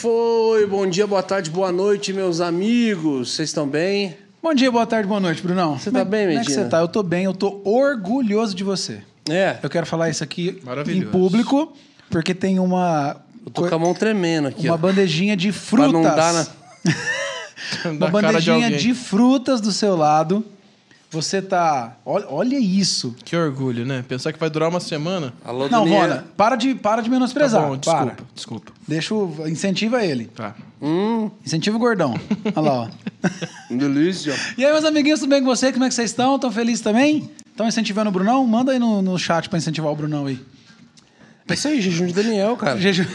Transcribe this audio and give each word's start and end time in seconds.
foi? 0.00 0.66
Bom 0.66 0.86
dia, 0.86 1.06
boa 1.06 1.22
tarde, 1.22 1.50
boa 1.50 1.70
noite, 1.70 2.10
meus 2.10 2.40
amigos. 2.40 3.34
Vocês 3.34 3.50
estão 3.50 3.68
bem? 3.68 4.16
Bom 4.42 4.54
dia, 4.54 4.72
boa 4.72 4.86
tarde, 4.86 5.06
boa 5.06 5.20
noite, 5.20 5.42
Brunão. 5.42 5.78
Você 5.78 5.90
tá 5.90 6.02
bem, 6.06 6.20
Como 6.28 6.30
é 6.38 6.40
que 6.42 6.48
Medina? 6.48 6.64
você 6.64 6.68
tá? 6.70 6.78
Eu 6.78 6.88
tô 6.88 7.02
bem, 7.02 7.24
eu 7.24 7.34
tô 7.34 7.60
orgulhoso 7.64 8.54
de 8.54 8.64
você. 8.64 9.02
É. 9.28 9.58
Eu 9.62 9.68
quero 9.68 9.84
falar 9.84 10.08
isso 10.08 10.24
aqui 10.24 10.58
em 10.88 11.02
público, 11.02 11.74
porque 12.08 12.34
tem 12.34 12.58
uma 12.58 13.20
Eu 13.44 13.52
tô 13.52 13.68
com 13.68 13.74
a 13.74 13.78
mão 13.78 13.92
tremendo 13.92 14.48
aqui, 14.48 14.68
uma 14.68 14.74
ó. 14.74 14.78
bandejinha 14.78 15.36
de 15.36 15.52
Pra 15.52 15.60
frutas. 15.60 15.92
não 15.92 16.02
dar 16.02 16.32
na... 16.32 16.46
Uma 17.84 18.06
de 18.06 18.12
bandejinha 18.12 18.64
alguém. 18.64 18.78
de 18.78 18.94
frutas 18.94 19.60
do 19.60 19.70
seu 19.70 19.94
lado. 19.94 20.42
Você 21.10 21.42
tá. 21.42 21.96
Olha, 22.06 22.24
olha 22.28 22.56
isso. 22.58 23.16
Que 23.24 23.34
orgulho, 23.36 23.84
né? 23.84 24.04
Pensar 24.06 24.32
que 24.32 24.38
vai 24.38 24.48
durar 24.48 24.68
uma 24.68 24.78
semana. 24.78 25.32
Alô, 25.44 25.68
Não, 25.68 25.82
Daniela. 25.84 26.06
Rona, 26.06 26.24
para 26.36 26.54
de, 26.54 26.74
para 26.74 27.02
de 27.02 27.10
menosprezar. 27.10 27.62
Tá 27.62 27.68
bom, 27.68 27.78
para. 27.78 28.04
desculpa, 28.04 28.24
desculpa. 28.34 28.72
Deixa 28.86 29.14
o. 29.14 29.48
Incentiva 29.48 30.04
ele. 30.04 30.26
Tá. 30.26 30.54
Hum, 30.80 31.28
Incentiva 31.44 31.76
o 31.76 31.80
gordão. 31.80 32.14
Olha 32.54 32.60
lá, 32.60 32.72
ó. 32.82 32.88
delícia. 33.74 34.34
E 34.56 34.64
aí, 34.64 34.72
meus 34.72 34.84
amiguinhos, 34.84 35.18
tudo 35.20 35.30
bem 35.30 35.40
com 35.40 35.46
você? 35.46 35.72
Como 35.72 35.84
é 35.84 35.88
que 35.88 35.94
vocês 35.94 36.10
estão? 36.10 36.36
Estão 36.36 36.52
felizes 36.52 36.80
também? 36.80 37.28
Estão 37.50 37.66
incentivando 37.66 38.08
o 38.08 38.12
Brunão? 38.12 38.46
Manda 38.46 38.70
aí 38.72 38.78
no, 38.78 39.02
no 39.02 39.18
chat 39.18 39.48
pra 39.48 39.58
incentivar 39.58 39.90
o 39.92 39.96
Brunão 39.96 40.26
aí. 40.26 40.38
É 41.48 41.54
isso 41.54 41.66
aí, 41.66 41.80
jejum 41.80 42.06
de 42.06 42.12
Daniel, 42.12 42.56
cara. 42.56 42.78
Jeju- 42.80 43.08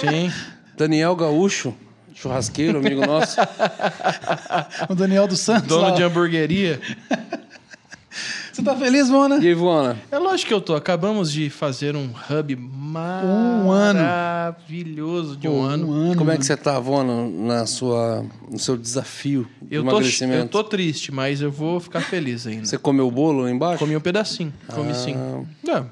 Sim. 0.00 0.32
Daniel 0.76 1.14
Gaúcho, 1.14 1.74
churrasqueiro, 2.20 2.78
amigo 2.78 3.04
nosso. 3.06 3.36
o 4.88 4.94
Daniel 4.94 5.26
dos 5.26 5.40
Santos. 5.40 5.68
Dono 5.68 5.82
lá, 5.82 5.90
de 5.92 6.02
hamburgueria. 6.02 6.80
Você 8.52 8.62
tá 8.62 8.74
feliz, 8.76 9.08
Mona? 9.08 9.36
E 9.36 9.46
aí, 9.46 9.52
Ivona? 9.52 9.96
É 10.10 10.18
lógico 10.18 10.48
que 10.48 10.54
eu 10.54 10.60
tô. 10.60 10.74
Acabamos 10.74 11.30
de 11.32 11.48
fazer 11.48 11.94
um 11.94 12.10
hub 12.28 12.56
Um 12.56 13.68
maravilhoso 13.68 15.36
de 15.36 15.46
um 15.48 15.52
Pô, 15.52 15.62
ano. 15.62 15.88
Um 15.88 15.92
ano. 15.92 16.16
Como 16.16 16.30
é 16.30 16.36
que 16.36 16.44
você 16.44 16.56
tá, 16.56 16.76
Ivona, 16.76 17.28
na 17.28 17.64
sua, 17.66 18.24
no 18.50 18.58
seu 18.58 18.76
desafio 18.76 19.46
de 19.62 19.76
Eu 19.76 19.84
tô, 19.84 19.90
emagrecimento? 19.90 20.42
eu 20.42 20.48
tô 20.48 20.64
triste, 20.64 21.12
mas 21.12 21.40
eu 21.40 21.50
vou 21.52 21.78
ficar 21.78 22.00
feliz 22.00 22.46
ainda. 22.46 22.66
Você 22.66 22.76
comeu 22.76 23.06
o 23.06 23.10
bolo 23.10 23.42
lá 23.42 23.50
embaixo? 23.50 23.78
Comi 23.78 23.96
um 23.96 24.00
pedacinho. 24.00 24.52
Comi 24.74 24.90
Ah. 24.90 24.94
sim. 24.94 25.14
Não, 25.62 25.88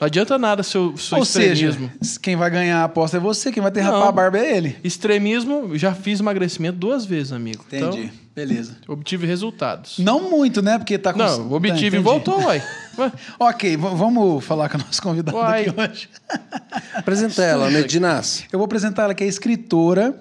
não 0.00 0.06
adianta 0.06 0.38
nada 0.38 0.62
seu, 0.62 0.96
seu 0.96 1.18
Ou 1.18 1.24
seja, 1.24 1.66
extremismo. 1.68 1.90
quem 2.22 2.36
vai 2.36 2.50
ganhar 2.50 2.80
a 2.80 2.84
aposta 2.84 3.16
é 3.16 3.20
você, 3.20 3.50
quem 3.50 3.62
vai 3.62 3.72
ter 3.72 3.80
rapar 3.80 4.08
a 4.08 4.12
barba 4.12 4.38
é 4.38 4.56
ele. 4.56 4.76
Extremismo, 4.84 5.76
já 5.76 5.94
fiz 5.94 6.20
emagrecimento 6.20 6.78
duas 6.78 7.04
vezes, 7.04 7.32
amigo. 7.32 7.64
Entendi. 7.66 8.10
Beleza. 8.34 8.76
Então, 8.82 8.94
obtive 8.94 9.26
resultados. 9.26 9.98
Não 9.98 10.28
muito, 10.30 10.60
né? 10.60 10.76
Porque 10.76 10.98
tá 10.98 11.10
com. 11.14 11.18
Não, 11.18 11.50
obtive 11.52 11.92
Tá, 11.92 11.96
e 11.96 12.00
voltou, 12.00 12.38
uai. 12.44 12.62
Ué, 12.98 13.12
Ok, 13.38 13.76
vamos 13.78 14.44
falar 14.44 14.68
com 14.68 14.76
a 14.76 14.80
nossa 14.80 15.00
convidada 15.00 15.36
Uai. 15.36 15.66
aqui 15.66 15.80
hoje. 15.80 16.08
Apresenta 16.94 17.42
ela, 17.42 17.68
Medinas. 17.72 18.44
Eu 18.52 18.58
vou 18.58 18.64
apresentar 18.66 19.04
ela 19.04 19.14
que 19.14 19.24
é 19.24 19.26
escritora. 19.26 20.14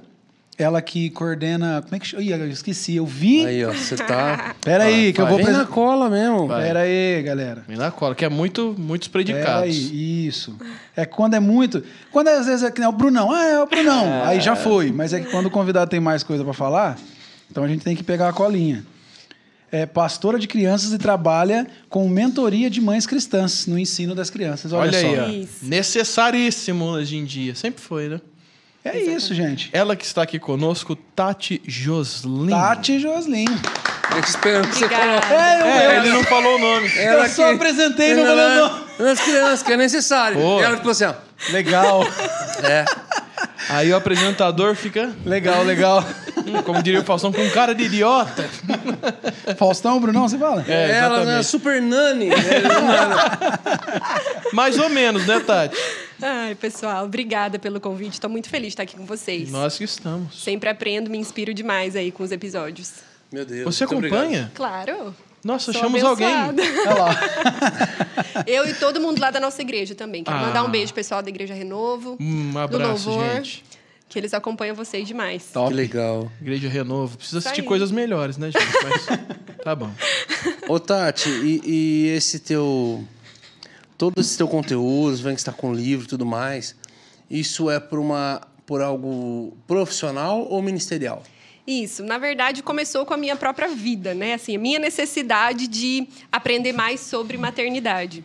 Ela 0.57 0.81
que 0.81 1.09
coordena. 1.09 1.81
Como 1.83 1.95
é 1.95 1.99
que 1.99 2.07
chama? 2.07 2.23
Ih, 2.23 2.31
eu 2.31 2.47
esqueci. 2.49 2.95
Eu 2.95 3.05
vi. 3.05 3.45
Aí, 3.45 3.65
ó, 3.65 3.73
você 3.73 3.97
tá... 3.97 4.55
Pera 4.63 4.85
aí, 4.85 5.11
que 5.11 5.19
eu 5.19 5.27
vou 5.27 5.35
Vem 5.35 5.45
na 5.47 5.51
apresentar. 5.51 5.73
cola 5.73 6.09
mesmo. 6.09 6.47
Vai. 6.47 6.63
Pera 6.63 6.79
aí, 6.79 7.21
galera. 7.23 7.63
Vem 7.67 7.75
na 7.77 7.91
cola, 7.91 8.15
que 8.15 8.23
é 8.23 8.29
muito, 8.29 8.73
muitos 8.77 9.09
Pera 9.09 9.23
predicados. 9.25 9.63
aí, 9.63 10.27
isso. 10.27 10.55
É 10.95 11.05
quando 11.05 11.33
é 11.33 11.41
muito. 11.41 11.83
Quando 12.09 12.29
é, 12.29 12.37
às 12.37 12.45
vezes 12.45 12.63
é 12.63 12.71
que 12.71 12.79
nem 12.79 12.87
o 12.87 12.93
Brunão. 12.93 13.31
Ah, 13.31 13.43
é 13.45 13.59
o 13.61 13.65
Brunão. 13.67 14.23
Aí 14.23 14.39
já 14.39 14.55
foi. 14.55 14.93
Mas 14.93 15.11
é 15.11 15.19
que 15.19 15.29
quando 15.29 15.47
o 15.47 15.51
convidado 15.51 15.91
tem 15.91 15.99
mais 15.99 16.23
coisa 16.23 16.41
pra 16.41 16.53
falar, 16.53 16.97
então 17.51 17.61
a 17.63 17.67
gente 17.67 17.83
tem 17.83 17.93
que 17.95 18.03
pegar 18.03 18.29
a 18.29 18.33
colinha. 18.33 18.85
É 19.69 19.85
pastora 19.85 20.39
de 20.39 20.47
crianças 20.47 20.93
e 20.93 20.97
trabalha 20.97 21.67
com 21.89 22.07
mentoria 22.07 22.69
de 22.69 22.79
mães 22.79 23.05
cristãs 23.05 23.67
no 23.67 23.77
ensino 23.77 24.15
das 24.15 24.29
crianças. 24.29 24.71
Olha, 24.71 24.89
Olha 24.89 25.01
só. 25.01 25.07
aí, 25.07 25.19
ó. 25.19 25.27
Isso. 25.43 25.65
Necessaríssimo 25.65 26.85
hoje 26.85 27.17
em 27.17 27.25
dia. 27.25 27.53
Sempre 27.55 27.81
foi, 27.81 28.07
né? 28.07 28.21
É 28.85 28.97
isso, 28.99 29.33
gente. 29.33 29.69
Ela 29.73 29.95
que 29.95 30.05
está 30.05 30.21
aqui 30.21 30.37
conosco, 30.37 30.95
Tati 30.95 31.59
Joslin. 31.65 32.49
Tati 32.51 32.99
Joslin. 32.99 33.45
A 34.11 34.15
gente 34.15 34.27
esperando 34.29 34.67
que 34.69 34.75
você 34.75 34.87
coloque. 34.87 35.33
É, 35.33 35.61
eu, 35.61 35.65
É, 35.65 35.85
eu- 35.85 35.91
ele 36.03 36.09
não 36.11 36.23
falou 36.23 36.55
o 36.55 36.59
nome. 36.59 36.91
eu 36.95 37.27
só 37.29 37.51
apresentei 37.51 38.11
e 38.11 38.15
não 38.15 38.25
falei 38.27 38.45
o 38.45 38.55
nome. 38.69 38.85
Nas 38.99 39.19
crianças, 39.19 39.63
que 39.63 39.73
é 39.73 39.77
necessário. 39.77 40.37
Pô. 40.37 40.59
E 40.59 40.63
ela 40.63 40.77
ficou 40.77 40.91
assim, 40.91 41.05
ó. 41.05 41.13
Legal, 41.51 42.07
É. 42.63 42.85
Aí 43.69 43.91
o 43.91 43.95
apresentador 43.95 44.75
fica, 44.75 45.11
legal, 45.25 45.63
legal. 45.63 46.05
Como 46.63 46.81
diria 46.83 47.01
o 47.01 47.03
Faustão, 47.03 47.31
com 47.31 47.47
cara 47.51 47.73
de 47.75 47.83
idiota. 47.85 48.47
Faustão, 49.57 49.99
Brunão, 49.99 50.27
você 50.27 50.37
fala? 50.37 50.63
É, 50.67 50.91
ela, 50.91 51.17
né? 51.17 51.21
exatamente. 51.41 51.47
Super 51.47 51.81
Nani. 51.81 52.29
É, 52.29 52.33
Mais 54.53 54.77
ou 54.77 54.89
menos, 54.89 55.25
né, 55.25 55.39
Tati? 55.39 55.75
Ai, 56.21 56.55
pessoal, 56.55 57.05
obrigada 57.05 57.59
pelo 57.59 57.79
convite. 57.79 58.13
Estou 58.13 58.29
muito 58.29 58.49
feliz 58.49 58.67
de 58.67 58.73
estar 58.73 58.83
aqui 58.83 58.95
com 58.95 59.05
vocês. 59.05 59.51
Nós 59.51 59.77
que 59.77 59.83
estamos. 59.83 60.41
Sempre 60.43 60.69
aprendo, 60.69 61.09
me 61.09 61.17
inspiro 61.17 61.53
demais 61.53 61.95
aí 61.95 62.11
com 62.11 62.23
os 62.23 62.31
episódios. 62.31 62.93
Meu 63.31 63.45
Deus. 63.45 63.63
Você 63.65 63.85
muito 63.85 63.97
obrigado. 63.97 64.21
acompanha? 64.21 64.51
Claro. 64.55 65.15
Nossa, 65.43 65.71
Sou 65.71 65.81
achamos 65.81 66.03
alguém. 66.03 66.27
Olha 66.87 66.93
lá. 66.95 67.19
Eu 68.47 68.67
e 68.67 68.73
todo 68.73 68.99
mundo 68.99 69.19
lá 69.19 69.29
da 69.29 69.39
nossa 69.39 69.61
igreja 69.61 69.93
também. 69.93 70.23
Quero 70.23 70.37
Ah. 70.37 70.41
mandar 70.41 70.63
um 70.63 70.69
beijo 70.69 70.93
pessoal 70.93 71.21
da 71.21 71.29
Igreja 71.29 71.53
Renovo, 71.53 72.17
Um 72.19 72.51
do 72.51 72.59
abraço, 72.59 73.09
Louvor, 73.09 73.35
gente. 73.35 73.63
Que 74.07 74.19
eles 74.19 74.33
acompanham 74.33 74.75
vocês 74.75 75.07
demais. 75.07 75.51
Que 75.51 75.73
legal. 75.73 76.31
Igreja 76.41 76.69
Renovo. 76.69 77.17
Precisa 77.17 77.39
assistir 77.39 77.61
aí. 77.61 77.67
coisas 77.67 77.91
melhores, 77.91 78.37
né, 78.37 78.51
gente? 78.51 78.65
Mas 78.83 79.63
tá 79.63 79.75
bom. 79.75 79.91
Ô, 80.69 80.79
Tati, 80.79 81.29
e, 81.29 81.61
e 81.65 82.07
esse 82.09 82.39
teu... 82.39 83.03
Todo 83.97 84.19
esse 84.19 84.37
teu 84.37 84.47
conteúdo, 84.47 85.15
vem 85.17 85.33
que 85.33 85.39
está 85.39 85.53
com 85.53 85.73
livro 85.73 86.05
e 86.05 86.09
tudo 86.09 86.25
mais, 86.25 86.75
isso 87.29 87.69
é 87.69 87.79
por, 87.79 87.97
uma, 87.97 88.41
por 88.65 88.81
algo 88.81 89.55
profissional 89.65 90.45
ou 90.49 90.61
ministerial? 90.61 91.23
Isso, 91.65 92.03
na 92.03 92.17
verdade, 92.17 92.61
começou 92.61 93.05
com 93.05 93.13
a 93.13 93.17
minha 93.17 93.35
própria 93.35 93.69
vida, 93.69 94.13
né? 94.13 94.33
Assim, 94.33 94.55
a 94.55 94.59
minha 94.59 94.77
necessidade 94.79 95.67
de 95.67 96.07
aprender 96.31 96.73
mais 96.73 96.99
sobre 96.99 97.37
maternidade. 97.37 98.23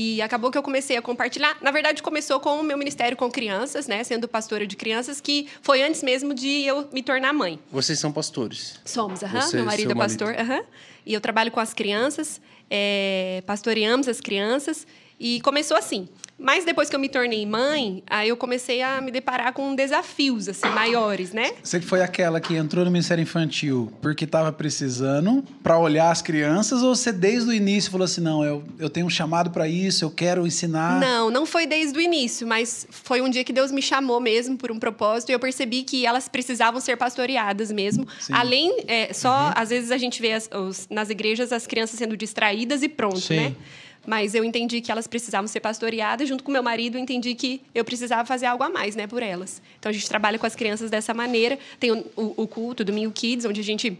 E 0.00 0.22
acabou 0.22 0.48
que 0.48 0.56
eu 0.56 0.62
comecei 0.62 0.96
a 0.96 1.02
compartilhar. 1.02 1.58
Na 1.60 1.72
verdade, 1.72 2.04
começou 2.04 2.38
com 2.38 2.60
o 2.60 2.62
meu 2.62 2.78
ministério 2.78 3.16
com 3.16 3.28
crianças, 3.28 3.88
né? 3.88 4.04
Sendo 4.04 4.28
pastora 4.28 4.64
de 4.64 4.76
crianças, 4.76 5.20
que 5.20 5.48
foi 5.60 5.82
antes 5.82 6.04
mesmo 6.04 6.32
de 6.32 6.64
eu 6.64 6.88
me 6.92 7.02
tornar 7.02 7.32
mãe. 7.32 7.58
Vocês 7.68 7.98
são 7.98 8.12
pastores. 8.12 8.78
Somos, 8.84 9.24
aham. 9.24 9.40
Você 9.40 9.56
Meu 9.56 9.66
marido 9.66 9.90
é 9.90 9.94
pastor, 9.96 10.36
aham. 10.38 10.62
E 11.04 11.12
eu 11.12 11.20
trabalho 11.20 11.50
com 11.50 11.58
as 11.58 11.74
crianças, 11.74 12.40
é, 12.70 13.42
pastoreamos 13.44 14.06
as 14.06 14.20
crianças. 14.20 14.86
E 15.18 15.40
começou 15.40 15.76
assim. 15.76 16.08
Mas 16.38 16.64
depois 16.64 16.88
que 16.88 16.94
eu 16.94 17.00
me 17.00 17.08
tornei 17.08 17.44
mãe, 17.44 18.02
aí 18.06 18.28
eu 18.28 18.36
comecei 18.36 18.80
a 18.80 19.00
me 19.00 19.10
deparar 19.10 19.52
com 19.52 19.74
desafios, 19.74 20.48
assim, 20.48 20.68
maiores, 20.68 21.32
né? 21.32 21.50
Você 21.62 21.80
que 21.80 21.86
foi 21.86 22.00
aquela 22.00 22.40
que 22.40 22.54
entrou 22.54 22.84
no 22.84 22.90
Ministério 22.90 23.20
Infantil 23.22 23.92
porque 24.00 24.24
estava 24.24 24.52
precisando 24.52 25.42
para 25.62 25.76
olhar 25.78 26.10
as 26.10 26.22
crianças 26.22 26.82
ou 26.82 26.94
você 26.94 27.10
desde 27.12 27.50
o 27.50 27.52
início 27.52 27.90
falou 27.90 28.04
assim, 28.04 28.20
não, 28.20 28.44
eu, 28.44 28.62
eu 28.78 28.88
tenho 28.88 29.06
um 29.06 29.10
chamado 29.10 29.50
para 29.50 29.66
isso, 29.66 30.04
eu 30.04 30.10
quero 30.10 30.46
ensinar. 30.46 31.00
Não, 31.00 31.28
não 31.30 31.44
foi 31.44 31.66
desde 31.66 31.98
o 31.98 32.00
início, 32.00 32.46
mas 32.46 32.86
foi 32.90 33.20
um 33.20 33.28
dia 33.28 33.42
que 33.42 33.52
Deus 33.52 33.72
me 33.72 33.82
chamou 33.82 34.20
mesmo 34.20 34.56
por 34.56 34.70
um 34.70 34.78
propósito 34.78 35.30
e 35.30 35.32
eu 35.32 35.40
percebi 35.40 35.82
que 35.82 36.06
elas 36.06 36.28
precisavam 36.28 36.80
ser 36.80 36.96
pastoreadas 36.96 37.72
mesmo. 37.72 38.06
Sim. 38.20 38.32
Além, 38.32 38.84
é, 38.86 39.12
só 39.12 39.52
às 39.56 39.70
vezes 39.70 39.90
a 39.90 39.98
gente 39.98 40.20
vê 40.22 40.32
as- 40.34 40.48
os- 40.54 40.86
nas 40.88 41.10
igrejas 41.10 41.52
as 41.52 41.66
crianças 41.66 41.98
sendo 41.98 42.16
distraídas 42.16 42.82
e 42.84 42.88
pronto, 42.88 43.18
Sim. 43.20 43.36
né? 43.36 43.54
Mas 44.06 44.34
eu 44.34 44.42
entendi 44.44 44.80
que 44.80 44.90
elas 44.90 45.06
precisavam 45.06 45.46
ser 45.46 45.60
pastoreadas. 45.60 46.28
Junto 46.28 46.42
com 46.42 46.50
meu 46.50 46.62
marido, 46.62 46.98
entendi 46.98 47.34
que 47.34 47.62
eu 47.74 47.84
precisava 47.84 48.24
fazer 48.24 48.46
algo 48.46 48.64
a 48.64 48.68
mais, 48.68 48.96
né, 48.96 49.06
por 49.06 49.22
elas. 49.22 49.60
Então 49.78 49.90
a 49.90 49.92
gente 49.92 50.08
trabalha 50.08 50.38
com 50.38 50.46
as 50.46 50.54
crianças 50.54 50.90
dessa 50.90 51.12
maneira. 51.12 51.58
Tem 51.78 51.92
o, 51.92 52.04
o, 52.16 52.42
o 52.42 52.48
culto, 52.48 52.84
Domingo 52.84 53.12
Kids, 53.12 53.44
onde 53.44 53.60
a 53.60 53.64
gente 53.64 53.98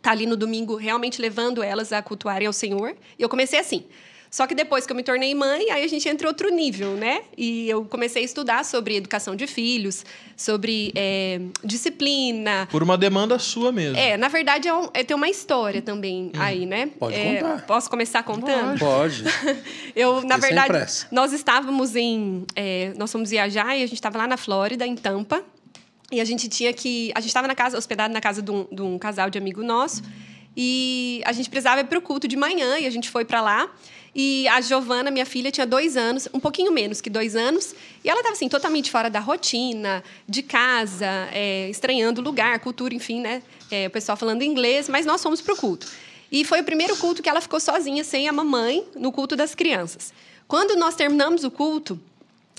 tá 0.00 0.12
ali 0.12 0.26
no 0.26 0.36
domingo 0.36 0.76
realmente 0.76 1.20
levando 1.20 1.62
elas 1.62 1.92
a 1.92 2.00
cultuarem 2.02 2.46
ao 2.46 2.52
Senhor. 2.52 2.96
E 3.18 3.22
eu 3.22 3.28
comecei 3.28 3.58
assim. 3.58 3.84
Só 4.30 4.46
que 4.46 4.54
depois 4.54 4.86
que 4.86 4.92
eu 4.92 4.96
me 4.96 5.02
tornei 5.02 5.34
mãe, 5.34 5.70
aí 5.72 5.82
a 5.82 5.88
gente 5.88 6.08
entra 6.08 6.24
em 6.26 6.28
outro 6.28 6.48
nível, 6.54 6.92
né? 6.92 7.22
E 7.36 7.68
eu 7.68 7.84
comecei 7.84 8.22
a 8.22 8.24
estudar 8.24 8.64
sobre 8.64 8.94
educação 8.94 9.34
de 9.34 9.44
filhos, 9.48 10.04
sobre 10.36 10.92
é, 10.94 11.40
disciplina. 11.64 12.68
Por 12.70 12.82
uma 12.82 12.96
demanda 12.96 13.38
sua 13.40 13.72
mesmo. 13.72 13.96
É, 13.96 14.16
na 14.16 14.28
verdade, 14.28 14.68
é, 14.68 14.74
um- 14.74 14.88
é, 14.94 15.02
tem 15.02 15.16
uma 15.16 15.28
história 15.28 15.82
também 15.82 16.30
aí, 16.38 16.64
né? 16.64 16.86
Pode 16.98 17.16
É, 17.16 17.36
contar. 17.42 17.66
Posso 17.66 17.90
começar 17.90 18.22
contando? 18.22 18.78
Pode. 18.78 19.24
Eu, 19.96 20.22
na 20.22 20.38
sem 20.38 20.54
verdade, 20.54 21.06
nós 21.10 21.32
estávamos 21.32 21.96
em. 21.96 22.44
é, 22.54 22.92
nós 22.96 23.10
fomos 23.10 23.30
viajar 23.30 23.76
e 23.76 23.82
a 23.82 23.86
gente 23.86 23.94
estava 23.94 24.16
lá 24.18 24.26
na 24.28 24.36
Flórida, 24.36 24.86
em 24.86 24.94
Tampa. 24.94 25.42
E 26.12 26.20
a 26.20 26.24
gente 26.24 26.48
tinha 26.48 26.72
que. 26.72 27.10
A 27.16 27.20
gente 27.20 27.30
estava 27.30 27.48
na 27.48 27.54
casa, 27.56 27.76
hospedado 27.76 28.12
na 28.14 28.20
casa 28.20 28.40
de 28.42 28.50
um, 28.50 28.66
de 28.70 28.82
um 28.82 28.96
casal 28.98 29.28
de 29.28 29.38
amigo 29.38 29.62
nosso. 29.62 30.02
E 30.56 31.20
a 31.24 31.32
gente 31.32 31.48
precisava 31.48 31.80
ir 31.80 31.84
para 31.84 31.98
o 31.98 32.02
culto 32.02 32.26
de 32.28 32.36
manhã 32.36 32.78
e 32.78 32.86
a 32.86 32.90
gente 32.90 33.08
foi 33.08 33.24
para 33.24 33.40
lá. 33.40 33.70
E 34.14 34.48
a 34.48 34.60
Giovana, 34.60 35.10
minha 35.10 35.26
filha, 35.26 35.50
tinha 35.50 35.66
dois 35.66 35.96
anos, 35.96 36.28
um 36.34 36.40
pouquinho 36.40 36.72
menos 36.72 37.00
que 37.00 37.08
dois 37.08 37.36
anos. 37.36 37.74
E 38.04 38.08
ela 38.08 38.20
estava 38.20 38.34
assim, 38.34 38.48
totalmente 38.48 38.90
fora 38.90 39.08
da 39.08 39.20
rotina, 39.20 40.02
de 40.28 40.42
casa, 40.42 41.28
é, 41.32 41.68
estranhando 41.68 42.20
o 42.20 42.24
lugar, 42.24 42.58
cultura, 42.58 42.94
enfim, 42.94 43.20
né? 43.20 43.42
É, 43.70 43.86
o 43.86 43.90
pessoal 43.90 44.16
falando 44.16 44.42
inglês, 44.42 44.88
mas 44.88 45.06
nós 45.06 45.22
fomos 45.22 45.40
para 45.40 45.54
o 45.54 45.56
culto. 45.56 45.86
E 46.30 46.44
foi 46.44 46.60
o 46.60 46.64
primeiro 46.64 46.96
culto 46.96 47.22
que 47.22 47.28
ela 47.28 47.40
ficou 47.40 47.60
sozinha, 47.60 48.04
sem 48.04 48.28
a 48.28 48.32
mamãe, 48.32 48.84
no 48.96 49.12
culto 49.12 49.36
das 49.36 49.54
crianças. 49.54 50.12
Quando 50.46 50.76
nós 50.76 50.96
terminamos 50.96 51.44
o 51.44 51.50
culto, 51.50 52.00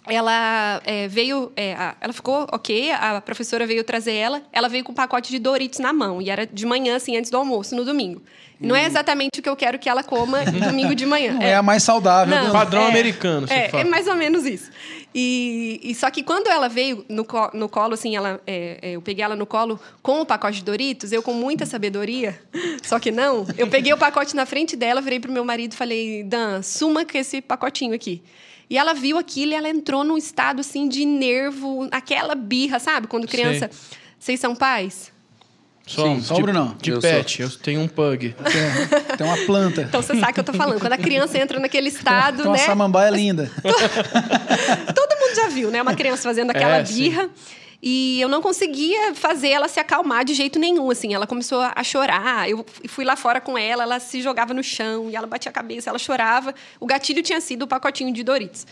ela 0.08 0.82
é, 0.86 1.08
veio, 1.08 1.52
é, 1.56 1.74
a- 1.74 1.96
ela 2.02 2.14
ficou 2.14 2.48
ok, 2.52 2.92
a 2.92 3.22
professora 3.22 3.66
veio 3.68 3.84
trazer 3.84 4.14
ela, 4.14 4.42
ela 4.52 4.68
veio 4.68 4.84
com 4.84 4.92
um 4.92 4.96
pacote 4.96 5.30
de 5.32 5.40
Doritos 5.40 5.80
na 5.80 5.94
mão, 5.94 6.22
e 6.22 6.30
era 6.30 6.46
de 6.46 6.66
manhã, 6.66 6.96
assim, 6.96 7.16
antes 7.18 7.30
do 7.30 7.38
almoço, 7.38 7.76
no 7.76 7.86
domingo. 7.86 8.22
Não 8.60 8.76
é 8.76 8.86
exatamente 8.86 9.40
o 9.40 9.42
que 9.42 9.50
eu 9.50 9.56
quero 9.56 9.80
que 9.80 9.90
ela 9.90 10.04
coma 10.04 10.44
domingo 10.70 10.94
de 10.94 11.04
manhã. 11.06 11.34
Não 11.34 11.42
é, 11.42 11.56
a 11.56 11.64
mais 11.64 11.82
saudável. 11.82 12.36
Não. 12.36 12.48
do- 12.48 12.52
Padrão 12.52 12.84
É. 12.84 12.90
americano, 12.90 13.48
você 13.48 13.54
É, 13.56 13.70
fala. 13.70 13.82
é 13.84 13.86
mais 13.88 14.06
ou 14.08 14.16
menos 14.16 14.46
isso. 14.46 14.70
E, 15.16 15.80
e 15.84 15.96
só 15.96 16.10
que 16.12 16.22
quando 16.24 16.48
ela 16.48 16.70
veio 16.70 17.04
no, 17.10 17.26
co- 17.26 17.50
no 17.56 17.68
colo, 17.68 17.96
assim, 17.96 18.16
ela, 18.16 18.40
é, 18.46 18.78
é, 18.82 18.92
eu 18.92 19.02
peguei 19.02 19.24
ela 19.24 19.36
no 19.36 19.46
colo 19.48 19.80
com 20.04 20.22
o 20.22 20.26
pacote 20.26 20.60
de 20.60 20.64
Doritos, 20.64 21.12
eu 21.12 21.24
com 21.24 21.34
muita 21.34 21.66
sabedoria, 21.66 22.40
só 22.84 23.00
que 23.00 23.12
não, 23.12 23.46
eu 23.58 23.68
peguei 23.68 23.92
o 23.94 23.98
pacote 23.98 24.36
na 24.36 24.46
frente 24.46 24.76
dela, 24.76 25.02
virei 25.02 25.20
pro 25.20 25.32
meu 25.32 25.44
marido 25.44 25.74
e 25.74 25.76
falei, 25.76 26.24
Dan, 26.24 26.62
suma 26.62 27.04
com 27.04 27.18
esse 27.18 27.42
pacotinho 27.42 27.94
aqui. 27.96 28.22
E 28.72 28.78
ela 28.78 28.94
viu 28.94 29.18
aquilo 29.18 29.52
e 29.52 29.56
ela 29.56 29.68
entrou 29.68 30.02
num 30.02 30.18
estado, 30.18 30.62
assim, 30.62 30.88
de 30.88 31.04
nervo, 31.04 31.90
aquela 31.92 32.34
birra, 32.36 32.80
sabe? 32.80 33.06
Quando 33.06 33.28
criança... 33.28 33.70
Vocês 34.18 34.40
são 34.40 34.56
pais? 34.56 35.12
Somos, 35.86 36.28
Só 36.28 36.36
o 36.36 36.38
de, 36.38 36.44
Brunão. 36.44 36.78
de 36.80 36.92
Eu 36.92 37.02
pet, 37.02 37.42
eu 37.42 37.50
tenho 37.50 37.82
um 37.82 37.88
pug. 37.88 38.34
Tem, 38.34 39.18
tem 39.18 39.28
uma 39.28 39.36
planta. 39.46 39.82
Então 39.82 40.02
você 40.02 40.18
sabe 40.18 40.32
o 40.32 40.34
que 40.36 40.40
eu 40.40 40.44
tô 40.44 40.54
falando. 40.54 40.80
Quando 40.80 40.94
a 40.94 40.98
criança 40.98 41.38
entra 41.38 41.60
naquele 41.60 41.90
estado, 41.90 42.44
uma 42.44 42.52
né? 42.54 42.60
samambaia 42.60 43.10
linda. 43.10 43.52
Todo 44.96 45.20
mundo 45.20 45.36
já 45.36 45.50
viu, 45.50 45.72
né? 45.72 45.82
Uma 45.82 45.96
criança 45.96 46.22
fazendo 46.22 46.52
aquela 46.52 46.78
É, 46.78 46.86
sim. 46.86 47.12
E 47.82 48.22
eu 48.22 48.30
não 48.30 48.42
conseguia 48.42 49.16
fazer 49.16 49.50
ela 49.50 49.68
se 49.68 49.80
acalmar 49.80 50.24
de 50.24 50.34
jeito 50.34 50.60
nenhum, 50.60 50.92
assim. 50.92 51.14
Ela 51.14 51.26
começou 51.26 51.62
a 51.62 51.84
chorar. 51.84 52.48
Eu 52.48 52.64
fui 52.88 53.04
lá 53.04 53.16
fora 53.16 53.42
com 53.42 53.58
ela, 53.58 53.84
ela 53.84 54.00
se 54.00 54.22
jogava 54.22 54.54
no 54.54 54.64
chão 54.64 55.10
e 55.10 55.16
ela 55.16 55.26
batia 55.26 55.50
a 55.50 55.54
cabeça, 55.54 55.90
ela 55.90 55.98
chorava. 55.98 56.54
O 56.80 56.86
gatilho 56.86 57.24
tinha 57.24 57.42
sido 57.42 57.64
o 57.64 57.68
pacotinho 57.68 58.14
de 58.14 58.24
Doritos. 58.24 58.68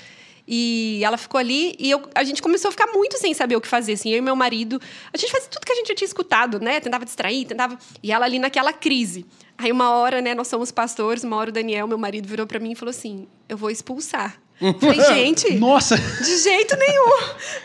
E 0.48 1.02
ela 1.04 1.18
ficou 1.18 1.40
ali 1.40 1.76
e 1.78 1.92
eu, 1.92 2.10
a 2.16 2.24
gente 2.24 2.42
começou 2.42 2.70
a 2.70 2.72
ficar 2.72 2.88
muito 2.88 3.18
sem 3.18 3.34
saber 3.34 3.56
o 3.56 3.62
que 3.62 3.68
fazer, 3.68 3.94
assim. 3.94 4.12
Eu 4.12 4.18
e 4.18 4.22
meu 4.22 4.36
marido, 4.36 4.80
a 5.12 5.18
gente 5.18 5.32
fazia 5.32 5.50
tudo 5.50 5.66
que 5.66 5.72
a 5.72 5.76
gente 5.76 5.94
tinha 5.96 6.08
escutado, 6.08 6.60
né? 6.60 6.80
Tentava 6.80 7.06
distrair, 7.06 7.46
tentava... 7.46 7.78
E 8.02 8.12
ela 8.12 8.26
ali 8.26 8.38
naquela 8.38 8.74
crise. 8.74 9.26
Aí 9.58 9.72
uma 9.72 9.92
hora, 9.92 10.22
né, 10.22 10.34
nós 10.34 10.48
somos 10.48 10.72
pastores, 10.72 11.24
uma 11.24 11.36
hora 11.36 11.50
o 11.50 11.54
Daniel, 11.54 11.88
meu 11.88 11.98
marido, 11.98 12.28
virou 12.28 12.48
pra 12.48 12.60
mim 12.60 12.72
e 12.72 12.76
falou 12.76 12.92
assim, 12.92 13.28
eu 13.48 13.58
vou 13.58 13.70
expulsar. 13.70 14.40
Falei, 14.80 15.02
gente... 15.02 15.54
Nossa! 15.54 15.96
De 15.98 16.38
jeito 16.38 16.76
nenhum. 16.78 17.12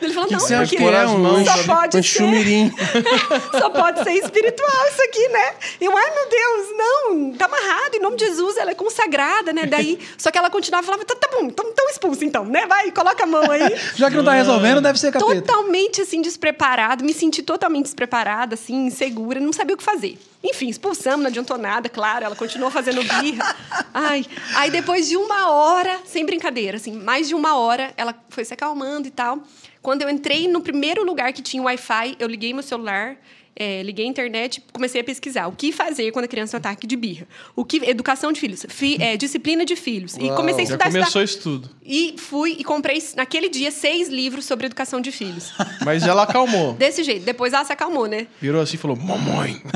Ele 0.01 0.15
falou, 0.15 0.31
não, 0.31 0.39
acha 0.39 0.59
porque 0.59 0.77
que 0.77 0.83
é 0.83 1.07
um, 1.07 1.45
só 1.45 1.63
pode 1.65 1.99
um 1.99 2.03
ser, 2.03 2.09
chumirim? 2.09 2.73
só 3.59 3.71
pode 3.71 4.03
ser 4.05 4.13
espiritual 4.13 4.89
isso 4.89 5.03
aqui, 5.03 5.29
né? 5.29 5.55
Eu, 5.81 5.97
ai 5.97 6.11
meu 6.15 6.29
Deus, 6.29 6.69
não, 6.79 7.33
tá 7.33 7.47
amarrado, 7.47 7.97
em 7.97 8.01
nome 8.01 8.17
de 8.17 8.27
Jesus, 8.27 8.57
ela 8.57 8.71
é 8.71 8.75
consagrada, 8.75 9.53
né? 9.53 9.67
Daí, 9.67 9.99
só 10.17 10.31
que 10.31 10.39
ela 10.39 10.49
continuava 10.49 10.85
e 10.85 10.87
falava, 10.87 11.05
tá, 11.05 11.17
tá 11.17 11.29
bom, 11.33 11.47
então, 11.47 11.67
então 11.69 11.91
expulsa 11.91 12.25
então, 12.25 12.45
né? 12.45 12.65
Vai, 12.67 12.93
coloca 12.93 13.25
a 13.25 13.27
mão 13.27 13.51
aí. 13.51 13.77
Já 13.97 14.09
que 14.09 14.17
não 14.17 14.25
tá 14.25 14.35
resolvendo, 14.35 14.81
deve 14.81 14.99
ser 14.99 15.11
capeta. 15.11 15.35
Totalmente, 15.43 16.01
assim, 16.01 16.23
despreparado, 16.23 17.05
me 17.05 17.13
senti 17.13 17.43
totalmente 17.43 17.87
despreparada, 17.87 18.55
assim, 18.55 18.87
insegura, 18.87 19.41
não 19.41 19.53
sabia 19.53 19.75
o 19.75 19.79
que 19.79 19.85
fazer. 19.85 20.17
Enfim, 20.47 20.69
expulsamos, 20.69 21.21
não 21.21 21.29
adiantou 21.29 21.57
nada, 21.57 21.89
claro, 21.89 22.25
ela 22.25 22.37
continuou 22.37 22.71
fazendo 22.71 23.03
birra. 23.03 23.57
Ai, 23.95 24.27
aí 24.57 24.71
depois 24.71 25.09
de 25.09 25.17
uma 25.17 25.51
hora, 25.51 26.01
sem 26.05 26.27
brincadeira, 26.27 26.77
assim, 26.77 26.93
mais 26.93 27.27
de 27.27 27.35
uma 27.35 27.57
hora, 27.57 27.95
ela 27.97 28.15
foi 28.29 28.45
se 28.45 28.53
acalmando 28.53 29.09
e 29.09 29.11
tal. 29.11 29.43
Quando 29.81 30.03
eu 30.03 30.11
entrei 30.11 30.47
no 30.47 30.61
primeiro 30.61 31.03
lugar 31.05 31.33
que 31.33 31.41
tinha 31.41 31.63
Wi-Fi, 31.63 32.17
eu 32.19 32.29
liguei 32.29 32.53
meu 32.53 32.63
celular, 32.63 33.17
é, 33.57 33.83
liguei 33.85 34.05
a 34.05 34.09
internet, 34.09 34.63
comecei 34.73 35.01
a 35.01 35.05
pesquisar 35.05 35.47
o 35.47 35.53
que 35.53 35.71
fazer 35.73 36.11
quando 36.11 36.25
a 36.25 36.29
criança 36.29 36.53
tem 36.53 36.59
um 36.59 36.73
ataque 36.73 36.87
de 36.87 36.97
birra. 36.97 37.27
O 37.55 37.65
que, 37.65 37.77
educação 37.89 38.33
de 38.33 38.41
filhos, 38.41 38.67
fi- 38.69 39.01
é, 39.01 39.17
disciplina 39.17 39.65
de 39.65 39.77
filhos. 39.77 40.17
E 40.17 40.25
Uau. 40.25 40.37
comecei 40.37 40.65
a 40.65 40.67
Já 40.67 40.75
estudar, 40.75 40.91
começou 40.91 41.23
estudar. 41.23 41.25
isso 41.59 41.69
tudo. 41.69 41.77
E 41.85 42.15
fui 42.17 42.57
e 42.59 42.65
comprei, 42.65 43.03
naquele 43.15 43.49
dia, 43.49 43.71
seis 43.71 44.09
livros 44.09 44.47
sobre 44.47 44.65
educação 44.67 45.01
de 45.01 45.13
filhos. 45.13 45.53
Mas 45.85 46.03
ela 46.07 46.23
acalmou. 46.23 46.73
Desse 46.73 47.05
jeito. 47.05 47.25
Depois 47.25 47.53
ela 47.53 47.65
se 47.65 47.73
acalmou, 47.73 48.07
né? 48.07 48.27
Virou 48.41 48.63
assim 48.63 48.77
e 48.77 48.79
falou, 48.79 48.97
mamãe. 48.97 49.61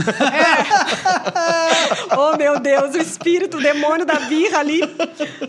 Oh, 2.17 2.37
meu 2.37 2.59
Deus, 2.59 2.95
o 2.95 2.99
espírito, 2.99 3.59
o 3.59 3.61
demônio 3.63 4.05
da 4.05 4.15
birra 4.21 4.59
ali. 4.59 4.81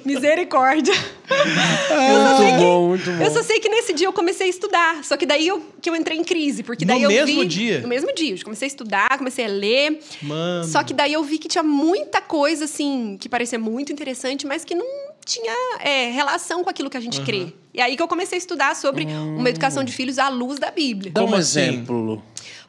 Misericórdia. 0.06 0.94
Muito 1.30 2.58
bom, 2.60 2.88
muito 2.90 3.12
bom. 3.12 3.24
Eu 3.24 3.32
só 3.32 3.44
sei 3.44 3.60
que 3.60 3.70
nesse 3.70 3.94
dia 3.94 4.08
eu 4.08 4.14
comecei 4.14 4.48
a 4.48 4.50
estudar. 4.50 5.04
Só 5.04 5.18
que 5.18 5.26
daí 5.26 5.48
eu, 5.48 5.64
que 5.82 5.90
eu 5.90 5.96
entrei 5.96 6.18
em 6.18 6.24
crise. 6.24 6.64
Porque 6.64 6.86
daí 6.86 7.00
No 7.02 7.06
eu 7.06 7.26
mesmo 7.26 7.42
vi... 7.42 7.48
dia? 7.48 7.80
No 7.82 7.88
mesmo 7.88 8.14
dia. 8.14 8.36
Eu 8.36 8.44
comecei 8.44 8.66
a 8.66 8.70
estudar, 8.70 9.18
comecei 9.18 9.46
a 9.46 9.50
ler. 9.50 10.00
Mano. 10.22 10.66
Só 10.66 10.84
que 10.84 10.94
daí 10.94 11.14
eu 11.14 11.24
vi 11.24 11.38
que 11.38 11.48
tinha 11.48 11.64
muita 11.64 12.22
coisa, 12.22 12.66
assim, 12.66 13.18
que 13.20 13.28
parecia 13.30 13.60
muito 13.60 13.92
interessante, 13.92 14.46
mas 14.46 14.64
que 14.66 14.76
não 14.76 14.86
tinha 15.30 15.54
é, 15.80 16.10
relação 16.12 16.64
com 16.64 16.70
aquilo 16.70 16.90
que 16.90 16.98
a 16.98 17.02
gente 17.02 17.22
crê. 17.22 17.54
E 17.74 17.80
aí 17.82 17.96
que 17.96 18.02
eu 18.02 18.08
comecei 18.08 18.36
a 18.38 18.40
estudar 18.40 18.76
sobre 18.76 19.06
uma 19.06 19.50
educação 19.50 19.84
de 19.84 19.92
filhos 19.94 20.18
à 20.18 20.28
luz 20.28 20.58
da 20.60 20.72
Bíblia. 20.72 21.12
Dá 21.14 21.22
um 21.22 21.26
Como 21.26 21.36
assim? 21.38 21.60
exemplo, 21.62 22.24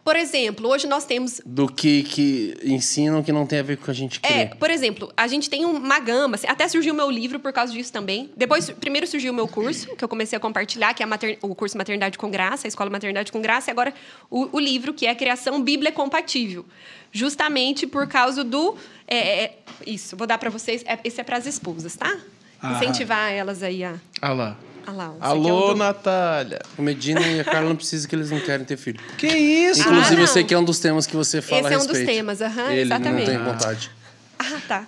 Por 0.05 0.15
exemplo, 0.15 0.69
hoje 0.69 0.87
nós 0.87 1.05
temos 1.07 1.41
do 1.45 1.67
que, 1.67 2.03
que 2.05 2.55
ensinam 2.63 3.23
que 3.23 3.33
não 3.33 3.47
tem 3.47 3.59
a 3.61 3.63
ver 3.63 3.77
com 3.77 3.83
o 3.83 3.85
que 3.87 3.91
a 3.91 3.95
gente 3.95 4.21
crê. 4.21 4.33
É, 4.35 4.47
por 4.47 4.71
exemplo, 4.71 5.11
a 5.17 5.27
gente 5.27 5.49
tem 5.49 5.65
uma 5.65 5.99
gama, 6.01 6.35
assim, 6.37 6.47
até 6.47 6.69
surgiu 6.69 6.93
o 6.93 6.97
meu 6.97 7.11
livro 7.11 7.41
por 7.41 7.51
causa 7.53 7.73
disso 7.73 7.91
também. 7.93 8.31
Depois, 8.37 8.69
primeiro 8.71 9.07
surgiu 9.07 9.33
o 9.33 9.35
meu 9.35 9.49
curso, 9.49 9.97
que 9.97 10.05
eu 10.05 10.09
comecei 10.09 10.37
a 10.37 10.41
compartilhar, 10.41 10.93
que 10.95 11.03
é 11.03 11.05
a 11.05 11.07
mater- 11.07 11.39
o 11.43 11.55
curso 11.55 11.77
Maternidade 11.79 12.19
com 12.19 12.31
Graça, 12.31 12.67
a 12.67 12.69
Escola 12.69 12.91
Maternidade 12.91 13.33
com 13.33 13.41
Graça, 13.41 13.71
e 13.71 13.73
agora 13.73 13.93
o, 14.31 14.49
o 14.57 14.61
livro, 14.61 14.93
que 14.93 15.07
é 15.07 15.15
Criação 15.15 15.63
Bíblia 15.63 15.91
Compatível. 15.93 16.65
Justamente 17.13 17.87
por 17.87 18.07
causa 18.07 18.45
do. 18.45 18.77
é, 19.09 19.45
é, 19.45 19.53
isso, 19.87 20.17
vou 20.17 20.27
dar 20.27 20.39
para 20.39 20.51
vocês. 20.51 20.83
é- 20.87 20.99
esse 21.03 21.21
é 21.21 21.25
para 21.25 21.37
as 21.39 21.47
esposas, 21.47 21.97
tá? 21.97 22.17
Ah. 22.63 22.73
Incentivar 22.77 23.31
elas 23.33 23.63
aí 23.63 23.83
a. 23.85 23.95
Ah 24.21 24.33
lá. 24.33 24.57
a 24.87 24.93
lá, 24.93 25.05
esse 25.07 25.15
aqui 25.17 25.25
é 25.25 25.27
Alô, 25.29 25.65
o 25.71 25.73
do- 25.75 25.79
Natália. 25.79 26.61
O 26.77 26.83
Medina 26.83 27.21
e 27.21 27.41
a 27.41 27.45
Carla 27.45 27.69
não 27.69 27.77
precisam 27.77 28.09
que 28.09 28.15
eles 28.17 28.31
não 28.31 28.41
querem 28.41 28.65
ter 28.67 28.77
filho. 28.77 29.01
Que 29.17 29.27
isso? 29.29 29.81
Inclusive, 29.81 30.15
não. 30.17 30.21
eu 30.23 30.27
sei 30.27 30.45
que 30.45 30.53
é 30.55 30.59
um 30.59 30.65
dos 30.65 30.79
temas 30.79 31.07
que 31.07 31.17
você 31.17 31.41
fala 31.41 31.63
Esse 31.63 31.75
é 31.75 31.77
um 31.77 31.87
dos 31.87 31.97
respeito. 31.97 32.17
temas, 32.17 32.43
aham, 32.43 32.71
Ele 32.73 32.81
exatamente. 32.83 33.31
não 33.31 33.37
tem 33.45 33.53
vontade. 33.53 33.91
Ah, 34.39 34.59
tá. 34.67 34.87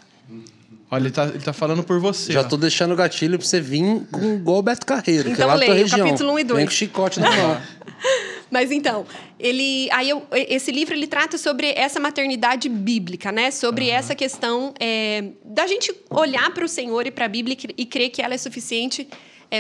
Olha, 0.90 1.02
ele 1.04 1.10
tá, 1.10 1.24
ele 1.24 1.38
tá 1.38 1.52
falando 1.54 1.82
por 1.82 1.98
você. 1.98 2.32
Já 2.32 2.40
ó. 2.40 2.44
tô 2.44 2.56
deixando 2.58 2.92
o 2.92 2.96
gatilho 2.96 3.38
pra 3.38 3.46
você 3.46 3.60
vir 3.60 4.02
com 4.12 4.42
o 4.44 4.62
Beto 4.62 4.84
Carreiro, 4.84 5.24
que 5.24 5.30
é 5.30 5.32
Então 5.32 5.46
lá 5.48 5.54
da 5.54 5.60
tua 5.60 5.68
leia 5.74 5.84
o 5.86 5.88
região. 5.88 6.06
capítulo 6.06 6.32
um 6.32 6.38
e 6.38 6.44
dois. 6.44 6.56
Vem 6.58 6.66
com 6.66 6.72
chicote 6.72 7.18
na 7.20 7.30
mão. 7.34 7.60
Mas 8.52 8.70
então, 8.70 9.06
ele, 9.40 9.88
aí 9.90 10.10
eu, 10.10 10.22
esse 10.30 10.70
livro 10.70 10.94
ele 10.94 11.06
trata 11.06 11.38
sobre 11.38 11.72
essa 11.74 11.98
maternidade 11.98 12.68
bíblica, 12.68 13.32
né? 13.32 13.50
Sobre 13.50 13.88
essa 13.88 14.14
questão 14.14 14.74
é, 14.78 15.30
da 15.42 15.66
gente 15.66 15.90
olhar 16.10 16.52
para 16.52 16.62
o 16.62 16.68
Senhor 16.68 17.06
e 17.06 17.10
para 17.10 17.24
a 17.24 17.28
Bíblia 17.28 17.54
e 17.54 17.56
cre- 17.56 17.86
crer 17.86 18.10
que 18.10 18.20
ela 18.20 18.34
é 18.34 18.38
suficiente 18.38 19.08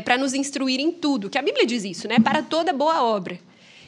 para 0.04 0.18
nos 0.18 0.34
instruir 0.34 0.78
em 0.78 0.92
tudo. 0.92 1.30
Que 1.30 1.38
a 1.38 1.42
Bíblia 1.42 1.64
diz 1.64 1.84
isso, 1.84 2.06
né? 2.06 2.18
Para 2.22 2.42
toda 2.42 2.70
boa 2.72 3.02
obra. 3.02 3.38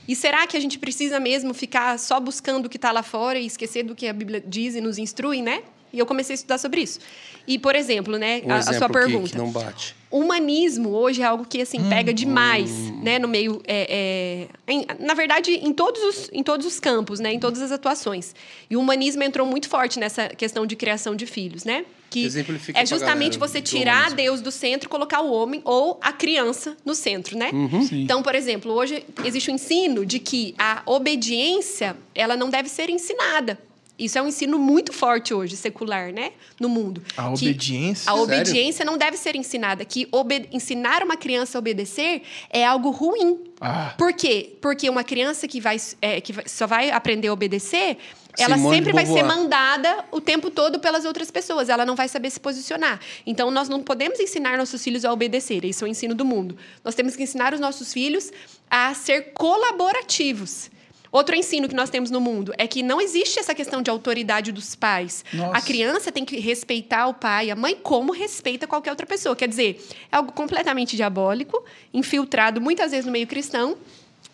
E 0.09 0.17
será 0.17 0.47
que 0.47 0.56
a 0.56 0.61
gente 0.61 0.79
precisa 0.79 1.21
mesmo 1.21 1.53
ficar 1.53 1.99
só 1.99 2.19
buscando 2.19 2.67
o 2.67 2.69
que 2.70 2.77
está 2.77 2.91
lá 2.91 3.03
fora 3.03 3.39
e 3.39 3.44
esquecer 3.44 3.82
do 3.82 3.94
que 3.94 4.06
a 4.06 4.13
Bíblia 4.13 4.43
diz 4.46 4.75
e 4.75 4.81
nos 4.81 4.99
instrui, 4.99 5.43
né? 5.43 5.63
E 5.94 5.98
eu 6.01 6.06
comecei 6.06 6.34
a 6.34 6.36
estudar 6.36 6.58
sobre 6.58 6.81
isso. 6.82 6.98
E, 7.46 7.58
por 7.58 7.74
exemplo, 7.77 8.19
né, 8.19 8.43
Um 8.44 8.51
a, 8.51 8.56
a 8.56 8.58
exemplo 8.58 8.79
sua 8.79 8.89
que- 8.89 8.93
pergunta 8.94 9.31
Que, 9.31 9.36
não 9.39 9.51
bate. 9.51 9.94
o 10.10 10.19
humanismo 10.20 10.91
hoje 10.91 11.22
é 11.22 11.24
algo 11.24 11.44
que 11.44 11.60
assim 11.60 11.79
pega 11.89 12.13
demais, 12.13 12.70
né, 13.03 13.19
no 13.19 13.29
meio, 13.29 13.60
é, 13.67 14.48
é, 14.67 14.72
em- 14.72 14.86
na 14.98 15.15
verdade, 15.15 15.53
em 15.53 15.72
todos 15.72 16.03
os 16.03 16.31
em 16.32 16.43
todos 16.43 16.67
os 16.67 16.81
campos, 16.81 17.20
né, 17.20 17.32
em 17.32 17.39
todas 17.39 17.60
as 17.63 17.70
atuações. 17.70 18.34
E 18.69 18.77
o 18.77 18.81
humanismo 18.81 19.22
entrou 19.22 19.46
muito 19.46 19.69
forte 19.69 19.98
nessa 19.98 20.29
questão 20.29 20.67
de 20.67 20.74
criação 20.74 21.15
de 21.15 21.27
filhos, 21.27 21.65
né? 21.65 21.84
Que 22.10 22.27
é 22.74 22.86
justamente 22.86 23.39
galera 23.39 23.39
você 23.39 23.60
tirar 23.60 23.94
humanismo. 23.96 24.17
Deus 24.17 24.41
do 24.41 24.51
centro, 24.53 24.86
e 24.86 24.91
colocar 24.91 25.20
o 25.20 25.32
homem 25.32 25.60
ou 25.65 25.98
a 26.01 26.13
criança 26.13 26.77
no 26.84 26.94
centro, 26.94 27.36
né? 27.36 27.51
Sim. 27.89 28.03
Então, 28.05 28.22
por 28.22 28.34
exemplo, 28.36 28.72
hoje 28.72 29.05
existe 29.24 29.51
o 29.51 29.53
ensino 29.53 30.06
de 30.06 30.19
que 30.20 30.55
a 30.56 30.82
obediência 30.86 31.96
ela 32.15 32.36
não 32.36 32.48
deve 32.51 32.69
ser 32.69 32.89
ensinada. 32.89 33.58
Isso 33.96 34.19
é 34.19 34.22
um 34.22 34.27
ensino 34.27 34.58
muito 34.58 34.93
forte 34.93 35.32
hoje, 35.32 35.56
secular, 35.56 36.13
né? 36.13 36.32
No 36.58 36.69
mundo. 36.69 37.01
A 37.17 37.29
Que 37.29 37.46
obediência? 37.46 38.10
A 38.10 38.15
Sério? 38.15 38.22
obediência 38.22 38.84
não 38.84 38.98
deve 38.98 39.17
ser 39.17 39.36
ensinada. 39.36 39.84
Que 39.84 40.08
ensinar 40.51 41.03
uma 41.05 41.17
criança 41.17 41.56
a 41.56 41.60
obedecer 41.60 42.22
é 42.51 42.65
algo 42.65 42.91
ruim. 42.91 43.39
Ah. 43.60 43.94
Por 43.96 44.13
quê? 44.13 44.56
Porque 44.60 44.91
uma 44.91 45.05
criança 45.05 45.46
que, 45.46 45.60
vai, 45.60 45.77
é, 46.03 46.20
que 46.20 46.34
só 46.48 46.67
vai 46.67 46.91
aprender 46.91 47.29
a 47.29 47.32
obedecer, 47.32 47.98
ela 48.36 48.56
Simone 48.56 48.77
sempre 48.77 48.93
vai 48.93 49.06
ser 49.06 49.22
mandada 49.22 50.05
o 50.10 50.20
tempo 50.20 50.51
todo 50.51 50.81
pelas 50.81 51.05
outras 51.05 51.31
pessoas. 51.31 51.69
Ela 51.69 51.86
não 51.86 51.94
vai 51.94 52.08
saber 52.08 52.31
se 52.31 52.41
posicionar. 52.41 53.01
Então, 53.24 53.48
nós 53.51 53.69
não 53.69 53.81
podemos 53.81 54.19
ensinar 54.19 54.58
nossos 54.58 54.82
filhos 54.82 55.05
a 55.05 55.13
obedecer. 55.13 55.65
Isso 55.65 55.84
é 55.84 55.89
o 55.89 55.91
ensino 55.91 56.17
do 56.17 56.24
mundo. 56.24 56.56
Nós 56.82 56.96
temos 56.96 57.15
que 57.15 57.22
ensinar 57.22 57.55
os 57.55 57.60
nossos 57.60 57.93
filhos 57.93 58.32
a 58.69 58.93
ser 58.93 59.32
colaborativos. 59.32 60.69
Outro 61.15 61.37
ensino 61.37 61.69
que 61.69 61.77
nós 61.77 61.91
temos 61.91 62.11
no 62.11 62.21
mundo 62.21 62.53
é 62.59 62.67
que 62.67 62.83
não 62.83 63.01
existe 63.01 63.39
essa 63.39 63.55
questão 63.55 63.81
de 63.81 63.89
autoridade 63.89 64.51
dos 64.51 64.75
pais. 64.75 65.25
Nossa. 65.33 65.59
A 65.59 65.61
criança 65.61 66.11
tem 66.11 66.25
que 66.25 66.41
respeitar 66.41 67.06
o 67.06 67.15
pai, 67.15 67.53
a 67.53 67.55
mãe, 67.55 67.79
como 67.81 68.11
respeita 68.11 68.67
qualquer 68.67 68.91
outra 68.91 69.06
pessoa. 69.06 69.37
Quer 69.37 69.47
dizer, 69.47 69.81
é 70.11 70.17
algo 70.17 70.33
completamente 70.33 70.97
diabólico, 70.97 71.65
infiltrado 71.93 72.61
muitas 72.61 72.91
vezes 72.91 73.06
no 73.06 73.13
meio 73.13 73.29
cristão. 73.29 73.77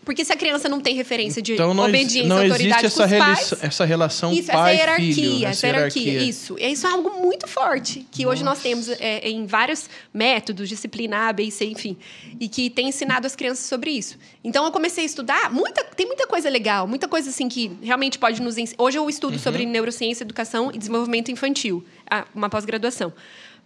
Porque 0.05 0.25
se 0.25 0.33
a 0.33 0.37
criança 0.37 0.69
não 0.69 0.81
tem 0.81 0.95
referência 0.95 1.43
de 1.43 1.53
Então 1.53 1.75
não, 1.75 1.85
obediência 1.85 2.27
não 2.27 2.43
e 2.43 2.47
existe 2.47 2.73
autoridade 2.73 2.87
essa, 2.87 2.97
com 2.97 3.05
os 3.05 3.11
rela- 3.11 3.25
pais, 3.27 3.55
essa 3.63 3.85
relação 3.85 4.33
isso, 4.33 4.51
pai 4.51 4.75
essa 4.75 4.81
hierarquia, 4.81 5.15
filho, 5.15 5.47
essa 5.47 5.67
hierarquia, 5.67 6.23
isso. 6.23 6.57
Isso 6.59 6.87
é 6.87 6.91
algo 6.91 7.21
muito 7.21 7.47
forte, 7.47 8.07
que 8.11 8.27
hoje 8.27 8.43
nós 8.43 8.61
temos 8.61 8.89
é, 8.89 9.29
em 9.29 9.47
vários 9.47 9.89
métodos, 10.13 10.69
disciplinar, 10.69 11.29
A, 11.29 11.33
B 11.33 11.51
C, 11.51 11.67
enfim, 11.67 11.97
e 12.41 12.49
que 12.49 12.71
tem 12.71 12.89
ensinado 12.89 13.27
as 13.27 13.37
crianças 13.37 13.67
sobre 13.67 13.91
isso. 13.91 14.17
Então 14.43 14.65
eu 14.65 14.73
comecei 14.73 15.05
a 15.05 15.07
estudar, 15.07 15.53
muita, 15.53 15.85
tem 15.85 16.07
muita 16.07 16.27
coisa 16.27 16.49
legal, 16.49 16.89
muita 16.89 17.07
coisa 17.07 17.29
assim 17.29 17.49
que 17.49 17.71
realmente 17.83 18.19
pode 18.19 18.41
nos 18.41 18.57
ensinar. 18.57 18.83
Hoje 18.83 18.99
eu 18.99 19.09
estudo 19.09 19.39
sobre 19.39 19.67
neurociência, 19.67 20.25
educação 20.25 20.71
e 20.73 20.79
desenvolvimento 20.79 21.31
infantil, 21.31 21.85
uma 22.35 22.49
pós-graduação. 22.49 23.13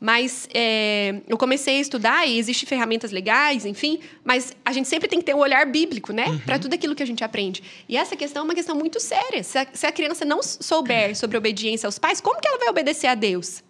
Mas 0.00 0.48
é, 0.52 1.22
eu 1.26 1.36
comecei 1.38 1.78
a 1.78 1.80
estudar 1.80 2.26
e 2.26 2.38
existem 2.38 2.68
ferramentas 2.68 3.10
legais, 3.10 3.64
enfim, 3.64 4.00
mas 4.22 4.54
a 4.64 4.72
gente 4.72 4.88
sempre 4.88 5.08
tem 5.08 5.18
que 5.18 5.24
ter 5.24 5.34
um 5.34 5.38
olhar 5.38 5.64
bíblico, 5.66 6.12
né? 6.12 6.40
Para 6.44 6.58
tudo 6.58 6.74
aquilo 6.74 6.94
que 6.94 7.02
a 7.02 7.06
gente 7.06 7.24
aprende. 7.24 7.62
E 7.88 7.96
essa 7.96 8.16
questão 8.16 8.42
é 8.42 8.44
uma 8.44 8.54
questão 8.54 8.76
muito 8.76 9.00
séria. 9.00 9.42
Se 9.42 9.58
a, 9.58 9.66
se 9.72 9.86
a 9.86 9.92
criança 9.92 10.24
não 10.24 10.42
souber 10.42 11.16
sobre 11.16 11.36
obediência 11.36 11.86
aos 11.86 11.98
pais, 11.98 12.20
como 12.20 12.40
que 12.40 12.48
ela 12.48 12.58
vai 12.58 12.68
obedecer 12.68 13.06
a 13.06 13.14
Deus? 13.14 13.62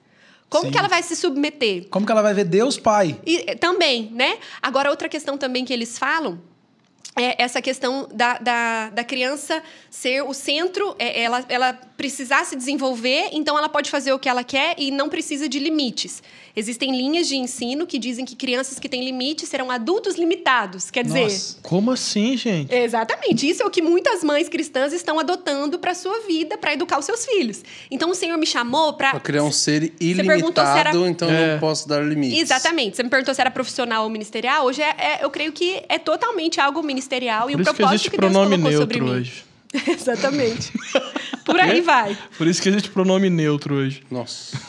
Como 0.48 0.66
Sim. 0.66 0.70
que 0.70 0.78
ela 0.78 0.88
vai 0.88 1.02
se 1.02 1.16
submeter? 1.16 1.88
Como 1.90 2.06
que 2.06 2.12
ela 2.12 2.22
vai 2.22 2.34
ver 2.34 2.44
Deus 2.44 2.78
Pai? 2.78 3.18
E 3.26 3.44
eh, 3.46 3.54
também, 3.54 4.10
né? 4.12 4.38
Agora, 4.62 4.90
outra 4.90 5.08
questão 5.08 5.36
também 5.36 5.64
que 5.64 5.72
eles 5.72 5.98
falam 5.98 6.40
é 7.16 7.40
essa 7.42 7.62
questão 7.62 8.08
da, 8.12 8.38
da, 8.38 8.90
da 8.90 9.04
criança 9.04 9.62
ser 9.88 10.22
o 10.22 10.34
centro, 10.34 10.96
é, 10.98 11.22
ela, 11.22 11.44
ela 11.48 11.72
precisar 11.96 12.44
se 12.44 12.56
desenvolver, 12.56 13.28
então 13.32 13.56
ela 13.56 13.68
pode 13.68 13.88
fazer 13.88 14.12
o 14.12 14.18
que 14.18 14.28
ela 14.28 14.42
quer 14.42 14.74
e 14.78 14.90
não 14.90 15.08
precisa 15.08 15.48
de 15.48 15.58
limites. 15.60 16.22
Existem 16.56 16.96
linhas 16.96 17.26
de 17.28 17.36
ensino 17.36 17.86
que 17.86 17.98
dizem 17.98 18.24
que 18.24 18.34
crianças 18.36 18.78
que 18.78 18.88
têm 18.88 19.04
limites 19.04 19.48
serão 19.48 19.70
adultos 19.70 20.14
limitados. 20.16 20.90
Quer 20.90 21.04
dizer, 21.04 21.22
Nossa. 21.24 21.56
Como 21.62 21.90
assim, 21.90 22.36
gente? 22.36 22.72
Exatamente. 22.74 23.48
Isso 23.48 23.62
é 23.62 23.66
o 23.66 23.70
que 23.70 23.82
muitas 23.82 24.22
mães 24.22 24.48
cristãs 24.48 24.92
estão 24.92 25.18
adotando 25.18 25.78
para 25.80 25.94
sua 25.94 26.20
vida, 26.26 26.56
para 26.58 26.72
educar 26.72 26.98
os 26.98 27.04
seus 27.04 27.24
filhos. 27.26 27.62
Então 27.90 28.10
o 28.10 28.14
Senhor 28.14 28.36
me 28.38 28.46
chamou 28.46 28.92
para 28.92 29.10
Pra 29.10 29.20
criar 29.20 29.42
um 29.42 29.50
ser 29.52 29.92
perguntou 29.98 30.64
se 30.64 30.78
era- 30.78 30.90
ilimitado, 30.90 31.06
então 31.08 31.28
eu 31.28 31.36
É. 31.36 31.52
não 31.54 31.60
posso 31.60 31.88
dar 31.88 32.02
limites. 32.04 32.40
Exatamente. 32.40 32.96
Você 32.96 33.02
me 33.02 33.08
perguntou 33.10 33.34
se 33.34 33.40
era 33.40 33.50
profissional 33.50 34.04
ou 34.04 34.10
ministerial. 34.10 34.64
Hoje 34.66 34.80
é, 34.82 34.94
é- 34.98 35.24
eu 35.24 35.30
creio 35.30 35.52
que 35.52 35.82
é 35.88 35.98
totalmente 35.98 36.60
algo 36.60 36.82
ministerial 36.94 37.50
e 37.50 37.52
Por 37.52 37.58
o 37.58 37.62
isso 37.62 37.70
que 37.72 37.76
propósito 37.76 37.94
existe 37.94 38.10
que, 38.10 38.16
Deus 38.18 38.32
pronome 38.32 38.56
colocou 38.56 38.80
sobre 38.80 38.98
neutro 39.00 39.14
mim. 39.14 39.20
hoje. 39.20 39.44
Exatamente. 39.90 40.72
Por 41.44 41.58
aí 41.60 41.80
vai. 41.80 42.16
Por 42.38 42.46
isso 42.46 42.62
que 42.62 42.68
existe 42.68 42.88
pronome 42.90 43.28
neutro 43.28 43.74
hoje. 43.74 44.02
Nossa. 44.10 44.56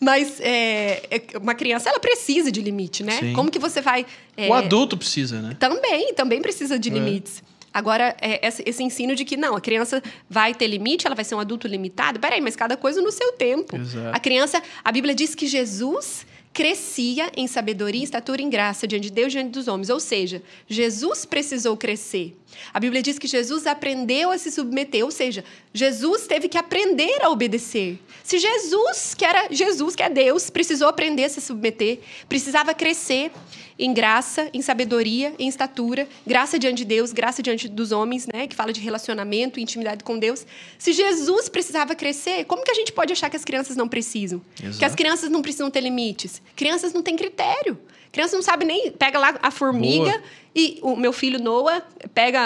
Mas 0.00 0.40
é, 0.40 1.02
é- 1.10 1.38
uma 1.40 1.54
criança 1.54 1.88
ela 1.88 2.00
precisa 2.00 2.50
de 2.50 2.60
limite, 2.60 3.02
né? 3.02 3.18
Sim. 3.18 3.32
Como 3.32 3.50
que 3.50 3.58
você 3.58 3.80
vai? 3.80 4.06
é, 4.36 4.48
O 4.48 4.54
adulto 4.54 4.96
precisa, 4.96 5.40
né? 5.40 5.56
Também, 5.58 6.12
também 6.14 6.40
precisa 6.42 6.78
de 6.78 6.90
limites. 6.90 7.42
Agora, 7.72 8.16
é, 8.20 8.46
esse, 8.46 8.62
esse 8.66 8.82
ensino 8.82 9.14
de 9.14 9.24
que 9.24 9.36
não, 9.36 9.54
a 9.54 9.60
criança 9.60 10.02
vai 10.28 10.54
ter 10.54 10.66
limite, 10.66 11.06
ela 11.06 11.14
vai 11.14 11.24
ser 11.24 11.34
um 11.34 11.40
adulto 11.40 11.68
limitado. 11.68 12.18
Peraí, 12.18 12.40
mas 12.40 12.56
cada 12.56 12.76
coisa 12.76 13.00
no 13.00 13.12
seu 13.12 13.32
tempo. 13.32 13.76
Exato. 13.76 14.16
A 14.16 14.18
criança, 14.18 14.62
a 14.82 14.90
Bíblia 14.90 15.14
diz 15.14 15.34
que 15.34 15.46
Jesus 15.46 16.26
crescia 16.52 17.30
em 17.36 17.46
sabedoria, 17.46 18.02
estatura 18.02 18.42
e 18.42 18.44
em 18.44 18.50
graça 18.50 18.86
diante 18.86 19.04
de 19.04 19.10
Deus 19.10 19.28
e 19.28 19.36
diante 19.36 19.50
dos 19.50 19.68
homens. 19.68 19.90
Ou 19.90 20.00
seja, 20.00 20.42
Jesus 20.68 21.24
precisou 21.24 21.76
crescer. 21.76 22.36
A 22.72 22.80
Bíblia 22.80 23.02
diz 23.02 23.18
que 23.18 23.26
Jesus 23.26 23.66
aprendeu 23.66 24.30
a 24.30 24.38
se 24.38 24.50
submeter, 24.50 25.04
ou 25.04 25.10
seja, 25.10 25.44
Jesus 25.72 26.26
teve 26.26 26.48
que 26.48 26.58
aprender 26.58 27.22
a 27.22 27.30
obedecer. 27.30 27.98
Se 28.24 28.38
Jesus, 28.38 29.14
que 29.14 29.24
era 29.24 29.48
Jesus, 29.50 29.94
que 29.94 30.02
é 30.02 30.10
Deus, 30.10 30.50
precisou 30.50 30.88
aprender 30.88 31.24
a 31.24 31.28
se 31.28 31.40
submeter, 31.40 32.00
precisava 32.28 32.74
crescer 32.74 33.30
em 33.78 33.94
graça, 33.94 34.50
em 34.52 34.60
sabedoria, 34.60 35.32
em 35.38 35.48
estatura, 35.48 36.08
graça 36.26 36.58
diante 36.58 36.78
de 36.78 36.84
Deus, 36.84 37.12
graça 37.12 37.42
diante 37.42 37.68
dos 37.68 37.92
homens, 37.92 38.26
né, 38.32 38.46
que 38.46 38.56
fala 38.56 38.72
de 38.72 38.80
relacionamento, 38.80 39.60
intimidade 39.60 40.02
com 40.02 40.18
Deus. 40.18 40.44
Se 40.78 40.92
Jesus 40.92 41.48
precisava 41.48 41.94
crescer, 41.94 42.44
como 42.44 42.64
que 42.64 42.70
a 42.70 42.74
gente 42.74 42.92
pode 42.92 43.12
achar 43.12 43.30
que 43.30 43.36
as 43.36 43.44
crianças 43.44 43.76
não 43.76 43.88
precisam? 43.88 44.42
Exato. 44.60 44.78
Que 44.78 44.84
as 44.84 44.94
crianças 44.94 45.30
não 45.30 45.42
precisam 45.42 45.70
ter 45.70 45.80
limites? 45.80 46.42
Crianças 46.56 46.92
não 46.92 47.02
têm 47.02 47.16
critério. 47.16 47.78
Criança 48.12 48.36
não 48.36 48.42
sabe 48.42 48.64
nem. 48.64 48.90
Pega 48.90 49.18
lá 49.18 49.34
a 49.42 49.50
formiga 49.50 50.10
Boa. 50.10 50.22
e 50.54 50.78
o 50.82 50.96
meu 50.96 51.12
filho 51.12 51.38
Noah 51.42 51.82
pega 52.14 52.40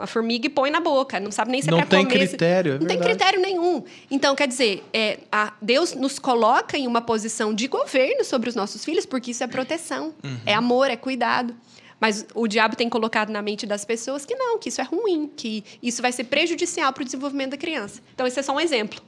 a 0.00 0.06
formiga 0.06 0.46
e 0.46 0.50
põe 0.50 0.70
na 0.70 0.80
boca. 0.80 1.18
Não 1.20 1.30
sabe 1.30 1.50
nem 1.52 1.62
se 1.62 1.70
Não 1.70 1.78
é 1.78 1.84
pra 1.84 1.98
tem 1.98 2.06
comer. 2.06 2.28
critério, 2.28 2.72
é 2.74 2.78
não 2.78 2.86
tem 2.86 2.98
critério 2.98 3.40
nenhum. 3.40 3.82
Então, 4.10 4.34
quer 4.34 4.48
dizer, 4.48 4.82
é, 4.92 5.18
a- 5.30 5.52
Deus 5.62 5.94
nos 5.94 6.18
coloca 6.18 6.76
em 6.76 6.86
uma 6.86 7.00
posição 7.00 7.54
de 7.54 7.68
governo 7.68 8.24
sobre 8.24 8.48
os 8.48 8.54
nossos 8.54 8.84
filhos, 8.84 9.06
porque 9.06 9.30
isso 9.30 9.44
é 9.44 9.46
proteção, 9.46 10.12
Uhum. 10.24 10.38
é 10.44 10.54
amor, 10.54 10.90
é 10.90 10.96
cuidado. 10.96 11.54
Mas 11.98 12.26
o 12.34 12.46
diabo 12.46 12.76
tem 12.76 12.90
colocado 12.90 13.30
na 13.30 13.40
mente 13.40 13.64
das 13.64 13.84
pessoas 13.84 14.26
que 14.26 14.34
não, 14.34 14.58
que 14.58 14.68
isso 14.68 14.80
é 14.82 14.84
ruim, 14.84 15.30
que 15.34 15.64
isso 15.82 16.02
vai 16.02 16.12
ser 16.12 16.24
prejudicial 16.24 16.92
para 16.92 17.00
o 17.00 17.04
desenvolvimento 17.04 17.52
da 17.52 17.56
criança. 17.56 18.02
Então, 18.14 18.26
esse 18.26 18.38
é 18.38 18.42
só 18.42 18.52
um 18.54 18.60
exemplo. 18.60 19.00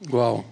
Igual. 0.00 0.44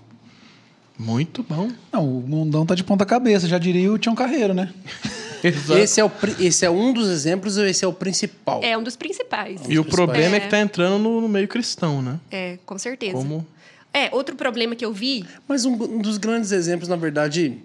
Muito 1.01 1.43
bom. 1.43 1.71
Não, 1.91 2.07
o 2.07 2.21
mundão 2.21 2.67
tá 2.67 2.75
de 2.75 2.85
ponta 2.85 3.07
cabeça, 3.07 3.49
já 3.49 3.59
diria 3.59 3.91
o 3.91 3.99
Tião 3.99 4.15
Carreiro, 4.15 4.53
né? 4.53 4.73
Esse 5.43 5.99
é, 5.99 6.05
o, 6.05 6.11
esse 6.39 6.67
é 6.67 6.71
um 6.71 6.93
dos 6.93 7.09
exemplos 7.09 7.57
ou 7.57 7.65
esse 7.65 7.83
é 7.83 7.89
o 7.89 7.95
principal? 7.95 8.61
É 8.63 8.77
um 8.77 8.83
dos 8.83 8.95
principais. 8.95 9.63
E 9.67 9.79
o 9.79 9.85
problema 9.87 10.37
é, 10.37 10.37
É. 10.37 10.41
que 10.41 10.49
tá 10.51 10.61
entrando 10.61 10.99
no, 10.99 11.23
no 11.23 11.29
meio 11.31 11.49
cristão, 11.49 12.03
né? 12.03 12.21
É, 12.31 12.59
com 12.67 12.77
certeza. 12.77 13.15
Como 13.15 13.47
É, 13.91 14.15
outro 14.15 14.37
problema 14.37 14.77
que 14.77 14.85
eu 14.85 14.93
vi 14.93 15.25
Mas 15.49 15.65
um, 15.65 15.73
um 15.73 15.99
dos 16.03 16.19
grandes 16.19 16.53
exemplos, 16.53 16.91
na 16.91 16.97
verdade, 16.97 17.57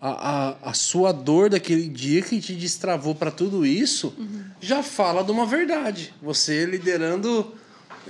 a, 0.00 0.54
a, 0.62 0.70
a 0.70 0.72
sua 0.72 1.10
dor 1.10 1.50
daquele 1.50 1.88
dia 1.88 2.22
que 2.22 2.40
te 2.40 2.54
destravou 2.54 3.12
para 3.12 3.32
tudo 3.32 3.66
isso, 3.66 4.14
já 4.60 4.80
fala 4.80 5.24
de 5.24 5.32
uma 5.32 5.44
verdade. 5.46 6.14
Você 6.22 6.64
liderando. 6.64 7.52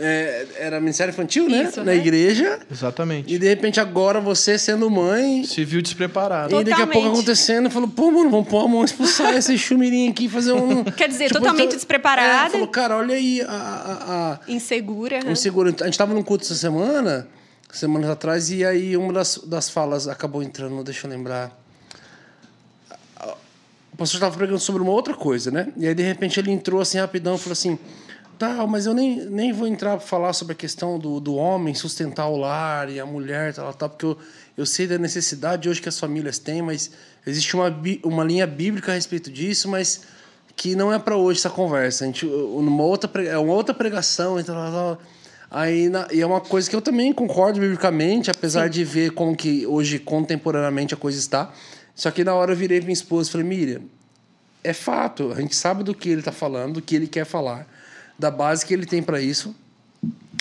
É, 0.01 0.47
era 0.59 0.81
Ministério 0.81 1.13
Infantil, 1.13 1.49
né? 1.49 1.65
Isso, 1.65 1.79
Na 1.81 1.85
né? 1.87 1.97
igreja. 1.97 2.59
Exatamente. 2.71 3.33
E 3.33 3.39
de 3.39 3.47
repente 3.49 3.79
agora 3.81 4.21
você 4.21 4.59
sendo 4.59 4.91
mãe. 4.91 5.45
Se 5.45 5.65
viu 5.65 5.81
despreparado. 5.83 6.55
E 6.61 6.65
daqui 6.65 6.71
a 6.73 6.87
pouco 6.87 6.93
Totalmente. 6.93 7.13
acontecendo, 7.19 7.71
falou, 7.71 7.89
pô, 7.89 8.11
mano, 8.11 8.31
vamos 8.31 8.49
pôr 8.49 8.65
a 8.65 8.69
mão, 8.69 8.85
expulsar 8.85 9.35
esse 9.37 9.57
chumirinho 9.59 10.11
aqui, 10.11 10.29
fazer 10.29 10.53
um. 10.53 10.85
Quer 10.93 11.09
dizer, 11.09 11.31
totalmente 11.31 11.67
então- 11.67 11.77
despreparada. 11.77 12.49
É, 12.49 12.51
falou, 12.51 12.69
cara, 12.69 12.97
olha 12.97 13.15
aí 13.15 13.41
a- 13.43 13.47
a- 13.49 14.41
a, 14.47 14.51
insegura. 14.53 15.21
um 15.27 15.35
seguro. 15.37 15.75
A 15.81 15.85
gente 15.85 15.99
tava 15.99 16.13
num 16.15 16.23
culto 16.23 16.45
essa 16.45 16.55
semana, 16.55 17.29
semanas 17.73 18.11
atrás, 18.11 18.51
e 18.51 18.65
aí 18.65 18.97
uma 18.97 19.13
das, 19.13 19.39
das 19.47 19.69
falas 19.71 20.09
acabou 20.09 20.43
entrando, 20.43 20.83
deixa 20.83 21.07
eu 21.07 21.11
lembrar. 21.11 21.59
O 23.93 23.97
pastor 23.97 24.17
estava 24.19 24.35
pregando 24.37 24.59
sobre 24.59 24.81
uma 24.83 24.93
outra 24.93 25.13
coisa, 25.15 25.51
né? 25.51 25.69
E 25.77 25.87
aí, 25.87 25.95
de 25.95 26.03
repente, 26.03 26.41
ele 26.41 26.51
entrou 26.51 26.81
assim 26.81 26.99
rapidão 26.99 27.35
e 27.35 27.39
falou 27.39 27.53
assim: 27.53 27.79
tá, 28.41 28.67
mas 28.67 28.87
eu 28.87 28.95
nem, 28.95 29.17
nem 29.27 29.53
vou 29.53 29.69
entrar 29.69 29.99
para 29.99 30.01
falar 30.07 30.33
sobre 30.33 30.55
a 30.55 30.57
questão 30.57 30.99
do, 30.99 31.21
do 31.21 31.35
homem 31.35 31.75
sustentar 31.75 32.27
o 32.29 32.37
lar 32.37 32.91
e 32.91 32.99
a 32.99 33.05
mulher, 33.05 33.53
tal, 33.55 33.73
tal, 33.75 33.89
porque 33.91 34.07
eu, 34.07 34.17
eu 34.57 34.65
sei 34.67 34.87
da 34.87 34.97
necessidade 34.99 35.69
hoje 35.69 35.81
que 35.83 35.89
as 35.89 36.01
famílias 36.01 36.39
têm, 36.39 36.63
mas 36.63 36.91
existe 37.27 37.55
uma, 37.55 37.67
uma 38.03 38.25
linha 38.25 38.47
bíblica 38.47 38.93
a 38.93 38.95
respeito 38.95 39.31
disso, 39.31 39.69
mas 39.69 40.03
que 40.57 40.75
não 40.75 40.93
é 40.93 40.99
para 40.99 41.17
hoje 41.17 41.39
essa 41.39 41.51
conversa. 41.51 42.05
A 42.05 42.07
gente, 42.07 42.25
numa 42.27 42.83
outra, 42.83 43.23
é 43.23 43.37
uma 43.39 43.53
outra 43.53 43.75
pregação, 43.75 44.41
e 44.41 44.43
tal, 44.45 44.57
tal, 44.57 44.73
tal. 44.73 45.03
Aí, 45.51 45.89
na- 45.89 46.09
e 46.11 46.21
é 46.21 46.27
uma 46.27 46.41
coisa 46.41 46.69
que 46.71 46.75
eu 46.77 46.81
também 46.81 47.13
concordo 47.13 47.61
biblicamente, 47.61 48.31
apesar 48.31 48.69
de 48.69 48.85
ver 48.85 49.11
como 49.13 49.37
que 49.37 49.67
hoje, 49.67 49.99
contemporaneamente, 49.99 50.95
a 50.95 50.97
coisa 50.97 51.19
está. 51.19 51.53
Só 51.95 52.11
que 52.11 52.25
na 52.25 52.35
hora 52.35 52.53
eu 52.53 52.57
virei 52.57 52.79
pra 52.79 52.87
minha 52.87 52.95
esposa 52.95 53.29
e 53.29 53.33
falei, 53.33 53.47
Miriam, 53.47 53.83
é 54.65 54.73
fato, 54.73 55.33
a 55.33 55.41
gente 55.41 55.55
sabe 55.57 55.83
do 55.83 55.95
que 55.95 56.09
ele 56.09 56.21
está 56.21 56.33
falando, 56.33 56.75
do 56.75 56.83
que 56.83 56.95
ele 56.97 57.07
quer 57.07 57.25
falar, 57.27 57.67
da 58.21 58.31
base 58.31 58.65
que 58.67 58.75
ele 58.75 58.85
tem 58.85 59.03
para 59.03 59.21
isso, 59.21 59.55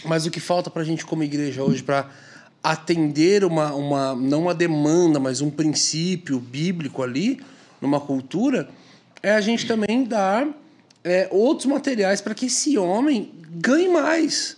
mas 0.04 0.26
o 0.26 0.32
que 0.32 0.40
falta 0.40 0.70
para 0.70 0.82
a 0.82 0.86
gente 0.86 1.06
como 1.06 1.24
igreja 1.24 1.64
hoje 1.64 1.82
para 1.82 2.10
atender 2.62 3.46
uma, 3.46 3.74
uma 3.74 4.16
não 4.16 4.44
uma 4.44 4.54
demanda, 4.54 5.20
mas 5.20 5.40
um 5.40 5.50
princípio 5.50 6.40
bíblico 6.40 7.02
ali 7.02 7.42
numa 7.82 8.02
cultura 8.02 8.70
é 9.24 9.32
a 9.32 9.42
gente 9.42 9.66
também 9.66 10.04
dar 10.04 10.46
é, 11.04 11.30
outros 11.32 11.66
materiais 11.66 12.20
para 12.20 12.36
que 12.36 12.48
esse 12.48 12.78
homem 12.78 13.32
ganhe 13.50 13.88
mais, 13.88 14.58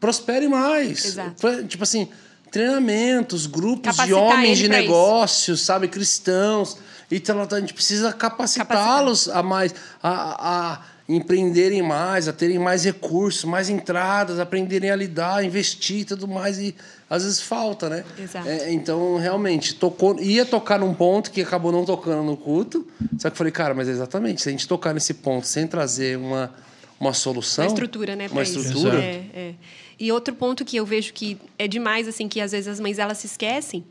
prospere 0.00 0.48
mais, 0.48 1.04
Exato. 1.04 1.64
Tipo 1.68 1.84
assim 1.84 2.08
treinamentos, 2.50 3.46
grupos 3.46 3.90
de 3.90 3.96
Capacitar 3.96 4.22
homens 4.22 4.58
ele 4.58 4.62
de 4.62 4.68
pra 4.68 4.78
isso. 4.78 4.88
negócios, 4.88 5.60
sabe, 5.60 5.88
cristãos. 5.88 6.78
E 7.10 7.18
tal, 7.18 7.44
tal, 7.48 7.58
a 7.58 7.60
gente 7.60 7.74
precisa 7.74 8.12
capacitá-los 8.12 9.28
a 9.28 9.42
mais, 9.42 9.74
a, 10.00 10.72
a 10.72 10.80
empreenderem 11.08 11.82
mais, 11.82 12.28
a 12.28 12.32
terem 12.32 12.58
mais 12.58 12.84
recursos, 12.84 13.44
mais 13.44 13.68
entradas, 13.68 14.38
aprenderem 14.38 14.90
a 14.90 14.96
lidar, 14.96 15.44
investir 15.44 15.98
e 16.00 16.04
tudo 16.04 16.26
mais. 16.26 16.58
E 16.58 16.74
às 17.08 17.22
vezes 17.22 17.40
falta, 17.40 17.90
né? 17.90 18.04
Exato. 18.18 18.48
É, 18.48 18.72
então, 18.72 19.16
realmente, 19.16 19.74
tocou, 19.74 20.18
ia 20.20 20.46
tocar 20.46 20.78
num 20.78 20.94
ponto 20.94 21.30
que 21.30 21.42
acabou 21.42 21.70
não 21.70 21.84
tocando 21.84 22.22
no 22.22 22.36
culto. 22.36 22.86
Só 23.18 23.28
que 23.28 23.34
eu 23.34 23.38
falei, 23.38 23.52
cara, 23.52 23.74
mas 23.74 23.88
exatamente, 23.88 24.40
se 24.40 24.48
a 24.48 24.52
gente 24.52 24.66
tocar 24.66 24.94
nesse 24.94 25.14
ponto 25.14 25.46
sem 25.46 25.66
trazer 25.66 26.16
uma, 26.16 26.54
uma 26.98 27.12
solução. 27.12 27.66
Uma 27.66 27.68
estrutura, 27.68 28.16
né? 28.16 28.28
Uma 28.30 28.42
estrutura. 28.42 28.98
É, 28.98 29.24
é. 29.34 29.54
E 30.00 30.10
outro 30.10 30.34
ponto 30.34 30.64
que 30.64 30.76
eu 30.76 30.86
vejo 30.86 31.12
que 31.12 31.38
é 31.58 31.68
demais, 31.68 32.08
assim, 32.08 32.28
que 32.28 32.40
às 32.40 32.52
vezes 32.52 32.66
as 32.66 32.80
mães 32.80 32.98
elas 32.98 33.18
se 33.18 33.26
esquecem, 33.26 33.84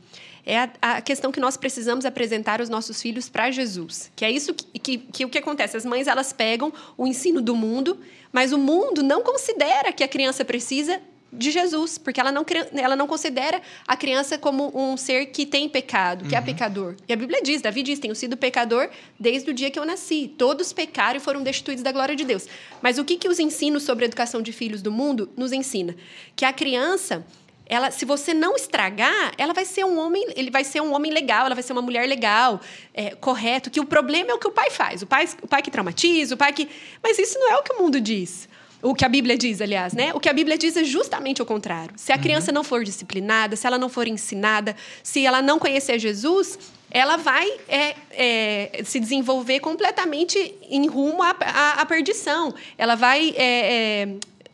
é 0.45 0.59
a, 0.59 0.69
a 0.81 1.01
questão 1.01 1.31
que 1.31 1.39
nós 1.39 1.55
precisamos 1.55 2.05
apresentar 2.05 2.62
os 2.62 2.69
nossos 2.69 3.01
filhos 3.01 3.29
para 3.29 3.50
Jesus. 3.51 4.12
Que 4.15 4.25
é 4.25 4.31
isso 4.31 4.53
que, 4.53 4.79
que, 4.79 4.97
que 4.97 5.25
o 5.25 5.29
que 5.29 5.38
acontece? 5.38 5.77
As 5.77 5.85
mães 5.85 6.07
elas 6.07 6.33
pegam 6.33 6.71
o 6.97 7.07
ensino 7.07 7.41
do 7.41 7.55
mundo, 7.55 7.97
mas 8.31 8.51
o 8.51 8.57
mundo 8.57 9.01
não 9.01 9.21
considera 9.21 9.91
que 9.91 10.03
a 10.03 10.07
criança 10.07 10.43
precisa 10.43 11.01
de 11.35 11.50
Jesus, 11.50 11.97
porque 11.97 12.19
ela 12.19 12.31
não, 12.31 12.45
ela 12.73 12.95
não 12.95 13.07
considera 13.07 13.62
a 13.88 13.97
criança 13.97 14.38
como 14.38 14.71
um 14.75 14.95
ser 14.95 15.27
que 15.27 15.45
tem 15.45 15.67
pecado, 15.67 16.25
que 16.27 16.35
é 16.35 16.38
uhum. 16.38 16.43
é 16.43 16.45
pecador. 16.45 16.95
E 17.07 17.13
a 17.13 17.15
Bíblia 17.15 17.41
diz, 17.41 17.62
Davi 17.62 17.81
diz, 17.81 18.00
tenho 18.00 18.15
sido 18.15 18.38
pecador 18.38 18.89
desde 19.19 19.50
o 19.50 19.53
dia 19.53 19.71
que 19.71 19.79
eu 19.79 19.85
nasci. 19.85 20.31
Todos 20.38 20.71
pecaram 20.71 21.17
e 21.17 21.19
foram 21.19 21.41
destituídos 21.41 21.83
da 21.83 21.91
glória 21.91 22.15
de 22.15 22.23
Deus. 22.23 22.47
Mas 22.81 23.00
o 23.00 23.03
que, 23.03 23.17
que 23.17 23.27
os 23.27 23.39
ensinos 23.39 23.83
sobre 23.83 24.05
a 24.05 24.07
educação 24.07 24.41
de 24.41 24.51
filhos 24.53 24.81
do 24.81 24.91
mundo 24.91 25.29
nos 25.35 25.51
ensina? 25.51 25.95
Que 26.35 26.45
a 26.45 26.53
criança, 26.53 27.25
ela, 27.73 27.91
se 27.91 28.05
você 28.05 28.33
não 28.33 28.55
estragar, 28.55 29.33
ela 29.37 29.53
vai 29.53 29.65
ser 29.65 29.83
um 29.83 29.97
homem, 29.97 30.25
ele 30.35 30.51
vai 30.51 30.63
ser 30.63 30.81
um 30.81 30.93
homem 30.93 31.11
legal, 31.11 31.45
ela 31.45 31.55
vai 31.55 31.63
ser 31.63 31.73
uma 31.73 31.81
mulher 31.81 32.07
legal, 32.07 32.61
é, 32.93 33.15
correto. 33.15 33.69
Que 33.69 33.79
o 33.79 33.85
problema 33.85 34.31
é 34.31 34.33
o 34.33 34.39
que 34.39 34.47
o 34.47 34.51
pai 34.51 34.69
faz, 34.69 35.01
o 35.01 35.07
pai, 35.07 35.27
o 35.41 35.47
pai 35.47 35.61
que 35.61 35.71
traumatiza, 35.71 36.35
o 36.35 36.37
pai 36.37 36.53
que, 36.53 36.69
mas 37.01 37.17
isso 37.17 37.39
não 37.39 37.51
é 37.51 37.57
o 37.57 37.63
que 37.63 37.73
o 37.73 37.81
mundo 37.81 37.99
diz. 37.99 38.47
O 38.81 38.93
que 38.93 39.05
a 39.05 39.09
Bíblia 39.09 39.37
diz, 39.37 39.61
aliás, 39.61 39.93
né? 39.93 40.11
O 40.13 40.19
que 40.19 40.27
a 40.27 40.33
Bíblia 40.33 40.57
diz 40.57 40.75
é 40.75 40.83
justamente 40.83 41.41
o 41.41 41.45
contrário. 41.45 41.93
Se 41.95 42.11
a 42.11 42.17
criança 42.17 42.51
uhum. 42.51 42.55
não 42.55 42.63
for 42.65 42.83
disciplinada, 42.83 43.55
se 43.55 43.65
ela 43.65 43.77
não 43.77 43.87
for 43.87 44.07
ensinada, 44.09 44.75
se 45.01 45.25
ela 45.25 45.41
não 45.41 45.57
conhecer 45.57 45.97
Jesus, 45.97 46.59
ela 46.91 47.15
vai 47.15 47.49
é, 47.69 47.95
é, 48.11 48.81
se 48.83 48.99
desenvolver 48.99 49.61
completamente 49.61 50.53
em 50.69 50.85
rumo 50.85 51.23
à, 51.23 51.33
à, 51.39 51.81
à 51.81 51.85
perdição. 51.85 52.53
Ela 52.77 52.95
vai 52.95 53.33
é, 53.37 54.03
é 54.03 54.09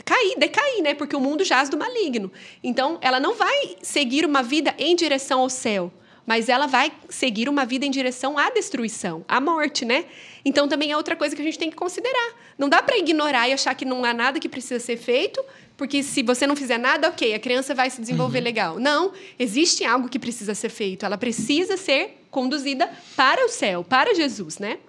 cair, 0.09 0.39
decair, 0.39 0.81
né? 0.81 0.95
Porque 0.95 1.15
o 1.15 1.19
mundo 1.19 1.43
jaz 1.43 1.69
do 1.69 1.77
maligno. 1.77 2.31
Então, 2.63 2.97
ela 2.99 3.19
não 3.19 3.35
vai 3.35 3.77
seguir 3.79 4.25
uma 4.25 4.41
vida 4.41 4.73
em 4.79 4.95
direção 4.95 5.41
ao 5.41 5.49
céu, 5.51 5.93
mas 6.25 6.49
ela 6.49 6.65
vai 6.65 6.91
seguir 7.09 7.47
uma 7.47 7.63
vida 7.63 7.85
em 7.85 7.91
direção 7.91 8.35
à 8.35 8.49
destruição, 8.49 9.23
à 9.27 9.39
morte, 9.39 9.85
né? 9.85 10.05
Então 10.43 10.67
também 10.67 10.91
é 10.91 10.97
outra 10.97 11.15
coisa 11.15 11.35
que 11.35 11.41
a 11.41 11.45
gente 11.45 11.59
tem 11.59 11.69
que 11.69 11.75
considerar. 11.75 12.33
Não 12.57 12.67
dá 12.67 12.81
para 12.81 12.97
ignorar 12.97 13.47
e 13.47 13.53
achar 13.53 13.75
que 13.75 13.85
não 13.85 14.03
há 14.03 14.13
nada 14.13 14.39
que 14.39 14.49
precisa 14.49 14.79
ser 14.79 14.97
feito, 14.97 15.43
porque 15.77 16.01
se 16.01 16.23
você 16.23 16.47
não 16.47 16.55
fizer 16.55 16.79
nada, 16.79 17.07
ok, 17.09 17.33
a 17.33 17.39
criança 17.39 17.75
vai 17.75 17.89
se 17.89 18.01
desenvolver 18.01 18.39
uhum. 18.39 18.43
legal. 18.43 18.79
Não, 18.79 19.11
existe 19.37 19.85
algo 19.85 20.09
que 20.09 20.17
precisa 20.17 20.55
ser 20.55 20.69
feito. 20.69 21.05
Ela 21.05 21.17
precisa 21.17 21.77
ser 21.77 22.23
conduzida 22.31 22.89
para 23.15 23.45
o 23.45 23.49
céu, 23.49 23.83
para 23.83 24.13
Jesus, 24.15 24.57
né? 24.57 24.79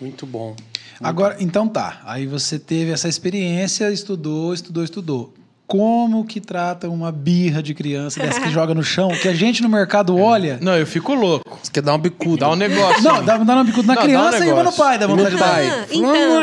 Muito 0.00 0.26
bom. 0.26 0.56
Muito 1.02 1.08
Agora, 1.08 1.36
então 1.40 1.66
tá. 1.66 2.00
Aí 2.04 2.26
você 2.26 2.58
teve 2.58 2.92
essa 2.92 3.08
experiência, 3.08 3.90
estudou, 3.90 4.54
estudou, 4.54 4.84
estudou 4.84 5.34
como 5.66 6.24
que 6.24 6.38
trata 6.38 6.88
uma 6.88 7.10
birra 7.10 7.62
de 7.62 7.72
criança 7.72 8.20
dessa 8.20 8.40
que 8.40 8.50
joga 8.52 8.74
no 8.74 8.84
chão, 8.84 9.08
que 9.10 9.26
a 9.26 9.34
gente 9.34 9.62
no 9.62 9.68
mercado 9.68 10.16
olha. 10.16 10.58
Não, 10.60 10.76
eu 10.76 10.86
fico 10.86 11.14
louco. 11.14 11.58
Você 11.62 11.72
quer 11.72 11.82
dar 11.82 11.94
um 11.94 11.98
bicudo. 11.98 12.36
Dá 12.36 12.50
um 12.50 12.56
negócio. 12.56 13.02
Não, 13.02 13.24
dá, 13.24 13.38
dá 13.38 13.56
um 13.56 13.64
bicudo 13.64 13.88
na 13.88 13.94
não, 13.94 14.02
criança 14.02 14.38
um 14.38 14.44
e 14.44 14.52
uma 14.52 14.62
no 14.62 14.72
pai, 14.72 14.98
dá 14.98 15.06
vontade 15.06 15.30
de 15.30 15.36
dar. 15.36 15.86
Então, 15.90 16.42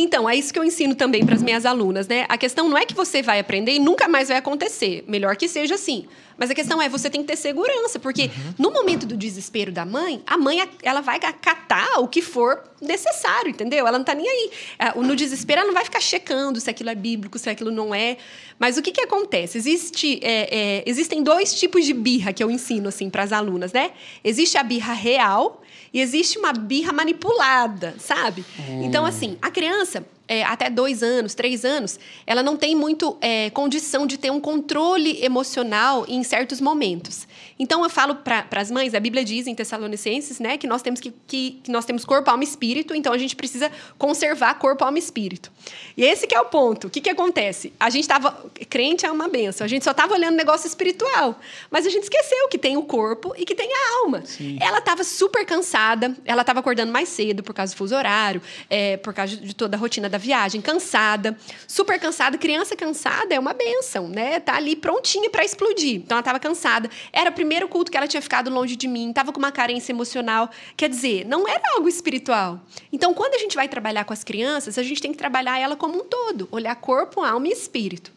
então, 0.00 0.28
é 0.28 0.36
isso 0.36 0.52
que 0.52 0.58
eu 0.58 0.64
ensino 0.64 0.94
também 0.94 1.24
para 1.24 1.34
as 1.34 1.42
minhas 1.42 1.66
alunas, 1.66 2.06
né? 2.06 2.26
A 2.28 2.38
questão 2.38 2.68
não 2.68 2.76
é 2.76 2.84
que 2.84 2.94
você 2.94 3.22
vai 3.22 3.38
aprender 3.38 3.72
e 3.72 3.78
nunca 3.78 4.08
mais 4.08 4.28
vai 4.28 4.36
acontecer. 4.36 5.04
Melhor 5.06 5.36
que 5.36 5.48
seja 5.48 5.74
assim. 5.74 6.06
Mas 6.38 6.50
a 6.50 6.54
questão 6.54 6.80
é, 6.80 6.88
você 6.88 7.10
tem 7.10 7.20
que 7.20 7.26
ter 7.26 7.36
segurança, 7.36 7.98
porque 7.98 8.24
uhum. 8.24 8.54
no 8.58 8.70
momento 8.70 9.04
do 9.04 9.16
desespero 9.16 9.72
da 9.72 9.84
mãe, 9.84 10.22
a 10.24 10.38
mãe 10.38 10.66
ela 10.84 11.00
vai 11.00 11.16
acatar 11.16 12.00
o 12.00 12.06
que 12.06 12.22
for 12.22 12.62
necessário, 12.80 13.50
entendeu? 13.50 13.86
Ela 13.88 13.98
não 13.98 14.02
está 14.02 14.14
nem 14.14 14.28
aí. 14.28 14.50
É, 14.78 14.94
no 14.96 15.16
desespero, 15.16 15.60
ela 15.60 15.66
não 15.66 15.74
vai 15.74 15.84
ficar 15.84 16.00
checando 16.00 16.60
se 16.60 16.70
aquilo 16.70 16.90
é 16.90 16.94
bíblico, 16.94 17.38
se 17.38 17.50
aquilo 17.50 17.72
não 17.72 17.92
é. 17.92 18.18
Mas 18.56 18.78
o 18.78 18.82
que, 18.82 18.92
que 18.92 19.00
acontece? 19.00 19.58
Existe, 19.58 20.20
é, 20.22 20.56
é, 20.56 20.82
existem 20.86 21.24
dois 21.24 21.58
tipos 21.58 21.84
de 21.84 21.92
birra 21.92 22.32
que 22.32 22.42
eu 22.42 22.50
ensino 22.50 22.88
assim 22.88 23.10
para 23.10 23.24
as 23.24 23.32
alunas, 23.32 23.72
né? 23.72 23.90
Existe 24.22 24.56
a 24.56 24.62
birra 24.62 24.92
real 24.92 25.60
e 25.92 26.00
existe 26.00 26.38
uma 26.38 26.52
birra 26.52 26.92
manipulada, 26.92 27.94
sabe? 27.98 28.44
Hum. 28.58 28.82
Então, 28.84 29.04
assim, 29.04 29.36
a 29.40 29.50
criança, 29.50 30.04
é, 30.28 30.44
até 30.44 30.68
dois 30.68 31.02
anos, 31.02 31.34
três 31.34 31.64
anos, 31.64 31.98
ela 32.26 32.42
não 32.42 32.56
tem 32.56 32.76
muito 32.76 33.16
é, 33.20 33.48
condição 33.50 34.06
de 34.06 34.18
ter 34.18 34.30
um 34.30 34.38
controle 34.38 35.24
emocional 35.24 36.04
em 36.06 36.22
certos 36.22 36.60
momentos. 36.60 37.26
Então 37.58 37.82
eu 37.82 37.90
falo 37.90 38.14
para 38.14 38.46
as 38.52 38.70
mães, 38.70 38.94
a 38.94 39.00
Bíblia 39.00 39.24
diz 39.24 39.46
em 39.46 39.54
Tessalonicenses, 39.54 40.38
né, 40.38 40.56
que 40.56 40.66
nós 40.66 40.82
temos 40.82 41.00
que, 41.00 41.12
que, 41.26 41.60
que, 41.64 41.70
nós 41.70 41.84
temos 41.84 42.04
corpo, 42.04 42.30
alma 42.30 42.44
e 42.44 42.46
espírito, 42.46 42.94
então 42.94 43.12
a 43.12 43.18
gente 43.18 43.34
precisa 43.34 43.72
conservar 43.96 44.54
corpo, 44.54 44.84
alma 44.84 44.98
e 44.98 45.00
espírito. 45.00 45.50
E 45.96 46.04
esse 46.04 46.26
que 46.26 46.34
é 46.34 46.40
o 46.40 46.44
ponto. 46.44 46.86
O 46.86 46.90
que, 46.90 47.00
que 47.00 47.10
acontece? 47.10 47.72
A 47.80 47.90
gente 47.90 48.02
estava 48.02 48.30
crente 48.68 49.06
é 49.06 49.10
uma 49.10 49.28
benção. 49.28 49.64
A 49.64 49.68
gente 49.68 49.84
só 49.84 49.90
estava 49.90 50.14
olhando 50.14 50.36
negócio 50.36 50.68
espiritual, 50.68 51.38
mas 51.70 51.86
a 51.86 51.90
gente 51.90 52.04
esqueceu 52.04 52.48
que 52.48 52.58
tem 52.58 52.76
o 52.76 52.82
corpo 52.82 53.34
e 53.36 53.44
que 53.44 53.54
tem 53.54 53.70
a 53.72 54.04
alma. 54.04 54.22
Sim. 54.24 54.58
Ela 54.60 54.78
estava 54.78 55.02
super 55.02 55.44
cansada, 55.44 56.14
ela 56.24 56.42
estava 56.42 56.60
acordando 56.60 56.92
mais 56.92 57.08
cedo 57.08 57.42
por 57.42 57.54
causa 57.54 57.74
do 57.74 57.76
fuso 57.76 57.96
horário, 57.96 58.42
é, 58.68 58.96
por 58.98 59.14
causa 59.14 59.36
de 59.36 59.54
toda 59.54 59.76
a 59.76 59.80
rotina 59.80 60.08
da 60.08 60.17
viagem, 60.18 60.60
cansada, 60.60 61.36
super 61.66 61.98
cansada. 61.98 62.36
Criança 62.36 62.76
cansada 62.76 63.34
é 63.34 63.38
uma 63.38 63.52
benção, 63.52 64.08
né? 64.08 64.40
Tá 64.40 64.56
ali 64.56 64.76
prontinha 64.76 65.30
para 65.30 65.44
explodir. 65.44 65.96
Então 65.96 66.16
ela 66.16 66.20
estava 66.20 66.38
cansada. 66.38 66.90
Era 67.12 67.30
o 67.30 67.32
primeiro 67.32 67.68
culto 67.68 67.90
que 67.90 67.96
ela 67.96 68.08
tinha 68.08 68.20
ficado 68.20 68.50
longe 68.50 68.76
de 68.76 68.88
mim, 68.88 69.10
estava 69.10 69.32
com 69.32 69.38
uma 69.38 69.52
carência 69.52 69.92
emocional. 69.92 70.50
Quer 70.76 70.88
dizer, 70.88 71.24
não 71.26 71.48
era 71.48 71.62
algo 71.74 71.88
espiritual. 71.88 72.60
Então, 72.92 73.14
quando 73.14 73.34
a 73.34 73.38
gente 73.38 73.56
vai 73.56 73.68
trabalhar 73.68 74.04
com 74.04 74.12
as 74.12 74.24
crianças, 74.24 74.76
a 74.78 74.82
gente 74.82 75.00
tem 75.00 75.12
que 75.12 75.18
trabalhar 75.18 75.58
ela 75.58 75.76
como 75.76 76.00
um 76.00 76.04
todo, 76.04 76.48
olhar 76.50 76.74
corpo, 76.76 77.22
alma 77.22 77.48
e 77.48 77.52
espírito. 77.52 78.12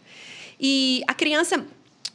E 0.59 1.01
a 1.07 1.13
criança 1.13 1.65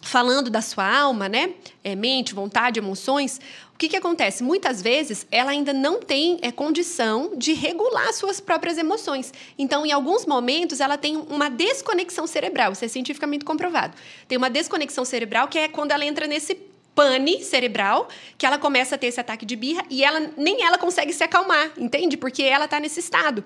falando 0.07 0.49
da 0.49 0.63
sua 0.63 0.89
alma, 0.89 1.29
né? 1.29 1.51
É, 1.83 1.95
mente, 1.97 2.33
vontade, 2.33 2.79
emoções. 2.79 3.41
O 3.77 3.79
que, 3.79 3.91
que 3.91 3.97
acontece? 3.97 4.43
Muitas 4.43 4.81
vezes 4.81 5.27
ela 5.31 5.51
ainda 5.51 5.71
não 5.71 6.01
tem 6.01 6.39
é, 6.41 6.51
condição 6.51 7.33
de 7.37 7.53
regular 7.53 8.11
suas 8.15 8.41
próprias 8.41 8.79
emoções. 8.79 9.35
Então, 9.59 9.85
em 9.85 9.93
alguns 9.93 10.25
momentos, 10.25 10.81
ela 10.81 10.97
tem 10.97 11.15
uma 11.29 11.51
desconexão 11.51 12.27
cerebral. 12.27 12.73
Isso 12.73 12.87
é 12.87 12.89
cientificamente 12.89 13.45
comprovado. 13.45 13.95
Tem 14.27 14.39
uma 14.39 14.49
desconexão 14.49 15.05
cerebral 15.05 15.47
que 15.47 15.59
é 15.59 15.69
quando 15.69 15.91
ela 15.91 16.07
entra 16.07 16.27
nesse 16.27 16.55
pane 16.97 17.45
cerebral, 17.45 18.09
que 18.39 18.47
ela 18.47 18.57
começa 18.57 18.95
a 18.95 18.99
ter 18.99 19.09
esse 19.09 19.21
ataque 19.21 19.45
de 19.45 19.55
birra 19.55 19.85
e 19.91 20.03
ela 20.03 20.31
nem 20.35 20.65
ela 20.65 20.79
consegue 20.79 21.13
se 21.13 21.23
acalmar, 21.23 21.71
entende? 21.77 22.17
Porque 22.17 22.43
ela 22.43 22.65
está 22.65 22.81
nesse 22.81 23.01
estado. 23.01 23.45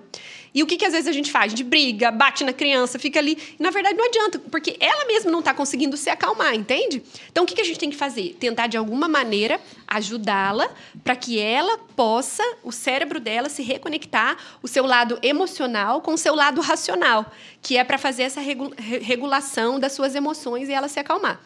E 0.53 0.63
o 0.63 0.65
que, 0.65 0.77
que 0.77 0.85
às 0.85 0.93
vezes 0.93 1.07
a 1.07 1.11
gente 1.11 1.29
faz? 1.29 1.47
A 1.47 1.49
gente 1.49 1.63
briga, 1.63 2.11
bate 2.11 2.45
na 2.45 2.53
criança, 2.53 2.97
fica 2.97 3.19
ali. 3.19 3.37
E, 3.59 3.61
na 3.61 3.69
verdade, 3.69 3.97
não 3.97 4.05
adianta, 4.05 4.39
porque 4.39 4.77
ela 4.79 5.05
mesma 5.05 5.29
não 5.29 5.39
está 5.39 5.53
conseguindo 5.53 5.97
se 5.97 6.09
acalmar, 6.09 6.55
entende? 6.55 7.03
Então, 7.29 7.43
o 7.43 7.47
que, 7.47 7.55
que 7.55 7.61
a 7.61 7.65
gente 7.65 7.79
tem 7.79 7.89
que 7.89 7.95
fazer? 7.97 8.37
Tentar, 8.39 8.67
de 8.67 8.77
alguma 8.77 9.09
maneira, 9.09 9.59
ajudá-la 9.85 10.69
para 11.03 11.15
que 11.15 11.37
ela 11.37 11.77
possa, 11.95 12.43
o 12.63 12.71
cérebro 12.71 13.19
dela, 13.19 13.49
se 13.49 13.61
reconectar, 13.63 14.37
o 14.63 14.67
seu 14.67 14.85
lado 14.85 15.19
emocional 15.21 16.01
com 16.01 16.13
o 16.13 16.17
seu 16.17 16.35
lado 16.35 16.61
racional, 16.61 17.29
que 17.61 17.77
é 17.77 17.83
para 17.83 17.97
fazer 17.97 18.23
essa 18.23 18.39
regulação 18.39 19.77
das 19.77 19.91
suas 19.91 20.15
emoções 20.15 20.69
e 20.69 20.73
ela 20.73 20.87
se 20.87 20.99
acalmar. 20.99 21.41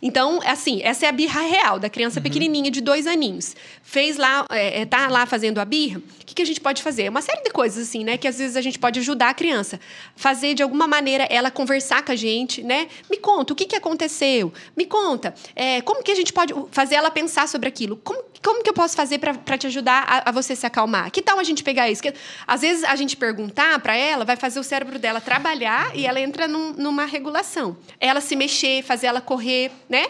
Então, 0.00 0.40
assim, 0.44 0.80
essa 0.82 1.06
é 1.06 1.08
a 1.08 1.12
birra 1.12 1.40
real 1.40 1.78
da 1.78 1.88
criança 1.88 2.18
uhum. 2.18 2.22
pequenininha 2.22 2.70
de 2.70 2.80
dois 2.80 3.06
aninhos. 3.06 3.56
Fez 3.82 4.16
lá, 4.16 4.46
é, 4.50 4.82
é, 4.82 4.86
tá 4.86 5.08
lá 5.08 5.26
fazendo 5.26 5.58
a 5.58 5.64
birra, 5.64 5.98
o 5.98 6.24
que, 6.24 6.34
que, 6.34 6.42
a 6.42 6.44
gente 6.44 6.60
pode 6.60 6.82
fazer? 6.82 7.08
Uma 7.08 7.22
série 7.22 7.42
de 7.42 7.50
coisas, 7.50 7.88
assim, 7.88 8.04
né? 8.04 8.16
Que 8.16 8.28
às 8.28 8.38
vezes 8.38 8.56
a 8.56 8.60
gente 8.60 8.78
pode 8.78 8.98
ajudar 9.00 9.30
a 9.30 9.34
criança. 9.34 9.80
Fazer, 10.14 10.54
de 10.54 10.62
alguma 10.62 10.86
maneira, 10.86 11.24
ela 11.30 11.50
conversar 11.50 12.04
com 12.04 12.12
a 12.12 12.16
gente, 12.16 12.62
né? 12.62 12.88
Me 13.10 13.16
conta, 13.16 13.52
o 13.52 13.56
que, 13.56 13.64
que 13.64 13.76
aconteceu? 13.76 14.52
Me 14.76 14.84
conta, 14.84 15.34
é, 15.54 15.80
como 15.80 16.02
que 16.02 16.10
a 16.10 16.14
gente 16.14 16.32
pode 16.32 16.52
fazer 16.70 16.96
ela 16.96 17.10
pensar 17.10 17.48
sobre 17.48 17.68
aquilo? 17.68 17.96
Como, 17.96 18.22
como 18.46 18.62
que 18.62 18.70
eu 18.70 18.74
posso 18.74 18.94
fazer 18.94 19.18
para 19.18 19.58
te 19.58 19.66
ajudar 19.66 20.04
a, 20.06 20.28
a, 20.28 20.32
você 20.32 20.54
se 20.54 20.64
acalmar? 20.64 21.10
Que 21.10 21.20
tal 21.20 21.36
a 21.36 21.42
gente 21.42 21.64
pegar 21.64 21.90
isso? 21.90 22.00
Que, 22.00 22.14
às 22.46 22.60
vezes, 22.60 22.84
a 22.84 22.94
gente 22.94 23.16
perguntar 23.16 23.76
para 23.80 23.96
ela 23.96 24.24
vai 24.24 24.36
fazer 24.36 24.60
o 24.60 24.62
cérebro 24.62 25.00
dela 25.00 25.20
trabalhar 25.20 25.90
e 25.96 26.06
ela 26.06 26.20
entra 26.20 26.46
num, 26.46 26.72
numa 26.74 27.06
regulação. 27.06 27.76
Ela 27.98 28.20
se 28.20 28.36
mexer, 28.36 28.84
fazer 28.84 29.08
ela 29.08 29.20
correr, 29.20 29.72
né? 29.88 30.06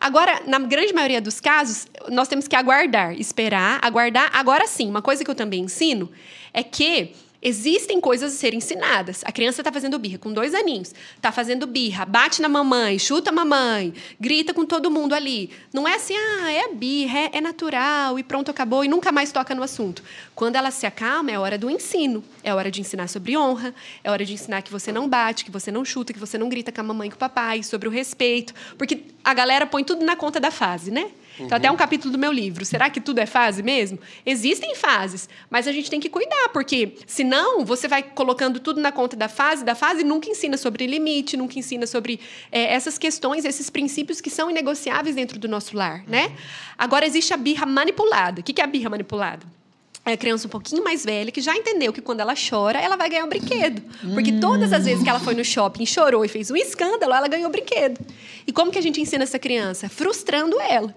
Agora, 0.00 0.42
na 0.48 0.58
grande 0.58 0.92
maioria 0.92 1.20
dos 1.20 1.38
casos, 1.38 1.86
nós 2.08 2.26
temos 2.26 2.48
que 2.48 2.56
aguardar, 2.56 3.12
esperar, 3.12 3.78
aguardar. 3.80 4.30
Agora 4.32 4.66
sim, 4.66 4.90
uma 4.90 5.00
coisa 5.00 5.24
que 5.24 5.30
eu 5.30 5.34
também 5.36 5.62
ensino 5.62 6.10
é 6.52 6.64
que 6.64 7.14
Existem 7.48 8.00
coisas 8.00 8.32
a 8.32 8.36
serem 8.36 8.58
ensinadas. 8.58 9.22
A 9.24 9.30
criança 9.30 9.60
está 9.60 9.70
fazendo 9.70 9.96
birra 10.00 10.18
com 10.18 10.32
dois 10.32 10.52
aninhos, 10.52 10.92
está 11.14 11.30
fazendo 11.30 11.64
birra, 11.64 12.04
bate 12.04 12.42
na 12.42 12.48
mamãe, 12.48 12.98
chuta 12.98 13.30
a 13.30 13.32
mamãe, 13.32 13.94
grita 14.18 14.52
com 14.52 14.66
todo 14.66 14.90
mundo 14.90 15.14
ali. 15.14 15.50
Não 15.72 15.86
é 15.86 15.94
assim, 15.94 16.16
ah, 16.16 16.50
é 16.50 16.74
birra, 16.74 17.20
é, 17.20 17.30
é 17.34 17.40
natural 17.40 18.18
e 18.18 18.24
pronto, 18.24 18.50
acabou 18.50 18.84
e 18.84 18.88
nunca 18.88 19.12
mais 19.12 19.30
toca 19.30 19.54
no 19.54 19.62
assunto. 19.62 20.02
Quando 20.34 20.56
ela 20.56 20.72
se 20.72 20.86
acalma, 20.86 21.30
é 21.30 21.38
hora 21.38 21.56
do 21.56 21.70
ensino. 21.70 22.24
É 22.42 22.52
hora 22.52 22.68
de 22.68 22.80
ensinar 22.80 23.06
sobre 23.06 23.36
honra, 23.36 23.72
é 24.02 24.10
hora 24.10 24.24
de 24.24 24.32
ensinar 24.32 24.62
que 24.62 24.72
você 24.72 24.90
não 24.90 25.08
bate, 25.08 25.44
que 25.44 25.50
você 25.52 25.70
não 25.70 25.84
chuta, 25.84 26.12
que 26.12 26.18
você 26.18 26.36
não 26.36 26.48
grita 26.48 26.72
com 26.72 26.80
a 26.80 26.84
mamãe 26.84 27.06
e 27.06 27.10
com 27.12 27.16
o 27.16 27.20
papai, 27.20 27.62
sobre 27.62 27.86
o 27.86 27.92
respeito. 27.92 28.52
Porque 28.76 29.04
a 29.22 29.32
galera 29.32 29.68
põe 29.68 29.84
tudo 29.84 30.04
na 30.04 30.16
conta 30.16 30.40
da 30.40 30.50
fase, 30.50 30.90
né? 30.90 31.12
Então, 31.40 31.56
até 31.56 31.70
um 31.70 31.76
capítulo 31.76 32.12
do 32.12 32.18
meu 32.18 32.32
livro. 32.32 32.64
Será 32.64 32.88
que 32.88 33.00
tudo 33.00 33.18
é 33.18 33.26
fase 33.26 33.62
mesmo? 33.62 33.98
Existem 34.24 34.74
fases, 34.74 35.28
mas 35.50 35.68
a 35.68 35.72
gente 35.72 35.90
tem 35.90 36.00
que 36.00 36.08
cuidar, 36.08 36.48
porque 36.52 36.96
senão 37.06 37.64
você 37.64 37.86
vai 37.88 38.02
colocando 38.02 38.60
tudo 38.60 38.80
na 38.80 38.92
conta 38.92 39.16
da 39.16 39.28
fase, 39.28 39.64
da 39.64 39.74
fase 39.74 40.02
nunca 40.04 40.28
ensina 40.28 40.56
sobre 40.56 40.86
limite, 40.86 41.36
nunca 41.36 41.58
ensina 41.58 41.86
sobre 41.86 42.20
é, 42.50 42.72
essas 42.74 42.98
questões, 42.98 43.44
esses 43.44 43.68
princípios 43.70 44.20
que 44.20 44.30
são 44.30 44.50
inegociáveis 44.50 45.14
dentro 45.14 45.38
do 45.38 45.48
nosso 45.48 45.76
lar, 45.76 46.04
né? 46.06 46.32
Agora, 46.78 47.06
existe 47.06 47.32
a 47.32 47.36
birra 47.36 47.66
manipulada. 47.66 48.40
O 48.40 48.44
que 48.44 48.60
é 48.60 48.64
a 48.64 48.66
birra 48.66 48.90
manipulada? 48.90 49.46
É 50.04 50.12
a 50.12 50.16
criança 50.16 50.46
um 50.46 50.50
pouquinho 50.50 50.84
mais 50.84 51.04
velha 51.04 51.32
que 51.32 51.40
já 51.40 51.52
entendeu 51.56 51.92
que 51.92 52.00
quando 52.00 52.20
ela 52.20 52.34
chora, 52.34 52.78
ela 52.78 52.94
vai 52.94 53.10
ganhar 53.10 53.24
um 53.24 53.28
brinquedo. 53.28 53.82
Porque 54.14 54.30
todas 54.34 54.72
as 54.72 54.84
vezes 54.84 55.02
que 55.02 55.10
ela 55.10 55.18
foi 55.18 55.34
no 55.34 55.44
shopping, 55.44 55.84
chorou 55.84 56.24
e 56.24 56.28
fez 56.28 56.48
um 56.48 56.56
escândalo, 56.56 57.12
ela 57.12 57.26
ganhou 57.26 57.48
o 57.48 57.50
brinquedo. 57.50 57.98
E 58.46 58.52
como 58.52 58.70
que 58.70 58.78
a 58.78 58.80
gente 58.80 59.00
ensina 59.00 59.24
essa 59.24 59.36
criança? 59.36 59.88
Frustrando 59.88 60.60
ela. 60.60 60.94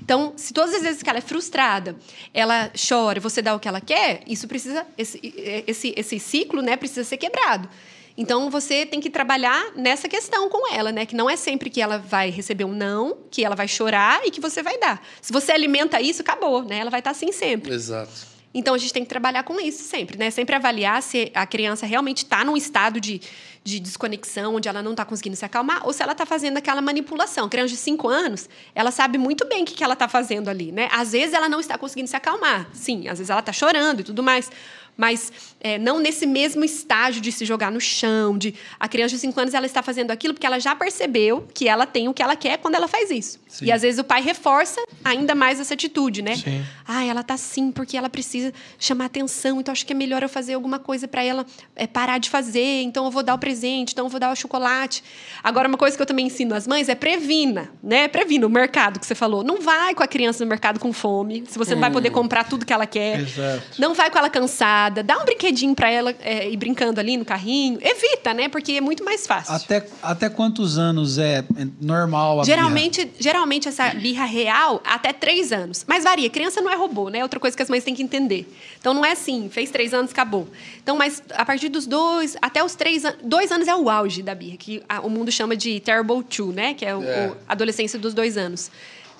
Então, 0.00 0.32
se 0.36 0.52
todas 0.52 0.74
as 0.74 0.82
vezes 0.82 1.02
que 1.02 1.10
ela 1.10 1.18
é 1.18 1.22
frustrada, 1.22 1.96
ela 2.32 2.70
chora, 2.88 3.20
você 3.20 3.42
dá 3.42 3.54
o 3.54 3.60
que 3.60 3.68
ela 3.68 3.80
quer, 3.80 4.22
isso 4.26 4.48
precisa 4.48 4.86
esse, 4.96 5.20
esse, 5.66 5.94
esse 5.96 6.18
ciclo, 6.18 6.62
né, 6.62 6.76
precisa 6.76 7.04
ser 7.04 7.16
quebrado. 7.16 7.68
Então 8.16 8.50
você 8.50 8.84
tem 8.84 9.00
que 9.00 9.08
trabalhar 9.08 9.72
nessa 9.74 10.08
questão 10.08 10.48
com 10.48 10.72
ela, 10.72 10.92
né? 10.92 11.06
Que 11.06 11.16
não 11.16 11.30
é 11.30 11.36
sempre 11.36 11.70
que 11.70 11.80
ela 11.80 11.98
vai 11.98 12.30
receber 12.30 12.64
um 12.64 12.72
não, 12.72 13.16
que 13.30 13.44
ela 13.44 13.56
vai 13.56 13.66
chorar 13.66 14.20
e 14.26 14.30
que 14.30 14.40
você 14.40 14.62
vai 14.62 14.78
dar. 14.78 15.02
Se 15.20 15.32
você 15.32 15.52
alimenta 15.52 16.00
isso, 16.00 16.20
acabou, 16.20 16.62
né? 16.62 16.78
Ela 16.78 16.90
vai 16.90 17.00
estar 17.00 17.12
assim 17.12 17.32
sempre. 17.32 17.72
Exato. 17.72 18.31
Então 18.54 18.74
a 18.74 18.78
gente 18.78 18.92
tem 18.92 19.02
que 19.02 19.08
trabalhar 19.08 19.42
com 19.44 19.58
isso 19.60 19.82
sempre, 19.82 20.18
né? 20.18 20.30
Sempre 20.30 20.54
avaliar 20.54 21.02
se 21.02 21.30
a 21.34 21.46
criança 21.46 21.86
realmente 21.86 22.18
está 22.18 22.44
num 22.44 22.56
estado 22.56 23.00
de, 23.00 23.20
de 23.64 23.80
desconexão, 23.80 24.56
onde 24.56 24.68
ela 24.68 24.82
não 24.82 24.90
está 24.90 25.04
conseguindo 25.04 25.36
se 25.36 25.44
acalmar, 25.44 25.86
ou 25.86 25.92
se 25.92 26.02
ela 26.02 26.12
está 26.12 26.26
fazendo 26.26 26.58
aquela 26.58 26.82
manipulação. 26.82 27.46
A 27.46 27.48
criança 27.48 27.68
de 27.68 27.76
5 27.76 28.08
anos, 28.08 28.48
ela 28.74 28.90
sabe 28.90 29.16
muito 29.16 29.46
bem 29.46 29.62
o 29.62 29.66
que, 29.66 29.74
que 29.74 29.84
ela 29.84 29.94
está 29.94 30.08
fazendo 30.08 30.48
ali, 30.48 30.70
né? 30.70 30.88
Às 30.92 31.12
vezes 31.12 31.34
ela 31.34 31.48
não 31.48 31.60
está 31.60 31.78
conseguindo 31.78 32.08
se 32.08 32.16
acalmar. 32.16 32.68
Sim, 32.72 33.08
às 33.08 33.18
vezes 33.18 33.30
ela 33.30 33.40
está 33.40 33.52
chorando 33.52 34.00
e 34.00 34.04
tudo 34.04 34.22
mais 34.22 34.50
mas 34.96 35.32
é, 35.62 35.78
não 35.78 35.98
nesse 35.98 36.26
mesmo 36.26 36.64
estágio 36.64 37.20
de 37.20 37.30
se 37.30 37.44
jogar 37.44 37.70
no 37.70 37.80
chão, 37.80 38.36
de 38.36 38.54
a 38.78 38.88
criança 38.88 39.14
de 39.14 39.20
5 39.20 39.40
anos 39.40 39.54
ela 39.54 39.66
está 39.66 39.82
fazendo 39.82 40.10
aquilo 40.10 40.34
porque 40.34 40.46
ela 40.46 40.58
já 40.58 40.74
percebeu 40.74 41.46
que 41.54 41.68
ela 41.68 41.86
tem 41.86 42.08
o 42.08 42.14
que 42.14 42.22
ela 42.22 42.36
quer 42.36 42.58
quando 42.58 42.74
ela 42.74 42.88
faz 42.88 43.10
isso. 43.10 43.40
Sim. 43.48 43.66
E 43.66 43.72
às 43.72 43.82
vezes 43.82 44.00
o 44.00 44.04
pai 44.04 44.20
reforça 44.20 44.80
ainda 45.04 45.34
mais 45.34 45.60
essa 45.60 45.74
atitude, 45.74 46.22
né? 46.22 46.36
Sim. 46.36 46.64
Ah, 46.86 47.04
ela 47.04 47.22
tá 47.22 47.34
assim 47.34 47.70
porque 47.70 47.96
ela 47.96 48.10
precisa 48.10 48.52
chamar 48.78 49.06
atenção, 49.06 49.60
então 49.60 49.72
acho 49.72 49.86
que 49.86 49.92
é 49.92 49.96
melhor 49.96 50.22
eu 50.22 50.28
fazer 50.28 50.54
alguma 50.54 50.78
coisa 50.78 51.06
para 51.06 51.22
ela 51.22 51.46
é, 51.76 51.86
parar 51.86 52.18
de 52.18 52.28
fazer, 52.28 52.82
então 52.82 53.04
eu 53.04 53.10
vou 53.10 53.22
dar 53.22 53.34
o 53.34 53.38
presente, 53.38 53.92
então 53.92 54.06
eu 54.06 54.10
vou 54.10 54.18
dar 54.18 54.32
o 54.32 54.36
chocolate. 54.36 55.04
Agora 55.42 55.68
uma 55.68 55.78
coisa 55.78 55.96
que 55.96 56.02
eu 56.02 56.06
também 56.06 56.26
ensino 56.26 56.54
às 56.54 56.66
mães 56.66 56.88
é 56.88 56.94
previna, 56.94 57.70
né? 57.82 58.08
Previna 58.08 58.46
o 58.46 58.50
mercado 58.50 58.98
que 58.98 59.06
você 59.06 59.14
falou. 59.14 59.44
Não 59.44 59.60
vai 59.60 59.94
com 59.94 60.02
a 60.02 60.08
criança 60.08 60.44
no 60.44 60.48
mercado 60.48 60.80
com 60.80 60.92
fome, 60.92 61.44
se 61.46 61.56
você 61.56 61.72
hum. 61.72 61.76
não 61.76 61.80
vai 61.82 61.90
poder 61.90 62.08
hum. 62.08 62.12
comprar 62.12 62.44
tudo 62.44 62.66
que 62.66 62.72
ela 62.72 62.86
quer. 62.86 63.20
Exato. 63.20 63.62
Não 63.78 63.94
vai 63.94 64.10
com 64.10 64.18
ela 64.18 64.28
cansada 64.28 65.02
dá 65.02 65.18
um 65.18 65.24
brinquedinho 65.24 65.51
para 65.74 65.90
ela 65.90 66.14
é, 66.20 66.50
ir 66.50 66.56
brincando 66.56 67.00
ali 67.00 67.16
no 67.16 67.24
carrinho. 67.24 67.78
Evita, 67.80 68.34
né? 68.34 68.48
Porque 68.48 68.72
é 68.72 68.80
muito 68.80 69.04
mais 69.04 69.26
fácil. 69.26 69.54
Até, 69.54 69.86
até 70.02 70.28
quantos 70.28 70.78
anos 70.78 71.18
é 71.18 71.44
normal 71.80 72.40
a 72.40 72.44
geralmente, 72.44 73.04
birra? 73.04 73.16
Geralmente, 73.18 73.68
essa 73.68 73.90
birra 73.90 74.24
real, 74.24 74.80
até 74.84 75.12
três 75.12 75.52
anos. 75.52 75.84
Mas 75.86 76.04
varia. 76.04 76.28
Criança 76.30 76.60
não 76.60 76.70
é 76.70 76.76
robô, 76.76 77.08
né? 77.08 77.22
Outra 77.22 77.38
coisa 77.40 77.56
que 77.56 77.62
as 77.62 77.70
mães 77.70 77.84
têm 77.84 77.94
que 77.94 78.02
entender. 78.02 78.52
Então, 78.78 78.92
não 78.94 79.04
é 79.04 79.12
assim, 79.12 79.48
fez 79.48 79.70
três 79.70 79.94
anos, 79.94 80.10
acabou. 80.10 80.48
Então, 80.82 80.96
mas 80.96 81.22
a 81.34 81.44
partir 81.44 81.68
dos 81.68 81.86
dois, 81.86 82.36
até 82.40 82.62
os 82.64 82.74
três 82.74 83.04
anos... 83.04 83.18
Dois 83.22 83.52
anos 83.52 83.68
é 83.68 83.74
o 83.74 83.88
auge 83.88 84.22
da 84.22 84.34
birra, 84.34 84.56
que 84.56 84.82
a, 84.88 85.00
o 85.00 85.10
mundo 85.10 85.30
chama 85.30 85.56
de 85.56 85.80
terrible 85.80 86.22
two, 86.22 86.52
né? 86.52 86.74
Que 86.74 86.84
é, 86.84 86.94
o, 86.94 87.02
é. 87.02 87.32
a 87.48 87.52
adolescência 87.52 87.98
dos 87.98 88.14
dois 88.14 88.36
anos 88.36 88.70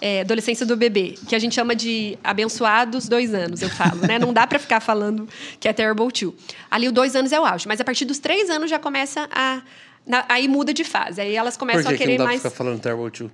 é, 0.04 0.22
adolescência 0.22 0.66
do 0.66 0.76
bebê, 0.76 1.14
que 1.28 1.36
a 1.36 1.38
gente 1.38 1.54
chama 1.54 1.76
de 1.76 2.18
abençoados 2.24 3.08
dois 3.08 3.32
anos, 3.32 3.62
eu 3.62 3.70
falo, 3.70 4.00
né? 4.04 4.18
Não 4.18 4.32
dá 4.32 4.44
para 4.48 4.58
ficar 4.58 4.80
falando 4.80 5.28
que 5.60 5.68
é 5.68 5.72
terrible 5.72 6.10
two. 6.10 6.34
Ali 6.68 6.88
o 6.88 6.92
dois 6.92 7.14
anos 7.14 7.30
é 7.30 7.38
o 7.38 7.44
auge, 7.46 7.68
mas 7.68 7.80
a 7.80 7.84
partir 7.84 8.04
dos 8.04 8.18
três 8.18 8.50
anos 8.50 8.68
já 8.68 8.80
começa 8.80 9.28
a 9.32 9.62
na, 10.04 10.24
aí 10.28 10.48
muda 10.48 10.74
de 10.74 10.82
fase. 10.82 11.20
Aí 11.20 11.36
elas 11.36 11.56
começam 11.56 11.84
Por 11.84 11.90
que 11.90 11.94
a 11.94 11.98
querer 11.98 12.12
que 12.14 12.18
não 12.18 12.24
dá 12.24 12.30
mais. 12.30 12.40
Pra 12.40 12.50
ficar 12.50 12.64
falando 12.64 12.80
terrible 12.80 13.12
two? 13.12 13.30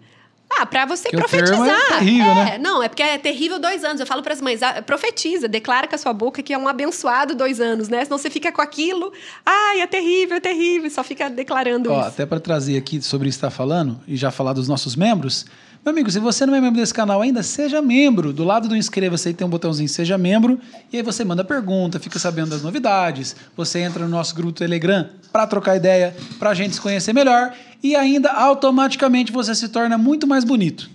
Ah, 0.51 0.67
para 0.67 0.85
você 0.85 1.11
Porque 1.11 1.17
profetizar. 1.17 1.69
é 1.69 1.99
terrível, 1.99 2.35
né? 2.35 2.41
é, 2.41 2.45
né? 2.45 2.59
Não, 2.59 2.83
é 2.83 2.89
porque 2.89 3.03
é 3.03 3.17
terrível 3.17 3.59
dois 3.59 3.85
anos. 3.85 4.01
Eu 4.01 4.07
falo 4.07 4.23
para 4.23 4.35
as 4.35 4.41
mães, 4.41 4.63
ah, 4.63 4.83
profetiza, 4.83 5.49
declara 5.49 5.87
com 5.87 5.95
a 5.95 5.99
sua 5.99 6.13
boca 6.13 6.43
que 6.43 6.53
é 6.53 6.59
um 6.59 6.69
abençoado 6.69 7.35
dois 7.35 7.61
anos, 7.61 7.89
né? 7.89 8.05
Senão 8.05 8.19
você 8.19 8.29
fica 8.29 8.51
com 8.53 8.61
aquilo, 8.61 9.13
ai, 9.45 9.81
é 9.81 9.87
terrível, 9.87 10.37
é 10.37 10.41
terrível, 10.41 10.91
só 10.91 11.03
fica 11.03 11.31
declarando 11.31 11.91
Ó, 11.91 12.01
isso. 12.01 12.09
Até 12.09 12.27
para 12.27 12.41
trazer 12.41 12.77
aqui 12.77 13.01
sobre 13.01 13.29
isso 13.29 13.39
que 13.39 13.47
está 13.47 13.55
falando, 13.55 14.01
e 14.07 14.17
já 14.17 14.31
falar 14.31 14.53
dos 14.53 14.69
nossos 14.69 14.97
membros, 14.97 15.47
meu 15.89 15.93
amigo, 15.93 16.11
se 16.11 16.21
você 16.21 16.45
não 16.45 16.55
é 16.55 16.61
membro 16.61 16.79
desse 16.79 16.93
canal 16.93 17.23
ainda, 17.23 17.43
seja 17.43 17.81
membro. 17.81 18.31
Do 18.31 18.45
lado 18.45 18.69
do 18.69 18.77
inscreva-se 18.77 19.29
aí 19.29 19.35
tem 19.35 19.47
um 19.47 19.51
botãozinho 19.51 19.89
Seja 19.89 20.19
Membro. 20.19 20.61
E 20.93 20.99
aí 20.99 21.03
você 21.03 21.25
manda 21.25 21.43
pergunta, 21.43 21.99
fica 21.99 22.19
sabendo 22.19 22.51
das 22.51 22.63
novidades. 22.63 23.35
Você 23.57 23.81
entra 23.81 24.05
no 24.05 24.11
nosso 24.11 24.35
grupo 24.35 24.53
Telegram 24.53 25.09
para 25.33 25.47
trocar 25.47 25.77
ideia, 25.77 26.15
para 26.39 26.51
a 26.51 26.55
gente 26.55 26.75
se 26.75 26.81
conhecer 26.81 27.15
melhor. 27.15 27.55
E 27.83 27.97
ainda 27.97 28.31
automaticamente 28.31 29.33
você 29.33 29.55
se 29.55 29.69
torna 29.69 29.97
muito 29.97 30.27
mais 30.27 30.45
bonito. 30.45 30.91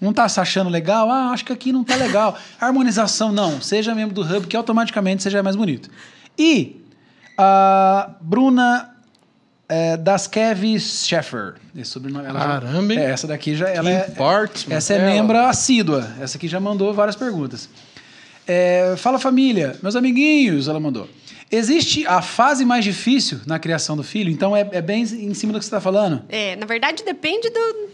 Não 0.00 0.10
está 0.10 0.28
se 0.28 0.38
achando 0.38 0.70
legal? 0.70 1.10
Ah, 1.10 1.30
acho 1.32 1.44
que 1.44 1.52
aqui 1.52 1.72
não 1.72 1.82
está 1.82 1.96
legal. 1.96 2.38
Harmonização, 2.60 3.32
não. 3.32 3.60
Seja 3.60 3.92
membro 3.92 4.14
do 4.14 4.22
Hub 4.22 4.46
que 4.46 4.56
automaticamente 4.56 5.24
seja 5.24 5.42
mais 5.42 5.56
bonito. 5.56 5.90
E 6.38 6.80
a 7.36 8.10
Bruna 8.20 8.88
é, 9.68 9.96
das 9.96 10.26
Kev 10.26 10.78
Sheffer. 10.78 11.54
Esse 11.76 11.90
sobrenome 11.90 12.26
ela 12.26 12.38
Caramba, 12.38 12.94
já, 12.94 13.00
é, 13.00 13.10
essa 13.10 13.26
daqui 13.26 13.54
já 13.54 13.68
ela 13.68 13.90
é, 13.90 14.10
essa 14.70 14.94
é 14.94 15.04
membro 15.04 15.36
assídua. 15.38 16.08
Essa 16.20 16.38
aqui 16.38 16.48
já 16.48 16.58
mandou 16.58 16.94
várias 16.94 17.14
perguntas. 17.16 17.68
É, 18.46 18.94
fala 18.96 19.18
família, 19.18 19.76
meus 19.82 19.94
amiguinhos, 19.94 20.68
ela 20.68 20.80
mandou. 20.80 21.08
Existe 21.50 22.06
a 22.06 22.20
fase 22.20 22.64
mais 22.64 22.84
difícil 22.84 23.40
na 23.46 23.58
criação 23.58 23.96
do 23.96 24.02
filho? 24.02 24.30
Então 24.30 24.56
é, 24.56 24.68
é 24.72 24.82
bem 24.82 25.02
em 25.02 25.32
cima 25.34 25.52
do 25.52 25.58
que 25.58 25.64
você 25.64 25.68
está 25.68 25.80
falando? 25.80 26.22
É, 26.28 26.56
na 26.56 26.66
verdade 26.66 27.02
depende 27.04 27.48
do, 27.50 27.88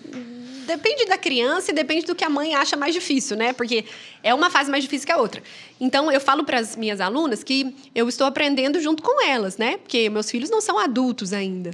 depende 0.64 1.06
da 1.06 1.16
criança 1.16 1.70
e 1.70 1.74
depende 1.74 2.06
do 2.06 2.14
que 2.14 2.24
a 2.24 2.28
mãe 2.28 2.54
acha 2.54 2.76
mais 2.76 2.92
difícil, 2.92 3.36
né? 3.36 3.52
Porque 3.52 3.84
é 4.22 4.34
uma 4.34 4.50
fase 4.50 4.70
mais 4.70 4.82
difícil 4.82 5.06
que 5.06 5.12
a 5.12 5.16
outra. 5.16 5.42
Então, 5.80 6.10
eu 6.10 6.20
falo 6.20 6.44
para 6.44 6.58
as 6.58 6.76
minhas 6.76 7.00
alunas 7.00 7.44
que 7.44 7.74
eu 7.94 8.08
estou 8.08 8.26
aprendendo 8.26 8.80
junto 8.80 9.02
com 9.02 9.24
elas, 9.26 9.56
né? 9.56 9.76
Porque 9.78 10.08
meus 10.10 10.30
filhos 10.30 10.50
não 10.50 10.60
são 10.60 10.78
adultos 10.78 11.32
ainda. 11.32 11.70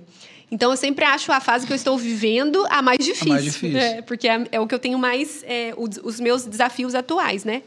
Então, 0.51 0.71
eu 0.71 0.77
sempre 0.77 1.05
acho 1.05 1.31
a 1.33 1.41
fase 1.41 1.67
que 1.67 1.73
eu 1.73 1.77
estou 1.77 1.97
vivendo 1.97 2.67
a 2.69 2.83
mais 2.83 2.99
difícil. 2.99 3.29
A 3.29 3.35
mais 3.35 3.45
difícil. 3.45 3.79
É, 3.79 4.03
porque 4.03 4.29
é, 4.29 4.45
é, 4.53 4.61
o 4.61 4.67
que 4.67 4.75
eu 4.75 4.81
tenho 4.81 4.99
mais... 4.99 5.45
É, 5.45 5.73
os, 5.77 5.99
os 6.03 6.21
meus 6.21 6.45
desafios 6.45 6.95
atuais, 6.95 7.45
né? 7.45 7.63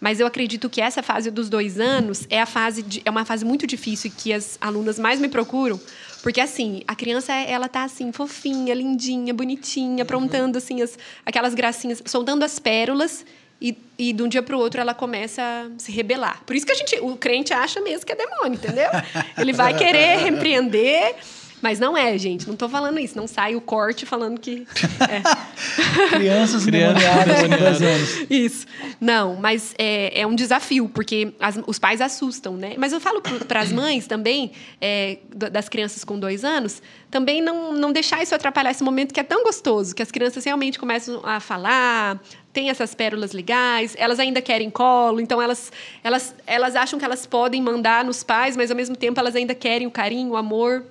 Mas 0.00 0.20
eu 0.20 0.26
acredito 0.26 0.68
que 0.68 0.80
essa 0.80 1.02
fase 1.02 1.30
dos 1.30 1.48
dois 1.48 1.80
anos 1.80 2.26
é 2.28 2.40
a 2.40 2.44
fase 2.44 2.82
de, 2.82 3.00
é 3.04 3.10
uma 3.10 3.24
fase 3.24 3.44
muito 3.44 3.66
difícil 3.66 4.12
que 4.14 4.32
as 4.32 4.58
alunas 4.60 4.98
mais 4.98 5.18
me 5.18 5.28
procuram, 5.28 5.80
porque 6.24 6.40
assim, 6.40 6.80
a 6.88 6.94
criança 6.96 7.34
ela 7.34 7.68
tá 7.68 7.84
assim 7.84 8.10
fofinha, 8.10 8.72
lindinha, 8.72 9.34
bonitinha, 9.34 10.04
aprontando 10.04 10.56
assim 10.56 10.80
as, 10.80 10.98
aquelas 11.24 11.52
gracinhas, 11.52 12.02
soltando 12.06 12.42
as 12.42 12.58
pérolas 12.58 13.26
e, 13.60 13.76
e 13.98 14.10
de 14.10 14.22
um 14.22 14.26
dia 14.26 14.42
para 14.42 14.56
o 14.56 14.58
outro 14.58 14.80
ela 14.80 14.94
começa 14.94 15.42
a 15.42 15.78
se 15.78 15.92
rebelar. 15.92 16.42
Por 16.46 16.56
isso 16.56 16.64
que 16.64 16.72
a 16.72 16.74
gente, 16.74 16.98
o 17.02 17.14
crente 17.14 17.52
acha 17.52 17.78
mesmo 17.82 18.06
que 18.06 18.12
é 18.12 18.16
demônio, 18.16 18.54
entendeu? 18.54 18.88
Ele 19.36 19.52
vai 19.52 19.76
querer 19.76 20.16
repreender 20.16 21.14
mas 21.64 21.80
não 21.80 21.96
é, 21.96 22.18
gente. 22.18 22.46
Não 22.46 22.52
estou 22.52 22.68
falando 22.68 22.98
isso. 22.98 23.16
Não 23.16 23.26
sai 23.26 23.56
o 23.56 23.60
corte 23.60 24.04
falando 24.04 24.38
que. 24.38 24.66
É. 25.04 26.08
Crianças 26.08 26.66
endemoniadas 26.66 27.42
com 27.42 27.48
10 27.48 27.82
anos. 27.82 28.26
Isso. 28.30 28.66
Não, 29.00 29.36
mas 29.36 29.74
é, 29.78 30.20
é 30.20 30.26
um 30.26 30.34
desafio, 30.34 30.88
porque 30.88 31.32
as, 31.38 31.58
os 31.66 31.78
pais 31.78 32.00
assustam, 32.00 32.56
né? 32.56 32.74
Mas 32.78 32.92
eu 32.92 33.00
falo 33.00 33.20
para 33.20 33.60
as 33.60 33.72
mães 33.72 34.06
também, 34.06 34.52
é, 34.80 35.18
das 35.34 35.68
crianças 35.68 36.04
com 36.04 36.18
dois 36.18 36.44
anos, 36.44 36.82
também 37.10 37.40
não, 37.40 37.72
não 37.72 37.92
deixar 37.92 38.22
isso 38.22 38.34
atrapalhar 38.34 38.70
esse 38.70 38.82
momento 38.82 39.12
que 39.12 39.20
é 39.20 39.22
tão 39.22 39.42
gostoso, 39.44 39.94
que 39.94 40.02
as 40.02 40.10
crianças 40.10 40.44
realmente 40.44 40.78
começam 40.78 41.20
a 41.22 41.38
falar, 41.38 42.20
tem 42.52 42.70
essas 42.70 42.94
pérolas 42.94 43.32
legais, 43.32 43.94
elas 43.98 44.18
ainda 44.18 44.40
querem 44.40 44.70
colo, 44.70 45.20
então 45.20 45.40
elas, 45.40 45.72
elas, 46.02 46.34
elas 46.46 46.76
acham 46.76 46.98
que 46.98 47.04
elas 47.04 47.26
podem 47.26 47.60
mandar 47.60 48.04
nos 48.04 48.22
pais, 48.22 48.56
mas 48.56 48.70
ao 48.70 48.76
mesmo 48.76 48.96
tempo 48.96 49.20
elas 49.20 49.36
ainda 49.36 49.54
querem 49.54 49.86
o 49.86 49.90
carinho, 49.90 50.30
o 50.30 50.36
amor. 50.36 50.84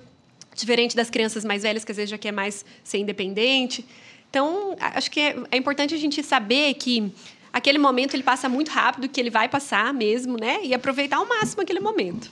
Diferente 0.54 0.94
das 0.94 1.10
crianças 1.10 1.44
mais 1.44 1.62
velhas, 1.62 1.84
que 1.84 1.90
às 1.90 1.96
vezes 1.96 2.10
já 2.10 2.18
quer 2.18 2.32
mais 2.32 2.64
ser 2.82 2.98
independente. 2.98 3.84
Então, 4.30 4.76
acho 4.80 5.10
que 5.10 5.20
é, 5.20 5.36
é 5.50 5.56
importante 5.56 5.94
a 5.94 5.98
gente 5.98 6.22
saber 6.22 6.74
que 6.74 7.12
aquele 7.52 7.78
momento 7.78 8.14
ele 8.14 8.22
passa 8.22 8.48
muito 8.48 8.70
rápido, 8.70 9.08
que 9.08 9.20
ele 9.20 9.30
vai 9.30 9.48
passar 9.48 9.94
mesmo, 9.94 10.36
né? 10.38 10.58
E 10.64 10.74
aproveitar 10.74 11.16
ao 11.18 11.26
máximo 11.26 11.62
aquele 11.62 11.80
momento. 11.80 12.30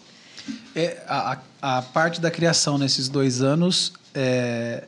É, 0.74 1.00
a, 1.06 1.38
a 1.60 1.82
parte 1.82 2.20
da 2.20 2.30
criação 2.30 2.76
nesses 2.76 3.08
dois 3.08 3.40
anos, 3.40 3.92
é, 4.14 4.84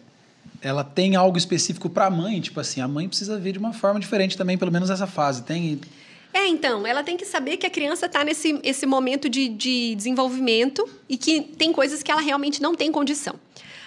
ela 0.60 0.82
tem 0.82 1.14
algo 1.14 1.38
específico 1.38 1.88
para 1.88 2.06
a 2.06 2.10
mãe? 2.10 2.40
Tipo 2.40 2.58
assim, 2.58 2.80
a 2.80 2.88
mãe 2.88 3.06
precisa 3.06 3.38
ver 3.38 3.52
de 3.52 3.58
uma 3.58 3.72
forma 3.72 4.00
diferente 4.00 4.36
também, 4.36 4.58
pelo 4.58 4.72
menos 4.72 4.90
essa 4.90 5.06
fase. 5.06 5.42
Tem 5.42 5.80
é, 6.34 6.48
então, 6.48 6.84
ela 6.84 7.04
tem 7.04 7.16
que 7.16 7.24
saber 7.24 7.56
que 7.56 7.64
a 7.64 7.70
criança 7.70 8.06
está 8.06 8.24
nesse 8.24 8.58
esse 8.64 8.84
momento 8.84 9.28
de, 9.28 9.48
de 9.48 9.94
desenvolvimento 9.94 10.84
e 11.08 11.16
que 11.16 11.40
tem 11.40 11.72
coisas 11.72 12.02
que 12.02 12.10
ela 12.10 12.20
realmente 12.20 12.60
não 12.60 12.74
tem 12.74 12.90
condição. 12.90 13.36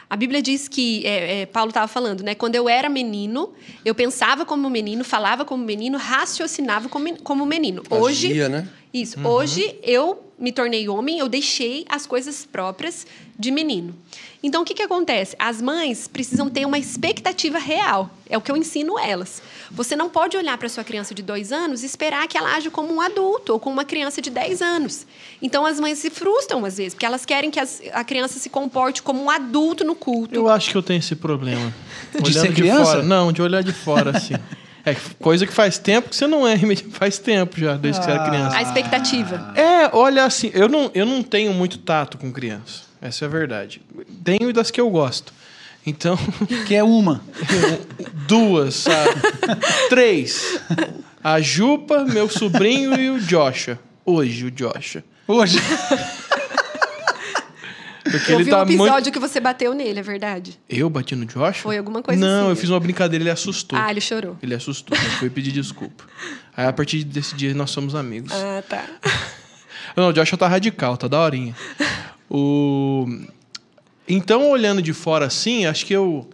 A 0.09 0.15
Bíblia 0.15 0.41
diz 0.41 0.69
que, 0.69 1.05
é, 1.05 1.41
é, 1.41 1.45
Paulo 1.45 1.69
estava 1.69 1.87
falando, 1.87 2.23
né? 2.23 2.33
Quando 2.33 2.55
eu 2.55 2.69
era 2.69 2.87
menino, 2.87 3.53
eu 3.83 3.93
pensava 3.93 4.45
como 4.45 4.69
menino, 4.69 5.03
falava 5.03 5.43
como 5.43 5.63
menino, 5.65 5.97
raciocinava 5.97 6.87
como, 6.87 7.21
como 7.21 7.45
menino. 7.45 7.83
Hoje, 7.89 8.31
Agia, 8.31 8.47
né? 8.47 8.69
isso. 8.93 9.19
Hoje 9.27 9.77
eu 9.83 10.26
me 10.39 10.51
tornei 10.51 10.87
homem, 10.87 11.17
eu 11.19 11.27
deixei 11.27 11.85
as 11.89 12.05
coisas 12.05 12.45
próprias 12.45 13.07
de 13.39 13.49
menino. 13.51 13.95
Então, 14.43 14.61
o 14.61 14.65
que, 14.65 14.73
que 14.75 14.83
acontece? 14.83 15.35
As 15.39 15.61
mães 15.61 16.07
precisam 16.07 16.47
ter 16.49 16.63
uma 16.65 16.77
expectativa 16.77 17.57
real. 17.57 18.09
É 18.29 18.37
o 18.37 18.41
que 18.41 18.51
eu 18.51 18.55
ensino 18.57 18.99
elas. 18.99 19.41
Você 19.71 19.95
não 19.95 20.09
pode 20.09 20.37
olhar 20.37 20.55
para 20.57 20.69
sua 20.69 20.83
criança 20.83 21.13
de 21.15 21.23
dois 21.23 21.51
anos 21.51 21.81
e 21.81 21.85
esperar 21.87 22.27
que 22.27 22.37
ela 22.37 22.53
age 22.55 22.69
como 22.69 22.93
um 22.93 23.01
adulto 23.01 23.53
ou 23.53 23.59
como 23.59 23.73
uma 23.73 23.85
criança 23.85 24.21
de 24.21 24.29
10 24.29 24.61
anos. 24.61 25.07
Então, 25.41 25.65
as 25.65 25.79
mães 25.79 25.97
se 25.97 26.09
frustram 26.11 26.63
às 26.65 26.77
vezes, 26.77 26.93
porque 26.93 27.05
elas 27.05 27.25
querem 27.25 27.49
que 27.49 27.59
as- 27.59 27.81
a 27.93 28.03
criança 28.03 28.37
se 28.37 28.49
comporte 28.49 29.01
como 29.01 29.23
um 29.23 29.29
adulto 29.29 29.83
no 29.83 29.95
culto. 29.95 30.35
Eu 30.35 30.47
acho 30.47 30.69
que 30.69 30.77
eu 30.77 30.83
tenho 30.83 30.99
esse 30.99 31.15
problema. 31.15 31.73
De 32.21 32.33
ser 32.33 32.53
criança? 32.53 32.83
fora. 32.85 33.03
Não, 33.03 33.31
de 33.31 33.41
olhar 33.41 33.63
de 33.63 33.73
fora, 33.73 34.15
assim. 34.17 34.35
É 34.87 34.95
coisa 35.19 35.45
que 35.45 35.51
faz 35.51 35.77
tempo 35.77 36.09
que 36.09 36.15
você 36.15 36.25
não 36.25 36.47
é, 36.47 36.57
faz 36.91 37.17
tempo 37.17 37.59
já, 37.59 37.75
desde 37.75 37.99
que 37.99 38.05
você 38.05 38.11
era 38.11 38.23
criança. 38.23 38.55
A 38.55 38.61
expectativa. 38.61 39.53
É, 39.53 39.89
olha 39.93 40.23
assim, 40.23 40.49
eu 40.53 40.69
não, 40.69 40.89
eu 40.93 41.05
não 41.05 41.21
tenho 41.21 41.53
muito 41.53 41.77
tato 41.79 42.17
com 42.17 42.31
criança. 42.31 42.83
Essa 43.01 43.25
é 43.25 43.27
a 43.27 43.29
verdade. 43.29 43.81
Tenho 44.23 44.53
das 44.53 44.71
que 44.71 44.79
eu 44.79 44.89
gosto. 44.89 45.33
Então, 45.85 46.17
Que 46.65 46.75
é 46.75 46.83
uma. 46.83 47.21
duas, 48.27 48.75
sabe? 48.75 49.21
Três. 49.89 50.57
A 51.21 51.41
Jupa, 51.41 52.05
meu 52.05 52.29
sobrinho 52.29 52.97
e 52.97 53.09
o 53.09 53.19
Joshua. 53.19 53.77
Hoje, 54.05 54.45
o 54.45 54.51
Joshua. 54.51 55.03
Hoje. 55.27 55.59
Porque 58.11 58.31
eu 58.31 58.35
ele 58.35 58.43
vi 58.43 58.51
tá 58.51 58.59
um 58.59 58.63
episódio 58.63 58.91
muito. 58.93 59.11
que 59.11 59.19
você 59.19 59.39
bateu 59.39 59.73
nele, 59.73 59.99
é 59.99 60.03
verdade. 60.03 60.59
Eu 60.69 60.89
bati 60.89 61.15
no 61.15 61.25
Joshua? 61.25 61.53
Foi 61.53 61.77
alguma 61.77 62.01
coisa 62.01 62.19
Não, 62.19 62.41
assim. 62.41 62.49
eu 62.49 62.55
fiz 62.55 62.69
uma 62.69 62.79
brincadeira, 62.79 63.23
ele 63.23 63.29
assustou. 63.31 63.77
Ah, 63.77 63.89
ele 63.91 64.01
chorou. 64.01 64.37
Ele 64.41 64.53
assustou, 64.55 64.97
ele 64.97 65.09
foi 65.11 65.29
pedir 65.29 65.51
desculpa. 65.51 66.03
Aí 66.55 66.65
a 66.65 66.73
partir 66.73 67.03
desse 67.03 67.35
dia 67.35 67.53
nós 67.53 67.69
somos 67.71 67.95
amigos. 67.95 68.31
Ah, 68.33 68.63
tá. 68.67 68.85
Não, 69.95 70.09
o 70.09 70.13
Joshua 70.13 70.37
tá 70.37 70.47
radical, 70.47 70.95
tá 70.97 71.07
daorinha. 71.07 71.55
O... 72.29 73.07
Então, 74.07 74.49
olhando 74.49 74.81
de 74.81 74.93
fora 74.93 75.25
assim, 75.25 75.65
acho 75.65 75.85
que 75.85 75.93
eu, 75.93 76.29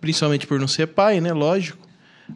principalmente 0.00 0.46
por 0.46 0.60
não 0.60 0.68
ser 0.68 0.86
pai, 0.88 1.20
né? 1.20 1.32
Lógico. 1.32 1.88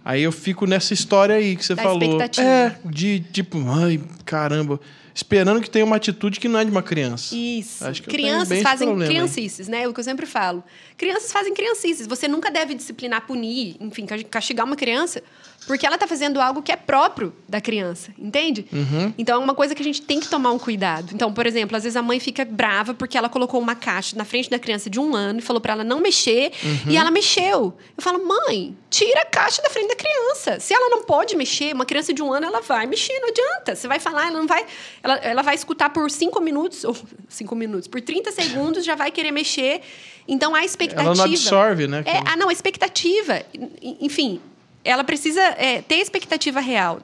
Aí 0.05 0.23
eu 0.23 0.33
fico 0.33 0.67
nessa 0.67 0.95
história 0.95 1.35
aí 1.35 1.55
que 1.57 1.65
você 1.65 1.75
Da 1.75 1.83
falou. 1.83 2.19
É, 2.39 2.77
de 2.85 3.21
tipo, 3.21 3.59
ai, 3.69 4.01
caramba. 4.25 4.81
Esperando 5.15 5.61
que 5.61 5.69
tenha 5.69 5.85
uma 5.85 5.97
atitude 5.97 6.41
que 6.41 6.49
não 6.49 6.61
é 6.61 6.65
de 6.65 6.71
uma 6.71 6.83
criança. 6.83 7.35
Isso. 7.35 7.85
Acho 7.87 8.03
que 8.03 8.09
Crianças 8.09 8.63
fazem 8.63 8.89
problema 8.89 9.11
criancices, 9.13 9.69
né? 9.69 9.87
O 9.87 9.93
que 9.93 10.01
eu 10.01 10.05
sempre 10.05 10.27
falo. 10.27 10.65
Crianças 10.97 11.33
fazem 11.33 11.53
criancices. 11.55 12.07
Você 12.07 12.27
nunca 12.29 12.51
deve 12.51 12.75
disciplinar, 12.75 13.27
punir, 13.27 13.77
enfim, 13.81 14.07
castigar 14.31 14.67
uma 14.67 14.77
criança 14.77 15.23
porque 15.67 15.87
ela 15.87 15.95
está 15.97 16.07
fazendo 16.07 16.41
algo 16.41 16.61
que 16.63 16.73
é 16.73 16.77
próprio 16.77 17.33
da 17.49 17.61
criança, 17.61 18.13
entende? 18.19 18.67
Uhum. 18.73 19.15
Então 19.17 19.41
é 19.41 19.45
uma 19.45 19.55
coisa 19.55 19.75
que 19.75 19.81
a 19.81 19.85
gente 19.85 20.03
tem 20.03 20.19
que 20.21 20.29
tomar 20.29 20.51
um 20.53 20.59
cuidado. 20.59 21.11
Então, 21.15 21.33
por 21.33 21.47
exemplo, 21.47 21.77
às 21.77 21.85
vezes 21.85 21.97
a 21.97 22.03
mãe 22.03 22.19
fica 22.19 22.45
brava 22.45 22.95
porque 22.95 23.17
ela 23.17 23.29
colocou 23.29 23.61
uma 23.61 23.75
caixa 23.75 24.17
na 24.17 24.25
frente 24.25 24.51
da 24.51 24.59
criança 24.59 24.91
de 24.91 24.99
um 24.99 25.15
ano 25.15 25.39
e 25.39 25.43
falou 25.43 25.61
para 25.61 25.73
ela 25.75 25.85
não 25.85 26.01
mexer 26.01 26.53
Uhum. 26.63 26.93
e 26.93 26.97
ela 26.97 27.11
mexeu. 27.11 27.75
Eu 27.97 28.03
falo, 28.03 28.27
mãe, 28.27 28.77
tira 28.91 29.23
a 29.23 29.27
caixa 29.27 29.63
da 29.63 29.71
frente 29.71 29.89
da 29.89 29.97
criança. 29.97 30.59
Se 30.61 30.75
ela 30.75 30.89
não 30.89 31.05
pode 31.05 31.37
mexer, 31.37 31.73
uma 31.75 31.85
criança 31.87 32.13
de 32.13 32.23
um 32.23 32.33
ano 32.33 32.47
ela 32.47 32.61
vai 32.61 32.87
mexer, 32.87 33.19
não 33.21 33.29
adianta. 33.29 33.75
Você 33.77 33.87
vai 33.87 34.01
falar, 34.01 34.27
ela 34.29 34.39
não 34.39 34.47
vai, 34.47 34.65
ela, 35.03 35.15
ela 35.19 35.43
vai 35.43 35.55
escutar 35.55 35.91
por 35.91 36.11
cinco 36.11 36.41
minutos 36.41 36.85
ou 36.85 36.97
cinco 37.29 37.55
minutos, 37.55 37.87
por 37.89 38.01
30 38.01 38.33
segundos 38.33 38.85
já 38.85 38.95
vai 38.95 39.11
querer 39.11 39.31
mexer. 39.31 39.81
Então 40.27 40.55
a 40.55 40.65
expectativa. 40.65 41.09
Ela 41.11 41.15
não 41.17 41.25
absorve, 41.25 41.87
né? 41.89 42.03
É, 42.07 42.19
ah, 42.27 42.37
não, 42.37 42.49
a 42.49 42.53
expectativa. 42.53 43.43
En- 43.55 43.97
Enfim, 44.01 44.41
ela 44.85 45.05
precisa 45.05 45.41
é, 45.41 45.83
ter 45.83 45.97
expectativa 45.97 46.61
real. 46.61 47.01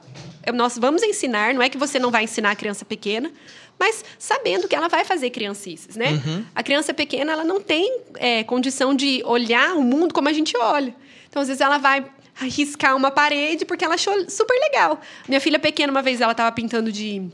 Nós 0.53 0.77
vamos 0.77 1.03
ensinar, 1.03 1.53
não 1.53 1.61
é 1.61 1.69
que 1.69 1.77
você 1.77 1.99
não 1.99 2.11
vai 2.11 2.23
ensinar 2.23 2.51
a 2.51 2.55
criança 2.55 2.83
pequena, 2.83 3.31
mas 3.77 4.03
sabendo 4.17 4.67
que 4.67 4.75
ela 4.75 4.89
vai 4.89 5.05
fazer 5.05 5.29
criancices, 5.29 5.95
né? 5.95 6.11
Uhum. 6.11 6.45
A 6.53 6.61
criança 6.61 6.93
pequena, 6.93 7.31
ela 7.31 7.43
não 7.43 7.61
tem 7.61 8.01
é, 8.15 8.43
condição 8.43 8.93
de 8.93 9.21
olhar 9.25 9.73
o 9.75 9.81
mundo 9.81 10.13
como 10.13 10.27
a 10.27 10.33
gente 10.33 10.57
olha. 10.57 10.93
Então, 11.29 11.41
às 11.41 11.47
vezes, 11.47 11.61
ela 11.61 11.77
vai 11.77 12.05
riscar 12.41 12.95
uma 12.95 13.11
parede 13.11 13.65
porque 13.65 13.85
ela 13.85 13.95
achou 13.95 14.29
super 14.29 14.57
legal. 14.59 14.99
Minha 15.27 15.39
filha 15.39 15.59
pequena, 15.59 15.91
uma 15.91 16.01
vez, 16.01 16.19
ela 16.19 16.31
estava 16.31 16.51
pintando 16.51 16.91
de 16.91 17.29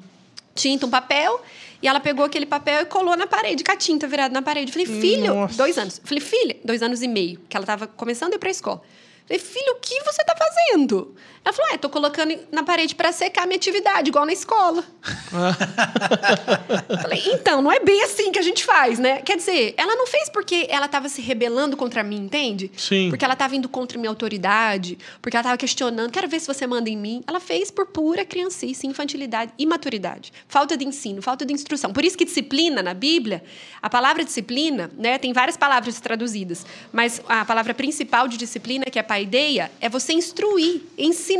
tinta 0.53 0.85
um 0.85 0.89
papel 0.89 1.41
e 1.81 1.87
ela 1.87 1.99
pegou 1.99 2.25
aquele 2.25 2.45
papel 2.45 2.81
e 2.81 2.85
colou 2.85 3.15
na 3.17 3.27
parede, 3.27 3.63
com 3.63 3.71
a 3.71 3.75
tinta 3.75 4.07
virada 4.07 4.33
na 4.33 4.41
parede. 4.41 4.69
Eu 4.69 4.73
Falei, 4.73 5.01
filho, 5.01 5.33
Nossa. 5.33 5.57
dois 5.57 5.77
anos. 5.77 5.99
Eu 5.99 6.07
Falei, 6.07 6.21
filha, 6.21 6.57
dois 6.63 6.81
anos 6.81 7.01
e 7.01 7.07
meio, 7.07 7.39
que 7.49 7.55
ela 7.57 7.63
estava 7.63 7.87
começando 7.87 8.33
a 8.33 8.35
ir 8.35 8.39
para 8.39 8.49
a 8.49 8.51
escola. 8.51 8.81
Falei, 9.27 9.39
filho, 9.39 9.73
o 9.73 9.79
que 9.79 10.03
você 10.03 10.21
está 10.21 10.35
fazendo? 10.35 11.15
Ela 11.45 11.53
falou, 11.53 11.73
ah, 11.75 11.77
tô 11.77 11.89
colocando 11.89 12.35
na 12.51 12.63
parede 12.63 12.95
para 12.95 13.11
secar 13.11 13.43
a 13.43 13.45
minha 13.45 13.57
atividade, 13.57 14.09
igual 14.09 14.25
na 14.25 14.33
escola. 14.33 14.83
Falei, 17.03 17.21
então, 17.27 17.61
não 17.61 17.71
é 17.71 17.79
bem 17.79 18.01
assim 18.01 18.31
que 18.31 18.39
a 18.39 18.41
gente 18.41 18.65
faz, 18.65 18.97
né? 18.97 19.21
Quer 19.21 19.37
dizer, 19.37 19.75
ela 19.77 19.95
não 19.95 20.07
fez 20.07 20.27
porque 20.27 20.65
ela 20.71 20.87
estava 20.87 21.07
se 21.07 21.21
rebelando 21.21 21.77
contra 21.77 22.03
mim, 22.03 22.21
entende? 22.21 22.71
Sim. 22.75 23.09
Porque 23.09 23.23
ela 23.23 23.35
estava 23.35 23.55
indo 23.55 23.69
contra 23.69 23.99
minha 23.99 24.09
autoridade, 24.09 24.97
porque 25.21 25.37
ela 25.37 25.43
estava 25.43 25.55
questionando, 25.55 26.11
quero 26.11 26.27
ver 26.27 26.39
se 26.39 26.47
você 26.47 26.65
manda 26.65 26.89
em 26.89 26.97
mim. 26.97 27.23
Ela 27.27 27.39
fez 27.39 27.69
por 27.69 27.85
pura 27.85 28.25
criancice, 28.25 28.87
infantilidade, 28.87 29.53
imaturidade, 29.59 30.33
falta 30.47 30.75
de 30.75 30.83
ensino, 30.83 31.21
falta 31.21 31.45
de 31.45 31.53
instrução. 31.53 31.93
Por 31.93 32.03
isso 32.03 32.17
que 32.17 32.25
disciplina 32.25 32.81
na 32.81 32.95
Bíblia, 32.95 33.43
a 33.83 33.89
palavra 33.89 34.23
disciplina, 34.23 34.89
né, 34.97 35.19
tem 35.19 35.31
várias 35.31 35.57
palavras 35.57 35.99
traduzidas, 35.99 36.65
mas 36.91 37.21
a 37.29 37.45
palavra 37.45 37.75
principal 37.75 38.27
de 38.27 38.35
disciplina, 38.35 38.85
que 38.85 38.97
é 38.97 39.03
paideia, 39.03 39.71
é 39.79 39.87
você 39.87 40.11
instruir, 40.11 40.81
ensinar, 40.97 41.34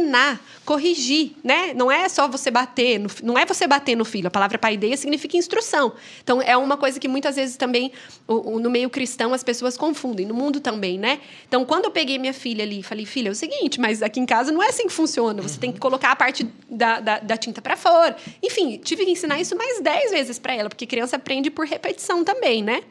corrigir, 0.66 1.32
né? 1.44 1.74
Não 1.74 1.92
é 1.92 2.10
só 2.10 2.28
você 2.28 2.50
bater, 2.50 3.00
no, 3.00 3.10
não 3.24 3.38
é 3.38 3.46
você 3.46 3.68
bater 3.68 3.96
no 3.96 4.04
filho. 4.04 4.28
A 4.28 4.32
palavra 4.32 4.58
paideia 4.58 4.98
significa 4.98 5.38
instrução. 5.38 5.94
Então 6.24 6.42
é 6.42 6.58
uma 6.58 6.76
coisa 6.78 7.00
que 7.00 7.08
muitas 7.08 7.36
vezes 7.36 7.56
também 7.56 7.92
o- 8.28 8.56
o- 8.56 8.60
no 8.60 8.70
meio 8.70 8.90
cristão 8.90 9.34
as 9.34 9.44
pessoas 9.44 9.78
confundem, 9.78 10.26
no 10.26 10.34
mundo 10.34 10.60
também, 10.60 10.98
né? 10.98 11.20
Então 11.48 11.64
quando 11.66 11.86
eu 11.86 11.92
peguei 11.92 12.18
minha 12.18 12.34
filha 12.34 12.64
ali, 12.64 12.82
falei, 12.82 13.06
filha, 13.06 13.30
é 13.30 13.32
o 13.32 13.36
seguinte, 13.36 13.80
mas 13.80 14.02
aqui 14.02 14.20
em 14.20 14.26
casa 14.26 14.52
não 14.52 14.62
é 14.64 14.70
assim 14.70 14.88
que 14.88 14.94
funciona. 14.94 15.42
Você 15.42 15.60
tem 15.60 15.72
que 15.72 15.80
colocar 15.80 16.12
a 16.12 16.16
parte 16.16 16.48
da, 16.70 17.00
da, 17.00 17.20
da 17.20 17.38
tinta 17.38 17.62
para 17.62 17.78
fora. 17.78 18.16
Enfim, 18.42 18.78
tive 18.84 19.06
que 19.06 19.12
ensinar 19.12 19.40
isso 19.40 19.56
mais 19.56 19.80
dez 19.82 20.12
vezes 20.12 20.40
para 20.40 20.54
ela, 20.56 20.70
porque 20.70 20.86
criança 20.86 21.16
aprende 21.16 21.50
por 21.52 21.66
repetição 21.66 22.24
também, 22.24 22.64
né? 22.64 22.82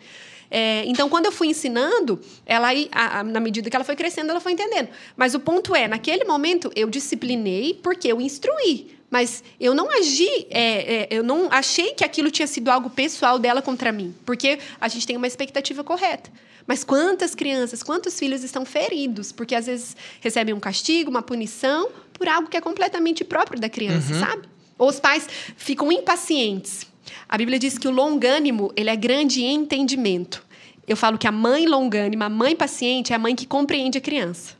É, 0.50 0.84
então, 0.86 1.08
quando 1.08 1.26
eu 1.26 1.32
fui 1.32 1.48
ensinando, 1.48 2.20
ela 2.46 2.68
a- 2.92 3.20
a- 3.20 3.24
na 3.24 3.40
medida 3.40 3.68
que 3.70 3.76
ela 3.76 3.84
foi 3.84 3.96
crescendo, 3.96 4.30
ela 4.30 4.40
foi 4.40 4.52
entendendo. 4.52 4.88
Mas 5.16 5.34
o 5.34 5.40
ponto 5.40 5.74
é, 5.74 5.88
naquele 5.88 6.24
momento, 6.24 6.70
eu 6.76 6.88
disciplinei 6.90 7.74
porque 7.82 8.08
eu 8.08 8.20
instruí. 8.20 8.94
Mas 9.10 9.44
eu 9.60 9.74
não 9.74 9.88
agi, 9.96 10.28
é, 10.50 11.02
é, 11.02 11.08
eu 11.10 11.22
não 11.22 11.48
achei 11.50 11.92
que 11.94 12.02
aquilo 12.04 12.30
tinha 12.32 12.48
sido 12.48 12.68
algo 12.68 12.90
pessoal 12.90 13.38
dela 13.38 13.62
contra 13.62 13.92
mim. 13.92 14.12
Porque 14.26 14.58
a 14.80 14.88
gente 14.88 15.06
tem 15.06 15.16
uma 15.16 15.26
expectativa 15.26 15.84
correta. 15.84 16.30
Mas 16.66 16.82
quantas 16.82 17.34
crianças, 17.34 17.82
quantos 17.82 18.18
filhos 18.18 18.42
estão 18.42 18.64
feridos? 18.64 19.30
Porque 19.30 19.54
às 19.54 19.66
vezes 19.66 19.96
recebem 20.20 20.52
um 20.54 20.58
castigo, 20.58 21.10
uma 21.10 21.22
punição, 21.22 21.90
por 22.14 22.26
algo 22.26 22.48
que 22.48 22.56
é 22.56 22.60
completamente 22.60 23.22
próprio 23.22 23.60
da 23.60 23.68
criança, 23.68 24.14
sabe? 24.18 24.48
Ou 24.76 24.88
os 24.88 24.98
pais 24.98 25.28
ficam 25.56 25.92
impacientes. 25.92 26.86
A 27.28 27.36
Bíblia 27.36 27.58
diz 27.58 27.78
que 27.78 27.88
o 27.88 27.90
longânimo, 27.90 28.72
ele 28.76 28.90
é 28.90 28.96
grande 28.96 29.42
em 29.42 29.54
entendimento. 29.54 30.44
Eu 30.86 30.96
falo 30.96 31.16
que 31.16 31.26
a 31.26 31.32
mãe 31.32 31.66
longânima, 31.66 32.26
a 32.26 32.28
mãe 32.28 32.54
paciente, 32.54 33.12
é 33.12 33.16
a 33.16 33.18
mãe 33.18 33.34
que 33.34 33.46
compreende 33.46 33.98
a 33.98 34.00
criança. 34.00 34.54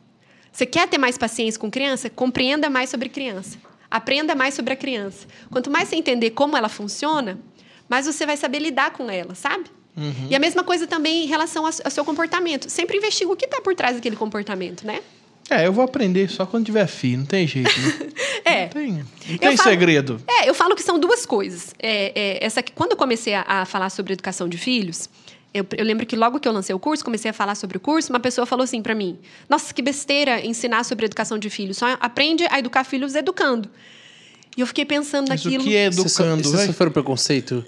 Você 0.51 0.65
quer 0.65 0.89
ter 0.89 0.99
mais 0.99 1.19
paciência 1.19 1.61
com 1.61 1.71
criança? 1.71 2.09
Compreenda 2.09 2.71
mais 2.71 2.89
sobre 2.91 3.09
criança. 3.09 3.59
Aprenda 3.91 4.35
mais 4.35 4.55
sobre 4.55 4.73
a 4.73 4.77
criança. 4.77 5.27
Quanto 5.51 5.71
mais 5.71 5.89
você 5.89 5.97
entender 5.97 6.31
como 6.31 6.57
ela 6.57 6.69
funciona, 6.69 7.39
mais 7.89 8.07
você 8.07 8.25
vai 8.25 8.37
saber 8.37 8.61
lidar 8.61 8.93
com 8.93 9.11
ela, 9.11 9.35
sabe? 9.35 9.65
E 10.29 10.35
a 10.35 10.39
mesma 10.41 10.65
coisa 10.65 10.87
também 10.87 11.25
em 11.25 11.27
relação 11.27 11.65
ao 11.65 11.91
seu 11.91 12.05
comportamento. 12.05 12.69
Sempre 12.69 12.97
investiga 12.97 13.31
o 13.33 13.37
que 13.37 13.45
está 13.45 13.61
por 13.61 13.75
trás 13.75 13.95
daquele 13.95 14.17
comportamento, 14.17 14.85
né? 14.87 15.01
É, 15.51 15.67
eu 15.67 15.73
vou 15.73 15.85
aprender 15.85 16.29
só 16.31 16.47
quando 16.47 16.65
tiver 16.67 16.87
filho, 16.87 17.19
não 17.19 17.27
tem 17.27 17.47
jeito, 17.47 17.71
né? 17.81 18.09
É. 18.47 18.63
Não 18.65 18.69
tem, 18.71 18.93
não 18.93 19.39
tem 19.39 19.57
falo- 19.57 19.71
segredo. 19.71 20.23
É, 20.29 20.49
eu 20.49 20.55
falo 20.55 20.75
que 20.75 20.83
são 20.83 20.99
duas 20.99 21.25
coisas. 21.27 21.75
É, 21.79 22.13
é, 22.39 22.45
essa 22.45 22.61
aqui, 22.61 22.73
quando 22.73 22.93
eu 22.93 22.97
comecei 22.97 23.35
a, 23.35 23.43
a 23.47 23.65
falar 23.65 23.89
sobre 23.91 24.13
educação 24.13 24.49
de 24.49 24.59
filhos, 24.59 25.09
eu, 25.53 25.65
eu 25.77 25.85
lembro 25.85 26.05
que 26.05 26.15
logo 26.17 26.39
que 26.41 26.47
eu 26.49 26.53
lancei 26.53 26.75
o 26.75 26.79
curso, 26.79 27.05
comecei 27.05 27.31
a 27.31 27.35
falar 27.35 27.55
sobre 27.55 27.77
o 27.77 27.81
curso, 27.81 28.13
uma 28.13 28.21
pessoa 28.21 28.45
falou 28.47 28.65
assim 28.65 28.83
para 28.83 28.95
mim: 28.95 29.19
Nossa, 29.49 29.73
que 29.73 29.81
besteira 29.81 30.45
ensinar 30.45 30.85
sobre 30.85 31.07
educação 31.07 31.39
de 31.39 31.49
filhos. 31.49 31.79
Só 31.79 31.87
aprende 32.01 32.45
a 32.51 32.59
educar 32.59 32.85
filhos 32.85 33.15
educando. 33.15 33.71
E 34.57 34.61
eu 34.61 34.67
fiquei 34.67 34.85
pensando 34.85 35.29
Mas 35.29 35.43
naquilo 35.45 35.63
o 35.65 35.67
que 35.67 35.75
é 35.77 35.91
Você, 35.91 36.09
so- 36.09 36.23
educando, 36.23 36.49
você 36.49 36.57
vai? 36.57 36.67
sofreu 36.67 36.91
preconceito 36.91 37.65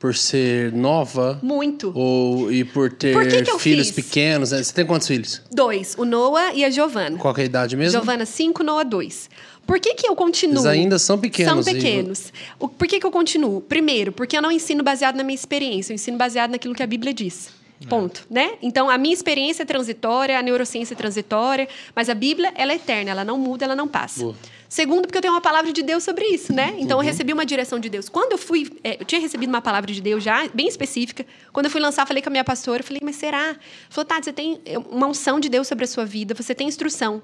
por 0.00 0.16
ser 0.16 0.72
nova 0.72 1.38
muito. 1.42 1.92
ou 1.94 2.50
e 2.50 2.64
por 2.64 2.90
ter 2.90 3.12
Por 3.12 3.28
que 3.28 3.42
que 3.42 3.58
filhos 3.58 3.88
fiz? 3.90 4.04
pequenos? 4.06 4.50
né? 4.50 4.62
Você 4.62 4.72
tem 4.72 4.84
quantos 4.86 5.06
filhos? 5.06 5.42
Dois, 5.52 5.94
o 5.98 6.04
Noah 6.06 6.54
e 6.54 6.64
a 6.64 6.70
Giovana. 6.70 7.18
Qual 7.18 7.32
que 7.34 7.42
é 7.42 7.44
a 7.44 7.46
idade 7.46 7.76
mesmo? 7.76 7.92
Giovana 7.92 8.24
5, 8.24 8.64
Noah 8.64 8.82
2. 8.82 9.28
Por 9.66 9.78
que, 9.78 9.94
que 9.94 10.08
eu 10.08 10.16
continuo? 10.16 10.54
Eles 10.56 10.66
ainda 10.66 10.98
são 10.98 11.18
pequenos, 11.18 11.64
São 11.66 11.72
e- 11.72 11.76
pequenos. 11.76 12.32
O- 12.58 12.66
por 12.66 12.88
que, 12.88 12.98
que 12.98 13.06
eu 13.06 13.10
continuo? 13.10 13.60
Primeiro, 13.60 14.10
porque 14.10 14.36
eu 14.36 14.42
não 14.42 14.50
ensino 14.50 14.82
baseado 14.82 15.16
na 15.16 15.22
minha 15.22 15.34
experiência, 15.36 15.92
eu 15.92 15.94
ensino 15.94 16.16
baseado 16.16 16.50
naquilo 16.50 16.74
que 16.74 16.82
a 16.82 16.86
Bíblia 16.86 17.12
diz. 17.14 17.50
Ponto, 17.88 18.26
né? 18.30 18.52
Então 18.60 18.90
a 18.90 18.98
minha 18.98 19.14
experiência 19.14 19.62
é 19.62 19.66
transitória, 19.66 20.38
a 20.38 20.42
neurociência 20.42 20.92
é 20.92 20.96
transitória, 20.96 21.66
mas 21.96 22.10
a 22.10 22.14
Bíblia 22.14 22.52
ela 22.54 22.72
é 22.72 22.76
eterna, 22.76 23.10
ela 23.10 23.24
não 23.24 23.38
muda, 23.38 23.64
ela 23.64 23.74
não 23.76 23.88
passa. 23.88 24.20
Boa. 24.20 24.34
Segundo, 24.70 25.02
porque 25.02 25.18
eu 25.18 25.22
tenho 25.22 25.34
uma 25.34 25.40
palavra 25.40 25.72
de 25.72 25.82
Deus 25.82 26.04
sobre 26.04 26.24
isso, 26.26 26.52
né? 26.52 26.76
Então 26.78 27.00
eu 27.00 27.04
recebi 27.04 27.32
uma 27.32 27.44
direção 27.44 27.80
de 27.80 27.88
Deus. 27.88 28.08
Quando 28.08 28.30
eu 28.30 28.38
fui, 28.38 28.70
é, 28.84 29.02
eu 29.02 29.04
tinha 29.04 29.20
recebido 29.20 29.48
uma 29.48 29.60
palavra 29.60 29.92
de 29.92 30.00
Deus 30.00 30.22
já 30.22 30.46
bem 30.54 30.68
específica. 30.68 31.26
Quando 31.52 31.66
eu 31.66 31.72
fui 31.72 31.80
lançar, 31.80 32.06
falei 32.06 32.22
com 32.22 32.28
a 32.28 32.30
minha 32.30 32.44
pastora, 32.44 32.80
eu 32.80 32.84
falei, 32.84 33.00
mas 33.02 33.16
será? 33.16 33.46
Ela 33.46 33.58
falou, 33.88 34.04
Tati, 34.04 34.26
você 34.26 34.32
tem 34.32 34.60
é, 34.64 34.78
uma 34.78 35.08
unção 35.08 35.40
de 35.40 35.48
Deus 35.48 35.66
sobre 35.66 35.84
a 35.84 35.88
sua 35.88 36.04
vida, 36.04 36.34
você 36.34 36.54
tem 36.54 36.68
instrução. 36.68 37.20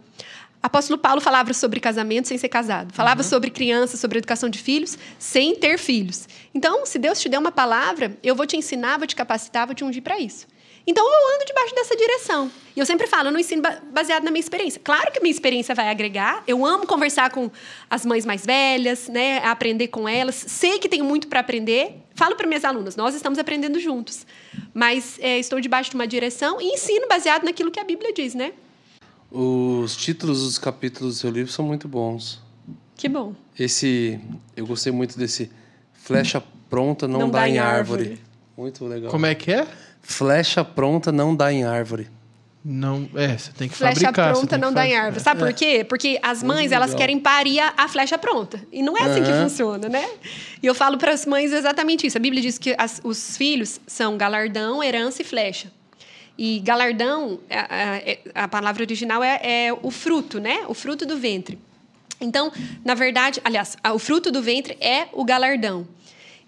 Apóstolo 0.60 0.98
Paulo 0.98 1.20
falava 1.20 1.52
sobre 1.52 1.78
casamento 1.78 2.26
sem 2.26 2.36
ser 2.36 2.48
casado, 2.48 2.92
falava 2.92 3.22
sobre 3.22 3.48
crianças, 3.50 4.00
sobre 4.00 4.18
educação 4.18 4.48
de 4.48 4.58
filhos, 4.58 4.98
sem 5.16 5.54
ter 5.54 5.78
filhos. 5.78 6.28
Então, 6.52 6.84
se 6.84 6.98
Deus 6.98 7.20
te 7.20 7.28
der 7.28 7.38
uma 7.38 7.52
palavra, 7.52 8.18
eu 8.24 8.34
vou 8.34 8.44
te 8.44 8.56
ensinar, 8.56 8.98
vou 8.98 9.06
te 9.06 9.14
capacitar, 9.14 9.66
vou 9.66 9.74
te 9.76 9.84
ungir 9.84 10.02
para 10.02 10.18
isso. 10.18 10.48
Então, 10.88 11.04
eu 11.04 11.34
ando 11.34 11.44
debaixo 11.44 11.74
dessa 11.74 11.96
direção. 11.96 12.50
E 12.76 12.78
eu 12.78 12.86
sempre 12.86 13.06
falo, 13.08 13.28
eu 13.28 13.32
não 13.32 13.40
ensino 13.40 13.60
ba- 13.60 13.80
baseado 13.92 14.22
na 14.22 14.30
minha 14.30 14.40
experiência. 14.40 14.80
Claro 14.84 15.10
que 15.10 15.18
a 15.18 15.22
minha 15.22 15.32
experiência 15.32 15.74
vai 15.74 15.88
agregar. 15.88 16.44
Eu 16.46 16.64
amo 16.64 16.86
conversar 16.86 17.30
com 17.30 17.50
as 17.90 18.06
mães 18.06 18.24
mais 18.24 18.46
velhas, 18.46 19.08
né, 19.08 19.38
aprender 19.38 19.88
com 19.88 20.08
elas. 20.08 20.36
Sei 20.36 20.78
que 20.78 20.88
tenho 20.88 21.04
muito 21.04 21.26
para 21.26 21.40
aprender. 21.40 21.96
Falo 22.14 22.36
para 22.36 22.46
minhas 22.46 22.64
alunas, 22.64 22.94
nós 22.94 23.14
estamos 23.16 23.38
aprendendo 23.38 23.80
juntos. 23.80 24.24
Mas 24.72 25.18
é, 25.20 25.38
estou 25.38 25.60
debaixo 25.60 25.90
de 25.90 25.96
uma 25.96 26.06
direção 26.06 26.60
e 26.60 26.66
ensino 26.74 27.08
baseado 27.08 27.42
naquilo 27.44 27.70
que 27.70 27.80
a 27.80 27.84
Bíblia 27.84 28.12
diz, 28.12 28.34
né? 28.34 28.52
Os 29.30 29.96
títulos 29.96 30.44
dos 30.44 30.56
capítulos 30.56 31.14
do 31.16 31.18
seu 31.20 31.30
livro 31.30 31.50
são 31.50 31.64
muito 31.64 31.88
bons. 31.88 32.40
Que 32.96 33.08
bom. 33.08 33.34
Esse, 33.58 34.20
eu 34.56 34.64
gostei 34.66 34.92
muito 34.92 35.18
desse 35.18 35.50
flecha 35.94 36.42
pronta 36.70 37.08
não, 37.08 37.28
dá, 37.28 37.48
em 37.48 37.58
árvore. 37.58 38.20
Muito 38.56 38.84
legal. 38.86 39.10
Como 39.10 39.26
é 39.26 39.34
que 39.34 39.50
é? 39.52 39.66
Flecha 40.08 40.64
pronta 40.64 41.10
não 41.10 41.34
dá 41.34 41.52
em 41.52 41.64
árvore. 41.64 42.08
Não, 42.64 43.08
é, 43.14 43.36
você 43.38 43.52
tem 43.52 43.68
que 43.68 43.74
Flecha 43.76 44.00
fabricar. 44.00 44.28
você 44.34 44.40
pronta 44.40 44.58
não 44.58 44.68
que 44.70 44.74
dá 44.74 44.86
em 44.86 44.96
árvore. 44.96 45.22
Sabe 45.22 45.40
por 45.40 45.52
quê? 45.52 45.84
Porque 45.88 46.18
as 46.22 46.42
mães, 46.42 46.72
elas 46.72 46.94
querem 46.94 47.18
parir 47.18 47.60
a, 47.60 47.86
flecha 47.88 48.16
pronta. 48.18 48.60
E 48.72 48.82
não 48.82 48.96
é 48.96 49.02
assim 49.02 49.22
que 49.22 49.30
Aham. 49.30 49.48
funciona, 49.48 49.88
né? 49.88 50.08
E 50.62 50.66
eu 50.66 50.74
falo 50.74 50.96
para 50.98 51.12
as 51.12 51.26
mães 51.26 51.52
exatamente 51.52 52.06
isso. 52.06 52.16
A 52.16 52.20
Bíblia 52.20 52.42
diz 52.42 52.56
que 52.58 52.74
as- 52.78 53.00
os 53.04 53.36
filhos 53.36 53.80
são 53.86 54.16
galardão, 54.16 54.82
herança 54.82 55.22
e 55.22 55.24
flecha. 55.24 55.70
E 56.38 56.58
galardão, 56.60 57.38
a, 57.50 58.40
a- 58.40 58.44
a 58.44 58.48
palavra 58.48 58.82
original 58.82 59.22
é, 59.22 59.40
é 59.42 59.72
o 59.80 59.90
fruto, 59.90 60.40
né? 60.40 60.64
O 60.68 60.74
fruto 60.74 61.06
do 61.06 61.16
ventre. 61.18 61.58
Então, 62.20 62.50
na 62.84 62.94
verdade, 62.94 63.40
aliás, 63.44 63.76
o 63.94 63.98
fruto 63.98 64.30
do 64.32 64.42
ventre 64.42 64.76
é 64.80 65.06
o 65.12 65.24
galardão. 65.24 65.86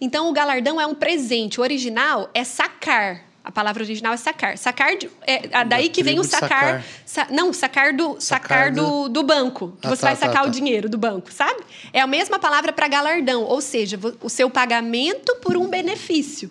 Então, 0.00 0.28
o 0.28 0.32
galardão 0.32 0.80
é 0.80 0.86
um 0.86 0.94
presente. 0.94 1.60
O 1.60 1.62
original 1.62 2.28
é 2.34 2.42
sacar. 2.42 3.27
A 3.48 3.50
palavra 3.50 3.82
original 3.82 4.12
é 4.12 4.16
sacar. 4.18 4.58
Sacar, 4.58 4.94
de- 4.98 5.08
é, 5.26 5.64
daí 5.64 5.88
que 5.88 6.02
vem 6.02 6.20
o 6.20 6.22
sacar. 6.24 6.48
sacar. 6.50 6.84
sa- 7.06 7.26
não, 7.30 7.50
sacar 7.50 7.94
do, 7.96 8.20
sacar 8.20 8.66
Sacar 8.66 8.72
do, 8.74 9.08
do 9.08 9.22
banco. 9.22 9.72
Que 9.80 9.86
Ah, 9.86 9.90
você 9.96 10.02
tá, 10.02 10.08
vai 10.08 10.16
tá, 10.18 10.26
sacar 10.26 10.42
tá. 10.42 10.48
o 10.48 10.50
dinheiro 10.52 10.86
do 10.86 10.98
banco, 10.98 11.32
sabe? 11.32 11.62
É 11.90 11.98
a 11.98 12.06
mesma 12.06 12.38
palavra 12.38 12.74
para 12.74 12.86
galardão. 12.86 13.44
Ou 13.44 13.62
seja, 13.62 13.98
o 14.20 14.28
seu 14.28 14.50
pagamento 14.50 15.34
por 15.36 15.56
um 15.56 15.66
benefício. 15.66 16.50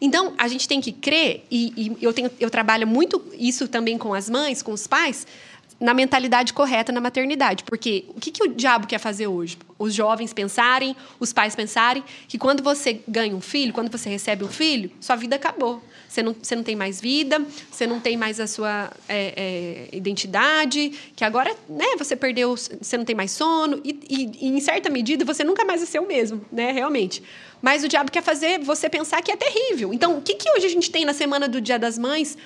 Então, 0.00 0.32
a 0.38 0.48
gente 0.48 0.66
tem 0.66 0.80
que 0.80 0.90
crer, 0.90 1.44
e, 1.50 1.72
e 2.00 2.04
eu, 2.04 2.14
tenho, 2.14 2.30
eu 2.40 2.48
trabalho 2.48 2.86
muito 2.86 3.22
isso 3.38 3.68
também 3.68 3.98
com 3.98 4.14
as 4.14 4.30
mães, 4.30 4.62
com 4.62 4.72
os 4.72 4.86
pais, 4.86 5.26
na 5.78 5.92
mentalidade 5.92 6.54
correta 6.54 6.90
na 6.92 7.00
maternidade. 7.00 7.62
Porque 7.62 8.06
o 8.08 8.18
que, 8.18 8.30
que 8.30 8.42
o 8.42 8.48
diabo 8.48 8.86
quer 8.86 8.98
fazer 8.98 9.26
hoje? 9.26 9.58
Os 9.78 9.92
jovens 9.92 10.32
pensarem, 10.32 10.96
os 11.20 11.30
pais 11.32 11.54
pensarem 11.54 12.02
que 12.26 12.38
quando 12.38 12.62
você 12.62 13.00
ganha 13.06 13.36
um 13.36 13.40
filho, 13.40 13.72
quando 13.74 13.92
você 13.92 14.08
recebe 14.08 14.42
um 14.44 14.48
filho, 14.48 14.90
sua 14.98 15.14
vida 15.14 15.36
acabou. 15.36 15.82
Você 16.12 16.22
não, 16.22 16.36
você 16.42 16.54
não 16.54 16.62
tem 16.62 16.76
mais 16.76 17.00
vida, 17.00 17.42
você 17.70 17.86
não 17.86 17.98
tem 17.98 18.18
mais 18.18 18.38
a 18.38 18.46
sua 18.46 18.92
é, 19.08 19.88
é, 19.90 19.96
identidade, 19.96 20.92
que 21.16 21.24
agora 21.24 21.56
né, 21.66 21.86
você 21.96 22.14
perdeu, 22.14 22.54
você 22.54 22.98
não 22.98 23.04
tem 23.06 23.16
mais 23.16 23.30
sono, 23.30 23.80
e, 23.82 23.98
e- 24.10 24.30
e, 24.42 24.48
em 24.48 24.60
certa 24.60 24.90
medida 24.90 25.24
você 25.24 25.42
nunca 25.42 25.64
mais 25.64 25.80
ser 25.88 26.00
o 26.00 26.06
mesmo, 26.06 26.44
né, 26.52 26.70
realmente. 26.70 27.22
Mas 27.62 27.82
o 27.82 27.88
diabo 27.88 28.10
quer 28.10 28.22
fazer 28.22 28.58
você 28.60 28.90
pensar 28.90 29.22
que 29.22 29.32
é 29.32 29.36
terrível. 29.36 29.94
Então, 29.94 30.18
o 30.18 30.20
que, 30.20 30.34
que 30.34 30.50
hoje 30.50 30.66
a 30.66 30.68
gente 30.68 30.90
tem 30.90 31.06
na 31.06 31.14
semana 31.14 31.48
do 31.48 31.62
Dia 31.62 31.78
das 31.78 31.96
Mães 31.96 32.36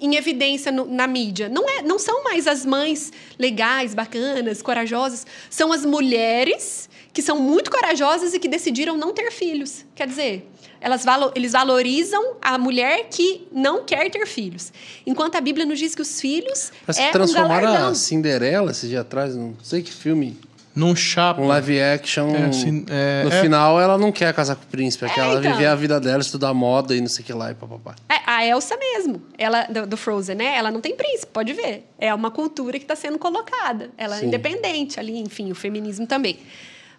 em 0.00 0.14
evidência 0.16 0.72
no- 0.72 0.86
na 0.86 1.06
mídia? 1.06 1.46
Não, 1.50 1.68
é, 1.68 1.82
não 1.82 1.98
são 1.98 2.24
mais 2.24 2.46
as 2.46 2.64
mães 2.64 3.12
legais, 3.38 3.94
bacanas, 3.94 4.62
corajosas. 4.62 5.26
São 5.50 5.72
as 5.74 5.84
mulheres 5.84 6.88
que 7.12 7.20
são 7.20 7.38
muito 7.38 7.70
corajosas 7.70 8.32
e 8.32 8.38
que 8.38 8.48
decidiram 8.48 8.96
não 8.96 9.12
ter 9.12 9.30
filhos. 9.30 9.84
Quer 9.94 10.06
dizer, 10.06 10.46
elas 10.80 11.04
valo- 11.04 11.32
eles 11.34 11.52
valorizam 11.52 12.36
a 12.40 12.56
mulher 12.58 13.06
que 13.10 13.46
não 13.52 13.84
quer 13.84 14.10
ter 14.10 14.26
filhos. 14.26 14.72
Enquanto 15.06 15.36
a 15.36 15.40
Bíblia 15.40 15.66
nos 15.66 15.78
diz 15.78 15.94
que 15.94 16.02
os 16.02 16.20
filhos 16.20 16.72
Parece 16.86 17.00
é 17.00 17.04
que 17.04 17.08
um 17.10 17.12
transformaram 17.12 17.62
galardão. 17.66 17.88
a 17.90 17.94
Cinderela 17.94 18.70
esse 18.70 18.88
dia 18.88 19.00
atrás, 19.02 19.34
não 19.36 19.54
sei 19.62 19.82
que 19.82 19.92
filme. 19.92 20.38
Num 20.72 20.94
chapa. 20.94 21.42
Um 21.42 21.48
live 21.48 21.80
action. 21.80 22.30
É, 22.34 22.44
assim, 22.46 22.86
é, 22.88 23.24
no 23.24 23.32
é. 23.32 23.40
final, 23.40 23.80
ela 23.80 23.98
não 23.98 24.12
quer 24.12 24.32
casar 24.32 24.54
com 24.54 24.62
o 24.62 24.66
príncipe, 24.68 25.04
ela 25.04 25.12
É, 25.12 25.14
quer 25.16 25.20
ela 25.22 25.40
então. 25.40 25.52
viver 25.52 25.66
a 25.66 25.74
vida 25.74 25.98
dela, 26.00 26.20
estudar 26.20 26.54
moda 26.54 26.94
e 26.94 27.00
não 27.00 27.08
sei 27.08 27.24
o 27.24 27.26
que 27.26 27.32
lá 27.32 27.50
e 27.50 27.54
papapá. 27.56 27.96
É, 28.08 28.14
a 28.24 28.46
Elsa 28.46 28.76
mesmo, 28.76 29.20
ela 29.36 29.64
do, 29.64 29.84
do 29.84 29.96
Frozen, 29.96 30.36
né? 30.36 30.54
Ela 30.56 30.70
não 30.70 30.80
tem 30.80 30.94
príncipe, 30.94 31.26
pode 31.32 31.52
ver. 31.54 31.84
É 31.98 32.14
uma 32.14 32.30
cultura 32.30 32.78
que 32.78 32.84
está 32.84 32.94
sendo 32.94 33.18
colocada. 33.18 33.90
Ela 33.98 34.16
é 34.16 34.20
Sim. 34.20 34.26
independente 34.26 35.00
ali, 35.00 35.18
enfim, 35.18 35.50
o 35.50 35.56
feminismo 35.56 36.06
também. 36.06 36.38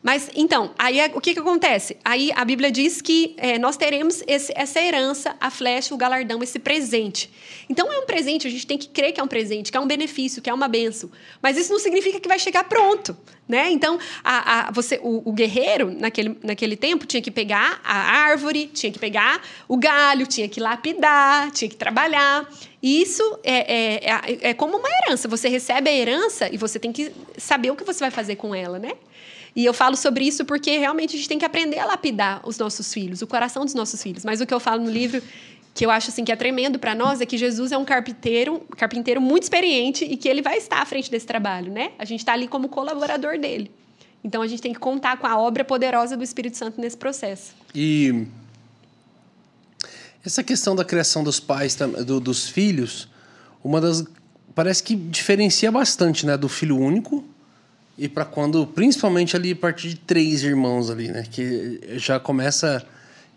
Mas, 0.03 0.31
então, 0.35 0.71
aí 0.79 0.99
é- 0.99 1.11
o 1.13 1.21
que, 1.21 1.33
que 1.33 1.39
acontece? 1.39 1.95
Aí 2.03 2.31
a 2.35 2.43
Bíblia 2.43 2.71
diz 2.71 3.01
que 3.01 3.35
é, 3.37 3.59
nós 3.59 3.77
teremos 3.77 4.23
esse- 4.25 4.51
essa 4.55 4.81
herança, 4.81 5.35
a 5.39 5.51
flecha, 5.51 5.93
o 5.93 5.97
galardão, 5.97 6.41
esse 6.41 6.57
presente. 6.57 7.29
Então, 7.69 7.91
é 7.91 7.99
um 7.99 8.05
presente, 8.07 8.47
a 8.47 8.49
gente 8.49 8.65
tem 8.65 8.79
que 8.79 8.87
crer 8.87 9.11
que 9.13 9.19
é 9.21 9.23
um 9.23 9.27
presente, 9.27 9.71
que 9.71 9.77
é 9.77 9.79
um 9.79 9.85
benefício, 9.85 10.41
que 10.41 10.49
é 10.49 10.53
uma 10.53 10.67
benção. 10.67 11.11
Mas 11.41 11.55
isso 11.55 11.71
não 11.71 11.79
significa 11.79 12.19
que 12.19 12.27
vai 12.27 12.39
chegar 12.39 12.63
pronto, 12.63 13.15
né? 13.47 13.69
Então, 13.69 13.99
a, 14.23 14.69
a- 14.69 14.71
você, 14.71 14.99
o, 15.03 15.29
o 15.29 15.31
guerreiro, 15.33 15.91
naquele, 15.91 16.35
naquele 16.41 16.75
tempo, 16.75 17.05
tinha 17.05 17.21
que 17.21 17.29
pegar 17.29 17.79
a 17.83 17.95
árvore, 18.23 18.71
tinha 18.73 18.91
que 18.91 18.97
pegar 18.97 19.43
o 19.67 19.77
galho, 19.77 20.25
tinha 20.25 20.49
que 20.49 20.59
lapidar, 20.59 21.51
tinha 21.51 21.69
que 21.69 21.75
trabalhar. 21.75 22.49
E 22.81 23.03
isso 23.03 23.21
é, 23.43 23.73
é, 23.73 24.11
é, 24.11 24.49
é 24.49 24.53
como 24.55 24.77
uma 24.77 24.89
herança. 25.05 25.27
Você 25.27 25.47
recebe 25.47 25.91
a 25.91 25.93
herança 25.93 26.49
e 26.51 26.57
você 26.57 26.79
tem 26.79 26.91
que 26.91 27.11
saber 27.37 27.69
o 27.69 27.75
que 27.75 27.83
você 27.83 27.99
vai 27.99 28.09
fazer 28.09 28.35
com 28.35 28.55
ela, 28.55 28.79
né? 28.79 28.93
E 29.55 29.65
eu 29.65 29.73
falo 29.73 29.97
sobre 29.97 30.25
isso 30.25 30.45
porque 30.45 30.77
realmente 30.77 31.15
a 31.15 31.17
gente 31.17 31.27
tem 31.27 31.37
que 31.39 31.45
aprender 31.45 31.77
a 31.79 31.85
lapidar 31.85 32.41
os 32.47 32.57
nossos 32.57 32.93
filhos, 32.93 33.21
o 33.21 33.27
coração 33.27 33.65
dos 33.65 33.73
nossos 33.73 34.01
filhos. 34.01 34.23
Mas 34.23 34.39
o 34.39 34.45
que 34.45 34.53
eu 34.53 34.59
falo 34.59 34.83
no 34.83 34.89
livro, 34.89 35.21
que 35.73 35.85
eu 35.85 35.91
acho 35.91 36.09
assim 36.09 36.23
que 36.23 36.31
é 36.31 36.35
tremendo 36.37 36.79
para 36.79 36.95
nós, 36.95 37.19
é 37.19 37.25
que 37.25 37.37
Jesus 37.37 37.71
é 37.71 37.77
um 37.77 37.83
carpinteiro, 37.83 38.61
carpinteiro 38.77 39.19
muito 39.19 39.43
experiente 39.43 40.05
e 40.05 40.15
que 40.15 40.29
ele 40.29 40.41
vai 40.41 40.57
estar 40.57 40.81
à 40.81 40.85
frente 40.85 41.11
desse 41.11 41.25
trabalho, 41.25 41.71
né? 41.71 41.91
A 41.99 42.05
gente 42.05 42.19
está 42.21 42.31
ali 42.33 42.47
como 42.47 42.69
colaborador 42.69 43.37
dele. 43.37 43.69
Então 44.23 44.41
a 44.41 44.47
gente 44.47 44.61
tem 44.61 44.71
que 44.71 44.79
contar 44.79 45.17
com 45.17 45.27
a 45.27 45.37
obra 45.37 45.65
poderosa 45.65 46.15
do 46.15 46.23
Espírito 46.23 46.55
Santo 46.55 46.79
nesse 46.79 46.95
processo. 46.95 47.53
E 47.75 48.25
essa 50.25 50.43
questão 50.43 50.75
da 50.75 50.85
criação 50.85 51.23
dos 51.23 51.39
pais, 51.39 51.75
do- 51.75 52.19
dos 52.19 52.47
filhos, 52.47 53.09
uma 53.63 53.81
das. 53.81 54.03
Parece 54.53 54.83
que 54.83 54.95
diferencia 54.95 55.71
bastante, 55.71 56.25
né? 56.25 56.37
Do 56.37 56.47
filho 56.49 56.77
único 56.77 57.23
e 58.01 58.09
para 58.09 58.25
quando, 58.25 58.65
principalmente 58.65 59.35
ali 59.35 59.51
a 59.51 59.55
partir 59.55 59.89
de 59.89 59.95
três 59.95 60.43
irmãos 60.43 60.89
ali, 60.89 61.07
né? 61.09 61.23
Que 61.29 61.79
já 61.97 62.19
começa. 62.19 62.83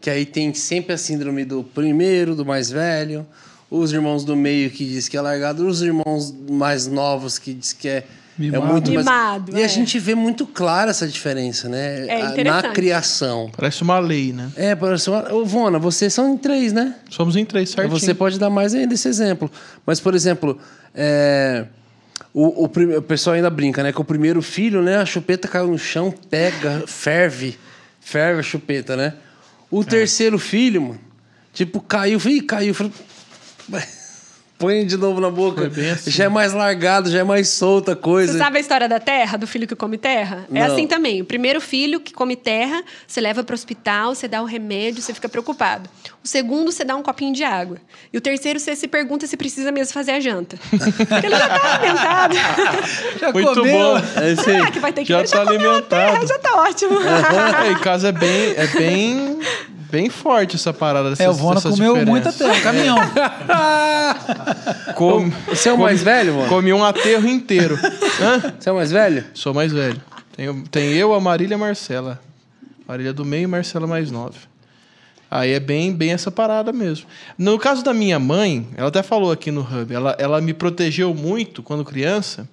Que 0.01 0.09
aí 0.11 0.25
tem 0.27 0.53
sempre 0.55 0.93
a 0.93 0.99
síndrome 0.99 1.45
do 1.45 1.63
primeiro, 1.63 2.35
do 2.35 2.45
mais 2.45 2.71
velho, 2.71 3.27
os 3.71 3.93
irmãos 3.93 4.25
do 4.25 4.35
meio 4.37 4.71
que 4.71 4.85
diz 4.85 5.09
que 5.09 5.17
é 5.17 5.21
largado, 5.21 5.67
os 5.67 5.81
irmãos 5.83 6.35
mais 6.51 6.87
novos 6.87 7.39
que 7.39 7.55
diz 7.55 7.73
que 7.73 7.89
é, 7.89 8.05
Mimado. 8.39 8.65
é 8.65 8.73
muito 8.73 8.93
mais. 8.93 9.07
Mimado, 9.07 9.57
E 9.57 9.63
a 9.63 9.65
é. 9.65 9.69
gente 9.69 9.99
vê 9.99 10.15
muito 10.15 10.47
clara 10.47 10.91
essa 10.91 11.07
diferença, 11.09 11.69
né? 11.71 12.07
É 12.07 12.21
A- 12.23 12.45
Na 12.45 12.63
criação. 12.73 13.51
Parece 13.57 13.83
uma 13.83 13.99
lei, 13.99 14.33
né? 14.33 14.51
É, 14.57 14.75
parece 14.75 15.09
uma... 15.09 15.33
Ô, 15.33 15.45
Vona, 15.45 15.79
vocês 15.79 16.13
são 16.13 16.35
em 16.35 16.37
três, 16.37 16.73
né? 16.73 16.97
Somos 17.09 17.35
em 17.37 17.45
três, 17.45 17.71
certinho. 17.71 17.99
Você 17.99 18.13
pode 18.13 18.39
dar 18.39 18.51
mais 18.51 18.75
ainda 18.75 18.93
esse 18.93 19.09
exemplo. 19.09 19.51
Mas, 19.87 20.01
por 20.01 20.15
exemplo, 20.15 20.59
é, 20.95 21.65
o, 22.33 22.65
o, 22.65 22.99
o 22.99 23.03
pessoal 23.03 23.35
ainda 23.37 23.51
brinca, 23.51 23.83
né? 23.83 23.93
Que 23.93 24.01
o 24.01 24.05
primeiro 24.05 24.41
filho, 24.43 24.83
né? 24.83 24.97
A 24.99 25.07
chupeta 25.07 25.49
caiu 25.49 25.67
no 25.69 25.79
chão, 25.79 26.11
pega, 26.31 26.85
ferve. 26.87 27.59
Ferve 28.01 28.41
a 28.41 28.43
chupeta, 28.43 28.97
né? 28.97 29.15
O 29.71 29.81
É. 29.83 29.85
terceiro 29.85 30.39
filho, 30.39 30.83
mano, 30.83 31.01
tipo, 31.53 31.81
caiu. 31.81 32.21
Ih, 32.27 32.43
caiu. 32.43 32.75
falei, 32.75 32.93
Põe 34.65 34.87
de 34.87 34.97
novo 34.97 35.21
na 35.21 35.31
boca. 35.31 35.61
Foi 35.61 35.69
bem 35.71 35.91
assim. 35.91 36.11
Já 36.11 36.25
é 36.25 36.29
mais 36.29 36.53
largado, 36.55 37.11
já 37.11 37.21
é 37.21 37.25
mais 37.25 37.49
solta 37.49 37.93
a 37.93 37.97
coisa. 37.97 38.33
Você 38.33 38.39
sabe 38.39 38.57
a 38.57 38.61
história 38.61 38.89
da 38.89 38.99
terra, 38.99 39.37
do 39.37 39.47
filho 39.47 39.67
que 39.67 39.75
come 39.77 39.99
terra? 39.99 40.47
É 40.53 40.61
Não. 40.67 40.73
assim 40.73 40.87
também. 40.87 41.21
O 41.21 41.25
primeiro 41.25 41.61
filho 41.61 42.01
que 42.01 42.13
come 42.13 42.35
terra, 42.37 42.83
você 43.07 43.21
leva 43.21 43.45
para 43.45 43.53
o 43.53 43.55
hospital, 43.55 44.15
você 44.15 44.27
dá 44.27 44.41
o 44.41 44.45
remédio, 44.47 45.03
você 45.03 45.13
fica 45.13 45.29
preocupado. 45.29 45.89
O 46.23 46.27
segundo, 46.29 46.73
você 46.73 46.85
dá 46.85 46.97
um 46.97 47.03
copinho 47.03 47.35
de 47.35 47.45
água. 47.45 47.77
E 48.13 48.17
o 48.17 48.21
terceiro, 48.21 48.59
você 48.59 48.75
se 48.75 48.89
pergunta 48.89 49.27
se 49.27 49.37
precisa 49.37 49.71
mesmo 49.71 49.93
fazer 49.93 50.13
a 50.13 50.21
janta. 50.21 50.57
Porque 50.71 51.27
ele 51.27 51.37
já 51.37 51.47
está 51.47 51.75
alimentado. 51.75 52.35
Já 53.21 53.33
Muito 53.33 53.55
comeu? 53.55 53.73
bom. 53.79 53.97
É 54.21 54.33
isso 54.33 54.49
aí. 54.49 54.57
Será 54.57 54.71
que 54.71 54.79
vai 54.81 54.93
ter 54.93 55.03
que 55.03 55.09
Já 55.09 55.19
ele 55.21 55.29
tá 55.29 55.45
comeu 55.45 55.75
a 55.77 55.83
terra, 55.83 56.03
alimentado. 56.13 56.27
já 56.27 56.39
tá 56.39 56.63
ótimo. 56.63 56.95
É, 57.65 57.73
em 57.73 57.79
casa 57.79 58.09
é 58.09 58.13
bem, 58.13 58.55
é 58.57 58.67
bem, 58.67 59.39
bem 59.95 60.11
forte 60.11 60.57
essa 60.57 60.73
parada 60.73 61.11
dessas, 61.11 61.25
É, 61.25 61.31
o 61.31 61.33
Vona 61.33 61.61
comeu 61.61 61.95
diferenças. 61.95 62.09
muita 62.09 62.33
terra, 62.33 62.61
caminhão. 62.61 62.97
Com- 64.95 65.31
Você 65.49 65.69
é 65.69 65.73
o 65.73 65.79
mais 65.79 66.03
velho, 66.03 66.35
mano? 66.35 66.49
Comi 66.49 66.73
um 66.73 66.85
aterro 66.85 67.27
inteiro. 67.29 67.79
Hã? 68.21 68.55
Você 68.59 68.69
é 68.69 68.73
o 68.73 68.77
mais 68.77 68.91
velho? 68.91 69.25
Sou 69.35 69.55
mais 69.55 69.73
velho. 69.73 70.01
Tem, 70.37 70.63
tem 70.65 70.93
eu, 70.95 71.15
a 71.15 71.21
Marília 71.21 71.55
e 71.55 71.57
a 71.57 71.59
Marcela. 71.59 72.21
Marília 72.87 73.13
do 73.13 73.25
meio 73.25 73.45
e 73.45 73.47
Marcela 73.47 73.87
mais 73.87 74.11
nove. 74.11 74.39
Aí 75.31 75.53
é 75.53 75.61
bem, 75.61 75.93
bem 75.93 76.13
essa 76.13 76.31
parada 76.31 76.73
mesmo. 76.73 77.07
No 77.39 77.59
caso 77.59 77.83
da 77.83 77.95
minha 77.95 78.19
mãe, 78.19 78.69
ela 78.77 78.89
até 78.89 79.03
falou 79.03 79.33
aqui 79.33 79.51
no 79.51 79.63
Hub, 79.63 79.93
ela, 79.93 80.15
ela 80.19 80.41
me 80.41 80.53
protegeu 80.53 81.15
muito 81.15 81.63
quando 81.63 81.85
criança, 81.85 82.49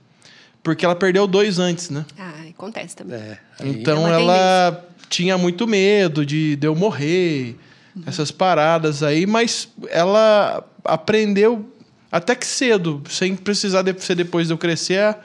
porque 0.64 0.86
ela 0.86 0.96
perdeu 0.96 1.26
dois 1.28 1.60
antes, 1.60 1.90
né? 1.90 2.06
Ah, 2.18 2.34
acontece 2.50 2.96
também. 2.96 3.20
É. 3.20 3.38
Então 3.64 4.08
É 4.08 4.14
ela 4.14 4.86
tinha 5.10 5.38
muito 5.38 5.68
medo 5.68 6.26
de, 6.26 6.56
de 6.56 6.68
eu 6.68 6.76
morrer, 6.76 7.58
essas 8.06 8.32
paradas 8.32 9.04
aí, 9.04 9.26
mas 9.26 9.68
ela 9.90 10.64
aprendeu 10.84 11.70
até 12.12 12.36
que 12.36 12.46
cedo, 12.46 13.02
sem 13.10 13.36
precisar 13.36 13.82
de, 13.82 13.94
ser 14.00 14.16
depois 14.16 14.48
de 14.48 14.54
eu 14.54 14.58
crescer, 14.58 15.16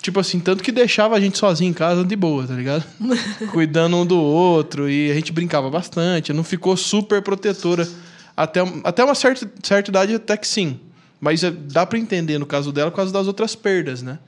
tipo 0.00 0.20
assim, 0.20 0.38
tanto 0.38 0.62
que 0.62 0.70
deixava 0.70 1.16
a 1.16 1.20
gente 1.20 1.36
sozinho 1.38 1.70
em 1.70 1.74
casa 1.74 2.04
de 2.04 2.16
boa, 2.16 2.46
tá 2.46 2.54
ligado? 2.54 2.84
Cuidando 3.52 3.96
um 3.96 4.06
do 4.06 4.18
outro 4.18 4.88
e 4.88 5.10
a 5.10 5.14
gente 5.14 5.32
brincava 5.32 5.70
bastante, 5.70 6.32
não 6.32 6.44
ficou 6.44 6.76
super 6.76 7.22
protetora 7.22 7.88
até, 8.36 8.60
até 8.84 9.04
uma 9.04 9.14
certa, 9.14 9.50
certa 9.62 9.90
idade 9.90 10.14
até 10.14 10.36
que 10.36 10.46
sim. 10.46 10.80
Mas 11.20 11.42
é, 11.42 11.50
dá 11.50 11.86
pra 11.86 11.98
entender 11.98 12.38
no 12.38 12.44
caso 12.46 12.70
dela 12.72 12.90
por 12.90 12.96
causa 12.96 13.12
das 13.12 13.26
outras 13.26 13.54
perdas, 13.54 14.02
né? 14.02 14.18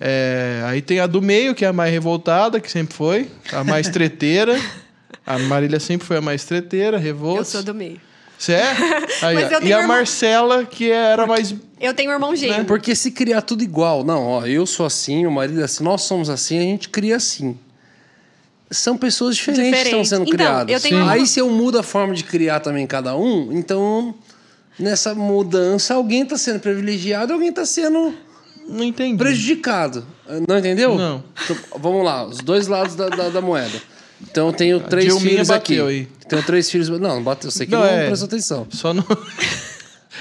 É, 0.00 0.62
aí 0.66 0.80
tem 0.80 0.98
a 1.00 1.06
do 1.06 1.20
meio, 1.20 1.54
que 1.54 1.64
é 1.64 1.68
a 1.68 1.72
mais 1.72 1.92
revoltada, 1.92 2.58
que 2.60 2.70
sempre 2.70 2.94
foi, 2.94 3.30
a 3.52 3.62
mais 3.64 3.88
treteira. 3.88 4.58
A 5.24 5.38
Marília 5.40 5.80
sempre 5.80 6.06
foi 6.06 6.18
a 6.18 6.20
mais 6.20 6.44
treteira, 6.44 6.98
revolta. 6.98 7.40
Eu 7.40 7.44
sou 7.44 7.62
do 7.62 7.74
meio. 7.74 8.00
Você 8.38 8.52
é? 8.52 8.64
Aí, 9.22 9.36
e 9.36 9.72
a 9.72 9.78
irmão- 9.80 9.88
Marcela, 9.88 10.64
que 10.64 10.88
era 10.88 11.26
mais. 11.26 11.52
Eu 11.80 11.92
tenho 11.94 12.10
um 12.10 12.12
irmão 12.12 12.36
gêmeo. 12.36 12.64
Porque 12.64 12.94
se 12.94 13.10
criar 13.10 13.42
tudo 13.42 13.64
igual, 13.64 14.04
não, 14.04 14.22
ó, 14.24 14.46
eu 14.46 14.64
sou 14.66 14.86
assim, 14.86 15.26
o 15.26 15.30
marido 15.32 15.60
é 15.60 15.64
assim, 15.64 15.82
nós 15.82 16.02
somos 16.02 16.30
assim, 16.30 16.58
a 16.58 16.62
gente 16.62 16.88
cria 16.90 17.16
assim. 17.16 17.58
São 18.70 18.96
pessoas 18.96 19.34
diferentes, 19.36 19.80
que 19.80 19.84
estão 19.88 20.04
sendo 20.04 20.22
Então, 20.22 20.36
criadas. 20.36 20.72
eu 20.72 20.80
tenho 20.80 21.04
Aí 21.08 21.26
se 21.26 21.40
eu 21.40 21.50
mudo 21.50 21.78
a 21.78 21.82
forma 21.82 22.14
de 22.14 22.22
criar 22.22 22.60
também 22.60 22.86
cada 22.86 23.16
um, 23.16 23.52
então 23.52 24.14
nessa 24.78 25.14
mudança 25.14 25.94
alguém 25.94 26.22
está 26.22 26.36
sendo 26.36 26.60
privilegiado, 26.60 27.32
alguém 27.32 27.48
está 27.50 27.64
sendo 27.64 28.14
Não 28.68 28.84
entendi. 28.84 29.16
prejudicado. 29.16 30.04
Não 30.48 30.58
entendeu? 30.58 30.96
Não. 30.96 31.22
Então, 31.44 31.56
vamos 31.78 32.04
lá, 32.04 32.26
os 32.26 32.38
dois 32.38 32.66
lados 32.66 32.94
da, 32.96 33.08
da, 33.08 33.28
da 33.28 33.40
moeda. 33.40 33.80
Então 34.22 34.46
eu 34.48 34.52
tenho 34.52 34.80
três 34.80 35.06
Dilminha 35.06 35.30
filhos 35.30 35.50
aqui. 35.50 35.80
aí. 35.80 36.08
Tenho 36.28 36.42
três 36.42 36.70
filhos. 36.70 36.88
Não, 36.88 36.98
não 36.98 37.22
bateu. 37.22 37.50
Você 37.50 37.66
que 37.66 37.72
Não, 37.72 37.80
não, 37.80 37.86
é. 37.86 38.06
prestou 38.06 38.26
atenção. 38.26 38.66
Só 38.70 38.92
no. 38.94 39.04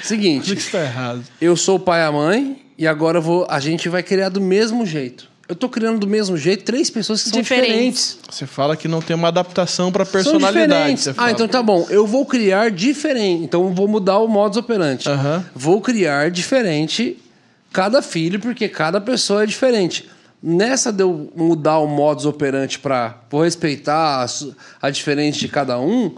Seguinte, 0.03 0.53
Isso 0.53 0.72
tá 0.72 0.82
errado. 0.84 1.24
eu 1.41 1.56
sou 1.56 1.78
o 1.78 1.80
pai 1.80 2.01
e 2.01 2.03
a 2.03 2.12
mãe 2.12 2.62
e 2.78 2.86
agora 2.86 3.20
vou, 3.22 3.47
a 3.49 3.60
gente 3.60 3.88
vai 3.89 4.03
criar 4.03 4.30
do 4.30 4.41
mesmo 4.41 4.86
jeito. 4.86 5.30
Eu 5.47 5.55
tô 5.55 5.69
criando 5.69 5.99
do 5.99 6.07
mesmo 6.07 6.35
jeito 6.35 6.63
três 6.63 6.89
pessoas 6.89 7.21
que 7.21 7.29
são 7.29 7.39
Diferentes. 7.39 7.69
diferentes. 7.73 8.17
Você 8.31 8.47
fala 8.47 8.75
que 8.75 8.87
não 8.87 8.99
tem 8.99 9.15
uma 9.15 9.27
adaptação 9.27 9.91
pra 9.91 10.03
São 10.03 10.11
personalidade. 10.13 10.65
diferentes. 10.95 11.03
Você 11.03 11.13
Ah, 11.17 11.29
então 11.29 11.47
tá 11.47 11.61
bom. 11.61 11.85
Eu 11.89 12.07
vou 12.07 12.25
criar 12.25 12.71
diferente. 12.71 13.43
Então 13.43 13.63
eu 13.65 13.73
vou 13.73 13.87
mudar 13.87 14.17
o 14.19 14.27
modus 14.27 14.57
operandi. 14.57 15.07
Aham. 15.07 15.45
Vou 15.53 15.81
criar 15.81 16.31
diferente 16.31 17.17
cada 17.71 18.01
filho, 18.01 18.39
porque 18.39 18.67
cada 18.67 18.99
pessoa 18.99 19.43
é 19.43 19.45
diferente. 19.45 20.09
Nessa 20.41 20.91
de 20.91 21.03
eu 21.03 21.31
mudar 21.35 21.77
o 21.79 21.87
modus 21.87 22.25
operandi 22.25 22.79
para 22.79 23.15
respeitar 23.31 24.25
a, 24.25 24.87
a 24.87 24.89
diferença 24.89 25.37
de 25.39 25.47
cada 25.47 25.79
um, 25.79 26.15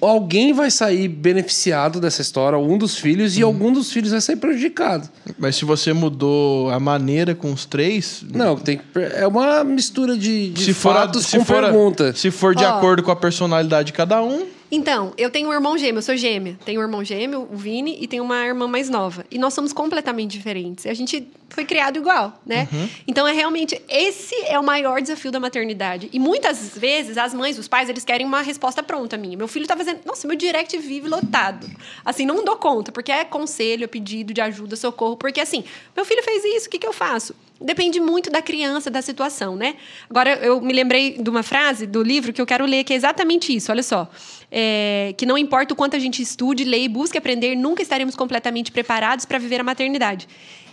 alguém 0.00 0.52
vai 0.52 0.70
sair 0.70 1.08
beneficiado 1.08 2.00
dessa 2.00 2.22
história, 2.22 2.58
um 2.58 2.78
dos 2.78 2.96
filhos, 2.96 3.34
Uhum. 3.34 3.40
e 3.40 3.42
algum 3.42 3.72
dos 3.72 3.92
filhos 3.92 4.10
vai 4.12 4.20
sair 4.20 4.36
prejudicado. 4.36 5.08
Mas 5.38 5.56
se 5.56 5.64
você 5.64 5.92
mudou 5.92 6.70
a 6.70 6.80
maneira 6.80 7.34
com 7.34 7.52
os 7.52 7.64
três. 7.66 8.22
Não, 8.32 8.56
tem 8.56 8.80
é 9.16 9.26
uma 9.26 9.62
mistura 9.64 10.16
de, 10.16 10.50
de 10.50 10.64
se 10.64 10.74
for, 10.74 10.90
a- 10.90 11.00
fatos 11.00 11.26
se 11.26 11.38
com 11.38 11.44
for, 11.44 11.62
a- 11.64 11.68
pergunta. 11.70 12.14
se 12.14 12.30
for 12.30 12.54
de 12.54 12.64
Ó. 12.64 12.68
acordo 12.78 13.02
com 13.02 13.10
a 13.10 13.16
personalidade 13.16 13.86
de 13.88 13.92
cada 13.92 14.22
um, 14.22 14.46
Então, 14.70 15.12
eu 15.18 15.30
tenho 15.30 15.48
um 15.48 15.52
irmão 15.52 15.76
gêmeo, 15.76 15.98
eu 15.98 16.02
sou 16.02 16.16
gêmea. 16.16 16.58
Tenho 16.64 16.80
um 16.80 16.82
irmão 16.82 17.04
gêmeo, 17.04 17.48
o 17.50 17.56
Vini, 17.56 17.98
e 18.00 18.06
tenho 18.06 18.22
uma 18.22 18.46
irmã 18.46 18.68
mais 18.68 18.88
nova. 18.88 19.26
E 19.30 19.38
nós 19.38 19.52
somos 19.52 19.72
completamente 19.72 20.30
diferentes. 20.30 20.86
A 20.86 20.94
gente 20.94 21.26
foi 21.48 21.64
criado 21.64 21.96
igual, 21.96 22.40
né? 22.46 22.68
Então, 23.06 23.26
é 23.26 23.32
realmente, 23.32 23.80
esse 23.88 24.34
é 24.46 24.58
o 24.58 24.62
maior 24.62 25.02
desafio 25.02 25.32
da 25.32 25.40
maternidade. 25.40 26.08
E 26.12 26.20
muitas 26.20 26.78
vezes, 26.78 27.18
as 27.18 27.34
mães, 27.34 27.58
os 27.58 27.66
pais, 27.66 27.88
eles 27.88 28.04
querem 28.04 28.24
uma 28.24 28.42
resposta 28.42 28.82
pronta 28.82 29.16
minha. 29.16 29.36
Meu 29.36 29.48
filho 29.48 29.66
tá 29.66 29.76
fazendo... 29.76 30.00
Nossa, 30.04 30.28
meu 30.28 30.36
direct 30.36 30.78
vive 30.78 31.08
lotado. 31.08 31.68
Assim, 32.04 32.24
não 32.24 32.44
dou 32.44 32.56
conta, 32.56 32.92
porque 32.92 33.10
é 33.10 33.24
conselho, 33.24 33.84
é 33.84 33.88
pedido 33.88 34.32
de 34.32 34.40
ajuda, 34.40 34.76
socorro. 34.76 35.16
Porque, 35.16 35.40
assim, 35.40 35.64
meu 35.96 36.04
filho 36.04 36.22
fez 36.22 36.44
isso, 36.44 36.68
o 36.68 36.70
que, 36.70 36.78
que 36.78 36.86
eu 36.86 36.92
faço? 36.92 37.34
Depende 37.60 38.00
muito 38.00 38.30
da 38.30 38.40
criança, 38.40 38.90
da 38.90 39.02
situação, 39.02 39.54
né? 39.54 39.74
Agora, 40.08 40.34
eu 40.36 40.60
me 40.62 40.72
lembrei 40.72 41.18
de 41.18 41.28
uma 41.28 41.42
frase 41.42 41.86
do 41.86 42.02
livro 42.02 42.32
que 42.32 42.40
eu 42.40 42.46
quero 42.46 42.64
ler, 42.64 42.84
que 42.84 42.92
é 42.92 42.96
exatamente 42.96 43.54
isso. 43.54 43.70
Olha 43.70 43.82
só. 43.82 44.08
É, 44.52 45.14
que 45.16 45.24
não 45.24 45.38
importa 45.38 45.74
o 45.74 45.76
quanto 45.76 45.94
a 45.94 45.98
gente 45.98 46.20
estude, 46.20 46.64
leia 46.64 46.84
e 46.84 46.88
busque 46.88 47.16
aprender, 47.16 47.54
nunca 47.54 47.82
estaremos 47.82 48.16
completamente 48.16 48.72
preparados 48.72 49.24
para 49.24 49.38
viver 49.38 49.60
a 49.60 49.64
maternidade. 49.64 50.26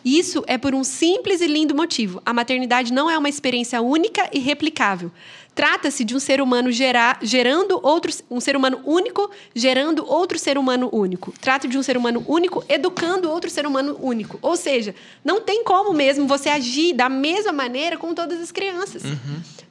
Isso 0.03 0.43
é 0.47 0.57
por 0.57 0.73
um 0.73 0.83
simples 0.83 1.41
e 1.41 1.47
lindo 1.47 1.75
motivo. 1.75 2.21
A 2.25 2.33
maternidade 2.33 2.93
não 2.93 3.09
é 3.09 3.17
uma 3.17 3.29
experiência 3.29 3.81
única 3.81 4.29
e 4.33 4.39
replicável. 4.39 5.11
Trata-se 5.57 6.03
de 6.03 6.15
um 6.15 6.19
ser 6.19 6.39
humano 6.39 6.71
gerar, 6.71 7.17
gerando 7.19 7.79
outro, 7.81 8.13
um 8.29 8.39
ser 8.39 8.55
humano 8.55 8.79
único, 8.85 9.27
gerando 9.55 10.05
outro 10.07 10.37
ser 10.37 10.55
humano 10.55 10.87
único. 10.93 11.33
Trata 11.41 11.67
de 11.67 11.79
um 11.79 11.81
ser 11.81 11.97
humano 11.97 12.23
único, 12.27 12.63
educando 12.69 13.27
outro 13.31 13.49
ser 13.49 13.65
humano 13.65 13.97
único. 13.99 14.37
Ou 14.43 14.55
seja, 14.55 14.93
não 15.25 15.41
tem 15.41 15.63
como 15.63 15.93
mesmo 15.93 16.27
você 16.27 16.49
agir 16.49 16.93
da 16.93 17.09
mesma 17.09 17.51
maneira 17.51 17.97
com 17.97 18.13
todas 18.13 18.39
as 18.39 18.51
crianças. 18.51 19.01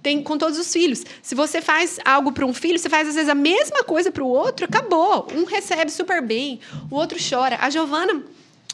Tem 0.02 0.20
com 0.20 0.36
todos 0.36 0.58
os 0.58 0.72
filhos. 0.72 1.04
Se 1.22 1.36
você 1.36 1.60
faz 1.60 2.00
algo 2.04 2.32
para 2.32 2.44
um 2.44 2.52
filho, 2.52 2.80
você 2.80 2.88
faz 2.88 3.08
às 3.08 3.14
vezes 3.14 3.30
a 3.30 3.34
mesma 3.36 3.84
coisa 3.84 4.10
para 4.10 4.24
o 4.24 4.28
outro, 4.28 4.64
acabou. 4.64 5.28
Um 5.36 5.44
recebe 5.44 5.92
super 5.92 6.20
bem, 6.20 6.58
o 6.90 6.96
outro 6.96 7.16
chora. 7.16 7.58
A 7.60 7.70
Giovana 7.70 8.24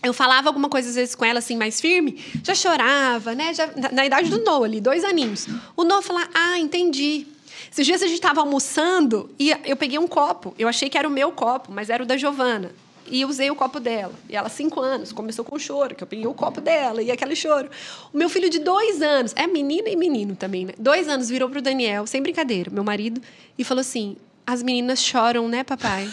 eu 0.03 0.13
falava 0.13 0.49
alguma 0.49 0.69
coisa 0.69 0.89
às 0.89 0.95
vezes 0.95 1.15
com 1.15 1.25
ela 1.25 1.39
assim 1.39 1.57
mais 1.57 1.81
firme, 1.81 2.23
já 2.43 2.55
chorava, 2.55 3.35
né? 3.35 3.55
Já, 3.55 3.69
na, 3.77 3.93
na 3.93 4.07
idade 4.07 4.29
do 4.29 4.43
Noah 4.43 4.67
ali, 4.67 4.81
dois 4.81 5.05
aninhos. 5.05 5.47
O 5.77 5.85
Noah 5.85 6.03
falava: 6.03 6.29
"Ah, 6.35 6.59
entendi". 6.59 7.27
Esses 7.71 7.87
dias 7.87 8.03
a 8.03 8.07
gente 8.07 8.17
estava 8.17 8.41
almoçando 8.41 9.31
e 9.39 9.51
eu 9.65 9.77
peguei 9.77 9.99
um 9.99 10.07
copo. 10.07 10.55
Eu 10.59 10.69
achei 10.69 10.91
que 10.91 10.99
era 10.99 11.09
o 11.09 11.11
meu 11.11 11.33
copo, 11.33 11.71
mas 11.73 11.89
era 11.89 12.03
o 12.03 12.07
da 12.07 12.17
Giovana. 12.17 12.71
E 13.07 13.25
usei 13.25 13.51
o 13.51 13.55
copo 13.55 13.81
dela. 13.81 14.13
E 14.29 14.37
ela, 14.37 14.49
cinco 14.49 14.81
anos, 14.81 15.13
começou 15.13 15.45
com 15.45 15.59
choro, 15.59 15.95
que 15.95 16.03
eu 16.03 16.07
peguei 16.07 16.27
o 16.27 16.35
copo 16.35 16.61
dela 16.61 17.03
e 17.03 17.11
aquele 17.11 17.35
choro. 17.35 17.69
O 18.13 18.17
meu 18.17 18.29
filho 18.29 18.49
de 18.49 18.59
dois 18.59 19.03
anos, 19.03 19.33
é 19.37 19.47
menina 19.47 19.89
e 19.89 19.97
menino 19.97 20.37
também, 20.37 20.67
né? 20.67 20.75
Dois 20.79 21.09
anos 21.09 21.29
virou 21.29 21.49
pro 21.49 21.61
Daniel, 21.61 22.07
sem 22.07 22.23
brincadeira, 22.23 22.71
meu 22.71 22.85
marido, 22.85 23.21
e 23.59 23.65
falou 23.65 23.81
assim: 23.81 24.17
as 24.53 24.63
meninas 24.63 25.03
choram, 25.03 25.49
né, 25.49 25.65
papai? 25.65 26.09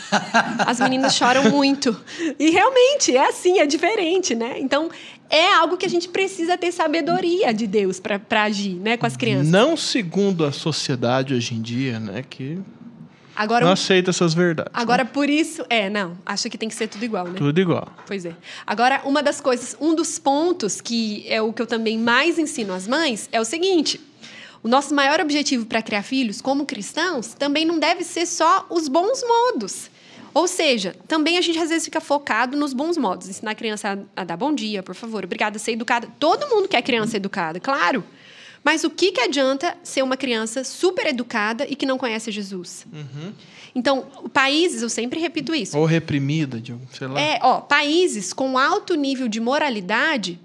As 0.65 0.79
meninas 0.79 1.13
choram 1.13 1.49
muito. 1.49 1.95
E 2.39 2.49
realmente 2.49 3.15
é 3.15 3.27
assim, 3.27 3.59
é 3.59 3.65
diferente, 3.65 4.33
né? 4.33 4.59
Então, 4.59 4.89
é 5.29 5.53
algo 5.55 5.75
que 5.75 5.85
a 5.85 5.89
gente 5.89 6.07
precisa 6.07 6.57
ter 6.57 6.71
sabedoria 6.71 7.53
de 7.53 7.67
Deus 7.67 7.99
para 7.99 8.43
agir, 8.43 8.75
né, 8.75 8.95
com 8.95 9.05
as 9.05 9.17
crianças. 9.17 9.49
não 9.49 9.75
segundo 9.75 10.45
a 10.45 10.51
sociedade 10.51 11.33
hoje 11.33 11.53
em 11.53 11.61
dia, 11.61 11.99
né? 11.99 12.23
Que 12.27 12.59
Agora, 13.35 13.65
não 13.65 13.73
aceita 13.73 14.09
essas 14.09 14.33
verdades. 14.33 14.71
agora 14.73 15.05
por 15.05 15.29
isso, 15.29 15.65
é, 15.69 15.89
não, 15.89 16.17
acho 16.25 16.49
que 16.49 16.57
tem 16.57 16.67
que 16.67 16.75
ser 16.75 16.87
tudo 16.87 17.03
igual, 17.03 17.25
né? 17.27 17.35
Tudo 17.37 17.59
igual. 17.59 17.87
Pois 18.07 18.25
é. 18.25 18.33
Agora, 18.65 19.01
uma 19.05 19.21
das 19.21 19.39
coisas, 19.41 19.75
um 19.79 19.93
dos 19.95 20.17
pontos 20.17 20.81
que 20.81 21.25
é 21.27 21.41
o 21.41 21.51
que 21.51 21.61
eu 21.61 21.67
também 21.67 21.97
mais 21.97 22.39
ensino 22.39 22.73
às 22.73 22.87
mães 22.87 23.29
é 23.31 23.39
o 23.39 23.45
seguinte: 23.45 23.99
o 24.62 24.68
nosso 24.68 24.93
maior 24.93 25.20
objetivo 25.20 25.66
para 25.66 25.82
criar 25.82 26.03
filhos, 26.03 26.41
como 26.41 26.66
cristãos, 26.66 27.34
também 27.34 27.66
não 27.66 27.80
deve 27.80 28.03
ser 28.03 28.26
só 28.26 28.66
os 28.70 28.88
bons 28.88 29.24
modos. 29.24 29.89
Ou 30.34 30.47
seja, 30.47 30.95
também 31.07 31.38
a 31.38 31.41
gente 31.41 31.57
às 31.57 31.70
vezes 31.70 31.86
fica 31.86 31.99
focado 31.99 32.55
nos 32.57 32.74
bons 32.74 32.97
modos, 32.97 33.28
ensinar 33.28 33.51
a 33.51 33.55
criança 33.55 34.05
a, 34.16 34.24
dar 34.24 34.38
bom 34.38 34.53
dia, 34.53 34.84
por 34.84 34.95
favor, 34.95 35.24
obrigada, 35.24 35.57
ser 35.57 35.72
educada. 35.72 36.07
Todo 36.20 36.47
mundo 36.47 36.68
quer 36.68 36.82
criança 36.82 37.18
educada, 37.18 37.60
claro. 37.60 38.03
Mas 38.64 38.84
o 38.84 38.89
que, 38.89 39.12
que 39.12 39.22
adianta 39.22 39.76
ser 39.82 40.03
uma 40.03 40.18
criança 40.18 40.64
super 40.64 41.07
educada 41.07 41.66
e 41.68 41.76
que 41.76 41.86
não 41.86 41.97
conhece 41.97 42.30
Jesus? 42.30 42.86
Então, 43.74 44.07
países, 44.34 44.82
eu 44.82 44.89
sempre 44.89 45.20
repito 45.20 45.55
isso. 45.55 45.78
Ou 45.78 45.86
reprimida, 45.86 46.62
sei 46.91 47.07
lá. 47.07 47.20
É, 47.20 47.39
ó, 47.41 47.62
países 47.62 48.34
com 48.34 48.57
alto 48.57 48.95
nível 48.95 49.28
de 49.28 49.39
moralidade 49.39 50.39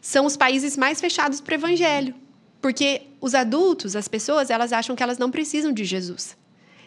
são 0.00 0.26
os 0.26 0.36
países 0.36 0.76
mais 0.76 1.00
fechados 1.00 1.40
para 1.40 1.52
o 1.52 1.54
evangelho. 1.54 2.14
Porque 2.64 3.02
os 3.20 3.34
adultos, 3.34 3.94
as 3.94 4.08
pessoas, 4.08 4.48
elas 4.48 4.72
acham 4.72 4.96
que 4.96 5.02
elas 5.02 5.18
não 5.18 5.30
precisam 5.30 5.70
de 5.70 5.84
Jesus. 5.84 6.34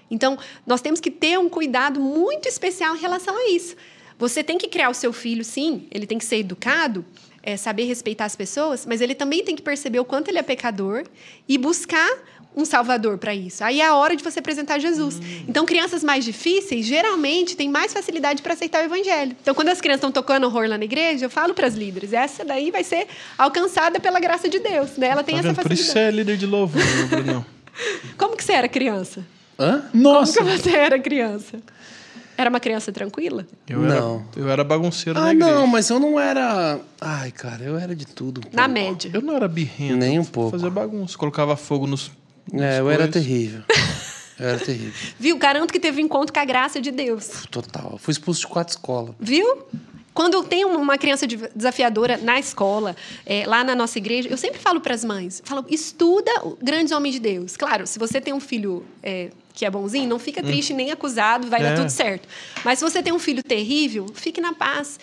Então, 0.10 0.36
nós 0.66 0.82
temos 0.82 1.00
que 1.00 1.12
ter 1.12 1.38
um 1.38 1.48
cuidado 1.48 2.00
muito 2.00 2.50
especial 2.50 2.96
em 2.96 3.00
relação 3.00 3.38
a 3.38 3.52
isso. 3.52 3.76
Você 4.18 4.44
tem 4.44 4.58
que 4.58 4.68
criar 4.68 4.90
o 4.90 4.94
seu 4.96 5.14
filho, 5.14 5.44
sim, 5.44 5.88
ele 5.92 6.08
tem 6.08 6.18
que 6.18 6.26
ser 6.26 6.38
educado, 6.38 7.06
é, 7.44 7.56
saber 7.56 7.84
respeitar 7.84 8.26
as 8.26 8.36
pessoas, 8.36 8.88
mas 8.88 9.02
ele 9.02 9.14
também 9.14 9.44
tem 9.44 9.56
que 9.56 9.62
perceber 9.62 10.00
o 10.00 10.06
quanto 10.06 10.30
ele 10.30 10.40
é 10.40 10.42
pecador 10.42 11.04
e 11.48 11.60
buscar 11.60 12.10
um 12.58 12.66
salvador 12.66 13.18
para 13.20 13.36
isso. 13.36 13.64
Aí 13.64 13.80
é 13.80 13.86
a 13.86 13.96
hora 13.96 14.16
de 14.16 14.24
você 14.24 14.40
apresentar 14.40 14.80
Jesus. 14.80 15.22
Então, 15.48 15.64
crianças 15.66 16.04
mais 16.04 16.26
difíceis, 16.26 16.86
geralmente, 16.86 17.56
têm 17.56 17.70
mais 17.70 17.94
facilidade 17.94 18.42
para 18.42 18.54
aceitar 18.54 18.82
o 18.82 18.86
evangelho. 18.86 19.36
Então, 19.42 19.54
quando 19.54 19.70
as 19.70 19.80
crianças 19.80 20.00
estão 20.00 20.12
tocando 20.12 20.46
horror 20.46 20.68
lá 20.68 20.78
na 20.78 20.84
igreja, 20.86 21.26
eu 21.26 21.30
falo 21.30 21.54
para 21.54 21.68
as 21.68 21.76
líderes, 21.76 22.12
essa 22.14 22.44
daí 22.44 22.72
vai 22.72 22.84
ser 22.84 23.08
alcançada 23.38 24.00
pela 24.00 24.20
graça 24.20 24.50
de 24.50 24.58
Deus, 24.60 24.98
né? 24.98 25.08
Ela 25.10 25.24
tem 25.24 25.36
Tá 25.36 25.40
essa 25.42 25.48
vendo? 25.54 25.62
Por 25.62 25.72
isso 25.72 25.84
você 25.84 25.90
facilidade. 25.94 26.16
é 26.16 26.20
líder 26.20 26.38
de 26.38 26.46
louvor, 26.48 26.82
Bruno. 27.10 27.46
Como 28.18 28.36
que 28.36 28.44
você 28.44 28.54
era 28.54 28.68
criança? 28.68 29.24
Hã? 29.60 29.84
Nossa! 29.94 30.40
Como 30.40 30.50
que 30.52 30.58
você 30.64 30.72
era 30.76 31.00
criança? 31.00 31.60
Era 32.36 32.50
uma 32.52 32.60
criança 32.60 32.92
tranquila? 32.92 33.48
Eu 33.68 33.84
era, 33.86 33.96
Não. 34.00 34.26
eu 34.36 34.48
era 34.48 34.64
bagunceiro 34.64 35.20
na 35.20 35.28
Ah, 35.28 35.32
igreja. 35.34 35.52
não, 35.56 35.66
mas 35.66 35.90
eu 35.90 36.00
não 36.00 36.20
era. 36.20 36.80
Ai, 37.02 37.32
cara, 37.32 37.64
eu 37.64 37.76
era 37.80 37.96
de 37.96 38.06
tudo. 38.06 38.42
um 38.42 38.56
Na 38.56 38.70
pouco. 38.70 38.74
média. 38.80 39.12
Eu 39.12 39.22
não 39.24 39.36
era 39.36 39.48
birrento. 39.48 39.96
Nem 39.98 40.20
um 40.20 40.22
eu 40.22 40.28
pouco. 40.28 40.52
Fazia 40.52 40.70
bagunça. 40.70 41.18
Colocava 41.18 41.56
fogo 41.56 41.88
nos. 41.88 42.12
É, 42.54 42.80
eu 42.80 42.90
era 42.90 43.08
terrível. 43.08 43.62
Eu 44.40 44.50
era 44.50 44.60
terrível. 44.60 44.94
Viu? 45.20 45.36
Garanto 45.36 45.72
que 45.74 45.80
teve 45.80 46.00
encontro 46.00 46.32
com 46.32 46.40
a 46.40 46.46
graça 46.46 46.80
de 46.80 46.92
Deus. 46.92 47.48
Total. 47.50 47.94
Eu 47.94 47.98
fui 47.98 48.12
expulso 48.12 48.42
de 48.42 48.46
quatro 48.48 48.70
escolas. 48.76 49.16
Viu? 49.20 49.64
Quando 50.14 50.44
tem 50.44 50.64
uma 50.64 50.96
criança 50.96 51.26
de- 51.26 51.38
desafiadora 51.56 52.18
na 52.18 52.38
escola, 52.40 52.96
é, 53.26 53.48
lá 53.48 53.64
na 53.64 53.74
nossa 53.76 53.98
igreja, 53.98 54.30
eu 54.30 54.38
sempre 54.38 54.60
falo 54.60 54.80
para 54.80 54.94
as 54.94 55.04
mães, 55.04 55.42
falo, 55.44 55.66
estuda 55.70 56.30
o- 56.44 56.56
grandes 56.62 56.92
homens 56.92 57.14
de 57.14 57.20
Deus. 57.20 57.58
Claro, 57.58 57.88
se 57.88 57.98
você 57.98 58.22
tem 58.22 58.32
um 58.32 58.40
filho 58.40 58.86
é, 59.02 59.32
que 59.56 59.66
é 59.66 59.72
bonzinho, 59.72 60.08
não 60.08 60.20
fica 60.20 60.44
triste 60.44 60.72
nem 60.72 60.92
acusado, 60.92 61.48
vai 61.48 61.60
É. 61.60 61.64
dar 61.72 61.76
tudo 61.76 61.90
certo. 61.90 62.28
Mas 62.64 62.78
se 62.78 62.86
você 62.86 63.02
tem 63.02 63.12
um 63.12 63.18
filho 63.20 63.42
terrível, 63.42 64.06
fique 64.14 64.40
na 64.40 64.54
paz. 64.54 65.00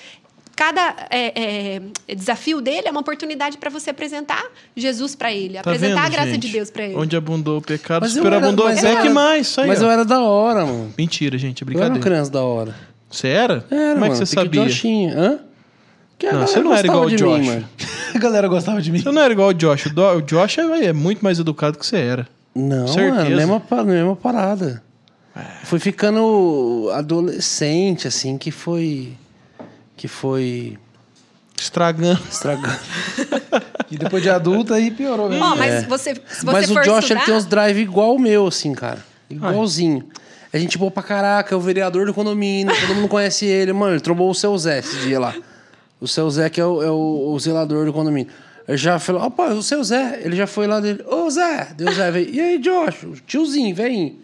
Cada 0.56 0.94
é, 1.10 1.76
é, 1.76 1.82
desafio 2.14 2.60
dele 2.60 2.86
é 2.86 2.90
uma 2.90 3.00
oportunidade 3.00 3.58
para 3.58 3.70
você 3.70 3.90
apresentar 3.90 4.42
Jesus 4.76 5.16
para 5.16 5.32
ele, 5.32 5.54
Tá 5.54 5.60
apresentar 5.60 5.94
vendo, 6.02 6.06
a 6.06 6.08
graça 6.08 6.30
gente? 6.30 6.46
de 6.46 6.52
Deus 6.52 6.70
para 6.70 6.84
ele. 6.84 6.94
Onde 6.96 7.16
abundou 7.16 7.58
o 7.58 7.62
pecado, 7.62 8.02
Mas 8.02 8.14
eu 8.16 8.22
superabundou 8.22 8.68
eu 8.70 8.76
Zé 8.76 8.92
que 8.92 8.96
era- 8.98 9.10
mais. 9.10 9.48
Isso 9.48 9.60
aí, 9.60 9.66
Mas 9.68 9.82
ó. 9.82 9.86
eu 9.86 9.90
era 9.90 10.04
da 10.04 10.20
hora, 10.22 10.64
mano. 10.64 10.94
Mentira, 10.96 11.36
gente. 11.38 11.62
É 11.62 11.66
Eu 11.66 11.68
era 11.70 11.76
uma 11.78 11.80
brincadeira. 11.90 12.04
criança 12.16 12.30
da 12.30 12.42
hora. 12.42 12.74
Você 13.10 13.28
era? 13.28 13.54
Era, 13.54 13.64
Como 13.68 13.80
é 13.80 13.94
mano, 13.94 14.10
que 14.12 14.16
você 14.18 14.26
sabia? 14.26 14.62
Hã? 15.16 15.38
Que 16.18 16.26
a 16.28 16.32
Não, 16.32 16.46
você 16.46 16.60
não 16.60 16.72
era 16.74 16.86
igual 16.86 17.04
o 17.06 17.10
Josh. 17.10 17.38
Mim. 17.48 17.64
A 18.14 18.18
galera 18.18 18.46
gostava 18.46 18.80
de 18.80 18.92
mim. 18.92 19.00
Você 19.00 19.10
não 19.10 19.20
era 19.22 19.32
igual 19.32 19.48
o 19.48 19.54
Josh. 19.54 19.86
O, 19.86 19.90
Do- 19.94 20.18
o 20.18 20.22
Josh 20.22 20.58
é, 20.58 20.84
é 20.86 20.92
muito 20.92 21.20
mais 21.24 21.40
educado 21.40 21.76
que 21.76 21.84
você 21.84 21.96
era. 21.96 22.28
Não, 22.54 22.86
Certeza. 22.86 23.16
mano, 23.24 23.36
mesma, 23.36 23.84
mesma 23.84 24.14
parada. 24.16 24.80
Foi 25.64 25.80
ficando 25.80 26.88
adolescente, 26.92 28.06
assim, 28.06 28.38
que 28.38 28.52
foi. 28.52 29.12
Que 29.96 30.08
foi. 30.08 30.78
Estragando. 31.58 32.20
Estragando. 32.30 32.78
E 33.90 33.98
depois 33.98 34.22
de 34.22 34.30
adulta 34.30 34.74
aí 34.74 34.90
piorou 34.90 35.28
mesmo. 35.28 35.44
Ó, 35.44 35.54
mas 35.54 35.84
você, 35.84 36.14
se 36.14 36.44
você 36.44 36.46
Mas 36.46 36.68
o 36.70 36.74
Josh 36.74 36.86
estudar, 37.04 37.14
ele 37.14 37.20
tem 37.26 37.34
uns 37.34 37.44
drive 37.44 37.78
igual 37.78 38.16
o 38.16 38.18
meu, 38.18 38.46
assim, 38.48 38.72
cara. 38.72 39.04
Igualzinho. 39.30 40.08
A 40.52 40.58
gente 40.58 40.76
boa 40.78 40.90
pra 40.90 41.02
caraca, 41.02 41.54
é 41.54 41.56
o 41.56 41.60
vereador 41.60 42.06
do 42.06 42.14
condomínio, 42.14 42.74
todo 42.80 42.94
mundo 42.96 43.06
conhece 43.08 43.44
ele. 43.44 43.72
Mano, 43.72 43.92
ele 43.92 44.00
trombou 44.00 44.28
o 44.30 44.34
seu 44.34 44.56
Zé 44.58 44.78
esse 44.80 44.96
dia 45.00 45.20
lá. 45.20 45.34
O 46.00 46.08
seu 46.08 46.28
Zé, 46.28 46.48
que 46.50 46.60
é 46.60 46.64
o, 46.64 46.82
é 46.82 46.90
o- 46.90 47.30
o 47.32 47.38
zelador 47.38 47.84
do 47.84 47.92
condomínio. 47.92 48.32
Ele 48.66 48.76
já 48.78 48.98
falou, 48.98 49.22
opa, 49.22 49.48
o 49.48 49.62
seu 49.62 49.84
Zé. 49.84 50.20
Ele 50.24 50.34
já 50.34 50.46
foi 50.46 50.66
lá 50.66 50.80
dele, 50.80 51.04
ô 51.06 51.30
Zé. 51.30 51.68
Deu 51.76 51.92
Zé, 51.92 52.10
veio. 52.10 52.30
E 52.34 52.40
aí, 52.40 52.58
Josh? 52.58 53.04
Tiozinho, 53.26 53.74
vem. 53.76 54.18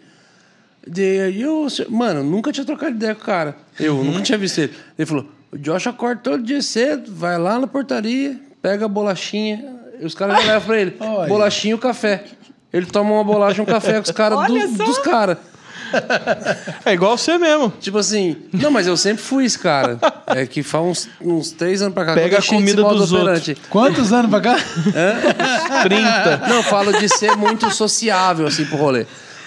Daí 0.85 1.41
eu, 1.41 1.67
mano, 1.89 2.23
nunca 2.23 2.51
tinha 2.51 2.65
trocado 2.65 2.95
ideia 2.95 3.15
com 3.15 3.21
o 3.21 3.25
cara. 3.25 3.55
Eu 3.79 3.95
Uhum. 3.95 4.03
nunca 4.05 4.21
tinha 4.21 4.37
visto 4.37 4.57
ele. 4.57 4.73
Ele 4.97 5.05
falou: 5.05 5.25
o 5.51 5.57
Josh 5.57 5.87
acorda 5.87 6.21
todo 6.23 6.43
dia 6.43 6.61
cedo, 6.61 7.13
vai 7.13 7.37
lá 7.37 7.59
na 7.59 7.67
portaria, 7.67 8.37
pega 8.61 8.85
a 8.85 8.87
bolachinha. 8.87 9.63
E 9.99 10.05
os 10.05 10.15
caras 10.15 10.37
já 10.43 10.53
levam 10.53 10.67
pra 10.67 10.79
ele. 10.81 10.95
Olha. 10.99 11.27
Bolachinha 11.27 11.71
e 11.71 11.75
o 11.75 11.77
café. 11.77 12.23
Ele 12.73 12.85
toma 12.85 13.11
uma 13.11 13.23
bolacha 13.23 13.59
e 13.59 13.61
um 13.61 13.65
café 13.65 13.93
com 13.95 14.01
os 14.03 14.11
caras 14.11 14.39
do- 14.47 14.83
dos 14.85 14.97
caras. 14.99 15.37
É 16.85 16.93
igual 16.93 17.17
você 17.17 17.37
mesmo. 17.37 17.69
Tipo 17.81 17.97
assim, 17.97 18.37
não, 18.53 18.71
mas 18.71 18.87
eu 18.87 18.95
sempre 18.95 19.21
fui 19.21 19.43
esse 19.45 19.59
cara. 19.59 19.99
É 20.27 20.45
que 20.45 20.63
faz 20.63 20.83
uns, 20.85 21.09
uns 21.21 21.51
três 21.51 21.81
anos 21.81 21.93
pra 21.93 22.05
cá. 22.05 22.13
Pega 22.13 22.39
a 22.39 22.41
comida 22.41 22.81
dos 22.81 23.11
operante. 23.11 23.57
Quantos 23.69 24.13
anos 24.13 24.29
pra 24.31 24.39
cá? 24.39 24.55
30. 25.83 26.37
Não, 26.47 26.55
eu 26.57 26.63
falo 26.63 26.93
de 26.97 27.09
ser 27.09 27.35
muito 27.35 27.69
sociável, 27.71 28.47
assim, 28.47 28.65
pro 28.65 28.77
rolê. 28.77 29.05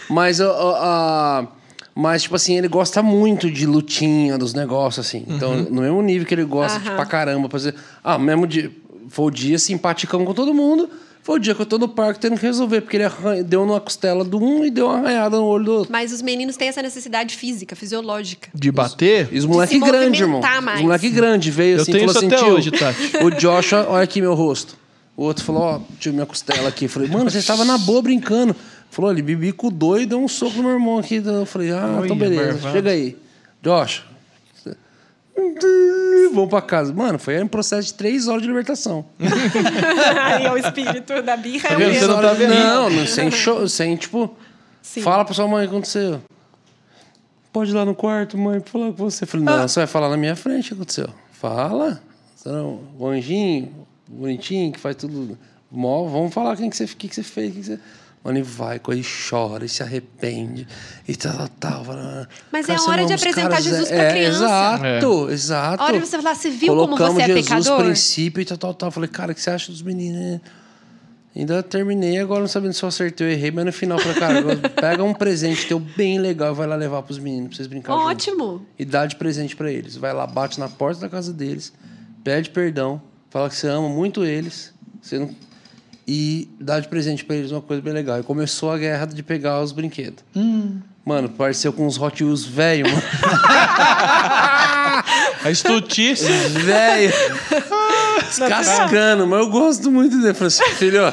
Mas, 0.08 0.38
ó, 0.40 0.50
ó, 0.52 0.74
a- 0.76 1.46
mas, 1.94 2.22
tipo 2.22 2.34
assim, 2.36 2.56
ele 2.58 2.68
gosta 2.68 3.02
muito 3.02 3.50
de 3.50 3.66
lutinha, 3.66 4.36
dos 4.36 4.52
negócios, 4.54 5.06
assim. 5.06 5.24
Então, 5.28 5.54
no 5.56 5.82
mesmo 5.82 6.02
nível 6.02 6.26
que 6.26 6.34
ele 6.34 6.44
gosta 6.44 6.78
de 6.80 6.86
Aham. 6.88 6.96
pra 6.96 7.06
caramba. 7.06 7.48
Pra 7.48 7.58
fazer... 7.58 7.74
Ah, 8.02 8.18
mesmo 8.18 8.46
dia... 8.46 8.70
Foi 9.08 9.26
o 9.26 9.30
dia 9.30 9.58
simpaticão 9.58 10.24
com 10.24 10.32
todo 10.34 10.52
mundo. 10.54 10.88
Foi 11.22 11.36
o 11.36 11.38
dia 11.38 11.54
que 11.54 11.62
eu 11.62 11.66
tô 11.66 11.78
no 11.78 11.86
parque 11.88 12.18
tendo 12.20 12.36
que 12.38 12.44
resolver. 12.44 12.80
Porque 12.80 12.96
ele 12.96 13.04
arran- 13.04 13.42
deu 13.42 13.64
numa 13.64 13.80
costela 13.80 14.24
do 14.24 14.38
um 14.42 14.64
e 14.64 14.70
deu 14.70 14.86
uma 14.86 14.96
arranhada 14.98 15.36
no 15.36 15.44
olho 15.44 15.64
do 15.64 15.72
outro. 15.72 15.92
mas 15.92 16.10
os 16.12 16.20
meninos 16.20 16.56
têm 16.56 16.68
essa 16.68 16.82
necessidade 16.82 17.36
física, 17.36 17.76
fisiológica. 17.76 18.48
De 18.54 18.72
bater? 18.72 19.28
E 19.30 19.38
os 19.38 19.44
moleque 19.44 19.78
grande, 19.78 20.22
irmão. 20.22 20.38
movimentar 20.40 20.58
Os 20.58 20.64
mais. 20.64 20.80
moleque 20.80 21.10
grande 21.10 21.50
veio 21.50 21.76
Eu 21.76 21.82
assim 21.82 21.90
e 21.90 21.94
tenho 21.94 22.12
falou 22.12 22.22
isso 22.22 22.34
assim, 22.34 22.34
até 22.34 22.44
tio, 22.44 22.54
hoje, 22.56 22.70
Tati. 22.72 23.16
o 23.24 23.30
Joshua, 23.30 23.86
olha 23.88 24.02
aqui 24.04 24.20
meu 24.20 24.34
rosto. 24.34 24.76
O 25.16 25.22
outro 25.24 25.44
falou, 25.44 25.62
ó, 25.62 25.80
tio, 26.00 26.12
minha 26.12 26.26
costela 26.26 26.68
aqui. 26.68 26.86
Eu 26.86 26.88
falei, 26.88 27.08
mano, 27.08 27.30
você 27.30 27.38
estava 27.38 27.64
na 27.64 27.78
boa 27.78 28.02
brincando. 28.02 28.56
Falou, 28.94 29.10
ele 29.10 29.22
bibico 29.22 29.72
doido 29.72 30.02
e 30.02 30.06
deu 30.06 30.22
um 30.22 30.28
soco 30.28 30.58
no 30.58 30.62
meu 30.62 30.72
irmão 30.72 30.98
aqui. 31.00 31.16
Eu 31.16 31.44
falei, 31.44 31.72
ah, 31.72 31.98
então 31.98 31.98
Olha, 31.98 32.14
beleza, 32.14 32.70
chega 32.70 32.90
aí. 32.90 33.18
Josh. 33.60 34.04
Vamos 36.32 36.48
pra 36.48 36.62
casa. 36.62 36.92
Mano, 36.92 37.18
foi 37.18 37.42
um 37.42 37.48
processo 37.48 37.88
de 37.88 37.94
três 37.94 38.28
horas 38.28 38.42
de 38.42 38.46
libertação. 38.46 39.04
Aí 39.18 40.46
é 40.46 40.52
o 40.52 40.56
espírito 40.56 41.22
da 41.22 41.36
birra, 41.36 41.70
é 41.70 41.76
o 41.76 41.78
mesmo. 41.78 42.06
não 42.06 42.20
tá? 42.20 42.34
Não, 42.34 42.90
não, 42.90 43.06
sem, 43.06 43.32
show, 43.32 43.68
sem 43.68 43.96
tipo... 43.96 44.32
Sim. 44.80 45.02
Fala 45.02 45.24
pra 45.24 45.34
sua 45.34 45.48
mãe 45.48 45.64
o 45.64 45.68
que 45.68 45.74
aconteceu. 45.74 46.22
Pode 47.52 47.72
ir 47.72 47.74
lá 47.74 47.84
no 47.84 47.96
quarto, 47.96 48.38
mãe, 48.38 48.60
falar 48.64 48.92
com 48.92 49.10
você. 49.10 49.24
Eu 49.24 49.28
Falei, 49.28 49.44
não, 49.44 49.66
você 49.66 49.80
vai 49.80 49.86
falar 49.88 50.08
na 50.08 50.16
minha 50.16 50.36
frente 50.36 50.66
o 50.66 50.68
que 50.68 50.74
aconteceu. 50.74 51.08
Fala. 51.32 52.00
Você 52.36 52.48
não, 52.48 52.80
o 52.96 53.08
anjinho, 53.08 53.72
bonitinho, 54.06 54.70
que 54.72 54.78
faz 54.78 54.94
tudo. 54.94 55.36
Mó, 55.68 56.06
vamos 56.06 56.32
falar 56.32 56.56
quem 56.56 56.70
que 56.70 56.76
você, 56.76 56.86
que 56.86 57.08
que 57.08 57.14
você 57.14 57.24
fez. 57.24 57.52
Que 57.52 57.60
que 57.60 57.66
você... 57.66 57.80
Mano, 58.24 58.38
ele 58.38 58.42
vai, 58.42 58.78
quando 58.78 58.96
ele 58.96 59.06
chora, 59.28 59.66
e 59.66 59.68
se 59.68 59.82
arrepende. 59.82 60.66
E 61.06 61.14
tal, 61.14 61.46
tal, 61.60 61.84
tal. 61.84 62.26
Mas 62.50 62.64
"Cara, 62.64 62.78
é 62.78 62.82
a 62.82 62.90
hora 62.90 63.04
de 63.04 63.12
apresentar 63.12 63.50
caras, 63.50 63.64
Jesus 63.64 63.90
é, 63.90 63.94
pra 63.94 64.04
é, 64.04 64.10
criança. 64.12 64.44
Exato, 64.44 65.30
exato. 65.30 65.82
A 65.82 65.86
hora 65.86 66.00
de 66.00 66.06
você 66.06 66.16
falar, 66.16 66.34
você 66.34 66.48
viu 66.48 66.74
como 66.74 66.96
Colocamos 66.96 67.14
você 67.16 67.22
é 67.22 67.26
Jesus, 67.26 67.46
pecador? 67.46 67.84
princípio 67.84 68.40
e 68.40 68.44
tal, 68.46 68.56
tal, 68.56 68.74
tal. 68.74 68.90
Falei, 68.90 69.10
cara, 69.10 69.32
o 69.32 69.34
que 69.34 69.42
você 69.42 69.50
acha 69.50 69.70
dos 69.70 69.82
meninos? 69.82 70.40
Ainda 71.36 71.62
terminei, 71.64 72.18
agora 72.18 72.40
não 72.40 72.48
sabendo 72.48 72.72
se 72.72 72.82
eu 72.82 72.88
acertei 72.88 73.26
ou 73.26 73.32
errei, 73.32 73.50
mas 73.50 73.66
no 73.66 73.72
final 73.72 73.98
falei, 73.98 74.18
cara, 74.18 74.56
pega 74.80 75.02
um 75.02 75.12
presente 75.12 75.66
teu 75.66 75.80
bem 75.80 76.18
legal 76.18 76.52
e 76.52 76.56
vai 76.56 76.66
lá 76.66 76.76
levar 76.76 77.02
pros 77.02 77.18
meninos 77.18 77.48
pra 77.48 77.56
vocês 77.56 77.66
brincarem. 77.66 78.00
junto. 78.00 78.10
Ótimo. 78.10 78.66
E 78.78 78.84
dá 78.84 79.04
de 79.04 79.16
presente 79.16 79.56
pra 79.56 79.70
eles. 79.70 79.96
Vai 79.96 80.14
lá, 80.14 80.26
bate 80.26 80.58
na 80.60 80.68
porta 80.68 81.00
da 81.00 81.08
casa 81.08 81.32
deles, 81.32 81.72
pede 82.22 82.50
perdão, 82.50 83.02
fala 83.30 83.50
que 83.50 83.56
você 83.56 83.66
ama 83.66 83.88
muito 83.88 84.24
eles. 84.24 84.72
Você 85.02 85.18
não... 85.18 85.34
E 86.06 86.48
dá 86.60 86.78
de 86.80 86.88
presente 86.88 87.24
pra 87.24 87.34
eles 87.36 87.50
uma 87.50 87.60
coisa 87.62 87.80
bem 87.82 87.92
legal. 87.92 88.20
E 88.20 88.22
começou 88.22 88.70
a 88.70 88.78
guerra 88.78 89.06
de 89.06 89.22
pegar 89.22 89.60
os 89.62 89.72
brinquedos. 89.72 90.22
Mano, 91.04 91.28
pareceu 91.30 91.72
com 91.72 91.86
uns 91.86 91.98
Hot 92.00 92.22
Wheels 92.22 92.44
velho, 92.44 92.86
mano. 92.88 93.02
A 95.44 95.50
estutice. 95.50 96.24
Velho. 96.24 97.12
Descascando, 98.28 99.26
mas 99.26 99.40
eu 99.40 99.50
gosto 99.50 99.90
muito 99.90 100.18
dele. 100.20 100.34
Falei 100.34 100.48
assim, 100.48 100.64
filho, 100.76 101.02
ó, 101.06 101.10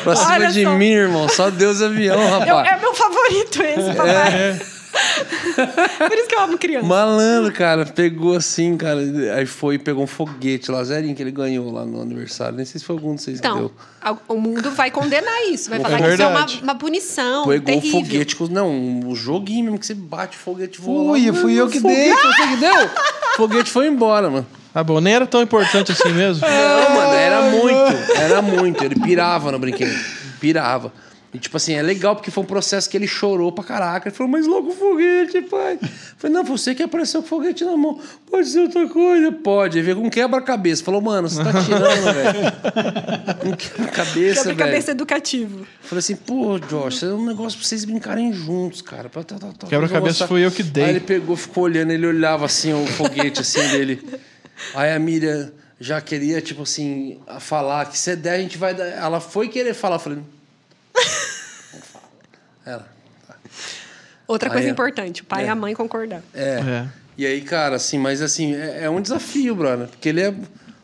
pra 0.00 0.16
cima 0.16 0.30
Olha 0.32 0.50
de 0.50 0.62
só. 0.62 0.74
mim, 0.74 0.90
irmão. 0.90 1.28
Só 1.28 1.50
Deus 1.50 1.80
e 1.80 1.84
avião, 1.84 2.20
Eu- 2.20 2.30
rapaz. 2.56 2.68
é 2.68 2.80
meu 2.80 2.94
favorito 2.94 3.62
esse, 3.62 3.94
papai. 3.96 4.60
Por 6.08 6.16
isso 6.18 6.28
que 6.28 6.34
eu 6.34 6.40
amo 6.40 6.58
criança. 6.58 6.86
Malandro, 6.86 7.52
cara, 7.52 7.84
pegou 7.86 8.36
assim, 8.36 8.76
cara. 8.76 9.00
Aí 9.36 9.46
foi 9.46 9.76
e 9.76 9.78
pegou 9.78 10.04
um 10.04 10.06
foguete 10.06 10.70
lá, 10.70 10.82
zerinho 10.84 11.14
que 11.14 11.22
ele 11.22 11.30
ganhou 11.30 11.70
lá 11.72 11.84
no 11.84 12.00
aniversário. 12.02 12.56
Nem 12.56 12.64
sei 12.64 12.78
se 12.78 12.84
foi 12.84 12.96
algum 12.96 13.14
de 13.14 13.22
vocês 13.22 13.40
que 13.40 13.46
Então, 13.46 13.58
deu. 13.58 13.72
a- 14.02 14.16
o 14.28 14.38
mundo 14.38 14.70
vai 14.72 14.90
condenar 14.90 15.44
isso. 15.50 15.70
Vai 15.70 15.78
É 15.78 15.82
falar 15.82 15.96
que 15.98 16.08
isso 16.12 16.22
é 16.22 16.26
uma, 16.26 16.38
verdade. 16.38 16.60
uma 16.62 16.74
punição 16.74 17.44
Pegou 17.46 17.56
o 17.56 17.60
terrível. 17.80 18.00
foguete 18.00 18.36
com. 18.36 18.46
Não, 18.48 18.70
um 18.70 19.14
joguinho 19.14 19.64
mesmo 19.64 19.78
que 19.78 19.86
você 19.86 19.94
bate 19.94 20.36
o 20.36 20.40
foguete 20.40 20.80
voa. 20.80 21.12
Fui, 21.18 21.30
lá. 21.30 21.36
fui 21.36 21.54
eu 21.60 21.68
que 21.68 21.80
foguete, 21.80 22.00
dei. 22.00 22.14
Você 22.14 22.46
que 22.48 22.56
deu? 22.56 22.72
O 23.32 23.36
foguete 23.36 23.70
foi 23.70 23.86
embora, 23.88 24.28
mano. 24.28 24.46
Ah, 24.74 24.84
bom, 24.84 25.00
nem 25.00 25.14
era 25.14 25.26
tão 25.26 25.40
importante 25.40 25.90
assim 25.90 26.10
mesmo. 26.12 26.46
Não, 26.46 26.94
mano, 26.96 27.12
era 27.14 27.42
muito. 27.50 28.12
Era 28.14 28.42
muito. 28.42 28.84
Ele 28.84 28.94
pirava 28.96 29.50
no 29.50 29.58
brinquedo. 29.58 29.90
Pirava. 30.38 30.92
E, 31.34 31.38
tipo 31.38 31.56
assim, 31.56 31.72
é 31.72 31.80
legal 31.80 32.14
porque 32.14 32.30
foi 32.30 32.44
um 32.44 32.46
processo 32.46 32.90
que 32.90 32.96
ele 32.96 33.06
chorou 33.06 33.50
pra 33.50 33.64
caraca. 33.64 34.06
Ele 34.06 34.14
falou, 34.14 34.30
mas 34.30 34.46
logo 34.46 34.68
o 34.68 34.72
foguete, 34.74 35.40
pai. 35.42 35.78
Eu 35.80 35.88
falei, 36.18 36.36
não, 36.36 36.44
você 36.44 36.74
que 36.74 36.82
apareceu 36.82 37.22
com 37.22 37.26
o 37.26 37.28
foguete 37.28 37.64
na 37.64 37.74
mão. 37.74 37.98
Pode 38.30 38.48
ser 38.48 38.60
outra 38.60 38.86
coisa? 38.86 39.32
Pode. 39.32 39.78
Ele 39.78 39.84
veio 39.86 39.96
com 39.96 40.06
um 40.08 40.10
quebra-cabeça. 40.10 40.84
Falou, 40.84 41.00
mano, 41.00 41.30
você 41.30 41.42
tá 41.42 41.50
tirando, 41.64 42.12
velho. 42.12 43.50
Um 43.50 43.56
quebra-cabeça, 43.56 44.44
velho. 44.44 44.56
Quebra-cabeça 44.56 44.90
educativo. 44.90 45.66
Falei 45.80 46.00
assim, 46.00 46.16
pô, 46.16 46.58
Josh, 46.58 47.02
é 47.02 47.14
um 47.14 47.24
negócio 47.24 47.58
pra 47.58 47.66
vocês 47.66 47.86
brincarem 47.86 48.30
juntos, 48.34 48.82
cara. 48.82 49.08
Tá, 49.08 49.22
tá, 49.24 49.38
tá, 49.38 49.66
Quebra-cabeça 49.68 50.28
fui 50.28 50.44
eu 50.44 50.50
que 50.50 50.62
dei. 50.62 50.84
Aí 50.84 50.90
ele 50.90 51.00
pegou, 51.00 51.34
ficou 51.34 51.64
olhando, 51.64 51.92
ele 51.92 52.06
olhava 52.06 52.44
assim, 52.44 52.74
o 52.74 52.86
foguete 52.88 53.40
assim 53.40 53.66
dele. 53.68 54.06
Aí 54.74 54.92
a 54.92 54.98
Miriam 54.98 55.50
já 55.80 55.98
queria, 55.98 56.42
tipo 56.42 56.62
assim, 56.62 57.22
falar 57.40 57.86
que 57.86 57.98
se 57.98 58.14
der, 58.16 58.34
a 58.34 58.38
gente 58.38 58.58
vai 58.58 58.74
dar. 58.74 58.84
Ela 58.84 59.18
foi 59.18 59.48
querer 59.48 59.72
falar. 59.72 59.96
Eu 59.96 60.00
falei. 60.00 60.18
Ela. 62.64 62.88
tá. 63.26 63.36
Outra 64.26 64.48
Aí 64.48 64.52
coisa 64.52 64.68
é- 64.68 64.70
importante, 64.70 65.22
o 65.22 65.24
pai 65.24 65.44
é. 65.44 65.46
e 65.46 65.48
a 65.48 65.54
mãe 65.54 65.74
concordar. 65.74 66.22
É. 66.32 66.60
É. 66.60 66.88
E 67.16 67.26
aí, 67.26 67.40
cara, 67.42 67.76
assim, 67.76 67.98
mas 67.98 68.22
assim, 68.22 68.54
é, 68.54 68.84
é 68.84 68.90
um 68.90 69.00
desafio, 69.00 69.54
brother. 69.54 69.88
Porque 69.88 70.08
ele 70.08 70.20
é. 70.20 70.34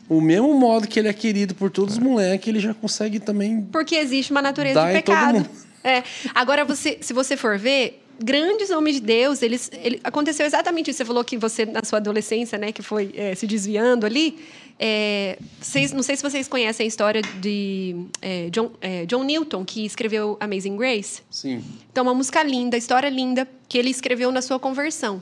O 0.07 0.19
mesmo 0.19 0.53
modo 0.55 0.87
que 0.87 0.97
ele 0.99 1.07
é 1.07 1.13
querido 1.13 1.53
por 1.53 1.69
todos 1.69 1.95
os 1.95 1.99
moleques, 1.99 2.47
ele 2.47 2.59
já 2.59 2.73
consegue 2.73 3.19
também. 3.19 3.61
Porque 3.71 3.95
existe 3.95 4.31
uma 4.31 4.41
natureza 4.41 4.83
de 4.83 4.93
pecado. 4.93 5.47
É. 5.83 6.03
Agora, 6.33 6.65
você, 6.65 6.97
se 6.99 7.13
você 7.13 7.37
for 7.37 7.59
ver, 7.59 8.03
grandes 8.23 8.69
homens 8.71 8.95
de 8.95 9.01
Deus, 9.01 9.41
eles, 9.41 9.69
ele, 9.71 9.99
aconteceu 10.03 10.45
exatamente 10.45 10.89
isso. 10.89 10.97
Você 10.97 11.05
falou 11.05 11.23
que 11.23 11.37
você, 11.37 11.65
na 11.65 11.81
sua 11.83 11.99
adolescência, 11.99 12.57
né, 12.57 12.71
que 12.71 12.81
foi 12.81 13.11
é, 13.15 13.35
se 13.35 13.45
desviando 13.45 14.05
ali. 14.05 14.37
É, 14.79 15.37
vocês, 15.59 15.91
não 15.91 16.01
sei 16.01 16.15
se 16.15 16.23
vocês 16.23 16.47
conhecem 16.47 16.85
a 16.85 16.87
história 16.87 17.21
de 17.21 17.97
é, 18.21 18.49
John, 18.49 18.71
é, 18.79 19.05
John 19.05 19.25
Newton, 19.25 19.65
que 19.65 19.85
escreveu 19.85 20.37
Amazing 20.39 20.77
Grace. 20.77 21.21
Sim. 21.29 21.61
Então, 21.91 22.05
uma 22.05 22.13
música 22.13 22.41
linda, 22.41 22.77
história 22.77 23.09
linda, 23.09 23.45
que 23.67 23.77
ele 23.77 23.89
escreveu 23.89 24.31
na 24.31 24.41
sua 24.41 24.57
conversão. 24.57 25.21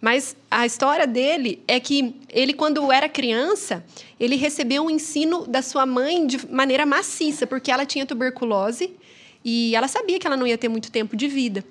Mas 0.00 0.36
a 0.48 0.64
história 0.64 1.06
dele 1.06 1.62
é 1.66 1.80
que 1.80 2.14
ele, 2.28 2.52
quando 2.52 2.90
era 2.92 3.08
criança, 3.08 3.84
ele 4.20 4.36
recebeu 4.36 4.84
um 4.84 4.90
ensino 4.90 5.46
da 5.46 5.62
sua 5.62 5.84
mãe 5.84 6.24
de 6.24 6.46
maneira 6.48 6.86
maciça, 6.86 7.44
porque 7.46 7.72
ela 7.72 7.84
tinha 7.84 8.06
tuberculose 8.06 8.92
e 9.44 9.74
ela 9.74 9.88
sabia 9.88 10.18
que 10.18 10.26
ela 10.26 10.36
não 10.36 10.46
ia 10.46 10.58
ter 10.58 10.68
muito 10.68 10.92
tempo 10.92 11.16
de 11.16 11.26
vida. 11.26 11.64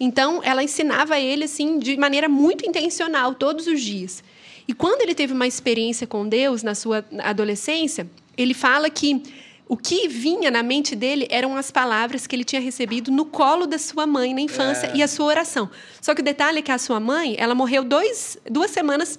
Então, 0.00 0.40
ela 0.42 0.64
ensinava 0.64 1.18
ele 1.20 1.44
assim 1.44 1.78
de 1.78 1.96
maneira 1.96 2.28
muito 2.28 2.66
intencional, 2.66 3.34
todos 3.34 3.68
os 3.68 3.80
dias. 3.80 4.22
E 4.66 4.72
quando 4.72 5.02
ele 5.02 5.14
teve 5.14 5.32
uma 5.32 5.46
experiência 5.46 6.06
com 6.06 6.28
Deus 6.28 6.62
na 6.62 6.74
sua 6.74 7.04
adolescência, 7.20 8.08
ele 8.36 8.54
fala 8.54 8.88
que 8.88 9.22
o 9.68 9.76
que 9.76 10.06
vinha 10.08 10.50
na 10.50 10.62
mente 10.62 10.94
dele 10.94 11.26
eram 11.30 11.56
as 11.56 11.70
palavras 11.70 12.26
que 12.26 12.36
ele 12.36 12.44
tinha 12.44 12.60
recebido 12.60 13.10
no 13.10 13.24
colo 13.24 13.66
da 13.66 13.78
sua 13.78 14.06
mãe 14.06 14.34
na 14.34 14.40
infância 14.40 14.92
e 14.94 15.02
a 15.02 15.08
sua 15.08 15.26
oração. 15.26 15.70
Só 16.00 16.14
que 16.14 16.20
o 16.20 16.24
detalhe 16.24 16.58
é 16.58 16.62
que 16.62 16.70
a 16.70 16.78
sua 16.78 17.00
mãe, 17.00 17.36
ela 17.38 17.54
morreu 17.54 17.82
dois, 17.82 18.36
duas 18.50 18.70
semanas 18.70 19.18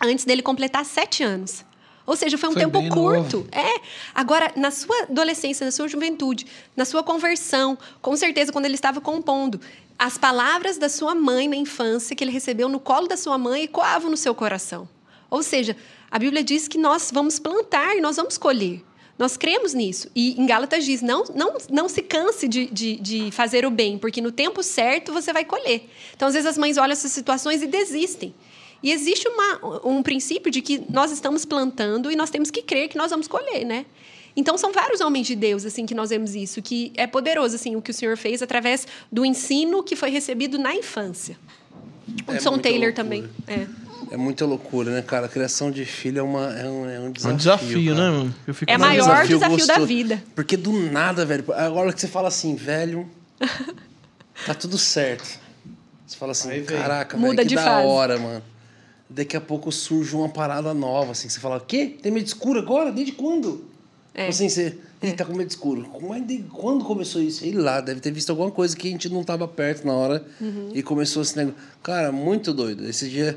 antes 0.00 0.24
dele 0.24 0.42
completar 0.42 0.84
sete 0.84 1.22
anos. 1.22 1.64
Ou 2.04 2.16
seja, 2.16 2.36
foi 2.36 2.48
um 2.48 2.52
Foi 2.52 2.62
tempo 2.62 2.88
curto. 2.88 3.36
novo. 3.38 3.48
É. 3.52 3.80
Agora, 4.12 4.52
na 4.56 4.72
sua 4.72 5.02
adolescência, 5.02 5.64
na 5.64 5.70
sua 5.70 5.86
juventude, 5.86 6.46
na 6.76 6.84
sua 6.84 7.02
conversão, 7.02 7.78
com 8.00 8.16
certeza, 8.16 8.52
quando 8.52 8.64
ele 8.64 8.74
estava 8.74 9.00
compondo, 9.00 9.60
as 10.02 10.18
palavras 10.18 10.78
da 10.78 10.88
sua 10.88 11.14
mãe 11.14 11.46
na 11.46 11.54
infância, 11.54 12.16
que 12.16 12.24
ele 12.24 12.32
recebeu 12.32 12.68
no 12.68 12.80
colo 12.80 13.06
da 13.06 13.16
sua 13.16 13.38
mãe, 13.38 13.62
ecoavam 13.62 14.10
no 14.10 14.16
seu 14.16 14.34
coração. 14.34 14.88
Ou 15.30 15.44
seja, 15.44 15.76
a 16.10 16.18
Bíblia 16.18 16.42
diz 16.42 16.66
que 16.66 16.76
nós 16.76 17.12
vamos 17.12 17.38
plantar 17.38 17.96
e 17.96 18.00
nós 18.00 18.16
vamos 18.16 18.36
colher. 18.36 18.82
Nós 19.16 19.36
cremos 19.36 19.74
nisso. 19.74 20.10
E 20.12 20.40
em 20.40 20.44
Gálatas 20.44 20.84
diz: 20.84 21.02
não, 21.02 21.22
não, 21.36 21.56
não 21.70 21.88
se 21.88 22.02
canse 22.02 22.48
de, 22.48 22.66
de, 22.66 22.96
de 22.96 23.30
fazer 23.30 23.64
o 23.64 23.70
bem, 23.70 23.96
porque 23.96 24.20
no 24.20 24.32
tempo 24.32 24.60
certo 24.60 25.12
você 25.12 25.32
vai 25.32 25.44
colher. 25.44 25.88
Então, 26.16 26.26
às 26.26 26.34
vezes, 26.34 26.48
as 26.48 26.58
mães 26.58 26.76
olham 26.78 26.92
essas 26.92 27.12
situações 27.12 27.62
e 27.62 27.68
desistem. 27.68 28.34
E 28.82 28.90
existe 28.90 29.28
uma, 29.28 29.86
um 29.86 30.02
princípio 30.02 30.50
de 30.50 30.60
que 30.60 30.82
nós 30.90 31.12
estamos 31.12 31.44
plantando 31.44 32.10
e 32.10 32.16
nós 32.16 32.28
temos 32.28 32.50
que 32.50 32.62
crer 32.62 32.88
que 32.88 32.98
nós 32.98 33.12
vamos 33.12 33.28
colher, 33.28 33.64
né? 33.64 33.86
Então 34.36 34.56
são 34.56 34.72
vários 34.72 35.00
homens 35.00 35.26
de 35.26 35.36
Deus 35.36 35.64
assim 35.64 35.84
que 35.86 35.94
nós 35.94 36.10
vemos 36.10 36.34
isso, 36.34 36.62
que 36.62 36.92
é 36.96 37.06
poderoso 37.06 37.56
assim 37.56 37.76
o 37.76 37.82
que 37.82 37.90
o 37.90 37.94
Senhor 37.94 38.16
fez 38.16 38.40
através 38.42 38.86
do 39.10 39.24
ensino 39.24 39.82
que 39.82 39.94
foi 39.94 40.10
recebido 40.10 40.58
na 40.58 40.74
infância. 40.74 41.36
O 42.26 42.32
É 42.32 42.38
John 42.38 42.58
Taylor 42.58 42.86
loucura. 42.88 42.92
também. 42.92 43.28
É. 43.46 43.66
É 44.10 44.16
muita 44.16 44.44
loucura, 44.44 44.90
né, 44.90 45.00
cara? 45.00 45.24
A 45.24 45.28
criação 45.28 45.70
de 45.70 45.86
filho 45.86 46.18
é, 46.18 46.22
uma, 46.22 46.52
é, 46.58 46.68
um, 46.68 46.90
é 46.90 47.00
um 47.00 47.06
É 47.06 47.10
desafio. 47.10 47.32
um 47.32 47.36
desafio, 47.36 47.94
cara. 47.94 48.10
né, 48.10 48.18
mano? 48.18 48.34
Eu 48.46 48.54
fico 48.54 48.70
É 48.70 48.76
um 48.76 48.80
maior 48.80 49.04
desafio 49.04 49.38
desafio 49.38 49.56
da 49.56 49.64
gostoso. 49.74 49.86
vida. 49.86 50.22
Porque 50.34 50.56
do 50.56 50.72
nada, 50.72 51.24
velho. 51.24 51.44
Agora 51.54 51.92
que 51.94 52.00
você 52.00 52.08
fala 52.08 52.28
assim, 52.28 52.54
velho, 52.54 53.08
tá 54.46 54.54
tudo 54.54 54.76
certo. 54.76 55.38
Você 56.06 56.16
fala 56.18 56.32
assim, 56.32 56.50
Aí 56.50 56.62
caraca, 56.62 57.16
Muda 57.16 57.36
velho, 57.36 57.42
que 57.42 57.48
de 57.48 57.54
da 57.54 57.64
fase. 57.64 57.86
hora, 57.86 58.18
mano. 58.18 58.42
Daqui 59.08 59.36
a 59.36 59.40
pouco 59.40 59.70
surge 59.72 60.14
uma 60.14 60.28
parada 60.28 60.74
nova, 60.74 61.12
assim. 61.12 61.28
Você 61.30 61.40
fala, 61.40 61.56
o 61.56 61.60
quê? 61.60 61.96
Tem 62.02 62.12
medo 62.12 62.26
escuro 62.26 62.58
agora? 62.58 62.90
Desde 62.92 63.12
quando? 63.12 63.64
É. 64.14 64.28
Assim, 64.28 64.48
você... 64.48 64.76
Ele 65.02 65.12
tá 65.14 65.24
com 65.24 65.34
medo 65.34 65.50
escuro. 65.50 65.86
Mas 66.00 66.26
de 66.26 66.38
quando 66.52 66.84
começou 66.84 67.20
isso? 67.20 67.40
Sei 67.40 67.52
lá, 67.52 67.80
deve 67.80 68.00
ter 68.00 68.12
visto 68.12 68.30
alguma 68.30 68.50
coisa 68.50 68.76
que 68.76 68.86
a 68.86 68.90
gente 68.90 69.08
não 69.08 69.24
tava 69.24 69.48
perto 69.48 69.84
na 69.86 69.94
hora 69.94 70.24
Uhum. 70.40 70.70
e 70.74 70.82
começou 70.82 71.22
esse 71.22 71.36
negócio. 71.36 71.58
Cara, 71.82 72.12
muito 72.12 72.52
doido. 72.54 72.86
Esse 72.88 73.08
dia, 73.08 73.36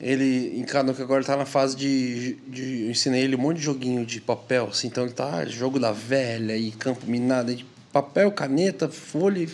ele 0.00 0.56
encarnou 0.60 0.94
que 0.94 1.02
agora 1.02 1.24
tá 1.24 1.36
na 1.36 1.44
fase 1.46 1.74
de, 1.74 2.34
de. 2.46 2.84
Eu 2.84 2.90
ensinei 2.92 3.22
ele 3.22 3.34
um 3.34 3.40
monte 3.40 3.56
de 3.56 3.64
joguinho 3.64 4.06
de 4.06 4.20
papel, 4.20 4.68
assim. 4.70 4.86
Então 4.86 5.04
ele 5.04 5.12
tá 5.12 5.44
jogo 5.46 5.80
da 5.80 5.90
velha 5.90 6.56
e 6.56 6.70
campo 6.70 7.06
minado, 7.10 7.50
e 7.50 7.64
papel, 7.92 8.30
caneta, 8.30 8.88
folha. 8.88 9.48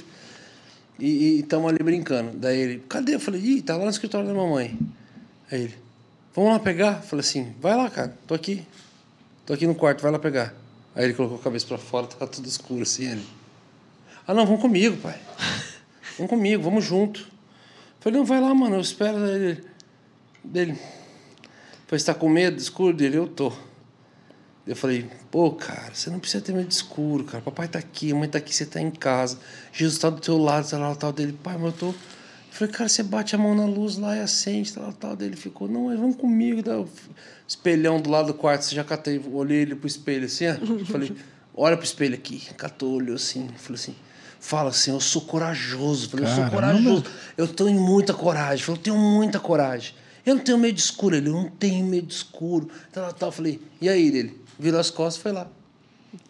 E 0.99 1.39
estamos 1.41 1.71
ali 1.71 1.83
brincando. 1.83 2.37
Daí 2.37 2.59
ele, 2.59 2.83
cadê? 2.87 3.15
Eu 3.15 3.21
falei, 3.21 3.41
ih, 3.41 3.63
tá 3.63 3.77
lá 3.77 3.85
no 3.85 3.91
escritório 3.91 4.27
da 4.29 4.35
mamãe. 4.35 4.79
Aí 5.51 5.63
ele, 5.63 5.75
vamos 6.35 6.53
lá 6.53 6.59
pegar? 6.59 6.97
Eu 6.99 7.03
falei 7.03 7.21
assim, 7.25 7.55
vai 7.63 7.75
lá, 7.75 7.89
cara, 7.89 8.15
tô 8.27 8.35
aqui. 8.35 8.63
Tô 9.51 9.55
aqui 9.55 9.67
no 9.67 9.75
quarto, 9.75 10.01
vai 10.01 10.13
lá 10.13 10.19
pegar. 10.21 10.55
Aí 10.95 11.07
ele 11.07 11.13
colocou 11.13 11.37
a 11.37 11.43
cabeça 11.43 11.67
pra 11.67 11.77
fora, 11.77 12.07
tava 12.07 12.29
tudo 12.29 12.47
escuro 12.47 12.83
assim. 12.83 13.11
Ele, 13.11 13.27
ah, 14.25 14.33
não, 14.33 14.47
vamos 14.47 14.63
comigo, 14.63 14.97
pai. 14.99 15.21
Vamos 16.17 16.31
comigo, 16.31 16.63
vamos 16.63 16.85
junto. 16.85 17.27
Falei, 17.99 18.21
não, 18.21 18.25
vai 18.25 18.41
lá, 18.41 18.55
mano, 18.55 18.77
eu 18.77 18.81
espero. 18.81 19.19
Ele, 19.27 19.65
dele, 20.45 20.75
falei, 21.89 21.99
você 21.99 22.07
tá 22.07 22.15
com 22.15 22.29
medo 22.29 22.59
do 22.59 22.63
escuro 22.63 22.97
dele? 22.97 23.17
Eu 23.17 23.27
tô. 23.27 23.53
Eu 24.65 24.77
falei, 24.77 25.11
pô, 25.33 25.51
cara, 25.51 25.93
você 25.93 26.11
não 26.11 26.21
precisa 26.21 26.45
ter 26.45 26.53
medo 26.53 26.69
de 26.69 26.75
escuro, 26.75 27.25
cara. 27.25 27.43
Papai 27.43 27.67
tá 27.67 27.81
aqui, 27.81 28.15
mãe 28.15 28.29
tá 28.29 28.39
aqui, 28.39 28.55
você 28.55 28.65
tá 28.65 28.81
em 28.81 28.91
casa. 28.93 29.37
Jesus 29.73 29.99
tá 29.99 30.11
do 30.11 30.21
teu 30.21 30.39
lado, 30.39 30.71
tá 30.71 30.79
lá, 30.79 30.95
tal 30.95 31.13
dele. 31.13 31.37
Pai, 31.43 31.57
mas 31.59 31.73
eu 31.73 31.73
tô. 31.73 31.95
Falei, 32.51 32.75
cara, 32.75 32.89
você 32.89 33.03
bate 33.03 33.35
a 33.35 33.39
mão 33.39 33.55
na 33.55 33.65
luz 33.65 33.97
lá 33.97 34.17
e 34.17 34.21
acende, 34.21 34.73
tal, 34.73 34.93
tal. 34.93 35.17
Dele 35.17 35.37
ficou, 35.37 35.69
não, 35.69 35.87
mas 35.87 35.99
vamos 35.99 36.17
comigo. 36.17 36.63
Tá? 36.63 36.83
Espelhão 37.47 38.01
do 38.01 38.11
lado 38.11 38.27
do 38.27 38.35
quarto, 38.35 38.63
você 38.63 38.75
já 38.75 38.85
catei, 38.85 39.21
olhei 39.33 39.63
ele 39.63 39.75
pro 39.75 39.87
espelho 39.87 40.27
assim, 40.27 40.47
ó. 40.49 40.85
Falei, 40.87 41.13
olha 41.55 41.77
pro 41.77 41.87
espelho 41.87 42.15
aqui. 42.15 42.41
Catou, 42.57 42.95
olhou 42.95 43.17
assim, 43.17 43.49
falei 43.57 43.81
assim. 43.81 43.95
Fala 44.41 44.71
assim, 44.71 44.91
eu 44.91 45.01
sou 45.01 45.23
corajoso. 45.23 46.09
Falei, 46.11 46.27
eu 46.27 46.35
sou 46.35 46.51
corajoso. 46.51 47.05
Eu 47.37 47.47
tenho 47.47 47.81
muita 47.81 48.13
coragem. 48.15 48.65
Falei, 48.65 48.79
eu 48.79 48.83
tenho 48.83 48.97
muita 48.97 49.39
coragem. 49.39 49.95
Eu 50.25 50.35
não 50.35 50.43
tenho 50.43 50.59
medo 50.59 50.75
de 50.75 50.81
escuro. 50.81 51.15
Ele, 51.15 51.29
eu 51.29 51.33
não 51.33 51.49
tenho 51.49 51.87
medo 51.87 52.07
de 52.07 52.15
escuro. 52.15 52.69
Tal, 52.93 53.05
tal, 53.05 53.13
tal. 53.13 53.33
Falei, 53.33 53.61
e 53.81 53.89
aí, 53.89 54.09
ele? 54.09 54.41
Virou 54.59 54.81
as 54.81 54.91
costas 54.91 55.21
e 55.21 55.23
foi 55.23 55.33
lá. 55.33 55.47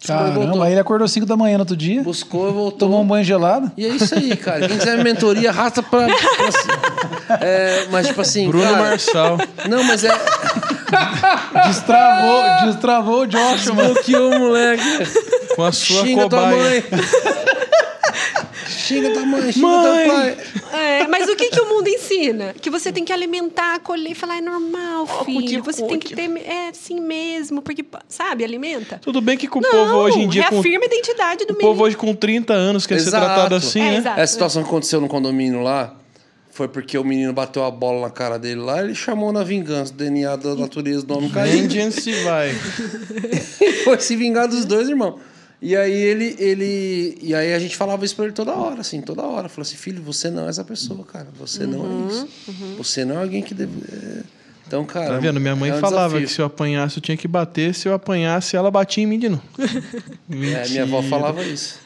Caramba, 0.05 0.65
aí 0.65 0.71
ele 0.73 0.79
acordou 0.79 1.07
5 1.07 1.25
da 1.25 1.37
manhã 1.37 1.57
no 1.57 1.61
outro 1.61 1.75
dia, 1.77 2.01
Buscou 2.01 2.49
e 2.49 2.53
voltou. 2.53 2.79
tomou 2.79 3.01
um 3.01 3.05
banho 3.07 3.23
gelado. 3.23 3.71
E 3.77 3.85
é 3.85 3.89
isso 3.89 4.13
aí, 4.15 4.35
cara. 4.35 4.67
Quem 4.67 4.77
quiser 4.77 5.03
mentoria, 5.03 5.49
arrasta 5.49 5.83
pra. 5.83 6.07
pra. 6.07 7.37
É, 7.39 7.85
mas, 7.91 8.07
tipo 8.07 8.21
assim. 8.21 8.47
Bruno 8.47 8.63
cara, 8.63 8.77
Marçal. 8.77 9.37
Não, 9.69 9.83
mas 9.83 10.03
é. 10.03 10.09
Destravou, 11.67 12.65
destravou 12.65 13.21
o 13.21 13.27
Joshua, 13.27 13.73
mano. 13.75 13.93
Bloqueou 13.93 14.31
o 14.33 14.39
moleque. 14.39 14.83
Com 15.55 15.63
a 15.63 15.71
sua 15.71 16.01
Xinga 16.03 16.27
tua 16.29 16.39
cobaia. 16.41 16.57
mãe. 16.57 16.83
xinga 18.95 19.13
tua 19.13 19.25
mãe, 19.25 19.51
xinga 19.51 19.67
Mãe. 19.67 20.03
teu 20.05 20.13
pai. 20.13 20.37
É, 20.73 21.07
mas 21.07 21.27
o 21.29 21.35
que, 21.35 21.49
que 21.49 21.59
o 21.59 21.69
mundo 21.69 21.87
ensina? 21.87 22.53
Que 22.59 22.69
você 22.69 22.91
tem 22.91 23.03
que 23.05 23.11
alimentar, 23.13 23.75
acolher 23.75 24.11
e 24.11 24.15
falar, 24.15 24.37
é 24.37 24.41
normal, 24.41 25.05
filho. 25.25 25.63
Você 25.63 25.83
tem 25.83 25.99
que 25.99 26.15
ter. 26.15 26.29
É 26.45 26.69
assim 26.69 26.99
mesmo, 26.99 27.61
porque, 27.61 27.83
sabe, 28.07 28.43
alimenta. 28.43 28.99
Tudo 29.01 29.21
bem 29.21 29.37
que 29.37 29.47
com 29.47 29.59
o 29.59 29.61
Não, 29.61 29.69
povo 29.71 29.93
hoje 29.97 30.19
em 30.19 30.27
dia. 30.29 30.43
Com, 30.49 30.55
reafirma 30.55 30.83
a 30.83 30.87
identidade 30.87 31.45
do 31.45 31.53
o 31.53 31.57
menino. 31.57 31.69
povo 31.69 31.83
hoje 31.83 31.95
com 31.97 32.13
30 32.15 32.53
anos 32.53 32.85
quer 32.85 32.99
ser 32.99 33.09
Exato. 33.09 33.25
tratado 33.25 33.55
assim, 33.55 33.79
É, 33.81 33.91
né? 33.91 33.97
exato. 33.97 34.19
Essa 34.19 34.33
situação 34.33 34.63
que 34.63 34.69
aconteceu 34.69 34.99
no 35.01 35.07
condomínio 35.07 35.61
lá 35.61 35.95
foi 36.51 36.67
porque 36.67 36.97
o 36.97 37.03
menino 37.03 37.31
bateu 37.31 37.63
a 37.63 37.71
bola 37.71 38.01
na 38.01 38.09
cara 38.09 38.37
dele 38.37 38.59
lá, 38.59 38.83
ele 38.83 38.93
chamou 38.93 39.31
na 39.31 39.41
vingança, 39.43 39.93
o 39.93 39.95
DNA 39.95 40.35
da 40.35 40.53
natureza 40.55 41.05
do 41.05 41.17
homem 41.17 41.29
caiu. 41.29 41.53
Vengeance 41.61 42.11
vai. 42.23 42.51
foi 43.85 43.99
se 43.99 44.15
vingar 44.15 44.47
dos 44.47 44.65
dois, 44.65 44.89
irmão. 44.89 45.17
E 45.61 45.75
aí 45.75 45.93
ele, 45.93 46.35
ele. 46.39 47.17
E 47.21 47.35
aí 47.35 47.53
a 47.53 47.59
gente 47.59 47.77
falava 47.77 48.03
isso 48.03 48.15
pra 48.15 48.25
ele 48.25 48.33
toda 48.33 48.51
hora, 48.53 48.81
assim, 48.81 48.99
toda 49.01 49.21
hora. 49.21 49.47
Falou 49.47 49.61
assim, 49.61 49.75
filho, 49.77 50.01
você 50.01 50.31
não 50.31 50.47
é 50.47 50.49
essa 50.49 50.63
pessoa, 50.63 51.03
cara. 51.05 51.27
Você 51.37 51.67
não 51.67 51.81
Uhum, 51.81 52.07
é 52.07 52.11
isso. 52.11 52.29
Você 52.77 53.05
não 53.05 53.17
é 53.19 53.21
alguém 53.21 53.43
que 53.43 53.53
deve. 53.53 53.71
é. 53.93 54.23
Então, 54.65 54.85
cara. 54.85 55.15
Tá 55.15 55.19
vendo? 55.19 55.39
Minha 55.39 55.55
mãe 55.55 55.69
é 55.69 55.75
um 55.75 55.79
falava 55.79 56.07
desafio. 56.13 56.27
que 56.27 56.33
se 56.33 56.41
eu 56.41 56.45
apanhasse, 56.45 56.97
eu 56.97 57.01
tinha 57.01 57.17
que 57.17 57.27
bater. 57.27 57.75
Se 57.75 57.87
eu 57.87 57.93
apanhasse, 57.93 58.55
ela 58.55 58.71
batia 58.71 59.03
em 59.03 59.07
mim 59.07 59.19
de 59.19 59.29
novo. 59.29 59.43
É, 60.31 60.67
minha 60.69 60.83
avó 60.83 61.03
falava 61.03 61.43
isso. 61.43 61.79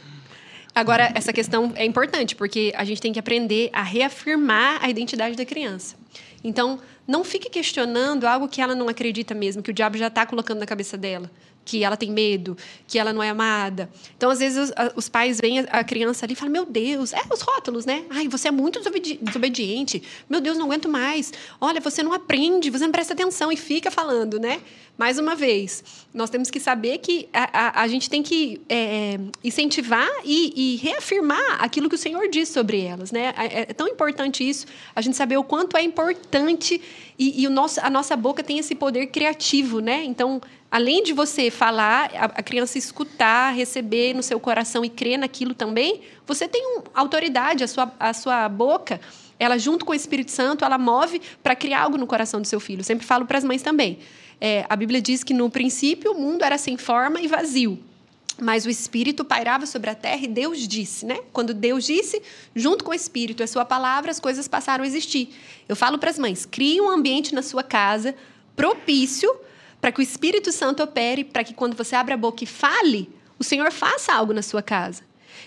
Agora, 0.73 1.11
essa 1.15 1.34
questão 1.34 1.73
é 1.76 1.84
importante, 1.86 2.36
porque 2.36 2.71
a 2.76 2.84
gente 2.84 3.01
tem 3.01 3.11
que 3.11 3.17
aprender 3.19 3.69
a 3.73 3.82
reafirmar 3.82 4.84
a 4.84 4.89
identidade 4.89 5.36
da 5.36 5.43
criança. 5.45 5.95
Então, 6.43 6.80
não 7.07 7.23
fique 7.23 7.49
questionando 7.49 8.26
algo 8.26 8.47
que 8.47 8.61
ela 8.61 8.76
não 8.76 8.88
acredita 8.88 9.34
mesmo, 9.34 9.63
que 9.63 9.71
o 9.71 9.73
diabo 9.73 9.97
já 9.97 10.07
está 10.07 10.26
colocando 10.26 10.59
na 10.59 10.65
cabeça 10.65 10.95
dela. 10.97 11.32
Que 11.66 11.84
ela 11.84 11.97
tem 11.97 12.11
medo, 12.11 12.55
que 12.88 12.99
ela 12.99 13.11
não 13.11 13.22
é 13.22 13.30
amada. 13.30 13.89
Então, 14.16 14.30
às 14.30 14.39
vezes, 14.39 14.70
os, 14.70 14.95
os 14.95 15.09
pais 15.09 15.41
veem 15.41 15.59
a 15.59 15.84
criança 15.84 16.26
ali 16.26 16.34
e 16.34 16.36
falam: 16.36 16.53
Meu 16.53 16.66
Deus, 16.66 17.11
é 17.11 17.22
os 17.34 17.41
rótulos, 17.41 17.86
né? 17.86 18.05
Ai, 18.11 18.28
você 18.28 18.47
é 18.47 18.51
muito 18.51 18.78
desobedi 18.78 19.20
desobediente. 19.22 20.03
Meu 20.30 20.39
Deus, 20.39 20.57
não 20.57 20.66
aguento 20.66 20.88
mais. 20.88 21.34
Olha, 21.59 21.82
você 21.82 22.03
não 22.03 22.13
aprende, 22.13 22.70
você 22.70 22.86
não 22.86 22.91
presta 22.91 23.13
atenção 23.13 23.51
e 23.51 23.57
fica 23.57 23.89
falando, 23.89 24.39
né? 24.39 24.61
Mais 24.98 25.20
uma 25.20 25.36
vez, 25.36 25.84
nós 26.14 26.30
temos 26.30 26.50
que 26.50 26.58
saber 26.58 27.00
que 27.00 27.28
a, 27.34 27.82
a, 27.82 27.82
a 27.82 27.88
gente 27.88 28.10
tem 28.10 28.24
que 28.24 28.62
é, 28.70 29.20
incentivar 29.43 30.10
e, 30.24 30.54
e, 30.56 30.76
reafirmar 30.78 31.62
aquilo 31.62 31.89
que 31.89 31.96
o 31.96 31.98
Senhor 31.98 32.30
diz 32.30 32.48
sobre 32.48 32.80
elas. 32.80 33.12
Né? 33.12 33.34
É, 33.38 33.62
é, 33.62 33.66
tão 33.66 33.89
importante 33.89 34.48
isso, 34.48 34.66
a 34.96 35.02
gente 35.02 35.18
saber 35.18 35.36
o 35.36 35.43
quanto 35.43 35.76
é 35.76 35.84
importante 35.84 36.82
e, 37.20 37.41
e 37.41 37.46
o 37.46 37.50
nosso, 37.50 37.82
a 37.82 37.89
nossa 37.89 38.16
boca 38.16 38.41
tem 38.41 38.58
esse 38.58 38.74
poder 38.74 39.08
criativo. 39.08 39.82
Né? 39.82 40.06
Então, 40.06 40.41
além 40.72 41.04
de 41.04 41.12
você 41.12 41.52
falar, 41.52 42.10
a, 42.14 42.26
a 42.26 42.43
criança 42.43 42.78
escutar, 42.78 43.54
receber 43.54 44.14
no 44.14 44.24
seu 44.24 44.39
coração 44.39 44.86
e 44.86 44.89
crer 44.89 45.18
naquilo 45.18 45.54
também, 45.54 46.04
você 46.26 46.48
tem 46.48 46.66
um, 46.78 46.84
autoridade, 46.93 47.66
a 47.66 47.68
sua, 47.68 47.93
a 48.00 48.14
sua 48.14 48.48
boca 48.48 49.02
ela 49.38 49.58
junto 49.58 49.84
com 49.84 49.91
o 49.91 49.96
Espírito 49.96 50.32
Santo, 50.32 50.64
ela 50.64 50.78
move 50.78 51.22
para 51.43 51.56
criar 51.56 51.82
algo 51.82 51.98
no 51.98 52.08
coração 52.08 52.41
do 52.41 52.48
seu 52.48 52.60
filho. 52.60 52.80
Eu 52.80 52.86
sempre 52.86 53.06
falo 53.06 53.26
para 53.26 53.38
as 53.38 53.43
mães 53.43 53.62
também. 53.62 54.00
É, 54.39 54.65
a 54.69 54.75
Bíblia 54.75 55.01
diz 55.01 55.23
que 55.23 55.33
no 55.33 55.49
princípio 55.49 56.11
o 56.11 56.19
mundo 56.19 56.43
era 56.43 56.57
sem 56.57 56.77
forma 56.77 57.21
e 57.21 57.27
vazio. 57.27 57.79
Mas 58.39 58.65
o 58.65 58.69
Espírito 58.69 59.23
pairava 59.23 59.65
sobre 59.65 59.89
a 59.89 59.95
terra 59.95 60.23
e 60.23 60.27
Deus 60.27 60.67
disse, 60.67 61.05
né? 61.05 61.19
Quando 61.31 61.53
Deus 61.53 61.86
disse, 61.86 62.21
junto 62.53 62.83
com 62.83 62.91
o 62.91 62.93
Espírito, 62.93 63.41
a 63.41 63.47
sua 63.47 63.63
palavra, 63.63 64.11
as 64.11 64.19
coisas 64.19 64.47
passaram 64.47 64.83
a 64.83 64.88
existir. 64.88 65.33
Eu 65.69 65.75
falo 65.75 65.97
para 65.97 66.09
as 66.09 66.19
mães: 66.19 66.45
crie 66.45 66.81
um 66.81 66.89
ambiente 66.89 67.33
na 67.33 67.41
sua 67.41 67.63
casa 67.63 68.13
propício 68.55 69.33
para 69.79 69.91
que 69.91 69.99
o 69.99 70.01
Espírito 70.01 70.51
Santo 70.51 70.83
opere, 70.83 71.23
para 71.23 71.43
que 71.43 71.53
quando 71.53 71.77
você 71.77 71.95
abra 71.95 72.15
a 72.15 72.17
boca 72.17 72.43
e 72.43 72.47
fale, 72.47 73.09
o 73.38 73.43
Senhor 73.43 73.71
faça 73.71 74.13
algo 74.13 74.33
na 74.33 74.41
sua 74.41 74.61
casa. 74.61 75.03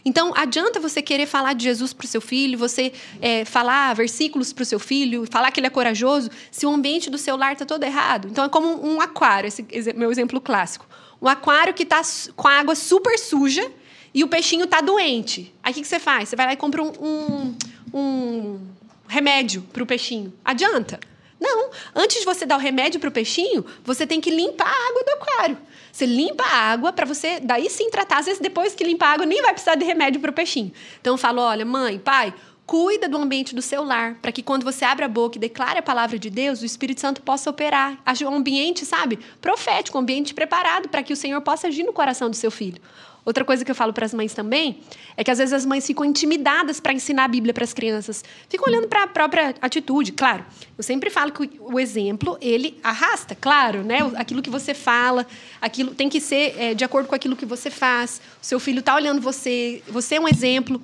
Então, 0.09 0.33
adianta 0.35 0.81
você 0.81 1.03
querer 1.03 1.27
falar 1.27 1.53
de 1.53 1.65
Jesus 1.65 1.93
para 1.93 2.07
o 2.07 2.09
seu 2.09 2.23
filho, 2.23 2.57
você 2.59 2.95
é, 3.21 3.45
falar 3.45 3.95
versículos 3.95 4.55
para 4.55 4.63
o 4.63 4.65
seu 4.65 4.79
filho, 4.79 5.27
falar 5.31 5.51
que 5.51 5.61
ele 5.61 5.67
é 5.67 5.71
corajoso, 5.71 6.31
se 6.51 6.65
o 6.65 6.71
ambiente 6.71 7.11
do 7.11 7.19
seu 7.19 7.37
lar 7.37 7.53
está 7.53 7.67
todo 7.67 7.85
errado. 7.85 8.27
Então, 8.27 8.43
é 8.43 8.49
como 8.49 8.87
um 8.87 9.03
aquário, 9.03 9.47
esse 9.47 9.93
meu 9.93 10.11
exemplo 10.11 10.41
clássico. 10.41 10.87
Um 11.21 11.29
aquário 11.29 11.75
que 11.75 11.83
está 11.83 12.01
com 12.35 12.49
a 12.49 12.53
água 12.53 12.75
super 12.75 13.19
suja 13.19 13.71
e 14.15 14.25
o 14.25 14.29
peixinho 14.29 14.65
está 14.65 14.81
doente. 14.81 15.55
Aí, 15.63 15.73
o 15.73 15.75
que, 15.75 15.83
que, 15.83 15.87
você 15.87 15.99
faz? 15.99 16.31
Você 16.31 16.37
vai 16.37 16.47
lá 16.47 16.53
e 16.55 16.57
compra 16.57 16.83
um, 16.83 16.91
um, 16.99 17.55
um 17.93 18.61
remédio 19.07 19.61
para 19.75 19.83
o 19.83 19.87
peixinho. 19.87 20.33
Adianta? 20.43 20.99
Não. 21.39 21.69
Antes 21.95 22.21
de 22.21 22.25
você 22.25 22.47
dar 22.47 22.57
o 22.57 22.61
remédio 22.61 22.99
para 22.99 23.11
o 23.11 23.13
peixinho, 23.13 23.63
você 23.85 24.07
tem 24.07 24.23
que 24.23 24.31
limpar 24.31 24.69
a 24.69 24.89
água 24.89 25.05
do 25.05 25.11
aquário. 25.11 25.59
Você 25.99 26.07
limpa 26.07 26.45
a 26.45 26.71
água 26.71 26.93
para 26.93 27.05
você, 27.05 27.41
daí 27.41 27.69
sim 27.69 27.91
tratar. 27.91 28.19
Às 28.19 28.27
vezes, 28.27 28.41
depois 28.41 28.73
que 28.73 28.85
limpa 28.85 29.05
a 29.05 29.11
água, 29.15 29.27
nem 29.27 29.43
vai 29.43 29.51
precisar 29.51 29.75
de 29.75 29.85
remédio 29.85 30.21
para 30.21 30.31
o 30.31 30.33
peixinho. 30.33 30.71
Então, 31.01 31.15
eu 31.15 31.19
falo: 31.19 31.43
olha, 31.43 31.65
mãe, 31.65 31.99
pai, 31.99 32.33
cuida 32.65 33.09
do 33.09 33.17
ambiente 33.19 33.53
do 33.53 33.61
seu 33.61 33.83
lar, 33.83 34.15
para 34.23 34.31
que 34.31 34.41
quando 34.41 34.63
você 34.63 34.85
abre 34.85 35.05
a 35.05 35.09
boca 35.09 35.37
e 35.37 35.41
declare 35.41 35.81
a 35.81 35.83
palavra 35.83 36.17
de 36.17 36.31
Deus, 36.31 36.63
o 36.63 36.65
Espírito 36.65 37.01
Santo 37.01 37.21
possa 37.21 37.51
operar. 37.51 37.99
Um 38.31 38.35
ambiente, 38.37 38.87
sabe, 38.87 39.19
profético, 39.41 39.99
um 39.99 40.01
ambiente 40.01 40.33
preparado 40.35 40.89
para 40.89 41.03
que 41.03 41.13
o 41.13 41.17
Senhor 41.17 41.41
possa 41.41 41.67
agir 41.67 41.83
no 41.83 41.93
coração 41.93 42.31
do 42.31 42.37
seu 42.37 42.53
filho. 42.53 42.81
Outra 43.29 43.45
coisa 43.45 43.63
que 43.63 43.71
eu 43.71 43.75
falo 43.75 43.93
para 43.93 44.07
as 44.07 44.15
mães 44.15 44.33
também 44.33 44.81
é 45.15 45.23
que 45.23 45.31
às 45.31 45.37
vezes 45.37 45.53
as 45.53 45.67
mães 45.67 45.87
ficam 45.87 46.03
intimidadas 46.03 46.81
para 46.81 46.95
ensinar 46.95 47.25
a 47.25 47.29
Bíblia 47.29 47.53
para 47.53 47.63
as 47.63 47.75
crianças. 47.75 48.25
Ficam 48.49 48.73
olhando 48.73 48.89
para 48.89 49.03
a 49.03 49.07
própria 49.07 49.55
atitude. 49.61 50.13
Claro, 50.13 50.47
eu 50.79 50.83
sempre 50.83 51.11
falo 51.11 51.31
que 51.31 51.61
o 51.61 51.79
exemplo, 51.79 52.39
ele 52.41 52.81
arrasta, 52.83 53.37
claro, 53.39 53.83
né? 53.85 53.99
Aquilo 54.17 54.41
que 54.41 54.49
você 54.49 54.73
fala, 54.73 55.27
aquilo 55.61 55.95
tem 55.95 56.09
que 56.09 56.23
ser 56.23 56.55
é, 56.59 56.73
de 56.73 56.83
acordo 56.85 57.07
com 57.07 57.15
aquilo 57.15 57.37
que 57.37 57.45
você 57.45 57.69
faz. 57.69 58.23
O 58.43 58.47
seu 58.47 58.59
filho 58.59 58.79
está 58.79 58.95
olhando 58.95 59.21
você, 59.21 59.83
você 59.89 60.15
é 60.15 60.21
um 60.21 60.27
exemplo. 60.27 60.81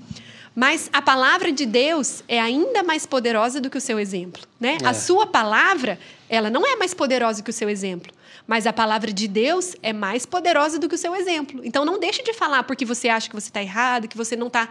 Mas 0.54 0.90
a 0.92 1.00
palavra 1.00 1.50
de 1.50 1.64
Deus 1.64 2.22
é 2.28 2.38
ainda 2.38 2.82
mais 2.82 3.06
poderosa 3.06 3.58
do 3.58 3.70
que 3.70 3.78
o 3.78 3.80
seu 3.80 3.98
exemplo, 3.98 4.42
né? 4.60 4.76
É. 4.82 4.86
A 4.86 4.92
sua 4.92 5.26
palavra, 5.26 5.98
ela 6.28 6.50
não 6.50 6.66
é 6.66 6.76
mais 6.76 6.92
poderosa 6.92 7.42
que 7.42 7.48
o 7.48 7.54
seu 7.54 7.70
exemplo. 7.70 8.12
Mas 8.46 8.66
a 8.66 8.72
palavra 8.72 9.12
de 9.12 9.26
Deus 9.26 9.74
é 9.82 9.92
mais 9.92 10.26
poderosa 10.26 10.78
do 10.78 10.88
que 10.88 10.94
o 10.94 10.98
seu 10.98 11.14
exemplo. 11.16 11.60
Então 11.64 11.84
não 11.84 11.98
deixe 11.98 12.22
de 12.22 12.34
falar 12.34 12.62
porque 12.64 12.84
você 12.84 13.08
acha 13.08 13.28
que 13.28 13.34
você 13.34 13.48
está 13.48 13.62
errado, 13.62 14.06
que 14.06 14.16
você 14.16 14.36
não 14.36 14.48
está 14.48 14.68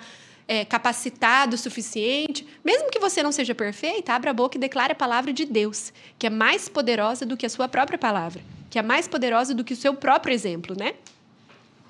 é, 0.47 0.63
capacitado 0.65 1.55
o 1.55 1.57
suficiente. 1.57 2.45
Mesmo 2.63 2.89
que 2.89 2.99
você 2.99 3.23
não 3.23 3.31
seja 3.31 3.55
perfeita, 3.55 4.13
abra 4.13 4.31
a 4.31 4.33
boca 4.33 4.57
e 4.57 4.59
declare 4.59 4.91
a 4.91 4.95
palavra 4.95 5.33
de 5.33 5.45
Deus, 5.45 5.91
que 6.19 6.27
é 6.27 6.29
mais 6.29 6.69
poderosa 6.69 7.25
do 7.25 7.35
que 7.35 7.45
a 7.45 7.49
sua 7.49 7.67
própria 7.67 7.97
palavra, 7.97 8.41
que 8.69 8.77
é 8.77 8.81
mais 8.81 9.07
poderosa 9.07 9.53
do 9.53 9.63
que 9.63 9.73
o 9.73 9.77
seu 9.77 9.93
próprio 9.93 10.33
exemplo, 10.33 10.75
né? 10.77 10.93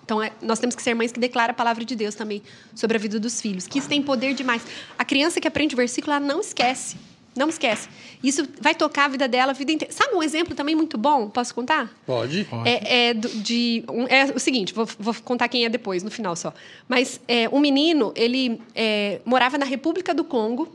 Então, 0.05 0.21
é, 0.21 0.33
nós 0.41 0.59
temos 0.59 0.75
que 0.75 0.81
ser 0.81 0.93
mães 0.93 1.13
que 1.13 1.19
declaram 1.19 1.51
a 1.51 1.55
palavra 1.55 1.85
de 1.85 1.95
Deus 1.95 2.13
também 2.13 2.43
sobre 2.75 2.97
a 2.97 2.99
vida 2.99 3.19
dos 3.19 3.39
filhos, 3.39 3.67
que 3.67 3.79
isso 3.79 3.87
tem 3.87 4.01
poder 4.01 4.33
demais. 4.33 4.61
A 4.97 5.05
criança 5.05 5.39
que 5.39 5.47
aprende 5.47 5.75
o 5.75 5.77
versículo, 5.77 6.13
ela 6.13 6.25
não 6.25 6.41
esquece. 6.41 6.97
Não 7.35 7.49
esquece. 7.49 7.89
Isso 8.23 8.47
vai 8.61 8.75
tocar 8.75 9.05
a 9.05 9.07
vida 9.07 9.27
dela 9.27 9.51
a 9.51 9.55
vida 9.55 9.71
inteira. 9.71 9.93
Sabe 9.93 10.15
um 10.15 10.21
exemplo 10.21 10.53
também 10.55 10.75
muito 10.75 10.97
bom? 10.97 11.29
Posso 11.29 11.53
contar? 11.53 11.91
Pode. 12.05 12.47
É, 12.63 13.09
é, 13.09 13.13
de, 13.13 13.83
um, 13.89 14.07
é 14.07 14.25
o 14.25 14.39
seguinte, 14.39 14.73
vou, 14.73 14.87
vou, 14.99 15.15
contar 15.23 15.47
quem 15.47 15.65
é 15.65 15.69
depois, 15.69 16.03
no 16.03 16.11
final 16.11 16.35
só. 16.35 16.53
Mas 16.87 17.19
é, 17.27 17.49
um 17.49 17.59
menino, 17.59 18.13
ele 18.15 18.61
é, 18.75 19.19
morava 19.25 19.57
na 19.57 19.65
República 19.65 20.13
do 20.13 20.23
Congo 20.23 20.71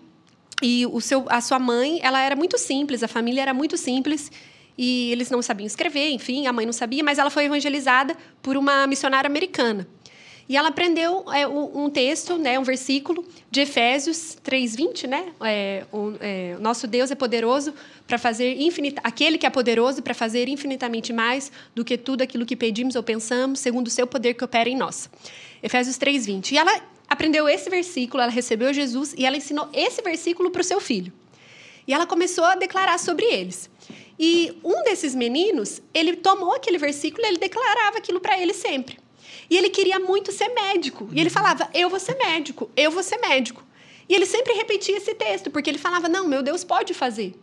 e 0.60 0.84
o 0.86 1.00
seu, 1.00 1.24
a 1.28 1.40
sua 1.40 1.58
mãe, 1.58 2.00
ela 2.02 2.20
era 2.20 2.34
muito 2.34 2.58
simples, 2.58 3.02
a 3.02 3.08
família 3.08 3.42
era 3.42 3.54
muito 3.54 3.76
simples 3.76 4.30
e 4.76 5.10
eles 5.10 5.30
não 5.30 5.42
sabiam 5.42 5.66
escrever, 5.66 6.10
enfim, 6.10 6.46
a 6.46 6.52
mãe 6.52 6.64
não 6.64 6.72
sabia, 6.72 7.02
mas 7.02 7.18
ela 7.18 7.30
foi 7.30 7.44
evangelizada 7.44 8.16
por 8.40 8.56
uma 8.56 8.86
missionária 8.86 9.28
americana. 9.28 9.86
E 10.48 10.56
ela 10.56 10.68
aprendeu 10.68 11.26
é, 11.30 11.46
um 11.46 11.90
texto, 11.90 12.38
né, 12.38 12.58
um 12.58 12.62
versículo 12.62 13.22
de 13.50 13.60
Efésios 13.60 14.34
3:20, 14.42 15.06
né? 15.06 15.32
É, 15.42 15.84
o, 15.92 16.14
é, 16.20 16.56
nosso 16.58 16.86
Deus 16.86 17.10
é 17.10 17.14
poderoso 17.14 17.74
para 18.06 18.16
fazer 18.16 18.58
infinita, 18.58 18.98
aquele 19.04 19.36
que 19.36 19.44
é 19.44 19.50
poderoso 19.50 20.02
para 20.02 20.14
fazer 20.14 20.48
infinitamente 20.48 21.12
mais 21.12 21.52
do 21.74 21.84
que 21.84 21.98
tudo 21.98 22.22
aquilo 22.22 22.46
que 22.46 22.56
pedimos 22.56 22.96
ou 22.96 23.02
pensamos, 23.02 23.60
segundo 23.60 23.88
o 23.88 23.90
seu 23.90 24.06
poder 24.06 24.34
que 24.34 24.42
opera 24.42 24.70
em 24.70 24.76
nós. 24.76 25.10
Efésios 25.62 25.98
3:20. 25.98 26.52
E 26.52 26.58
ela 26.58 26.80
aprendeu 27.06 27.46
esse 27.46 27.68
versículo, 27.68 28.22
ela 28.22 28.32
recebeu 28.32 28.72
Jesus 28.72 29.14
e 29.18 29.26
ela 29.26 29.36
ensinou 29.36 29.68
esse 29.74 30.00
versículo 30.00 30.50
para 30.50 30.62
o 30.62 30.64
seu 30.64 30.80
filho. 30.80 31.12
E 31.86 31.92
ela 31.92 32.06
começou 32.06 32.44
a 32.44 32.54
declarar 32.54 32.98
sobre 32.98 33.26
eles. 33.26 33.68
E 34.18 34.58
um 34.64 34.82
desses 34.82 35.14
meninos, 35.14 35.82
ele 35.92 36.16
tomou 36.16 36.54
aquele 36.54 36.78
versículo 36.78 37.24
e 37.24 37.28
ele 37.28 37.38
declarava 37.38 37.98
aquilo 37.98 38.18
para 38.18 38.40
ele 38.40 38.54
sempre. 38.54 38.98
E 39.50 39.56
ele 39.56 39.70
queria 39.70 39.98
muito 39.98 40.32
ser 40.32 40.48
médico. 40.48 41.08
E 41.12 41.20
ele 41.20 41.30
falava: 41.30 41.68
Eu 41.72 41.88
vou 41.88 41.98
ser 41.98 42.16
médico, 42.16 42.70
eu 42.76 42.90
vou 42.90 43.02
ser 43.02 43.18
médico. 43.18 43.62
E 44.08 44.14
ele 44.14 44.24
sempre 44.24 44.54
repetia 44.54 44.96
esse 44.96 45.14
texto, 45.14 45.50
porque 45.50 45.68
ele 45.68 45.78
falava: 45.78 46.08
Não, 46.08 46.26
meu 46.26 46.42
Deus 46.42 46.64
pode 46.64 46.94
fazer. 46.94 47.34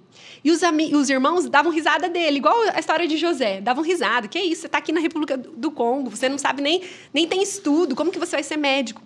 E 0.44 0.52
os, 0.52 0.62
os 0.94 1.10
irmãos 1.10 1.50
davam 1.50 1.72
risada 1.72 2.08
dele, 2.10 2.38
igual 2.38 2.56
a 2.74 2.80
história 2.80 3.08
de 3.08 3.18
José. 3.18 3.62
Davam 3.62 3.84
risada. 3.84 4.28
Que 4.28 4.40
isso? 4.40 4.62
Você 4.62 4.68
está 4.68 4.78
aqui 4.78 4.92
na 4.92 5.00
República 5.00 5.38
do 5.38 5.72
Congo, 5.72 6.10
você 6.10 6.30
não 6.30 6.38
sabe 6.38 6.62
nem, 6.62 6.82
nem 7.14 7.28
tem 7.28 7.42
estudo, 7.42 7.96
como 7.96 8.12
que 8.12 8.20
você 8.20 8.36
vai 8.36 8.44
ser 8.44 8.58
médico? 8.58 9.02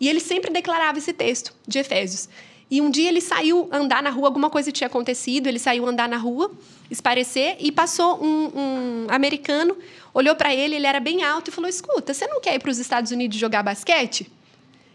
E 0.00 0.08
ele 0.08 0.20
sempre 0.20 0.50
declarava 0.50 0.98
esse 0.98 1.12
texto 1.12 1.54
de 1.66 1.78
Efésios. 1.78 2.28
E 2.70 2.80
um 2.80 2.88
dia 2.88 3.08
ele 3.08 3.20
saiu 3.20 3.68
andar 3.72 4.00
na 4.00 4.10
rua, 4.10 4.28
alguma 4.28 4.48
coisa 4.48 4.70
tinha 4.70 4.86
acontecido, 4.86 5.48
ele 5.48 5.58
saiu 5.58 5.86
andar 5.86 6.08
na 6.08 6.16
rua, 6.16 6.52
esparecer, 6.88 7.56
e 7.58 7.72
passou 7.72 8.22
um, 8.22 8.52
um 8.54 9.06
americano, 9.08 9.76
olhou 10.12 10.34
para 10.34 10.54
ele, 10.54 10.76
ele 10.76 10.86
era 10.86 11.00
bem 11.00 11.22
alto, 11.22 11.50
e 11.50 11.52
falou: 11.52 11.68
Escuta, 11.68 12.14
você 12.14 12.26
não 12.26 12.40
quer 12.40 12.54
ir 12.54 12.58
para 12.58 12.70
os 12.70 12.78
Estados 12.78 13.10
Unidos 13.10 13.38
jogar 13.38 13.62
basquete? 13.62 14.30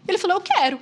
Ele 0.06 0.18
falou: 0.18 0.36
Eu 0.36 0.40
quero. 0.40 0.78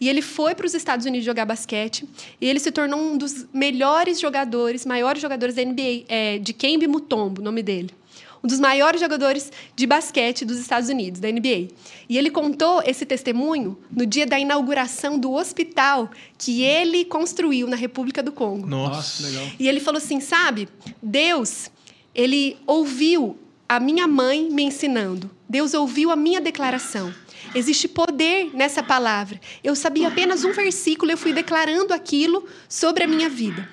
E 0.00 0.08
ele 0.08 0.20
foi 0.20 0.54
para 0.54 0.66
os 0.66 0.74
Estados 0.74 1.06
Unidos 1.06 1.24
jogar 1.24 1.44
basquete, 1.44 2.04
e 2.40 2.48
ele 2.48 2.58
se 2.58 2.72
tornou 2.72 2.98
um 2.98 3.16
dos 3.16 3.46
melhores 3.52 4.18
jogadores, 4.18 4.84
maiores 4.84 5.22
jogadores 5.22 5.54
da 5.54 5.64
NBA, 5.64 6.04
é, 6.08 6.38
de 6.38 6.52
Kembe 6.52 6.88
Mutombo, 6.88 7.40
o 7.40 7.44
nome 7.44 7.62
dele 7.62 7.94
um 8.42 8.48
dos 8.48 8.58
maiores 8.58 9.00
jogadores 9.00 9.52
de 9.76 9.86
basquete 9.86 10.44
dos 10.44 10.58
Estados 10.58 10.88
Unidos, 10.88 11.20
da 11.20 11.30
NBA. 11.30 11.68
E 12.08 12.18
ele 12.18 12.30
contou 12.30 12.82
esse 12.84 13.06
testemunho 13.06 13.78
no 13.90 14.04
dia 14.04 14.26
da 14.26 14.38
inauguração 14.38 15.18
do 15.18 15.32
hospital 15.32 16.10
que 16.36 16.62
ele 16.62 17.04
construiu 17.04 17.68
na 17.68 17.76
República 17.76 18.22
do 18.22 18.32
Congo. 18.32 18.66
Nossa, 18.66 19.26
legal. 19.26 19.46
E 19.58 19.68
ele 19.68 19.78
falou 19.78 19.98
assim: 19.98 20.20
sabe, 20.20 20.68
Deus, 21.00 21.70
ele 22.14 22.56
ouviu 22.66 23.38
a 23.76 23.80
minha 23.80 24.06
mãe 24.06 24.50
me 24.50 24.64
ensinando. 24.64 25.30
Deus 25.48 25.72
ouviu 25.72 26.10
a 26.10 26.16
minha 26.16 26.42
declaração. 26.42 27.12
Existe 27.54 27.88
poder 27.88 28.50
nessa 28.52 28.82
palavra. 28.82 29.40
Eu 29.64 29.74
sabia 29.74 30.08
apenas 30.08 30.44
um 30.44 30.52
versículo, 30.52 31.10
eu 31.10 31.16
fui 31.16 31.32
declarando 31.32 31.94
aquilo 31.94 32.46
sobre 32.68 33.04
a 33.04 33.06
minha 33.06 33.30
vida. 33.30 33.66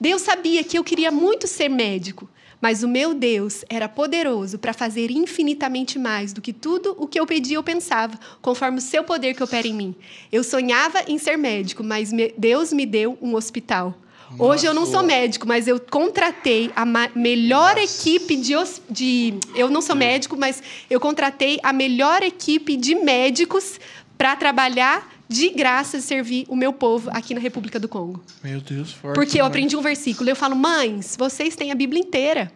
Deus 0.00 0.22
sabia 0.22 0.64
que 0.64 0.78
eu 0.78 0.82
queria 0.82 1.10
muito 1.10 1.46
ser 1.46 1.68
médico, 1.68 2.26
mas 2.58 2.82
o 2.82 2.88
meu 2.88 3.12
Deus 3.12 3.66
era 3.68 3.86
poderoso 3.86 4.58
para 4.58 4.72
fazer 4.72 5.10
infinitamente 5.10 5.98
mais 5.98 6.32
do 6.32 6.40
que 6.40 6.52
tudo 6.52 6.96
o 6.98 7.06
que 7.06 7.20
eu 7.20 7.26
pedia 7.26 7.58
ou 7.58 7.62
pensava, 7.62 8.18
conforme 8.40 8.78
o 8.78 8.82
seu 8.82 9.04
poder 9.04 9.34
que 9.34 9.42
opera 9.42 9.68
em 9.68 9.74
mim. 9.74 9.94
Eu 10.32 10.42
sonhava 10.42 11.02
em 11.06 11.18
ser 11.18 11.36
médico, 11.36 11.84
mas 11.84 12.10
Deus 12.38 12.72
me 12.72 12.86
deu 12.86 13.18
um 13.20 13.34
hospital. 13.34 13.94
Hoje 14.38 14.66
eu 14.66 14.74
não 14.74 14.86
sou 14.86 15.02
médico, 15.02 15.46
mas 15.46 15.68
eu 15.68 15.78
contratei 15.78 16.70
a 16.74 16.84
melhor 17.14 17.78
equipe 17.78 18.36
de, 18.36 18.54
de. 18.90 19.34
Eu 19.54 19.70
não 19.70 19.80
sou 19.80 19.94
médico, 19.94 20.36
mas 20.36 20.62
eu 20.88 20.98
contratei 20.98 21.58
a 21.62 21.72
melhor 21.72 22.22
equipe 22.22 22.76
de 22.76 22.94
médicos 22.94 23.78
para 24.16 24.34
trabalhar 24.36 25.12
de 25.28 25.50
graça 25.50 25.96
e 25.96 26.02
servir 26.02 26.44
o 26.48 26.56
meu 26.56 26.72
povo 26.72 27.10
aqui 27.12 27.34
na 27.34 27.40
República 27.40 27.78
do 27.78 27.88
Congo. 27.88 28.22
Meu 28.42 28.60
Deus, 28.60 28.92
forte. 28.92 29.14
Porque 29.14 29.40
eu 29.40 29.44
aprendi 29.44 29.76
um 29.76 29.80
versículo. 29.80 30.28
Eu 30.28 30.36
falo, 30.36 30.54
mães, 30.54 31.16
vocês 31.18 31.56
têm 31.56 31.72
a 31.72 31.74
Bíblia 31.74 32.00
inteira. 32.00 32.52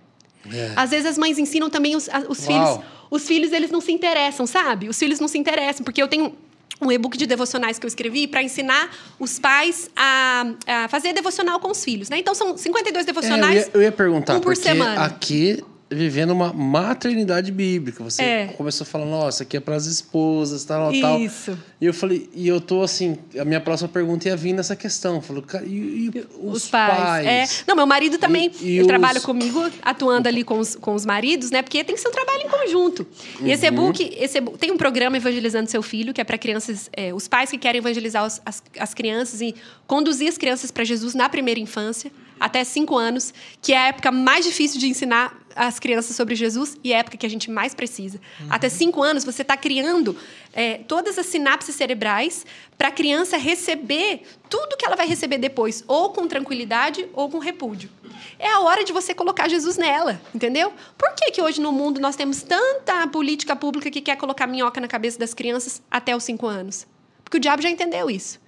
É. 0.53 0.73
Às 0.77 0.91
vezes 0.91 1.07
as 1.07 1.19
mães 1.19 1.39
ensinam 1.39 1.69
também 1.71 1.97
os, 1.97 2.09
os 2.29 2.47
filhos. 2.47 2.81
Os 3.11 3.27
filhos, 3.27 3.53
eles 3.53 3.71
não 3.71 3.81
se 3.81 3.91
interessam, 3.91 4.47
sabe? 4.47 4.89
Os 4.89 4.99
filhos 4.99 5.19
não 5.19 5.29
se 5.29 5.39
interessam, 5.39 5.83
porque 5.83 6.03
eu 6.03 6.09
tenho 6.09 6.35
um 6.81 6.93
e-book 6.93 7.17
de 7.19 7.27
devocionais 7.27 7.79
que 7.79 7.85
eu 7.85 7.89
escrevi 7.89 8.27
para 8.29 8.43
ensinar 8.43 8.89
os 9.19 9.39
pais 9.39 9.91
a, 9.97 10.47
a 10.67 10.89
fazer 10.89 11.13
devocional 11.13 11.59
com 11.59 11.71
os 11.71 11.83
filhos, 11.83 12.09
né? 12.09 12.19
Então 12.19 12.35
são 12.35 12.57
52 12.57 12.95
É, 12.97 13.01
eu, 13.01 13.15
devocionais. 13.15 13.67
ia, 13.67 13.71
eu 13.75 13.83
ia 13.83 13.93
perguntar, 13.93 14.35
um 14.37 14.41
por 14.41 14.55
porque 14.55 14.69
semana. 14.69 15.05
aqui 15.05 15.63
vivendo 15.91 16.31
uma 16.33 16.53
maternidade 16.53 17.51
bíblica. 17.51 18.05
Você 18.05 18.23
É. 18.23 18.47
começou 18.57 18.85
a 18.85 18.87
falar, 18.87 19.07
nossa, 19.07 19.43
aqui 19.43 19.57
é 19.57 19.61
para 19.61 19.75
as 19.75 19.87
esposas, 19.87 20.65
tal, 20.65 20.93
tal. 21.01 21.19
Isso. 21.21 21.59
E 21.81 21.87
eu 21.87 21.95
falei, 21.95 22.29
e 22.35 22.47
eu 22.47 22.61
tô 22.61 22.83
assim, 22.83 23.17
a 23.39 23.45
minha 23.45 23.61
próxima 23.61 23.89
pergunta 23.89 24.29
ia 24.29 24.37
vir 24.37 24.53
nessa 24.53 24.77
questão. 24.77 25.23
Falou, 25.23 25.43
e, 25.65 26.11
e 26.15 26.27
os, 26.43 26.69
pais? 26.69 27.27
É. 27.27 27.65
Não, 27.67 27.75
meu 27.75 27.87
marido 27.87 28.19
também 28.19 28.51
E- 28.61 28.77
e 28.77 28.81
os- 28.81 28.87
trabalha 28.87 29.21
comigo, 29.21 29.65
atuando 29.81 30.29
ali 30.29 30.45
com 30.45 30.59
os, 30.59 30.77
com 30.77 30.95
os 30.95 31.07
maridos, 31.07 31.51
né? 31.51 31.63
Porque 31.63 31.83
tem 31.83 31.95
que 31.95 32.01
ser 32.01 32.09
um 32.09 32.13
trabalho 32.13 32.43
em 32.43 32.49
conjunto. 32.49 33.07
E 33.43 33.51
esse 33.51 33.67
Uhum. 33.67 33.73
e-book, 33.73 34.15
esse 34.19 34.39
e-book- 34.39 34.59
tem 34.59 34.71
um 34.71 34.77
programa 34.77 35.17
Evangelizando 35.17 35.71
Seu 35.71 35.83
Filho, 35.83 36.13
que 36.13 36.21
é 36.21 36.25
para 36.25 36.37
crianças, 36.37 36.91
é, 36.93 37.15
os 37.15 37.27
pais 37.29 37.51
que 37.51 37.57
querem 37.59 37.79
evangelizar 37.79 38.27
os- 38.27 38.41
as, 38.45 38.63
as 38.79 38.93
crianças 38.93 39.41
e 39.41 39.55
conduzir 39.87 40.29
as 40.29 40.37
crianças 40.37 40.71
para 40.71 40.85
Jesus 40.85 41.15
na 41.15 41.29
primeira 41.29 41.59
infância, 41.61 42.11
até 42.39 42.63
cinco 42.63 42.97
anos, 42.97 43.33
que 43.63 43.73
é 43.73 43.79
a 43.79 43.87
época 43.89 44.13
mais 44.13 44.45
difícil 44.45 44.79
de 44.79 44.87
ensinar 44.89 45.37
as 45.59 45.81
crianças 45.81 46.15
sobre 46.15 46.37
Jesus 46.37 46.79
e 46.85 46.93
é 46.93 46.97
a 46.97 46.99
época 47.01 47.17
que 47.17 47.27
a 47.27 47.29
gente 47.29 47.51
mais 47.51 47.75
precisa. 47.75 48.21
Até 48.49 48.69
cinco 48.69 49.03
anos, 49.03 49.25
você 49.25 49.43
está 49.43 49.57
criando 49.57 50.17
é, 50.53 50.79
todas 50.79 51.19
as 51.19 51.27
sinapses 51.27 51.75
cerebrais 51.75 52.47
para 52.79 52.89
a 52.89 52.91
criança 52.93 53.37
receber 53.37 54.23
tudo 54.49 54.77
que 54.77 54.87
ela 54.87 54.95
vai 54.95 55.07
receber 55.07 55.37
depois, 55.39 55.83
ou 55.89 56.11
com 56.11 56.29
tranquilidade 56.29 57.09
ou 57.13 57.29
com 57.29 57.39
repúdio. 57.39 57.91
É 58.39 58.49
a 58.49 58.61
hora 58.61 58.85
de 58.85 58.93
você 58.93 59.13
colocar 59.13 59.49
Jesus 59.49 59.77
nela, 59.77 60.21
entendeu? 60.33 60.73
Por 60.97 61.13
que, 61.15 61.33
que 61.33 61.43
hoje 61.43 61.61
no 61.61 61.73
mundo 61.73 62.01
nós 62.01 62.15
temos 62.15 62.41
tanta 62.43 63.07
política 63.09 63.57
pública 63.57 63.91
que 63.91 64.01
quer 64.01 64.17
colocar 64.17 64.47
minhoca 64.47 64.81
na 64.81 64.87
cabeça 64.87 65.19
das 65.19 65.35
crianças 65.35 65.83
até 65.91 66.15
os 66.15 66.23
cinco 66.23 66.47
anos? 66.47 66.87
Porque 67.25 67.37
o 67.37 67.41
diabo 67.41 67.61
já 67.61 67.69
entendeu 67.69 68.09
isso. 68.09 68.41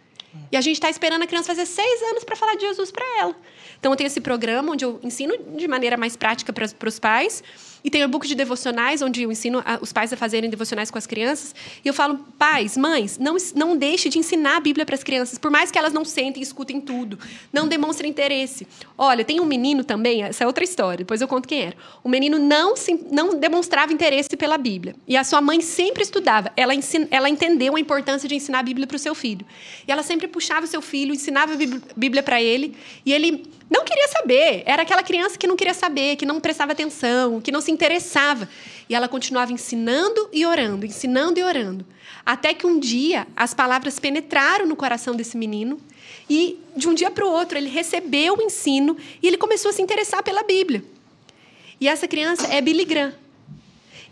E 0.53 0.57
a 0.57 0.61
gente 0.61 0.77
está 0.77 0.89
esperando 0.89 1.23
a 1.23 1.27
criança 1.27 1.49
fazer 1.49 1.67
seis 1.67 2.03
anos 2.03 2.23
para 2.23 2.37
falar 2.37 2.55
de 2.55 2.61
Jesus 2.61 2.93
para 2.93 3.05
ela. 3.19 3.35
Então, 3.81 3.93
eu 3.93 3.97
tenho 3.97 4.07
esse 4.07 4.21
programa 4.21 4.73
onde 4.73 4.85
eu 4.85 5.01
ensino 5.03 5.35
de 5.57 5.67
maneira 5.67 5.97
mais 5.97 6.15
prática 6.15 6.53
para 6.53 6.89
os 6.89 6.99
pais. 7.01 7.43
E 7.83 7.91
tem 7.91 8.03
o 8.03 8.05
e-book 8.05 8.27
de 8.29 8.35
devocionais, 8.35 9.01
onde 9.03 9.23
eu 9.23 9.33
ensino 9.33 9.63
a- 9.65 9.79
os 9.81 9.93
pais 9.93 10.13
a 10.13 10.17
fazerem 10.17 10.51
devocionais 10.51 10.91
com 10.91 10.99
as 10.99 11.07
crianças. 11.07 11.55
E 11.85 11.89
eu 11.89 11.95
falo, 11.95 12.19
pais, 12.39 12.77
mães, 12.77 13.19
não, 13.19 13.37
não 13.55 13.77
deixe 13.77 14.09
de 14.09 14.19
ensinar 14.19 14.57
a 14.57 14.61
Bíblia 14.61 14.85
para 14.85 14.95
as 14.95 15.03
crianças, 15.03 15.39
por 15.39 15.51
mais 15.51 15.71
que 15.71 15.79
elas 15.79 15.93
não 15.93 16.05
sentem 16.05 16.41
e 16.41 16.45
escutem 16.45 16.81
tudo. 16.81 17.19
Não 17.53 17.67
demonstrem 17.67 18.11
interesse. 18.11 18.67
Olha, 18.99 19.25
tem 19.25 19.41
um 19.41 19.45
menino 19.45 19.83
também, 19.85 20.23
essa 20.23 20.45
é 20.45 20.47
outra 20.47 20.63
história, 20.65 20.99
depois 20.99 21.21
eu 21.21 21.29
conto 21.29 21.49
quem 21.49 21.63
era. 21.63 21.77
O 22.05 22.09
menino 22.09 22.39
não, 22.39 22.77
se- 22.77 23.07
não 23.11 23.39
demonstrava 23.39 23.93
interesse 23.93 24.37
pela 24.37 24.59
Bíblia. 24.59 24.95
E 25.09 25.17
a 25.17 25.25
sua 25.25 25.41
mãe 25.41 25.61
sempre 25.61 26.03
estudava. 26.03 26.53
Ela, 26.57 26.75
ensin- 26.75 27.09
ela 27.11 27.29
entendeu 27.29 27.77
a 27.77 27.81
importância 27.81 28.29
de 28.29 28.35
ensinar 28.35 28.59
a 28.61 28.63
Bíblia 28.63 28.87
para 28.87 28.97
o 28.97 28.99
seu 28.99 29.15
filho. 29.15 29.47
E 29.87 29.91
ela 29.91 30.03
sempre 30.03 30.29
puxava 30.29 30.67
o 30.67 30.69
seu 30.69 30.83
filho, 30.83 31.15
ensinava 31.15 31.55
a 31.55 31.57
Bíblia 31.97 32.23
para 32.23 32.41
ele. 32.43 32.77
E 33.05 33.13
ele 33.13 33.45
não 33.71 33.85
queria 33.85 34.09
saber. 34.09 34.63
Era 34.67 34.83
aquela 34.83 35.03
criança 35.03 35.39
que 35.39 35.47
não 35.47 35.57
queria 35.57 35.75
saber, 35.75 36.17
que 36.17 36.27
não 36.27 36.41
prestava 36.41 36.73
atenção, 36.73 37.41
que 37.41 37.53
não 37.53 37.61
se 37.61 37.70
interessava. 37.71 38.49
E 38.89 38.95
ela 38.95 39.09
continuava 39.09 39.53
ensinando 39.53 40.29
e 40.33 40.45
orando, 40.45 40.85
ensinando 40.85 41.39
e 41.39 41.43
orando. 41.43 41.87
Até 42.25 42.53
que 42.53 42.67
um 42.67 42.79
dia 42.79 43.27
as 43.37 43.55
palavras 43.55 43.99
penetraram 43.99 44.67
no 44.67 44.77
coração 44.77 45.15
desse 45.15 45.37
menino. 45.37 45.81
E 46.29 46.59
de 46.77 46.89
um 46.89 46.95
dia 46.95 47.11
para 47.11 47.27
o 47.27 47.31
outro 47.31 47.59
ele 47.59 47.69
recebeu 47.69 48.37
o 48.37 48.43
ensino 48.43 48.97
e 49.23 49.27
ele 49.27 49.37
começou 49.37 49.71
a 49.71 49.73
se 49.73 49.83
interessar 49.83 50.23
pela 50.23 50.43
Bíblia. 50.43 50.85
E 51.81 51.89
essa 51.89 52.07
criança 52.07 52.47
é 52.49 52.61
Billy 52.61 52.85
Graham. 52.85 53.15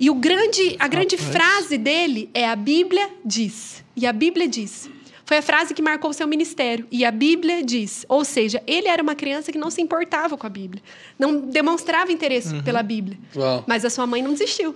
E 0.01 0.09
o 0.11 0.15
grande, 0.15 0.77
a 0.79 0.87
grande 0.87 1.17
frase 1.17 1.77
dele 1.77 2.31
é 2.33 2.49
a 2.49 2.55
Bíblia 2.55 3.11
diz. 3.25 3.83
E 3.97 4.07
a 4.07 4.13
Bíblia 4.13 4.47
diz. 4.47 4.89
Foi 5.29 5.37
a 5.37 5.43
frase 5.43 5.75
que 5.75 5.83
marcou 5.83 6.11
o 6.11 6.15
seu 6.15 6.27
ministério. 6.27 6.87
E 6.91 7.05
a 7.05 7.11
Bíblia 7.11 7.63
diz. 7.63 8.07
Ou 8.09 8.25
seja, 8.25 8.63
ele 8.67 8.89
era 8.89 9.03
uma 9.03 9.15
criança 9.15 9.53
que 9.53 9.59
não 9.59 9.71
se 9.71 9.83
importava 9.83 10.39
com 10.39 10.47
a 10.47 10.49
Bíblia. 10.49 10.83
Não 11.19 11.39
demonstrava 11.39 12.11
interesse 12.11 12.63
pela 12.63 12.83
Bíblia. 12.83 13.19
Uau. 13.37 13.63
Mas 13.67 13.85
a 13.85 13.91
sua 13.91 14.07
mãe 14.07 14.23
não 14.23 14.33
desistiu. 14.33 14.75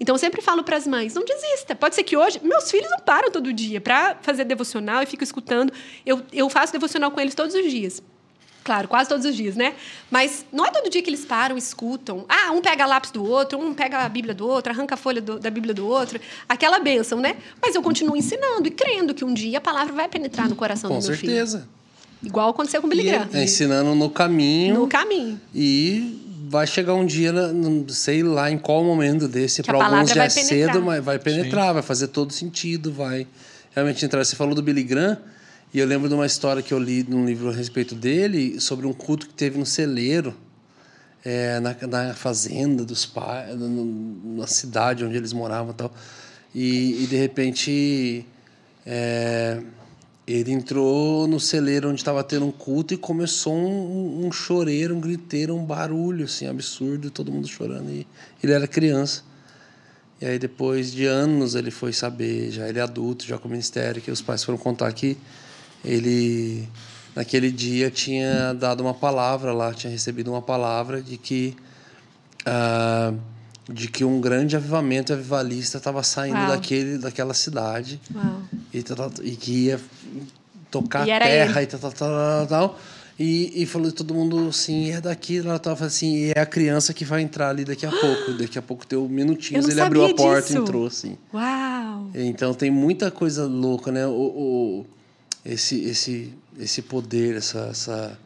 Então 0.00 0.16
eu 0.16 0.18
sempre 0.18 0.42
falo 0.42 0.64
para 0.64 0.76
as 0.76 0.84
mães, 0.84 1.14
não 1.14 1.24
desista. 1.24 1.76
Pode 1.76 1.94
ser 1.94 2.02
que 2.02 2.16
hoje 2.16 2.40
meus 2.42 2.68
filhos 2.68 2.90
não 2.90 2.98
param 2.98 3.30
todo 3.30 3.52
dia 3.52 3.80
para 3.80 4.16
fazer 4.20 4.44
devocional 4.44 5.00
e 5.00 5.06
fico 5.06 5.22
escutando. 5.22 5.72
Eu, 6.04 6.22
eu 6.32 6.50
faço 6.50 6.72
devocional 6.72 7.12
com 7.12 7.20
eles 7.20 7.36
todos 7.36 7.54
os 7.54 7.70
dias. 7.70 8.02
Claro, 8.64 8.88
quase 8.88 9.10
todos 9.10 9.26
os 9.26 9.36
dias, 9.36 9.54
né? 9.56 9.74
Mas 10.10 10.44
não 10.50 10.64
é 10.64 10.70
todo 10.70 10.88
dia 10.90 11.02
que 11.02 11.10
eles 11.10 11.24
param, 11.24 11.54
escutam. 11.56 12.24
Ah, 12.26 12.50
um 12.50 12.62
pega 12.62 12.86
lápis 12.86 13.10
do 13.10 13.22
outro, 13.22 13.58
um 13.58 13.74
pega 13.74 13.98
a 13.98 14.08
Bíblia 14.08 14.34
do 14.34 14.48
outro, 14.48 14.72
arranca 14.72 14.94
a 14.94 14.96
folha 14.96 15.20
do- 15.20 15.38
da 15.38 15.50
Bíblia 15.50 15.74
do 15.74 15.86
outro. 15.86 16.18
Aquela 16.48 16.78
bênção, 16.80 17.20
né? 17.20 17.36
Mas 17.60 17.74
eu 17.74 17.82
continuo 17.82 18.16
ensinando 18.16 18.66
e 18.66 18.70
crendo 18.70 19.12
que 19.14 19.22
um 19.22 19.34
dia 19.34 19.58
a 19.58 19.60
palavra 19.60 19.92
vai 19.92 20.08
penetrar 20.08 20.48
no 20.48 20.56
coração 20.56 20.88
Com 20.90 20.98
do 20.98 21.06
meu 21.06 21.14
filho. 21.16 21.30
certeza. 21.32 21.68
Igual 22.22 22.48
aconteceu 22.48 22.80
com 22.80 22.86
o 22.86 22.90
Billy 22.90 23.02
E 23.06 23.10
Graham. 23.10 23.28
É, 23.34 23.44
ensinando 23.44 23.94
no 23.94 24.08
caminho. 24.08 24.74
No 24.80 24.88
caminho. 24.88 25.38
E 25.54 26.18
vai 26.48 26.66
chegar 26.66 26.94
um 26.94 27.04
dia, 27.04 27.32
não 27.32 27.86
sei 27.90 28.22
lá 28.22 28.50
em 28.50 28.56
qual 28.56 28.82
momento 28.82 29.28
desse, 29.28 29.62
para 29.62 29.76
alguns 29.84 30.08
já 30.10 30.24
é 30.24 30.28
penetrar. 30.30 30.72
cedo, 30.72 30.82
mas 30.82 31.04
vai 31.04 31.18
penetrar, 31.18 31.74
vai 31.74 31.82
fazer 31.82 32.08
todo 32.08 32.32
sentido, 32.32 32.90
vai 32.90 33.26
realmente 33.74 34.02
entrar. 34.04 34.24
Você 34.24 34.34
falou 34.36 34.54
do 34.54 34.62
Billy 34.62 34.82
Graham, 34.84 35.18
e 35.74 35.80
eu 35.80 35.86
lembro 35.86 36.08
de 36.08 36.14
uma 36.14 36.24
história 36.24 36.62
que 36.62 36.72
eu 36.72 36.78
li 36.78 37.02
num 37.02 37.26
livro 37.26 37.50
a 37.50 37.52
respeito 37.52 37.96
dele, 37.96 38.60
sobre 38.60 38.86
um 38.86 38.92
culto 38.92 39.26
que 39.26 39.34
teve 39.34 39.58
no 39.58 39.66
celeiro, 39.66 40.32
é, 41.24 41.58
na, 41.58 41.76
na 41.88 42.14
fazenda 42.14 42.84
dos 42.84 43.04
pais, 43.04 43.58
na 43.58 44.46
cidade 44.46 45.04
onde 45.04 45.16
eles 45.16 45.32
moravam 45.32 45.72
e 45.72 45.74
tal. 45.74 45.92
E, 46.54 47.02
e 47.02 47.06
de 47.08 47.16
repente 47.16 48.24
é, 48.86 49.60
ele 50.24 50.52
entrou 50.52 51.26
no 51.26 51.40
celeiro 51.40 51.88
onde 51.88 52.00
estava 52.00 52.22
tendo 52.22 52.46
um 52.46 52.52
culto 52.52 52.94
e 52.94 52.96
começou 52.96 53.52
um, 53.52 54.24
um 54.24 54.30
choreiro, 54.30 54.94
um 54.94 55.00
griteiro, 55.00 55.56
um 55.56 55.64
barulho 55.64 56.26
assim 56.26 56.46
absurdo, 56.46 57.10
todo 57.10 57.32
mundo 57.32 57.48
chorando. 57.48 57.90
E 57.90 58.06
ele 58.40 58.52
era 58.52 58.68
criança. 58.68 59.24
E 60.20 60.26
aí 60.26 60.38
depois 60.38 60.92
de 60.92 61.04
anos 61.04 61.56
ele 61.56 61.72
foi 61.72 61.92
saber, 61.92 62.52
já 62.52 62.68
ele 62.68 62.78
é 62.78 62.82
adulto, 62.82 63.26
já 63.26 63.36
com 63.38 63.48
o 63.48 63.50
ministério, 63.50 64.00
que 64.00 64.12
os 64.12 64.22
pais 64.22 64.44
foram 64.44 64.56
contar 64.56 64.92
que 64.92 65.18
ele 65.84 66.68
naquele 67.14 67.50
dia 67.50 67.90
tinha 67.90 68.52
dado 68.54 68.80
uma 68.82 68.94
palavra 68.94 69.52
lá, 69.52 69.72
tinha 69.72 69.90
recebido 69.90 70.30
uma 70.30 70.42
palavra 70.42 71.00
de 71.02 71.16
que 71.16 71.54
ah, 72.46 73.12
de 73.70 73.88
que 73.88 74.04
um 74.04 74.20
grande 74.20 74.56
avivamento 74.56 75.12
avivalista 75.12 75.78
estava 75.78 76.02
saindo 76.02 76.36
Uau. 76.36 76.48
daquele 76.48 76.98
daquela 76.98 77.32
cidade 77.34 78.00
Uau. 78.14 78.42
e, 78.72 78.82
tal, 78.82 78.96
tal, 78.96 79.24
e 79.24 79.36
que 79.36 79.52
ia 79.66 79.80
tocar 80.70 81.06
E 81.08 81.12
a 81.12 81.18
terra 81.20 81.62
ele. 81.62 81.68
e 81.74 81.78
tal, 81.78 81.80
tal, 81.80 81.92
tal, 81.92 82.46
tal. 82.46 82.78
E, 83.16 83.62
e 83.62 83.64
falou 83.64 83.92
todo 83.92 84.12
mundo 84.12 84.48
assim, 84.48 84.90
é 84.90 85.00
daqui, 85.00 85.38
ela 85.38 85.56
tava 85.60 85.84
assim, 85.86 86.16
e 86.16 86.32
é 86.34 86.40
a 86.40 86.44
criança 86.44 86.92
que 86.92 87.04
vai 87.04 87.22
entrar 87.22 87.50
ali 87.50 87.64
daqui 87.64 87.86
a 87.86 87.90
pouco. 87.94 88.32
Daqui 88.32 88.58
a 88.58 88.62
pouco 88.62 88.84
deu 88.88 89.08
minutinhos, 89.08 89.68
ele 89.68 89.80
abriu 89.80 90.04
a 90.04 90.12
porta 90.14 90.42
disso. 90.48 90.58
e 90.58 90.60
entrou, 90.60 90.86
assim. 90.86 91.16
Uau! 91.32 92.10
Então 92.12 92.52
tem 92.52 92.72
muita 92.72 93.12
coisa 93.12 93.46
louca, 93.46 93.92
né? 93.92 94.04
O, 94.04 94.10
o- 94.10 94.86
esse, 95.44 95.82
esse, 95.84 96.32
esse 96.58 96.82
poder, 96.82 97.36
essa, 97.36 97.68
essa, 97.70 98.18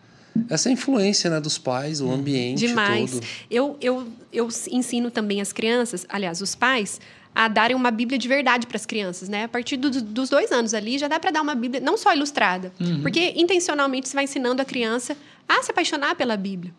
essa 0.48 0.70
influência 0.70 1.28
né, 1.30 1.40
dos 1.40 1.58
pais, 1.58 2.00
o 2.00 2.10
ambiente 2.10 2.66
Demais. 2.66 3.10
todo. 3.12 3.24
Eu, 3.50 3.76
eu, 3.80 4.08
eu 4.32 4.48
ensino 4.70 5.10
também 5.10 5.40
as 5.40 5.52
crianças, 5.52 6.06
aliás, 6.08 6.40
os 6.40 6.54
pais, 6.54 7.00
a 7.34 7.46
darem 7.46 7.76
uma 7.76 7.90
Bíblia 7.90 8.18
de 8.18 8.26
verdade 8.26 8.66
para 8.66 8.76
as 8.76 8.86
crianças, 8.86 9.28
né? 9.28 9.44
A 9.44 9.48
partir 9.48 9.76
do- 9.76 9.90
dos 10.02 10.28
dois 10.28 10.50
anos 10.50 10.74
ali, 10.74 10.98
já 10.98 11.06
dá 11.08 11.20
para 11.20 11.30
dar 11.30 11.42
uma 11.42 11.54
Bíblia 11.54 11.80
não 11.80 11.96
só 11.96 12.12
ilustrada, 12.14 12.72
porque 13.02 13.32
intencionalmente 13.36 14.08
você 14.08 14.14
vai 14.14 14.24
ensinando 14.24 14.60
a 14.60 14.64
criança 14.64 15.16
a 15.48 15.62
se 15.62 15.70
apaixonar 15.70 16.16
pela 16.16 16.36
Bíblia. 16.36 16.72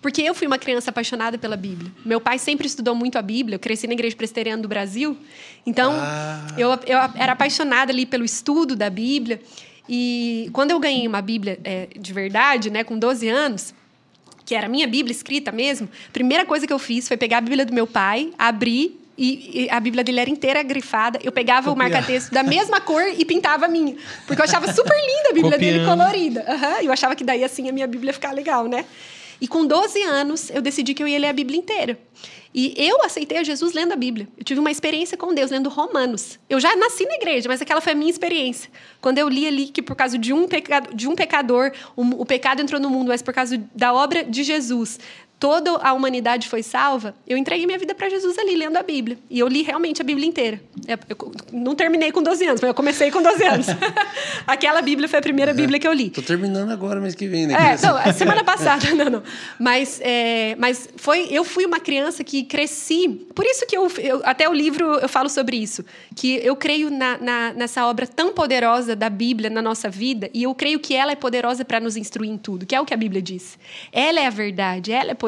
Porque 0.00 0.22
eu 0.22 0.32
fui 0.32 0.46
uma 0.46 0.58
criança 0.58 0.90
apaixonada 0.90 1.36
pela 1.36 1.56
Bíblia. 1.56 1.90
Meu 2.04 2.20
pai 2.20 2.38
sempre 2.38 2.68
estudou 2.68 2.94
muito 2.94 3.18
a 3.18 3.22
Bíblia. 3.22 3.56
Eu 3.56 3.58
cresci 3.58 3.86
na 3.88 3.94
Igreja 3.94 4.14
Presbiteriana 4.14 4.62
do 4.62 4.68
Brasil. 4.68 5.16
Então, 5.66 5.92
Ah. 5.92 6.46
eu, 6.56 6.70
eu 6.86 6.98
era 7.16 7.32
apaixonada 7.32 7.90
ali 7.92 8.06
pelo 8.06 8.24
estudo 8.24 8.76
da 8.76 8.88
Bíblia. 8.88 9.40
E 9.88 10.50
quando 10.52 10.70
eu 10.70 10.78
ganhei 10.78 11.06
uma 11.06 11.22
Bíblia 11.22 11.58
é, 11.64 11.88
de 11.98 12.12
verdade, 12.12 12.70
né, 12.70 12.84
com 12.84 12.98
12 12.98 13.28
anos, 13.28 13.74
que 14.44 14.54
era 14.54 14.66
a 14.66 14.68
minha 14.68 14.86
Bíblia 14.86 15.12
escrita 15.12 15.50
mesmo, 15.50 15.88
a 16.08 16.12
primeira 16.12 16.44
coisa 16.44 16.66
que 16.66 16.72
eu 16.72 16.78
fiz 16.78 17.08
foi 17.08 17.16
pegar 17.16 17.38
a 17.38 17.40
Bíblia 17.40 17.64
do 17.64 17.72
meu 17.72 17.86
pai, 17.86 18.30
abrir 18.38 18.98
e, 19.16 19.64
e 19.64 19.70
a 19.70 19.80
Bíblia 19.80 20.04
dele 20.04 20.20
era 20.20 20.30
inteira 20.30 20.62
grifada. 20.62 21.18
Eu 21.24 21.32
pegava 21.32 21.70
o 21.70 21.74
Copiar. 21.74 21.90
marca-texto 21.90 22.30
da 22.32 22.42
mesma 22.44 22.80
cor 22.80 23.02
e 23.02 23.24
pintava 23.24 23.64
a 23.64 23.68
minha. 23.68 23.96
Porque 24.26 24.40
eu 24.40 24.44
achava 24.44 24.72
super 24.72 24.94
linda 24.94 25.30
a 25.30 25.32
Bíblia 25.32 25.58
dele 25.58 25.80
Copiando. 25.80 25.98
colorida. 25.98 26.44
Aham, 26.46 26.82
Eu 26.82 26.92
achava 26.92 27.16
que 27.16 27.24
daí 27.24 27.42
assim 27.42 27.68
a 27.68 27.72
minha 27.72 27.86
Bíblia 27.86 28.10
ia 28.10 28.14
ficar 28.14 28.32
legal, 28.32 28.66
né? 28.68 28.84
E 29.40 29.48
com 29.48 29.66
12 29.66 30.02
anos, 30.02 30.50
eu 30.50 30.62
decidi 30.62 30.94
que 30.94 31.02
eu 31.02 31.08
ia 31.08 31.18
ler 31.18 31.28
a 31.28 31.32
Bíblia 31.32 31.58
inteira. 31.58 31.98
E 32.54 32.74
eu 32.76 33.02
aceitei 33.02 33.38
a 33.38 33.42
Jesus 33.42 33.72
lendo 33.72 33.92
a 33.92 33.96
Bíblia. 33.96 34.26
Eu 34.36 34.44
tive 34.44 34.60
uma 34.60 34.70
experiência 34.70 35.16
com 35.16 35.34
Deus 35.34 35.50
lendo 35.50 35.68
Romanos. 35.68 36.38
Eu 36.48 36.58
já 36.58 36.74
nasci 36.76 37.04
na 37.04 37.14
igreja, 37.14 37.48
mas 37.48 37.60
aquela 37.60 37.80
foi 37.80 37.92
a 37.92 37.96
minha 37.96 38.10
experiência. 38.10 38.70
Quando 39.00 39.18
eu 39.18 39.28
li 39.28 39.46
ali 39.46 39.66
que 39.66 39.82
por 39.82 39.94
causa 39.94 40.16
de 40.18 40.32
um, 40.32 40.48
pecado, 40.48 40.94
de 40.94 41.06
um 41.06 41.14
pecador, 41.14 41.72
o, 41.94 42.02
o 42.22 42.26
pecado 42.26 42.62
entrou 42.62 42.80
no 42.80 42.88
mundo, 42.88 43.08
mas 43.08 43.22
por 43.22 43.34
causa 43.34 43.62
da 43.74 43.92
obra 43.92 44.24
de 44.24 44.42
Jesus, 44.42 44.98
toda 45.38 45.70
a 45.76 45.92
humanidade 45.92 46.48
foi 46.48 46.62
salva, 46.62 47.14
eu 47.26 47.36
entreguei 47.36 47.64
minha 47.66 47.78
vida 47.78 47.94
para 47.94 48.08
Jesus 48.08 48.36
ali, 48.38 48.56
lendo 48.56 48.76
a 48.76 48.82
Bíblia. 48.82 49.16
E 49.30 49.38
eu 49.38 49.46
li 49.48 49.62
realmente 49.62 50.00
a 50.02 50.04
Bíblia 50.04 50.26
inteira. 50.26 50.60
É, 50.86 50.94
Eu 51.08 51.32
não 51.52 51.74
terminei 51.74 52.10
com 52.10 52.22
12 52.22 52.44
anos, 52.46 52.60
mas 52.60 52.68
eu 52.68 52.74
comecei 52.74 53.10
com 53.10 53.22
12 53.22 53.44
anos. 53.44 53.66
Aquela 54.46 54.82
Bíblia 54.82 55.08
foi 55.08 55.18
a 55.18 55.22
primeira 55.22 55.54
Bíblia 55.54 55.78
que 55.78 55.86
eu 55.86 55.92
li. 55.92 56.10
Tô 56.10 56.22
terminando 56.22 56.70
agora 56.70 57.00
mês 57.00 57.14
que 57.14 57.26
vem, 57.28 57.46
né? 57.46 57.54
É, 57.54 57.78
não, 57.86 57.96
a 57.96 58.12
semana 58.12 58.42
passada, 58.42 58.92
não, 58.94 59.10
não. 59.10 59.22
Mas, 59.58 60.00
é, 60.02 60.56
mas 60.58 60.88
foi, 60.96 61.28
eu 61.30 61.44
fui 61.44 61.64
uma 61.66 61.78
criança 61.80 62.24
que 62.24 62.42
cresci. 62.42 63.08
Por 63.34 63.44
isso 63.44 63.66
que 63.66 63.76
eu, 63.76 63.86
eu- 63.98 64.22
até 64.24 64.48
o 64.48 64.52
livro 64.52 64.84
eu 64.94 65.08
falo 65.08 65.28
sobre 65.28 65.56
isso. 65.56 65.84
Que 66.16 66.40
eu 66.44 66.56
creio 66.56 66.90
na, 66.90 67.16
na- 67.18 67.52
nessa 67.52 67.86
obra 67.86 68.06
tão 68.06 68.32
poderosa 68.32 68.96
da 68.96 69.08
Bíblia 69.08 69.48
na 69.50 69.62
nossa 69.62 69.88
vida, 69.88 70.28
e 70.34 70.42
eu 70.42 70.54
creio 70.54 70.80
que 70.80 70.94
ela 70.94 71.12
é 71.12 71.16
poderosa 71.16 71.64
para 71.64 71.78
nos 71.78 71.96
instruir 71.96 72.30
em 72.30 72.36
tudo, 72.38 72.66
que 72.66 72.74
é 72.74 72.80
o 72.80 72.84
que 72.84 72.92
a 72.94 72.96
Bíblia 72.96 73.22
diz. 73.22 73.58
Ela 73.92 74.20
é 74.20 74.26
a 74.26 74.30
verdade, 74.30 74.90
ela 74.92 75.12
é 75.12 75.14
poderosa. 75.14 75.27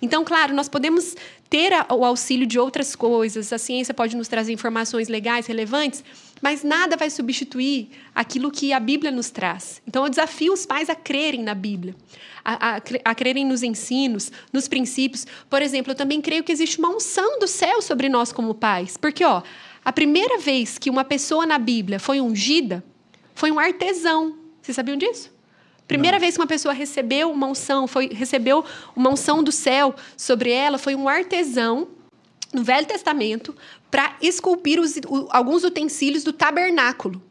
Então, 0.00 0.24
claro, 0.24 0.54
nós 0.54 0.68
podemos 0.68 1.16
ter 1.48 1.72
o 1.90 2.04
auxílio 2.04 2.46
de 2.46 2.58
outras 2.58 2.96
coisas, 2.96 3.52
a 3.52 3.58
ciência 3.58 3.94
pode 3.94 4.16
nos 4.16 4.28
trazer 4.28 4.52
informações 4.52 5.08
legais, 5.08 5.46
relevantes, 5.46 6.02
mas 6.42 6.62
nada 6.62 6.96
vai 6.96 7.08
substituir 7.08 7.90
aquilo 8.14 8.50
que 8.50 8.72
a 8.72 8.80
Bíblia 8.80 9.10
nos 9.10 9.30
traz. 9.30 9.80
Então, 9.86 10.04
eu 10.04 10.10
desafio 10.10 10.52
os 10.52 10.66
pais 10.66 10.90
a 10.90 10.94
crerem 10.94 11.42
na 11.42 11.54
Bíblia, 11.54 11.94
a, 12.44 12.76
a, 12.76 12.80
a 13.04 13.14
crerem 13.14 13.44
nos 13.44 13.62
ensinos, 13.62 14.30
nos 14.52 14.68
princípios. 14.68 15.26
Por 15.48 15.62
exemplo, 15.62 15.92
eu 15.92 15.96
também 15.96 16.20
creio 16.20 16.44
que 16.44 16.52
existe 16.52 16.78
uma 16.78 16.88
unção 16.88 17.38
do 17.38 17.46
céu 17.46 17.80
sobre 17.80 18.08
nós 18.08 18.32
como 18.32 18.54
pais. 18.54 18.96
Porque, 18.96 19.24
ó, 19.24 19.42
a 19.84 19.92
primeira 19.92 20.38
vez 20.38 20.78
que 20.78 20.90
uma 20.90 21.04
pessoa 21.04 21.46
na 21.46 21.58
Bíblia 21.58 21.98
foi 21.98 22.20
ungida 22.20 22.84
foi 23.34 23.50
um 23.50 23.58
artesão. 23.58 24.38
Vocês 24.62 24.74
sabiam 24.74 24.96
disso? 24.96 25.33
Primeira 25.86 26.18
vez 26.18 26.34
que 26.34 26.40
uma 26.40 26.46
pessoa 26.46 26.72
recebeu 26.72 27.30
uma 27.30 27.46
unção, 27.46 27.86
foi, 27.86 28.08
recebeu 28.08 28.64
uma 28.96 29.10
unção 29.10 29.42
do 29.42 29.52
céu 29.52 29.94
sobre 30.16 30.50
ela, 30.50 30.78
foi 30.78 30.94
um 30.94 31.08
artesão 31.08 31.88
no 32.52 32.62
Velho 32.62 32.86
Testamento 32.86 33.54
para 33.90 34.16
esculpir 34.22 34.80
os- 34.80 34.96
o- 35.08 35.28
alguns 35.30 35.62
utensílios 35.62 36.24
do 36.24 36.32
tabernáculo. 36.32 37.22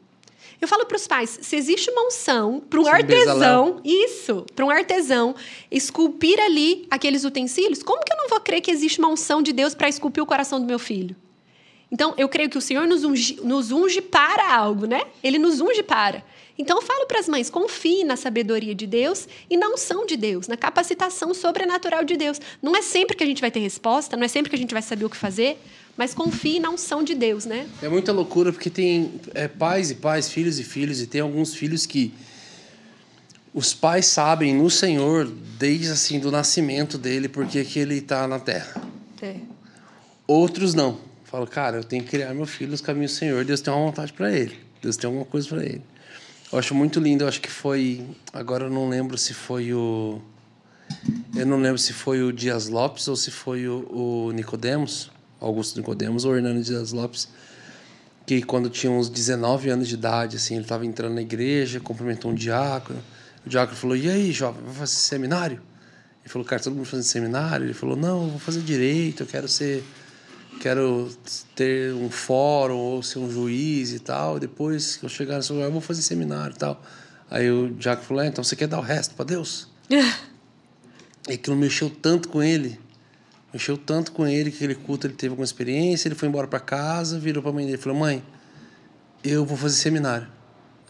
Eu 0.61 0.67
falo 0.67 0.85
para 0.85 0.95
os 0.95 1.07
pais, 1.07 1.39
se 1.41 1.55
existe 1.57 1.89
uma 1.91 2.07
unção 2.07 2.61
para 2.69 2.79
um 2.79 2.85
Sim, 2.85 2.89
artesão, 2.91 3.81
isso, 3.83 4.45
para 4.55 4.63
um 4.63 4.69
artesão 4.69 5.35
esculpir 5.69 6.39
ali 6.39 6.85
aqueles 6.89 7.25
utensílios, 7.25 7.81
como 7.83 8.01
que 8.03 8.13
eu 8.13 8.17
não 8.17 8.29
vou 8.29 8.39
crer 8.39 8.61
que 8.61 8.71
existe 8.71 8.99
uma 8.99 9.09
unção 9.09 9.41
de 9.41 9.51
Deus 9.51 9.73
para 9.75 9.89
esculpir 9.89 10.23
o 10.23 10.25
coração 10.25 10.59
do 10.61 10.65
meu 10.65 10.79
filho? 10.79 11.15
Então, 11.91 12.13
eu 12.17 12.29
creio 12.29 12.49
que 12.49 12.57
o 12.57 12.61
Senhor 12.61 12.87
nos 12.87 13.03
unge, 13.03 13.39
nos 13.43 13.71
unge 13.71 14.01
para 14.01 14.55
algo, 14.55 14.85
né? 14.87 15.01
Ele 15.23 15.37
nos 15.37 15.59
unge 15.59 15.83
para. 15.83 16.23
Então, 16.57 16.77
eu 16.77 16.81
falo 16.81 17.05
para 17.07 17.19
as 17.19 17.27
mães: 17.27 17.49
confie 17.49 18.03
na 18.03 18.15
sabedoria 18.15 18.75
de 18.75 18.85
Deus 18.85 19.27
e 19.49 19.57
na 19.57 19.67
unção 19.69 20.05
de 20.05 20.15
Deus, 20.15 20.47
na 20.47 20.57
capacitação 20.57 21.33
sobrenatural 21.33 22.03
de 22.03 22.15
Deus. 22.15 22.39
Não 22.61 22.75
é 22.75 22.81
sempre 22.81 23.15
que 23.15 23.23
a 23.23 23.27
gente 23.27 23.41
vai 23.41 23.51
ter 23.51 23.59
resposta, 23.59 24.15
não 24.15 24.23
é 24.23 24.27
sempre 24.27 24.49
que 24.49 24.55
a 24.55 24.59
gente 24.59 24.73
vai 24.73 24.81
saber 24.81 25.05
o 25.05 25.09
que 25.09 25.17
fazer, 25.17 25.57
mas 25.97 26.13
confie 26.13 26.59
na 26.59 26.69
unção 26.69 27.03
de 27.03 27.15
Deus, 27.15 27.45
né? 27.45 27.67
É 27.81 27.89
muita 27.89 28.11
loucura 28.11 28.51
porque 28.51 28.69
tem 28.69 29.19
é, 29.33 29.47
pais 29.47 29.91
e 29.91 29.95
pais, 29.95 30.29
filhos 30.29 30.59
e 30.59 30.63
filhos, 30.63 31.01
e 31.01 31.07
tem 31.07 31.21
alguns 31.21 31.53
filhos 31.53 31.85
que 31.85 32.13
os 33.53 33.73
pais 33.73 34.07
sabem 34.07 34.55
no 34.55 34.69
Senhor 34.69 35.31
desde 35.59 35.91
assim 35.91 36.19
do 36.19 36.31
nascimento 36.31 36.97
dele 36.97 37.29
porque 37.29 37.63
que 37.63 37.79
ele 37.79 37.97
está 37.97 38.27
na 38.27 38.39
terra. 38.39 38.81
É. 39.21 39.35
Outros 40.27 40.73
não. 40.73 40.99
Falo, 41.23 41.47
cara, 41.47 41.77
eu 41.77 41.83
tenho 41.83 42.03
que 42.03 42.09
criar 42.09 42.33
meu 42.33 42.45
filho 42.45 42.71
nos 42.71 42.81
caminhos 42.81 43.11
do 43.13 43.17
Senhor. 43.17 43.45
Deus 43.45 43.61
tem 43.61 43.73
uma 43.73 43.85
vontade 43.85 44.11
para 44.13 44.31
ele. 44.31 44.57
Deus 44.81 44.97
tem 44.97 45.07
alguma 45.07 45.25
coisa 45.25 45.47
para 45.47 45.63
ele. 45.63 45.81
Eu 46.53 46.59
acho 46.59 46.75
muito 46.75 46.99
lindo. 46.99 47.23
Eu 47.23 47.27
acho 47.27 47.41
que 47.41 47.49
foi. 47.49 48.05
Agora 48.31 48.65
eu 48.65 48.69
não 48.69 48.87
lembro 48.87 49.17
se 49.17 49.33
foi 49.33 49.73
o. 49.73 50.21
Eu 51.35 51.47
não 51.47 51.57
lembro 51.57 51.79
se 51.79 51.93
foi 51.93 52.21
o 52.21 52.31
Dias 52.31 52.67
Lopes 52.67 53.07
ou 53.07 53.15
se 53.15 53.31
foi 53.31 53.67
o, 53.67 54.27
o 54.27 54.31
Nicodemos, 54.31 55.09
Augusto 55.41 55.79
Nicodemos 55.79 56.25
ou 56.25 56.35
Hernando 56.35 56.63
Dias 56.63 56.91
Lopes, 56.91 57.27
que 58.23 58.43
quando 58.43 58.69
tinha 58.69 58.91
uns 58.91 59.09
19 59.09 59.71
anos 59.71 59.87
de 59.87 59.95
idade, 59.95 60.35
assim, 60.35 60.53
ele 60.53 60.63
estava 60.63 60.85
entrando 60.85 61.15
na 61.15 61.23
igreja, 61.23 61.79
cumprimentou 61.79 62.29
um 62.29 62.35
diácono. 62.35 62.99
O 63.43 63.49
diácono 63.49 63.75
falou: 63.75 63.97
E 63.97 64.07
aí, 64.07 64.31
jovem, 64.31 64.61
vai 64.63 64.75
fazer 64.75 64.93
seminário? 64.93 65.59
Ele 66.21 66.29
falou: 66.29 66.47
Cara, 66.47 66.61
todo 66.61 66.75
mundo 66.75 66.85
fazendo 66.85 67.05
seminário? 67.05 67.65
Ele 67.65 67.73
falou: 67.73 67.95
Não, 67.95 68.29
vou 68.29 68.39
fazer 68.39 68.61
direito, 68.61 69.23
eu 69.23 69.27
quero 69.27 69.47
ser. 69.47 69.83
Quero 70.59 71.09
ter 71.55 71.93
um 71.93 72.09
fórum 72.09 72.77
ou 72.77 73.03
ser 73.03 73.19
um 73.19 73.29
juiz 73.29 73.91
e 73.91 73.99
tal. 73.99 74.39
Depois 74.39 74.95
que 74.95 75.05
eu 75.05 75.09
chegar 75.09 75.37
nesse 75.37 75.51
lugar, 75.51 75.65
eu 75.65 75.71
vou 75.71 75.81
fazer 75.81 76.01
seminário 76.01 76.55
e 76.55 76.59
tal. 76.59 76.81
Aí 77.29 77.51
o 77.51 77.69
diácono 77.71 78.07
falou: 78.07 78.23
é, 78.23 78.27
Então 78.27 78.43
você 78.43 78.55
quer 78.55 78.67
dar 78.67 78.79
o 78.79 78.81
resto 78.81 79.15
para 79.15 79.25
Deus? 79.25 79.67
E 81.29 81.35
aquilo 81.35 81.55
mexeu 81.55 81.89
tanto 81.89 82.27
com 82.27 82.43
ele. 82.43 82.77
Mexeu 83.53 83.77
tanto 83.77 84.11
com 84.11 84.27
ele 84.27 84.51
que 84.51 84.57
aquele 84.57 84.75
culto 84.75 85.07
ele 85.07 85.13
teve 85.13 85.29
alguma 85.29 85.45
experiência. 85.45 86.09
Ele 86.09 86.15
foi 86.15 86.27
embora 86.27 86.47
para 86.47 86.59
casa, 86.59 87.17
virou 87.17 87.41
para 87.41 87.49
a 87.49 87.53
mãe 87.53 87.65
dele 87.65 87.77
e 87.77 87.81
falou: 87.81 87.97
Mãe, 87.97 88.21
eu 89.23 89.45
vou 89.45 89.55
fazer 89.55 89.77
seminário. 89.77 90.27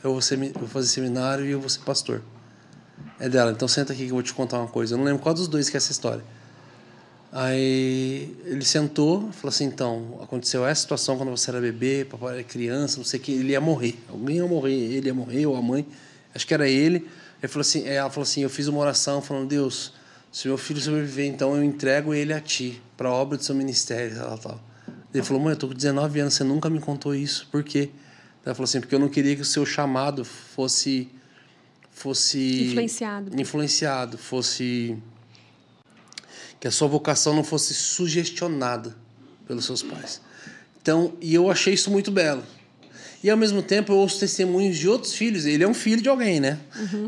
Eu 0.04 0.12
vou, 0.12 0.22
eu 0.22 0.60
vou 0.60 0.68
fazer 0.68 0.88
seminário 0.88 1.46
e 1.46 1.52
eu 1.52 1.60
vou 1.60 1.70
ser 1.70 1.82
pastor. 1.82 2.24
É 3.20 3.30
dela, 3.30 3.52
então 3.52 3.68
senta 3.68 3.94
aqui 3.94 4.06
que 4.06 4.10
eu 4.10 4.16
vou 4.16 4.24
te 4.24 4.34
contar 4.34 4.58
uma 4.58 4.68
coisa. 4.68 4.96
Eu 4.96 4.98
não 4.98 5.06
lembro 5.06 5.22
qual 5.22 5.36
dos 5.36 5.48
dois 5.48 5.70
que 5.70 5.78
é 5.78 5.80
essa 5.80 5.92
história. 5.92 6.24
Aí 7.36 8.38
ele 8.46 8.64
sentou 8.64 9.32
falou 9.32 9.50
assim: 9.50 9.66
então, 9.66 10.20
aconteceu 10.22 10.64
essa 10.64 10.82
situação 10.82 11.18
quando 11.18 11.32
você 11.32 11.50
era 11.50 11.60
bebê, 11.60 12.06
papai 12.06 12.36
era 12.36 12.44
criança, 12.44 12.98
não 12.98 13.04
sei 13.04 13.20
o 13.20 13.24
que, 13.24 13.32
ele 13.32 13.54
ia 13.54 13.60
morrer. 13.60 13.98
Alguém 14.08 14.36
ia 14.36 14.46
morrer, 14.46 14.72
ele 14.72 15.08
ia 15.08 15.16
morrer, 15.16 15.48
ou 15.48 15.56
a 15.56 15.62
mãe, 15.62 15.84
acho 16.36 16.46
que 16.46 16.54
era 16.54 16.70
ele. 16.70 17.10
Ele 17.42 17.48
falou 17.48 17.62
assim, 17.62 17.88
ela 17.88 18.08
falou 18.12 18.22
assim: 18.22 18.42
eu 18.42 18.52
fiz 18.52 18.68
uma 18.68 18.78
oração 18.78 19.20
falando, 19.20 19.48
Deus, 19.48 19.94
se 20.32 20.48
meu 20.48 20.60
filho 20.60 20.80
sobreviver, 20.80 21.26
então 21.26 21.56
eu 21.56 21.64
entrego 21.64 22.14
ele 22.14 22.34
a 22.34 22.40
ti, 22.40 22.80
para 22.96 23.10
a 23.10 23.12
obra 23.12 23.36
do 23.36 23.44
seu 23.44 23.56
ministério, 23.56 24.16
tal, 24.16 24.38
tal. 24.38 24.64
Ele 25.12 25.24
falou: 25.24 25.42
mãe, 25.42 25.54
eu 25.54 25.58
tô 25.58 25.68
com 25.68 25.74
19 25.74 26.20
anos, 26.20 26.36
você 26.36 26.44
nunca 26.44 26.70
me 26.70 26.80
contou 26.80 27.16
isso, 27.16 27.48
por 27.52 27.64
quê? 27.64 27.90
Ela 28.46 28.54
falou 28.54 28.66
assim: 28.66 28.80
porque 28.80 28.94
eu 28.94 29.00
não 29.00 29.10
queria 29.10 29.36
que 29.36 29.42
o 29.42 29.46
seu 29.46 29.66
chamado 29.66 30.24
fosse. 30.24 31.10
fosse. 31.90 32.68
Influenciado. 32.68 33.42
influenciado, 33.42 34.18
fosse 34.20 35.02
que 36.64 36.68
a 36.70 36.72
sua 36.72 36.88
vocação 36.88 37.36
não 37.36 37.44
fosse 37.44 37.74
sugestionada 37.74 38.96
pelos 39.46 39.66
seus 39.66 39.84
pais. 39.84 40.22
Então, 40.82 41.12
e 41.20 41.36
eu 41.36 41.52
achei 41.52 41.74
isso 41.74 41.92
muito 41.92 42.10
belo. 42.10 42.42
E 43.22 43.30
ao 43.30 43.36
mesmo 43.36 43.62
tempo 43.62 43.92
eu 43.92 43.98
ouço 43.98 44.18
testemunhos 44.18 44.78
de 44.78 44.88
outros 44.88 45.14
filhos. 45.14 45.46
Ele 45.46 45.62
é 45.62 45.68
um 45.68 45.74
filho 45.74 46.02
de 46.02 46.08
alguém, 46.08 46.40
né? 46.40 46.58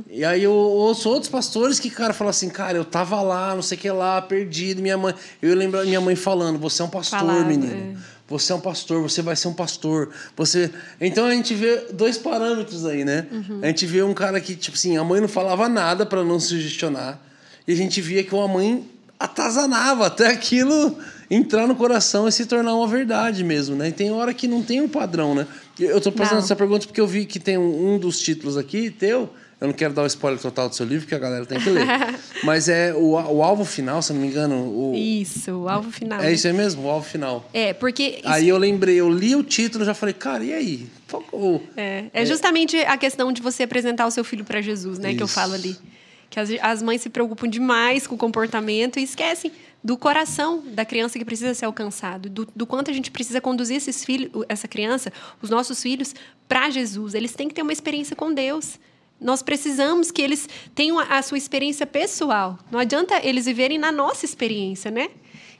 E 0.09 0.25
aí 0.25 0.43
eu 0.43 0.51
ouço 0.51 1.07
outros 1.07 1.31
pastores 1.31 1.79
que, 1.79 1.89
cara, 1.89 2.13
falam 2.13 2.31
assim, 2.31 2.49
cara, 2.49 2.77
eu 2.77 2.83
tava 2.83 3.21
lá, 3.21 3.55
não 3.55 3.61
sei 3.61 3.77
o 3.77 3.79
que 3.79 3.89
lá, 3.89 4.21
perdido, 4.21 4.81
minha 4.81 4.97
mãe. 4.97 5.15
Eu 5.41 5.55
lembro 5.55 5.81
minha 5.85 6.01
mãe 6.01 6.17
falando, 6.17 6.59
você 6.59 6.81
é 6.81 6.85
um 6.85 6.89
pastor, 6.89 7.19
Falava, 7.19 7.45
menino. 7.45 7.73
é. 7.73 7.95
Você 8.27 8.51
é 8.51 8.55
um 8.55 8.59
pastor, 8.59 9.01
você 9.01 9.21
vai 9.21 9.37
ser 9.37 9.47
um 9.47 9.53
pastor. 9.53 10.09
Você. 10.35 10.69
Então 10.99 11.27
a 11.27 11.31
gente 11.31 11.53
vê 11.53 11.77
dois 11.93 12.17
parâmetros 12.17 12.85
aí, 12.85 13.05
né? 13.05 13.25
A 13.61 13.67
gente 13.67 13.85
vê 13.85 14.03
um 14.03 14.13
cara 14.13 14.41
que, 14.41 14.53
tipo 14.53 14.75
assim, 14.75 14.97
a 14.97 15.03
mãe 15.05 15.21
não 15.21 15.29
falava 15.29 15.69
nada 15.69 16.05
para 16.05 16.25
não 16.25 16.41
sugestionar. 16.41 17.21
E 17.65 17.71
a 17.71 17.75
gente 17.75 18.01
via 18.01 18.21
que 18.21 18.35
uma 18.35 18.49
mãe 18.49 18.85
atazanava 19.19 20.07
até 20.07 20.27
aquilo 20.27 20.97
entrar 21.29 21.67
no 21.67 21.75
coração 21.75 22.27
e 22.27 22.31
se 22.31 22.45
tornar 22.45 22.75
uma 22.75 22.87
verdade 22.87 23.43
mesmo, 23.43 23.75
né? 23.75 23.89
E 23.89 23.91
tem 23.91 24.11
hora 24.11 24.33
que 24.33 24.47
não 24.47 24.61
tem 24.61 24.81
um 24.81 24.87
padrão, 24.87 25.33
né? 25.33 25.47
Eu 25.79 25.99
tô 25.99 26.11
fazendo 26.11 26.39
essa 26.39 26.55
pergunta 26.55 26.85
porque 26.85 27.01
eu 27.01 27.07
vi 27.07 27.25
que 27.25 27.39
tem 27.39 27.57
um, 27.57 27.95
um 27.95 27.99
dos 27.99 28.19
títulos 28.19 28.57
aqui, 28.57 28.89
teu. 28.89 29.29
Eu 29.59 29.67
não 29.67 29.73
quero 29.73 29.93
dar 29.93 30.03
o 30.03 30.05
spoiler 30.05 30.39
total 30.39 30.67
do 30.67 30.75
seu 30.75 30.85
livro, 30.85 31.03
porque 31.05 31.15
a 31.15 31.19
galera 31.19 31.45
tem 31.45 31.57
que 31.59 31.69
ler. 31.69 31.87
Mas 32.43 32.67
é 32.67 32.93
o, 32.93 33.11
o 33.13 33.41
alvo 33.41 33.63
final, 33.63 34.01
se 34.01 34.11
não 34.11 34.19
me 34.19 34.27
engano. 34.27 34.55
O, 34.55 34.93
Isso, 34.93 35.49
o 35.51 35.69
alvo 35.69 35.89
final. 35.91 36.19
é 36.21 36.31
isso 36.33 36.45
aí 36.45 36.51
mesmo, 36.53 36.83
o 36.83 36.89
alvo 36.89 37.07
final. 37.07 37.49
É, 37.53 37.73
porque. 37.73 38.17
isso- 38.19 38.21
Aí 38.27 38.49
eu 38.49 38.57
lembrei, 38.57 38.95
eu 38.99 39.09
li 39.09 39.33
o 39.33 39.41
título 39.43 39.83
e 39.85 39.87
já 39.87 39.93
falei, 39.93 40.13
cara, 40.13 40.43
e 40.43 40.53
aí? 40.53 40.87
Qual- 41.09 41.61
É, 41.77 42.05
é 42.13 42.25
justamente 42.25 42.75
a 42.79 42.97
questão 42.97 43.31
de 43.31 43.41
você 43.41 43.63
apresentar 43.63 44.05
o 44.05 44.11
seu 44.11 44.25
filho 44.25 44.43
para 44.43 44.59
Jesus, 44.61 44.99
né? 44.99 45.15
Que 45.15 45.23
eu 45.23 45.25
Isso. 45.25 45.33
falo 45.33 45.53
ali. 45.53 45.77
Que 46.35 46.39
as, 46.41 46.49
as 46.61 46.83
mães 46.83 46.99
se 46.99 47.09
preocupam 47.09 47.47
demais 47.47 48.05
com 48.05 48.15
o 48.15 48.17
comportamento 48.17 48.99
e 48.99 49.03
esquecem 49.03 49.53
do 49.81 49.95
coração 49.95 50.61
da 50.65 50.83
criança 50.83 51.17
que 51.17 51.23
precisa 51.23 51.53
ser 51.53 51.63
alcançado, 51.63 52.29
do, 52.29 52.45
do 52.53 52.67
quanto 52.67 52.91
a 52.91 52.93
gente 52.93 53.09
precisa 53.09 53.39
conduzir 53.39 53.77
esses 53.77 54.03
filhos, 54.03 54.43
essa 54.49 54.67
criança, 54.67 55.13
os 55.41 55.49
nossos 55.49 55.81
filhos, 55.81 56.13
para 56.45 56.69
Jesus. 56.69 57.13
Eles 57.13 57.33
têm 57.33 57.47
que 57.47 57.53
ter 57.53 57.61
uma 57.61 57.71
experiência 57.71 58.17
com 58.17 58.33
Deus. 58.33 58.77
Nós 59.17 59.41
precisamos 59.41 60.11
que 60.11 60.21
eles 60.21 60.49
tenham 60.75 60.99
a, 60.99 61.21
sua 61.21 61.37
experiência 61.37 61.87
pessoal. 61.87 62.59
Não 62.69 62.79
adianta 62.79 63.25
eles 63.25 63.45
viverem 63.45 63.77
na 63.77 63.89
nossa 63.89 64.25
experiência, 64.25 64.91
né? 64.91 65.07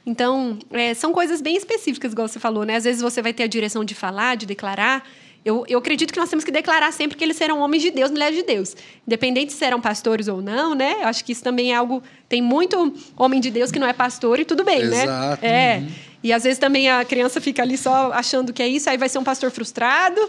Então, 0.04 0.58
é, 0.72 0.92
são 0.92 1.10
coisas 1.10 1.40
bem 1.40 1.56
específicas, 1.56 2.12
igual 2.12 2.28
você 2.28 2.38
falou, 2.38 2.64
né? 2.66 2.76
Às 2.76 2.84
vezes 2.84 3.00
você 3.00 3.22
vai 3.22 3.32
ter 3.32 3.44
a 3.44 3.48
direção 3.48 3.82
de 3.82 3.94
falar, 3.94 4.36
de 4.36 4.44
declarar. 4.44 5.08
Eu, 5.46 5.64
eu 5.68 5.78
acredito 5.78 6.12
que 6.12 6.18
nós 6.18 6.28
temos 6.28 6.44
que 6.44 6.50
declarar 6.50 6.92
sempre 6.92 7.16
que 7.16 7.22
eles 7.22 7.36
serão 7.36 7.60
homens 7.60 7.80
de 7.80 7.92
Deus, 7.92 8.10
mulheres 8.10 8.34
de 8.36 8.42
Deus. 8.42 8.76
Independente 9.06 9.52
se 9.52 9.58
serão 9.58 9.80
pastores 9.80 10.26
ou 10.26 10.42
não, 10.42 10.74
né? 10.74 10.96
Eu 11.02 11.06
acho 11.06 11.24
que 11.24 11.30
isso 11.30 11.44
também 11.44 11.72
é 11.72 11.76
algo. 11.76 12.02
Tem 12.28 12.42
muito 12.42 12.92
homem 13.16 13.38
de 13.38 13.48
Deus 13.48 13.70
que 13.70 13.78
não 13.78 13.86
é 13.86 13.92
pastor 13.92 14.40
e 14.40 14.44
tudo 14.44 14.64
bem, 14.64 14.80
Exato. 14.80 15.40
né? 15.40 15.48
É. 15.48 15.82
E 16.20 16.32
às 16.32 16.42
vezes 16.42 16.58
também 16.58 16.90
a 16.90 17.04
criança 17.04 17.40
fica 17.40 17.62
ali 17.62 17.78
só 17.78 18.10
achando 18.12 18.52
que 18.52 18.60
é 18.60 18.66
isso, 18.66 18.90
aí 18.90 18.98
vai 18.98 19.08
ser 19.08 19.18
um 19.18 19.22
pastor 19.22 19.52
frustrado, 19.52 20.20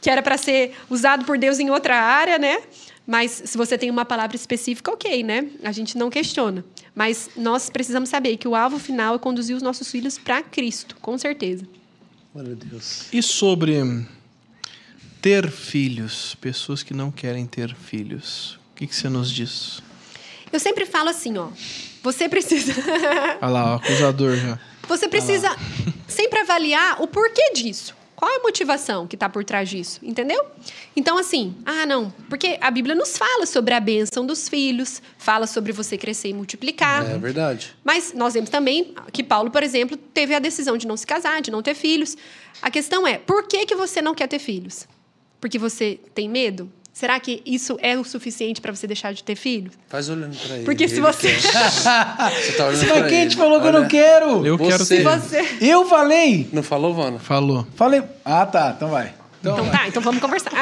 que 0.00 0.08
era 0.08 0.22
para 0.22 0.38
ser 0.38 0.76
usado 0.88 1.24
por 1.24 1.36
Deus 1.36 1.58
em 1.58 1.68
outra 1.68 1.96
área, 1.96 2.38
né? 2.38 2.60
Mas 3.04 3.42
se 3.44 3.58
você 3.58 3.76
tem 3.76 3.90
uma 3.90 4.04
palavra 4.04 4.36
específica, 4.36 4.92
ok, 4.92 5.24
né? 5.24 5.48
A 5.64 5.72
gente 5.72 5.98
não 5.98 6.08
questiona. 6.08 6.64
Mas 6.94 7.30
nós 7.36 7.68
precisamos 7.68 8.08
saber 8.08 8.36
que 8.36 8.46
o 8.46 8.54
alvo 8.54 8.78
final 8.78 9.16
é 9.16 9.18
conduzir 9.18 9.56
os 9.56 9.62
nossos 9.62 9.90
filhos 9.90 10.18
para 10.18 10.40
Cristo, 10.40 10.96
com 11.02 11.18
certeza. 11.18 11.66
Glória 12.32 12.52
a 12.52 12.64
Deus. 12.64 13.08
E 13.12 13.20
sobre 13.20 14.06
ter 15.22 15.48
filhos, 15.48 16.34
pessoas 16.40 16.82
que 16.82 16.92
não 16.92 17.12
querem 17.12 17.46
ter 17.46 17.72
filhos, 17.76 18.58
o 18.72 18.74
que, 18.74 18.88
que 18.88 18.94
você 18.94 19.08
nos 19.08 19.30
diz? 19.30 19.80
Eu 20.52 20.58
sempre 20.58 20.84
falo 20.84 21.08
assim, 21.08 21.38
ó. 21.38 21.48
Você 22.02 22.28
precisa. 22.28 22.74
Olha 23.40 23.48
lá, 23.52 23.72
o 23.72 23.76
acusador 23.76 24.36
já. 24.36 24.58
Você 24.88 25.08
precisa 25.08 25.48
sempre 26.08 26.40
avaliar 26.40 27.00
o 27.00 27.06
porquê 27.06 27.52
disso. 27.54 27.94
Qual 28.16 28.30
é 28.30 28.36
a 28.36 28.42
motivação 28.42 29.06
que 29.06 29.16
está 29.16 29.28
por 29.28 29.44
trás 29.44 29.68
disso? 29.68 30.00
Entendeu? 30.02 30.44
Então, 30.94 31.16
assim, 31.18 31.54
ah, 31.64 31.86
não, 31.86 32.12
porque 32.28 32.58
a 32.60 32.70
Bíblia 32.70 32.94
nos 32.94 33.16
fala 33.16 33.46
sobre 33.46 33.74
a 33.74 33.80
bênção 33.80 34.26
dos 34.26 34.48
filhos, 34.48 35.00
fala 35.18 35.46
sobre 35.46 35.72
você 35.72 35.96
crescer 35.96 36.28
e 36.28 36.34
multiplicar. 36.34 37.08
É 37.08 37.18
verdade. 37.18 37.74
Mas 37.84 38.12
nós 38.12 38.34
vemos 38.34 38.50
também 38.50 38.94
que 39.12 39.22
Paulo, 39.22 39.50
por 39.50 39.62
exemplo, 39.62 39.96
teve 39.96 40.34
a 40.34 40.38
decisão 40.40 40.76
de 40.76 40.86
não 40.86 40.96
se 40.96 41.06
casar, 41.06 41.40
de 41.40 41.50
não 41.50 41.62
ter 41.62 41.74
filhos. 41.74 42.16
A 42.60 42.70
questão 42.70 43.06
é, 43.06 43.18
por 43.18 43.46
que, 43.46 43.66
que 43.66 43.74
você 43.74 44.02
não 44.02 44.14
quer 44.14 44.26
ter 44.28 44.38
filhos? 44.40 44.86
Porque 45.42 45.58
você 45.58 45.98
tem 46.14 46.28
medo? 46.28 46.70
Será 46.92 47.18
que 47.18 47.42
isso 47.44 47.76
é 47.82 47.98
o 47.98 48.04
suficiente 48.04 48.60
para 48.60 48.72
você 48.74 48.86
deixar 48.86 49.12
de 49.12 49.24
ter 49.24 49.34
filhos? 49.34 49.72
Faz 49.88 50.08
olhando 50.08 50.36
pra 50.36 50.54
ele. 50.56 50.64
Porque 50.64 50.86
se 50.88 51.00
você. 51.00 51.28
quer. 51.34 51.40
Você 52.42 52.52
tá 52.52 52.66
olhando 52.66 52.86
pra 52.86 53.08
quem 53.08 53.26
te 53.28 53.36
falou 53.36 53.60
que 53.60 53.66
eu 53.66 53.72
não 53.72 53.80
Olha, 53.80 53.88
quero? 53.88 54.46
Eu 54.46 54.56
quero 54.58 54.84
Você- 54.84 54.98
ter. 54.98 55.02
você... 55.02 55.42
Eu 55.60 55.86
falei? 55.88 56.48
Não 56.52 56.62
falou, 56.62 56.92
Vana? 56.94 57.18
Falou. 57.18 57.66
Falei. 57.74 58.02
Ah, 58.24 58.44
tá. 58.46 58.74
Então 58.76 58.88
vai. 58.90 59.14
Então, 59.42 59.58
Então 59.58 59.70
tá, 59.70 59.88
então 59.88 60.00
vamos 60.00 60.20
conversar. 60.20 60.52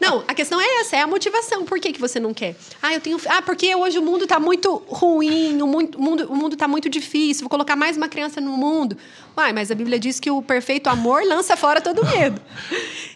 não, 0.00 0.24
a 0.26 0.34
questão 0.34 0.58
é 0.58 0.80
essa, 0.80 0.96
é 0.96 1.02
a 1.02 1.06
motivação. 1.06 1.64
Por 1.66 1.78
que, 1.78 1.92
que 1.92 2.00
você 2.00 2.18
não 2.18 2.32
quer? 2.32 2.56
Ah, 2.82 2.94
eu 2.94 3.00
tenho. 3.00 3.20
Ah, 3.28 3.42
porque 3.42 3.74
hoje 3.74 3.98
o 3.98 4.02
mundo 4.02 4.26
tá 4.26 4.40
muito 4.40 4.82
ruim, 4.88 5.60
o 5.60 5.66
mundo, 5.66 5.98
o 5.98 6.02
mundo, 6.34 6.54
o 6.54 6.56
tá 6.56 6.66
muito 6.66 6.88
difícil, 6.88 7.42
vou 7.42 7.50
colocar 7.50 7.76
mais 7.76 7.98
uma 7.98 8.08
criança 8.08 8.40
no 8.40 8.52
mundo. 8.52 8.96
Uai, 9.36 9.52
mas 9.52 9.70
a 9.70 9.74
Bíblia 9.74 9.98
diz 9.98 10.18
que 10.18 10.30
o 10.30 10.40
perfeito 10.42 10.88
amor 10.88 11.22
lança 11.26 11.56
fora 11.56 11.80
todo 11.80 12.04
medo. 12.04 12.40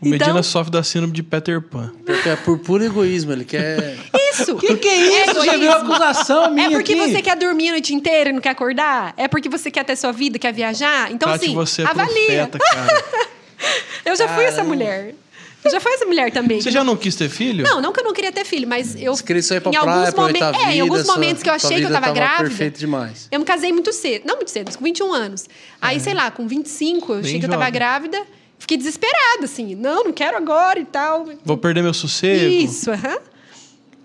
O 0.02 0.08
Medina 0.08 0.32
Então, 0.32 0.42
sofre 0.42 0.70
da 0.70 0.82
síndrome 0.82 1.14
de 1.14 1.22
Peter 1.22 1.62
Pan. 1.62 1.90
Porque 2.04 2.28
é 2.28 2.36
por 2.36 2.58
puro 2.58 2.84
egoísmo. 2.84 3.32
Ele 3.32 3.44
quer. 3.44 3.96
isso. 4.32 4.56
Que 4.60 4.76
que 4.76 4.88
é 4.88 5.24
isso? 5.24 5.42
Já 5.44 5.56
viu 5.56 5.72
acusação 5.72 6.50
minha 6.50 6.66
É 6.66 6.70
porque 6.70 6.92
aqui? 6.92 7.00
você 7.10 7.22
quer 7.22 7.36
dormir 7.36 7.68
a 7.68 7.72
noite 7.72 7.94
inteira 7.94 8.28
e 8.28 8.32
não 8.32 8.40
quer 8.40 8.50
acordar? 8.50 9.14
É 9.16 9.28
porque 9.28 9.48
você 9.48 9.70
quer 9.70 9.82
ter 9.84 9.96
sua 9.96 10.12
vida, 10.12 10.38
quer 10.38 10.52
viajar? 10.52 11.10
Então, 11.10 11.30
Tati, 11.30 11.46
assim, 11.46 11.54
você 11.54 11.82
é 11.82 11.86
avalia. 11.86 12.48
profeta, 12.48 12.58
cara. 12.58 13.04
Eu 14.04 14.16
já 14.16 14.28
fui 14.28 14.44
essa 14.44 14.62
mulher. 14.64 15.14
Eu 15.64 15.70
já 15.70 15.80
fui 15.80 15.92
essa 15.94 16.04
mulher 16.04 16.30
também. 16.30 16.60
Você 16.60 16.70
já 16.70 16.84
não 16.84 16.94
quis 16.94 17.16
ter 17.16 17.30
filho? 17.30 17.64
Não, 17.64 17.80
não 17.80 17.90
que 17.90 17.98
eu 18.00 18.04
não 18.04 18.12
queria 18.12 18.30
ter 18.30 18.44
filho, 18.44 18.68
mas 18.68 18.94
eu. 19.00 19.16
Você 19.16 19.22
queria 19.22 19.42
sair 19.42 19.60
pra 19.62 19.70
em 19.70 19.74
praia, 19.74 19.90
alguns 19.92 20.08
aproveitar 20.10 20.44
momentos, 20.46 20.62
a 20.62 20.66
vida. 20.66 20.72
É, 20.72 20.76
em 20.76 20.80
alguns 20.82 21.06
sua- 21.06 21.14
momentos 21.14 21.42
que 21.42 21.48
eu 21.48 21.58
sua 21.58 21.68
achei 21.68 21.78
que 21.78 21.84
eu 21.84 21.88
vida 21.88 22.00
tava, 22.02 22.12
grávida. 22.12 22.48
perfeito 22.50 22.78
demais. 22.78 23.28
Eu 23.32 23.40
me 23.40 23.46
casei 23.46 23.72
muito 23.72 23.90
cedo. 23.90 24.24
Não 24.26 24.36
muito 24.36 24.50
cedo, 24.50 24.66
mas 24.66 24.76
com 24.76 24.84
21 24.84 25.10
anos. 25.14 25.46
Aí, 25.80 25.98
sei 26.00 26.12
lá, 26.12 26.30
com 26.30 26.46
25, 26.46 27.12
eu 27.12 27.16
Bem 27.16 27.24
achei 27.26 27.38
que 27.40 27.46
eu 27.46 27.48
tava 27.50 27.62
jovem. 27.62 27.72
grávida. 27.72 28.22
Fiquei 28.58 28.76
desesperada, 28.76 29.44
assim. 29.44 29.74
Não, 29.74 30.04
não 30.04 30.12
quero 30.12 30.36
agora 30.36 30.78
e 30.78 30.84
tal. 30.84 31.26
Vou 31.42 31.56
perder 31.56 31.82
meu 31.82 31.94
sossego? 31.94 32.44
Isso, 32.44 32.90
aham. 32.90 33.18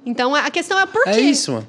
Então, 0.05 0.33
a 0.33 0.49
questão 0.49 0.79
é 0.79 0.85
por 0.85 1.03
quê? 1.03 1.09
É 1.09 1.19
isso, 1.19 1.51
mano. 1.51 1.67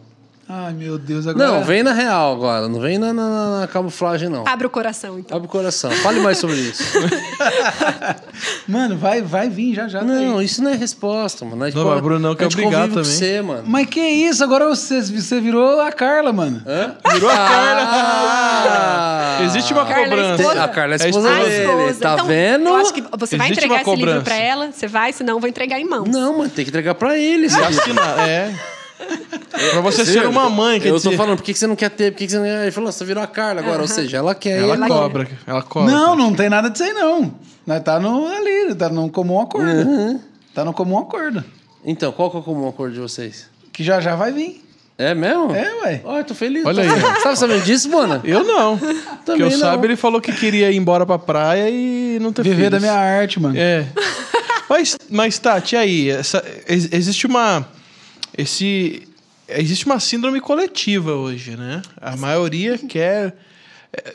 Ai, 0.53 0.73
meu 0.73 0.99
Deus, 0.99 1.27
agora... 1.29 1.47
Não, 1.47 1.63
vem 1.65 1.83
na 1.83 1.93
real 1.93 2.33
agora. 2.35 2.69
Não 2.69 2.81
vem 2.81 2.99
na, 2.99 3.13
na- 3.13 3.61
na 3.61 3.67
camuflagem, 3.69 4.29
não. 4.29 4.45
Abre 4.49 4.67
o 4.67 4.71
coração, 4.71 5.17
então. 5.19 5.37
Abre 5.37 5.47
o 5.47 5.51
coração. 5.51 5.91
Fale 5.93 6.19
mais 6.21 6.39
sobre 6.39 6.57
isso. 6.57 6.83
Mano, 8.67 8.97
vai, 8.97 9.23
vai 9.23 9.49
vir 9.49 9.75
já, 9.75 9.89
já. 9.89 10.01
tá 10.01 10.05
não, 10.05 10.41
isso 10.41 10.63
não 10.63 10.71
é 10.71 10.75
resposta, 10.77 11.45
mano. 11.45 11.63
A 11.65 11.67
gente 11.71 11.77
Não, 11.79 11.89
mas 11.89 12.01
Bruno 12.01 12.21
não 12.21 12.33
a 12.33 12.37
quer 12.37 12.45
com 12.45 12.71
também. 12.71 12.91
você, 12.95 13.43
mano. 13.43 13.63
Mas 13.67 13.87
que 13.87 14.01
isso? 14.01 14.43
Agora 14.45 14.67
você, 14.69 15.01
você 15.03 15.41
virou 15.41 15.81
a 15.81 15.93
Carla, 15.93 16.33
mano. 16.33 16.63
Hã? 16.67 16.95
Virou 17.13 17.31
a 17.31 17.37
Carla. 17.37 17.83
Ah! 17.91 19.39
Existe 19.45 19.73
uma 19.73 19.85
Carla 19.87 20.03
é 20.03 20.09
cobrança. 20.09 20.43
esposa? 20.43 20.65
A 20.65 20.69
Carla 20.69 20.95
é 20.95 20.99
É 21.03 21.09
esposa 21.09 21.31
Ah, 21.31 21.39
dele. 21.45 21.63
esposa. 21.65 22.01
Tá 22.01 22.13
então, 22.15 22.27
vendo? 22.27 22.69
Eu 22.69 22.77
acho 22.77 22.93
que 22.95 23.03
você 23.19 23.37
vai 23.37 23.47
Existe 23.49 23.65
entregar 23.67 23.83
esse 23.83 23.97
livro 23.97 24.23
pra 24.23 24.37
ela, 24.37 24.71
você 24.73 24.87
vai, 24.87 25.13
senão 25.13 25.35
eu 25.35 25.41
vou 25.41 25.49
entregar 25.49 25.79
em 25.81 25.85
mãos. 25.89 26.09
Não, 26.09 26.39
mano, 26.39 26.51
tem 26.51 26.65
que 26.65 26.71
entregar 26.71 26.95
pra 26.95 27.17
ele. 27.19 27.47
livro. 27.49 27.65
Assinar, 27.65 28.29
é. 28.29 28.53
Pra 29.73 29.81
você 29.81 30.05
ser 30.07 30.27
uma 30.27 30.49
mãe, 30.49 30.81
quer 30.81 30.89
Eu 30.89 30.97
dizer... 30.97 31.11
tô 31.11 31.17
falando, 31.17 31.37
por 31.37 31.43
que 31.45 31.53
que 31.53 31.59
você 31.59 31.67
não 31.67 31.77
quer 31.77 31.91
ter? 31.91 32.13
Por 32.13 32.19
que 32.19 32.27
que 32.27 32.33
você 32.33 32.39
não... 32.39 32.47
Ele 32.47 32.71
falou, 32.71 32.91
você 32.91 33.05
virou 33.05 33.23
a 33.23 33.27
Carla 33.27 33.61
agora. 33.61 33.83
Ou 33.83 33.89
seja, 33.89 34.17
ela 34.17 34.35
quer. 34.35 34.59
Ela 34.63 34.75
ele- 34.75 34.87
cobra, 34.87 35.29
ela 35.47 35.63
cobra. 35.63 35.93
Não, 35.93 36.17
não 36.17 36.33
tem 36.35 36.49
nada 36.49 36.71
disso 36.71 36.85
aí, 36.85 36.93
não. 36.93 37.35
Nós 37.67 37.83
tá 37.83 38.01
no, 38.01 38.27
ali, 38.27 38.75
tá 38.75 38.89
no 38.89 39.11
comum 39.11 39.41
acordo. 39.41 39.69
Uhum. 39.71 40.21
Tá 40.55 40.65
no 40.65 40.73
comum 40.73 40.99
acordo. 40.99 41.45
Então, 41.85 42.11
qual 42.13 42.31
que 42.31 42.37
é 42.37 42.41
o 42.41 42.43
comum 42.43 42.69
acordo 42.69 42.95
de 42.95 43.01
vocês? 43.01 43.49
Que 43.73 43.85
já 43.85 44.01
já 44.01 44.17
vai 44.17 44.33
vir. 44.33 44.65
É 44.97 45.15
mesmo? 45.15 45.55
É, 45.55 45.73
ué. 45.85 46.01
Olha, 46.05 46.25
tô 46.25 46.35
feliz. 46.35 46.65
Olha 46.65 46.85
tô- 46.85 46.91
aí. 46.95 47.01
Você 47.01 47.23
tava 47.23 47.37
sabendo 47.37 47.63
disso, 47.65 47.89
mano? 47.91 48.21
Eu 48.25 48.45
não. 48.45 48.77
Porque 48.79 48.95
Também 49.25 49.47
eu 49.47 49.51
não. 49.51 49.59
sabe, 49.59 49.87
ele 49.87 49.97
falou 49.97 50.21
que 50.21 50.33
queria 50.33 50.71
ir 50.71 50.77
embora 50.77 51.05
pra 51.07 51.19
praia 51.19 51.69
e 51.71 52.19
não 52.21 52.33
ter 52.33 52.43
Viver 52.43 52.57
filhos. 52.57 52.71
da 52.73 52.81
minha 52.81 52.93
arte, 52.95 53.39
mano. 53.41 53.55
É. 53.59 53.87
Mas, 54.69 54.97
mas 55.11 55.39
Tati, 55.39 55.77
aí? 55.77 56.11
Essa, 56.11 56.45
ex- 56.69 56.89
existe 56.93 57.27
uma. 57.27 57.67
Esse. 58.37 59.09
Existe 59.49 59.87
uma 59.87 59.99
síndrome 59.99 60.41
coletiva 60.41 61.15
hoje, 61.15 61.57
né? 61.57 61.83
A 62.01 62.17
maioria 62.17 62.79
quer. 62.79 63.37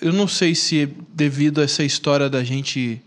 Eu 0.01 0.13
não 0.13 0.27
sei 0.27 0.55
se 0.55 0.87
devido 1.09 1.59
a 1.59 1.65
essa 1.65 1.83
história 1.83 2.29
da 2.29 2.43
gente 2.43 3.01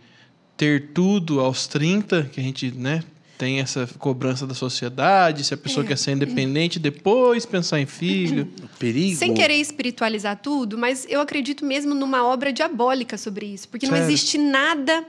ter 0.59 0.89
tudo 0.93 1.41
aos 1.41 1.67
30, 1.67 2.25
que 2.33 2.41
a 2.41 2.43
gente, 2.43 2.71
né, 2.73 3.03
tem 3.39 3.61
essa 3.61 3.89
cobrança 3.99 4.45
da 4.45 4.53
sociedade, 4.53 5.45
se 5.45 5.55
a 5.55 5.57
pessoa 5.57 5.87
quer 5.87 5.97
ser 5.97 6.11
independente 6.11 6.81
depois 6.81 7.47
pensar 7.47 7.81
em 7.81 7.87
filho. 7.87 8.49
Perigo. 8.79 9.17
Sem 9.17 9.33
querer 9.33 9.55
espiritualizar 9.55 10.37
tudo, 10.43 10.77
mas 10.77 11.07
eu 11.09 11.21
acredito 11.21 11.65
mesmo 11.65 11.95
numa 11.95 12.27
obra 12.27 12.53
diabólica 12.53 13.17
sobre 13.17 13.47
isso. 13.47 13.69
Porque 13.69 13.87
não 13.87 13.95
Sério? 13.95 14.09
existe 14.09 14.37
nada. 14.37 15.05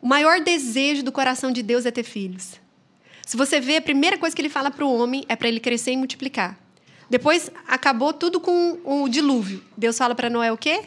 O 0.00 0.06
maior 0.06 0.40
desejo 0.40 1.02
do 1.02 1.10
coração 1.10 1.50
de 1.50 1.62
Deus 1.62 1.84
é 1.84 1.90
ter 1.90 2.04
filhos. 2.04 2.52
Se 3.26 3.36
você 3.36 3.60
vê, 3.60 3.76
a 3.76 3.82
primeira 3.82 4.18
coisa 4.18 4.34
que 4.34 4.42
ele 4.42 4.48
fala 4.48 4.70
para 4.70 4.84
o 4.84 4.94
homem 4.94 5.24
é 5.28 5.36
para 5.36 5.48
ele 5.48 5.60
crescer 5.60 5.92
e 5.92 5.96
multiplicar. 5.96 6.58
Depois 7.08 7.50
acabou 7.66 8.12
tudo 8.12 8.40
com 8.40 8.78
o 8.84 9.08
dilúvio. 9.08 9.62
Deus 9.76 9.96
fala 9.96 10.14
para 10.14 10.30
Noé 10.30 10.52
o 10.52 10.56
quê? 10.56 10.82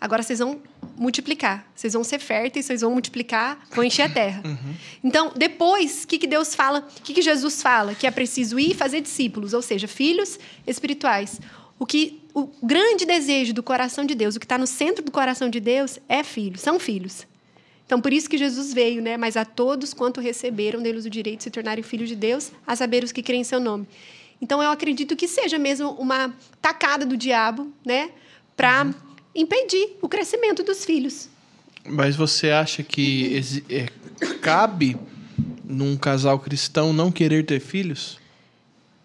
Agora 0.00 0.22
vocês 0.22 0.38
vão 0.38 0.60
multiplicar. 0.96 1.66
Vocês 1.74 1.92
vão 1.92 2.04
ser 2.04 2.18
férteis, 2.18 2.66
vocês 2.66 2.80
vão 2.82 2.90
multiplicar, 2.92 3.58
vão 3.70 3.84
encher 3.84 4.02
a 4.02 4.08
terra. 4.08 4.42
Então, 5.02 5.32
depois, 5.34 6.04
o 6.04 6.08
que, 6.08 6.18
que 6.18 6.26
Deus 6.26 6.54
fala? 6.54 6.86
O 6.98 7.02
que, 7.02 7.14
que 7.14 7.22
Jesus 7.22 7.62
fala? 7.62 7.94
Que 7.94 8.06
é 8.06 8.10
preciso 8.10 8.58
ir 8.58 8.72
e 8.72 8.74
fazer 8.74 9.00
discípulos, 9.00 9.54
ou 9.54 9.62
seja, 9.62 9.88
filhos 9.88 10.38
espirituais. 10.66 11.40
O 11.78 11.86
que 11.86 12.22
o 12.34 12.48
grande 12.62 13.06
desejo 13.06 13.52
do 13.52 13.62
coração 13.62 14.04
de 14.04 14.14
Deus, 14.14 14.36
o 14.36 14.40
que 14.40 14.44
está 14.44 14.58
no 14.58 14.66
centro 14.66 15.04
do 15.04 15.10
coração 15.10 15.48
de 15.48 15.60
Deus, 15.60 15.98
é 16.08 16.22
filhos, 16.22 16.60
são 16.60 16.78
filhos. 16.78 17.26
Então, 17.86 18.00
por 18.00 18.12
isso 18.12 18.28
que 18.28 18.36
Jesus 18.36 18.74
veio, 18.74 19.00
né? 19.00 19.16
Mas 19.16 19.36
a 19.36 19.44
todos 19.44 19.94
quanto 19.94 20.20
receberam 20.20 20.82
deles 20.82 21.04
o 21.06 21.10
direito 21.10 21.38
de 21.38 21.44
se 21.44 21.50
tornarem 21.50 21.84
filhos 21.84 22.08
de 22.08 22.16
Deus, 22.16 22.50
a 22.66 22.74
saber 22.74 23.04
os 23.04 23.12
que 23.12 23.22
creem 23.22 23.42
em 23.42 23.44
seu 23.44 23.60
nome. 23.60 23.86
Então, 24.42 24.60
eu 24.62 24.70
acredito 24.70 25.14
que 25.16 25.28
seja 25.28 25.56
mesmo 25.58 25.90
uma 25.92 26.34
tacada 26.60 27.06
do 27.06 27.16
diabo, 27.16 27.72
né? 27.84 28.10
Para 28.56 28.92
impedir 29.34 29.96
o 30.02 30.08
crescimento 30.08 30.62
dos 30.64 30.84
filhos. 30.84 31.28
Mas 31.88 32.16
você 32.16 32.50
acha 32.50 32.82
que 32.82 33.32
exi- 33.34 33.64
é, 33.70 33.86
cabe 34.42 34.96
num 35.64 35.96
casal 35.96 36.38
cristão 36.40 36.92
não 36.92 37.12
querer 37.12 37.46
ter 37.46 37.60
filhos? 37.60 38.18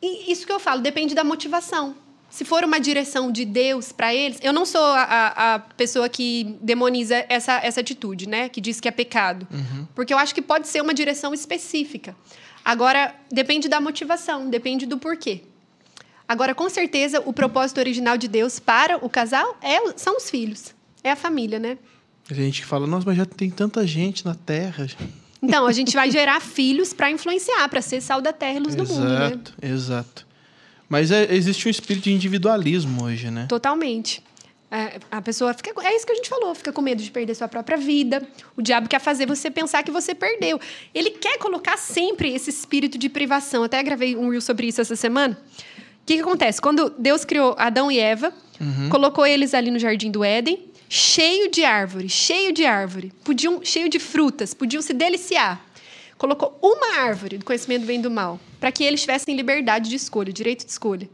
E 0.02 0.32
isso 0.32 0.46
que 0.48 0.52
eu 0.52 0.60
falo, 0.60 0.82
depende 0.82 1.14
da 1.14 1.24
motivação. 1.24 1.96
Se 2.32 2.46
for 2.46 2.64
uma 2.64 2.80
direção 2.80 3.32
de 3.32 3.44
Deus 3.46 3.92
para 3.92 4.16
eles, 4.16 4.40
eu 4.42 4.54
não 4.54 4.66
sou 4.66 4.82
a, 4.84 5.04
a- 5.04 5.56
a 5.56 5.60
pessoa 5.60 6.08
que 6.10 6.58
demoniza 6.62 7.26
essa, 7.30 7.60
essa 7.62 7.82
atitude, 7.82 8.28
né? 8.28 8.48
Que 8.50 8.60
diz 8.62 8.80
que 8.80 8.88
é 8.88 8.92
pecado. 8.92 9.46
Porque 9.94 10.14
eu 10.14 10.18
acho 10.18 10.34
que 10.34 10.42
pode 10.42 10.68
ser 10.68 10.82
uma 10.82 10.94
direção 10.94 11.34
específica. 11.34 12.16
Agora, 12.64 13.14
depende 13.32 13.68
da 13.68 13.82
motivação, 13.82 14.50
depende 14.50 14.86
do 14.86 14.98
porquê. 14.98 15.42
Agora, 16.28 16.56
com 16.56 16.70
certeza, 16.70 17.22
o 17.26 17.34
propósito 17.34 17.80
original 17.80 18.18
de 18.18 18.28
Deus 18.30 18.60
para 18.60 18.98
o 19.04 19.10
casal 19.10 19.58
é, 19.62 19.78
são 19.98 20.16
os 20.16 20.30
filhos. 20.30 20.74
É 21.04 21.12
a 21.12 21.16
família, 21.16 21.60
né? 21.60 21.78
Tem 22.28 22.38
gente 22.38 22.62
que 22.62 22.68
fala, 22.68 22.88
nossa, 22.88 23.06
mas 23.06 23.18
já 23.18 23.26
tem 23.26 23.50
tanta 23.50 23.86
gente 23.86 24.24
na 24.24 24.34
Terra. 24.36 24.88
Então, 25.42 25.66
a 25.68 25.72
gente 25.74 25.94
vai 25.94 26.10
gerar 26.10 26.40
filhos 26.40 26.94
para 26.94 27.12
influenciar, 27.12 27.68
para 27.68 27.82
ser 27.82 28.00
sal 28.00 28.22
da 28.22 28.32
terra 28.32 28.54
e 28.58 28.60
luz 28.60 28.76
do 28.76 28.86
mundo, 28.88 29.04
né? 29.10 29.26
exato, 29.26 29.54
exato. 29.62 30.28
Mas 30.92 31.10
é- 31.10 31.34
existe 31.34 31.70
um 31.70 31.72
espírito 31.72 32.04
de 32.04 32.12
individualismo 32.12 33.06
hoje, 33.06 33.32
né? 33.32 33.46
Totalmente. 33.48 34.22
É, 34.70 35.00
a 35.10 35.22
pessoa 35.22 35.54
fica. 35.54 35.72
É 35.86 35.96
isso 35.96 36.06
que 36.06 36.12
a 36.12 36.16
gente 36.16 36.28
falou, 36.28 36.54
fica 36.54 36.74
com 36.74 36.82
medo 36.82 37.02
de 37.02 37.10
perder 37.10 37.34
sua 37.34 37.48
própria 37.48 37.78
vida. 37.78 38.22
O 38.58 38.62
diabo 38.62 38.90
quer 38.90 39.00
fazer 39.00 39.26
você 39.26 39.50
pensar 39.50 39.84
que 39.84 39.92
você 39.92 40.14
perdeu. 40.14 40.60
Ele 40.94 41.12
quer 41.12 41.38
colocar 41.38 41.78
sempre 41.78 42.34
esse 42.34 42.50
espírito 42.50 42.98
de 42.98 43.08
privação. 43.08 43.64
Até 43.64 43.82
gravei 43.82 44.18
um 44.18 44.28
reel 44.28 44.42
sobre 44.42 44.68
isso 44.68 44.82
essa 44.82 44.98
semana. 44.98 45.42
O 46.02 46.06
que, 46.06 46.16
que 46.16 46.22
acontece? 46.22 46.62
Quando 46.62 46.94
Deus 47.00 47.24
criou 47.24 47.56
Adão 47.58 47.90
e 47.90 47.98
Eva, 47.98 48.34
colocou 48.90 49.26
eles 49.26 49.54
ali 49.54 49.72
no 49.72 49.80
jardim 49.80 50.12
do 50.12 50.26
Éden, 50.26 50.60
cheio 50.90 51.50
de 51.50 51.64
árvore, 51.64 52.10
cheio 52.10 52.52
de 52.52 52.66
árvore, 52.66 53.14
podiam, 53.24 53.64
cheio 53.64 53.88
de 53.88 53.98
frutas, 53.98 54.54
podiam 54.54 54.82
se 54.82 54.94
deliciar. 54.94 55.71
Colocou 56.22 56.56
uma 56.62 57.00
árvore 57.02 57.40
do 57.40 57.44
conhecimento 57.46 57.82
do 57.82 57.88
bem 57.88 57.98
e 57.98 58.02
do 58.04 58.12
mal, 58.12 58.40
para 58.60 58.72
que 58.72 58.84
eles 58.84 59.02
tivessem 59.02 59.36
liberdade 59.36 59.90
de 59.90 59.96
escolha, 59.96 60.32
direito 60.32 60.64
de 60.64 60.72
escolha. 60.72 61.10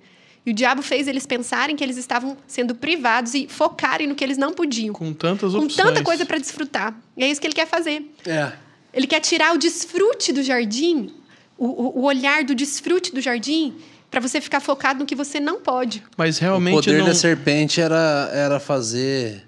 E 0.45 0.51
o 0.51 0.53
diabo 0.53 0.81
fez 0.81 1.07
eles 1.07 1.25
pensarem 1.25 1.77
que 1.77 1.83
eles 1.83 1.95
estavam 1.95 2.35
sendo 2.45 2.75
privados 2.75 3.33
e 3.33 3.47
focarem 3.47 4.05
no 4.05 4.15
que 4.15 4.21
eles 4.21 4.37
não 4.37 4.51
podiam. 4.51 4.93
Com 4.93 5.13
tantas 5.13 5.53
Com 5.53 5.59
opções. 5.59 5.87
tanta 5.87 6.03
coisa 6.03 6.25
para 6.25 6.37
desfrutar. 6.37 6.93
E 7.15 7.23
é 7.23 7.29
isso 7.31 7.39
que 7.39 7.47
ele 7.47 7.53
quer 7.53 7.67
fazer. 7.67 8.03
É. 8.25 8.51
Ele 8.93 9.07
quer 9.07 9.21
tirar 9.21 9.55
o 9.55 9.57
desfrute 9.57 10.33
do 10.33 10.43
jardim, 10.43 11.13
o, 11.57 11.67
o- 11.67 11.99
o 11.99 12.03
olhar 12.03 12.43
do 12.43 12.53
desfrute 12.53 13.13
do 13.13 13.21
jardim, 13.21 13.75
para 14.11 14.19
você 14.19 14.41
ficar 14.41 14.59
focado 14.59 14.99
no 14.99 15.05
que 15.05 15.15
você 15.15 15.39
não 15.39 15.61
pode. 15.61 16.03
Mas 16.17 16.37
O 16.37 16.41
realmente 16.41 16.73
poder 16.75 16.97
não... 16.99 17.05
da 17.05 17.15
serpente 17.15 17.79
era, 17.79 18.29
era 18.33 18.59
fazer 18.59 19.47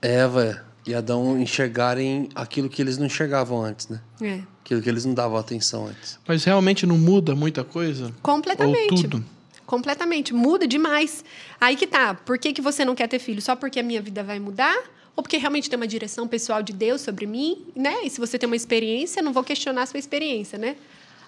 Eva 0.00 0.64
e 0.86 0.94
Adão 0.94 1.40
enxergarem 1.40 2.28
aquilo 2.34 2.68
que 2.68 2.82
eles 2.82 2.98
não 2.98 3.06
enxergavam 3.06 3.62
antes, 3.62 3.88
né? 3.88 4.00
É. 4.20 4.40
Aquilo 4.64 4.82
que 4.82 4.88
eles 4.88 5.04
não 5.04 5.14
davam 5.14 5.36
atenção 5.36 5.86
antes. 5.86 6.18
Mas 6.26 6.44
realmente 6.44 6.86
não 6.86 6.98
muda 6.98 7.34
muita 7.34 7.62
coisa? 7.62 8.12
Completamente. 8.22 8.92
Ou 8.92 9.00
tudo? 9.00 9.24
Completamente. 9.64 10.34
Muda 10.34 10.66
demais. 10.66 11.24
Aí 11.60 11.76
que 11.76 11.86
tá. 11.86 12.14
Por 12.14 12.38
que, 12.38 12.52
que 12.52 12.60
você 12.60 12.84
não 12.84 12.94
quer 12.94 13.08
ter 13.08 13.18
filho? 13.18 13.40
Só 13.40 13.54
porque 13.54 13.80
a 13.80 13.82
minha 13.82 14.02
vida 14.02 14.22
vai 14.22 14.38
mudar? 14.38 14.76
Ou 15.14 15.22
porque 15.22 15.36
realmente 15.36 15.68
tem 15.68 15.76
uma 15.76 15.86
direção 15.86 16.26
pessoal 16.26 16.62
de 16.62 16.72
Deus 16.72 17.00
sobre 17.00 17.26
mim, 17.26 17.66
né? 17.76 18.02
E 18.04 18.10
se 18.10 18.18
você 18.18 18.38
tem 18.38 18.46
uma 18.46 18.56
experiência, 18.56 19.20
eu 19.20 19.24
não 19.24 19.32
vou 19.32 19.44
questionar 19.44 19.82
a 19.82 19.86
sua 19.86 19.98
experiência, 19.98 20.58
né? 20.58 20.76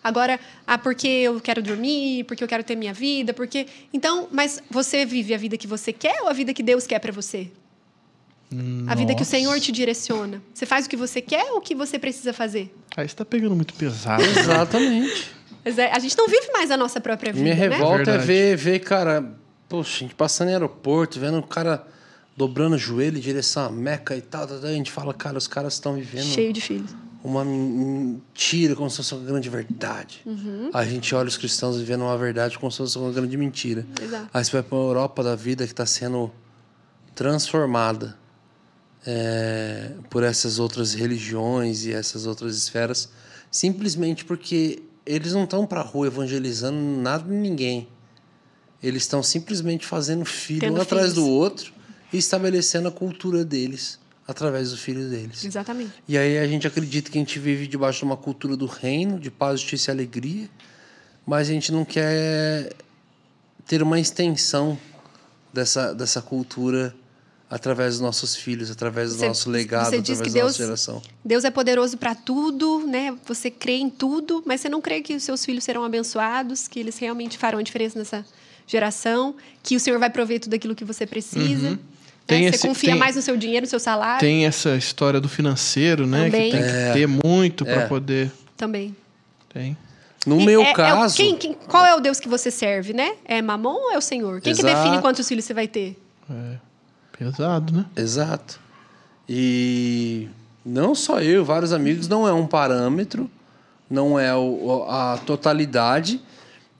Agora, 0.02 0.38
ah, 0.66 0.76
porque 0.76 1.08
eu 1.08 1.40
quero 1.40 1.62
dormir, 1.62 2.24
porque 2.24 2.44
eu 2.44 2.48
quero 2.48 2.62
ter 2.62 2.76
minha 2.76 2.92
vida, 2.92 3.32
porque. 3.32 3.66
Então, 3.92 4.28
mas 4.30 4.62
você 4.70 5.06
vive 5.06 5.32
a 5.32 5.38
vida 5.38 5.56
que 5.56 5.66
você 5.66 5.92
quer 5.92 6.20
ou 6.22 6.28
a 6.28 6.32
vida 6.32 6.52
que 6.52 6.62
Deus 6.62 6.86
quer 6.86 6.98
para 6.98 7.12
você? 7.12 7.50
A 8.86 8.94
vida 8.94 9.12
que 9.14 9.20
o 9.20 9.20
Nossa. 9.20 9.30
Senhor 9.30 9.60
te 9.60 9.72
direciona. 9.72 10.42
Você 10.52 10.66
faz 10.66 10.86
o 10.86 10.88
que 10.88 10.96
você 10.96 11.20
quer 11.20 11.50
ou 11.52 11.58
o 11.58 11.60
que 11.60 11.74
você 11.74 11.98
precisa 11.98 12.32
fazer? 12.32 12.74
Aí 12.96 13.08
você 13.08 13.14
tá 13.14 13.24
pegando 13.24 13.54
muito 13.54 13.74
pesado. 13.74 14.22
Exatamente. 14.22 15.30
Mas 15.64 15.78
é, 15.78 15.90
a 15.92 15.98
gente 15.98 16.16
não 16.18 16.28
vive 16.28 16.50
mais 16.52 16.70
a 16.70 16.76
nossa 16.76 17.00
própria 17.00 17.32
vida, 17.32 17.42
Minha 17.42 17.54
né? 17.54 17.60
revolta 17.60 18.02
é 18.02 18.04
Verdade. 18.18 18.26
ver, 18.26 18.56
ver, 18.56 18.78
cara, 18.80 19.34
poxa, 19.68 19.96
a 19.96 19.98
gente 20.00 20.14
passando 20.14 20.48
em 20.50 20.52
aeroporto, 20.52 21.18
vendo 21.18 21.38
o 21.38 21.42
cara 21.42 21.86
dobrando 22.36 22.74
o 22.76 22.78
joelho 22.78 23.16
em 23.16 23.20
direção 23.20 23.66
à 23.66 23.70
Meca 23.70 24.14
e 24.16 24.20
tal, 24.20 24.46
tal, 24.46 24.58
tal, 24.58 24.68
a 24.68 24.72
gente 24.72 24.90
fala, 24.92 25.14
cara, 25.14 25.38
os 25.38 25.46
caras 25.48 25.72
estão 25.74 25.94
vivendo 25.94 26.24
Cheio 26.24 26.52
de 26.52 26.60
filhos. 26.60 26.94
uma 27.22 27.44
mentira 27.44 28.74
como 28.76 28.90
se 28.90 28.98
fosse 28.98 29.14
uma 29.14 29.24
grande 29.24 29.48
verdade. 29.48 30.20
Uhum. 30.26 30.68
A 30.74 30.84
gente 30.84 31.14
olha 31.14 31.28
os 31.28 31.36
cristãos 31.38 31.78
vivendo 31.78 32.02
uma 32.02 32.18
verdade 32.18 32.58
como 32.58 32.70
se 32.70 32.78
fosse 32.78 32.98
uma 32.98 33.10
grande 33.10 33.36
mentira. 33.36 33.86
Exato. 34.02 34.28
Aí 34.34 34.44
você 34.44 34.52
vai 34.52 34.62
para 34.62 34.76
uma 34.76 34.84
Europa 34.88 35.22
da 35.22 35.34
vida 35.34 35.64
que 35.64 35.72
está 35.72 35.86
sendo 35.86 36.30
transformada 37.14 38.16
é, 39.06 39.92
por 40.10 40.22
essas 40.22 40.58
outras 40.58 40.94
religiões 40.94 41.84
e 41.84 41.92
essas 41.92 42.26
outras 42.26 42.56
esferas, 42.56 43.08
simplesmente 43.50 44.24
porque 44.24 44.82
eles 45.06 45.32
não 45.32 45.44
estão 45.44 45.66
para 45.66 45.82
rua 45.82 46.06
evangelizando 46.06 46.78
nada 46.78 47.24
ninguém. 47.32 47.88
Eles 48.82 49.02
estão 49.02 49.22
simplesmente 49.22 49.86
fazendo 49.86 50.24
filho 50.24 50.60
Tendo 50.60 50.78
um 50.78 50.82
atrás 50.82 51.12
filhos. 51.12 51.24
do 51.24 51.28
outro 51.28 51.72
e 52.12 52.18
estabelecendo 52.18 52.88
a 52.88 52.92
cultura 52.92 53.44
deles 53.44 53.98
através 54.26 54.70
do 54.70 54.76
filho 54.76 55.08
deles. 55.08 55.44
Exatamente. 55.44 55.92
E 56.08 56.16
aí 56.16 56.38
a 56.38 56.46
gente 56.46 56.66
acredita 56.66 57.10
que 57.10 57.18
a 57.18 57.20
gente 57.20 57.38
vive 57.38 57.66
debaixo 57.66 58.00
de 58.00 58.04
uma 58.04 58.16
cultura 58.16 58.56
do 58.56 58.66
reino, 58.66 59.18
de 59.18 59.30
paz, 59.30 59.60
justiça 59.60 59.90
e 59.90 59.92
alegria, 59.92 60.48
mas 61.26 61.48
a 61.48 61.52
gente 61.52 61.70
não 61.72 61.84
quer 61.84 62.72
ter 63.66 63.82
uma 63.82 64.00
extensão 64.00 64.78
dessa, 65.52 65.94
dessa 65.94 66.20
cultura 66.22 66.94
através 67.50 67.94
dos 67.94 68.00
nossos 68.00 68.34
filhos, 68.34 68.70
através 68.70 69.10
do 69.10 69.18
Você- 69.18 69.28
nosso 69.28 69.50
legado, 69.50 69.90
você 69.90 70.00
diz 70.00 70.18
através 70.18 70.32
que 70.32 70.38
da 70.38 70.44
nossa 70.44 70.58
Deus- 70.58 70.66
geração. 70.66 71.02
Deus 71.24 71.44
é 71.44 71.50
poderoso 71.50 71.96
para 71.96 72.14
tudo, 72.14 72.84
né? 72.86 73.14
Você 73.26 73.50
crê 73.50 73.74
em 73.76 73.90
tudo, 73.90 74.42
mas 74.46 74.60
você 74.60 74.68
não 74.68 74.80
crê 74.80 75.00
que 75.00 75.14
os 75.14 75.22
seus 75.22 75.44
filhos 75.44 75.62
serão 75.64 75.84
abençoados, 75.84 76.66
que 76.68 76.80
eles 76.80 76.98
realmente 76.98 77.38
farão 77.38 77.58
a 77.58 77.62
diferença 77.62 77.98
nessa 77.98 78.24
geração, 78.66 79.34
que 79.62 79.76
o 79.76 79.80
Senhor 79.80 79.98
vai 79.98 80.10
prover 80.10 80.40
tudo 80.40 80.54
aquilo 80.54 80.74
que 80.74 80.84
você 80.84 81.06
precisa. 81.06 81.70
né? 81.72 81.78
Tem 82.26 82.44
você 82.48 82.54
esse- 82.56 82.66
confia 82.66 82.90
tem- 82.92 82.98
mais 82.98 83.16
no 83.16 83.20
seu 83.22 83.36
dinheiro, 83.36 83.64
no 83.66 83.68
seu 83.70 83.78
salário. 83.78 84.18
Tem 84.20 84.46
essa 84.46 84.74
história 84.76 85.20
do 85.20 85.28
financeiro, 85.28 86.06
né? 86.06 86.24
Também. 86.24 86.50
Que 86.50 86.56
tem 86.56 86.66
que 86.66 86.92
ter 86.94 87.06
muito 87.06 87.64
para 87.66 87.82
É. 87.82 87.86
poder. 87.86 88.32
Também. 88.56 88.96
Tem. 89.52 89.76
No 90.26 90.40
E 90.40 90.46
meu 90.46 90.62
é- 90.62 90.68
é 90.70 90.72
o- 90.72 90.74
caso, 90.74 91.14
quem- 91.18 91.36
quem- 91.36 91.52
qual 91.52 91.84
é 91.84 91.94
o 91.94 92.00
Deus 92.00 92.18
que 92.18 92.26
você 92.26 92.50
serve, 92.50 92.94
né? 92.94 93.12
É 93.26 93.42
Mamon 93.42 93.74
ou 93.74 93.92
é 93.92 93.98
o 93.98 94.00
Senhor? 94.00 94.40
Quem 94.40 94.54
que 94.54 94.62
define 94.62 95.02
quantos 95.02 95.28
filhos 95.28 95.44
você 95.44 95.52
vai 95.52 95.68
ter? 95.68 95.98
É 96.30 96.56
pesado, 97.18 97.72
né? 97.72 97.84
Exato. 97.96 98.58
E 99.28 100.28
não 100.64 100.94
só 100.94 101.20
eu, 101.20 101.44
vários 101.44 101.72
amigos, 101.72 102.08
não 102.08 102.26
é 102.28 102.32
um 102.32 102.46
parâmetro, 102.46 103.30
não 103.90 104.18
é 104.18 104.30
a 104.30 105.18
totalidade, 105.24 106.20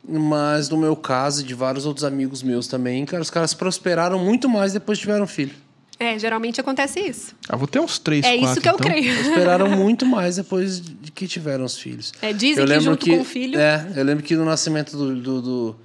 mas 0.07 0.69
no 0.69 0.77
meu 0.77 0.95
caso 0.97 1.41
e 1.43 1.45
de 1.45 1.55
vários 1.55 1.87
outros 1.87 2.05
amigos 2.05 2.43
meus 2.43 2.67
também, 2.67 3.05
cara, 3.07 3.23
os 3.23 3.31
caras 3.31 3.55
prosperaram 3.55 4.19
muito 4.19 4.49
mais 4.49 4.73
depois 4.73 4.99
que 4.99 5.03
tiveram 5.03 5.27
filho. 5.27 5.55
É, 5.99 6.19
geralmente 6.19 6.61
acontece 6.61 6.99
isso. 7.01 7.35
Ah, 7.49 7.57
vou 7.57 7.69
ter 7.69 7.79
uns 7.79 7.99
três, 8.01 8.25
é 8.27 8.37
quatro, 8.37 8.51
isso 8.53 8.61
que 8.61 8.69
eu 8.69 8.75
então. 8.75 8.87
creio. 8.91 9.15
Prosperaram 9.25 9.71
muito 9.71 10.05
mais 10.05 10.37
depois 10.37 10.81
de 10.81 11.11
que 11.13 11.27
tiveram 11.29 11.65
os 11.65 11.79
filhos. 11.79 12.13
É, 12.21 12.33
dizem 12.33 12.67
que 12.67 12.81
junto 12.81 13.07
com 13.07 13.21
o 13.21 13.25
filho- 13.25 13.59
É, 13.61 13.93
eu 13.95 14.05
lembro 14.05 14.25
que 14.25 14.35
no 14.35 14.45
nascimento 14.45 14.97
do, 14.97 15.15
do- 15.15 15.41
do- 15.43 15.77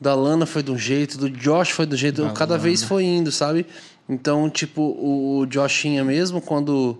da 0.00 0.16
Lana 0.16 0.46
foi 0.46 0.64
de 0.64 0.72
um 0.72 0.76
jeito, 0.76 1.16
do 1.16 1.30
Josh 1.30 1.70
foi 1.70 1.86
do 1.86 1.96
jeito, 1.96 2.28
cada 2.34 2.58
vez 2.58 2.82
foi 2.82 3.04
indo, 3.04 3.30
sabe? 3.30 3.64
Então, 4.12 4.50
tipo, 4.50 4.82
o, 4.82 5.46
Joshinha 5.50 6.04
mesmo, 6.04 6.40
quando, 6.40 6.98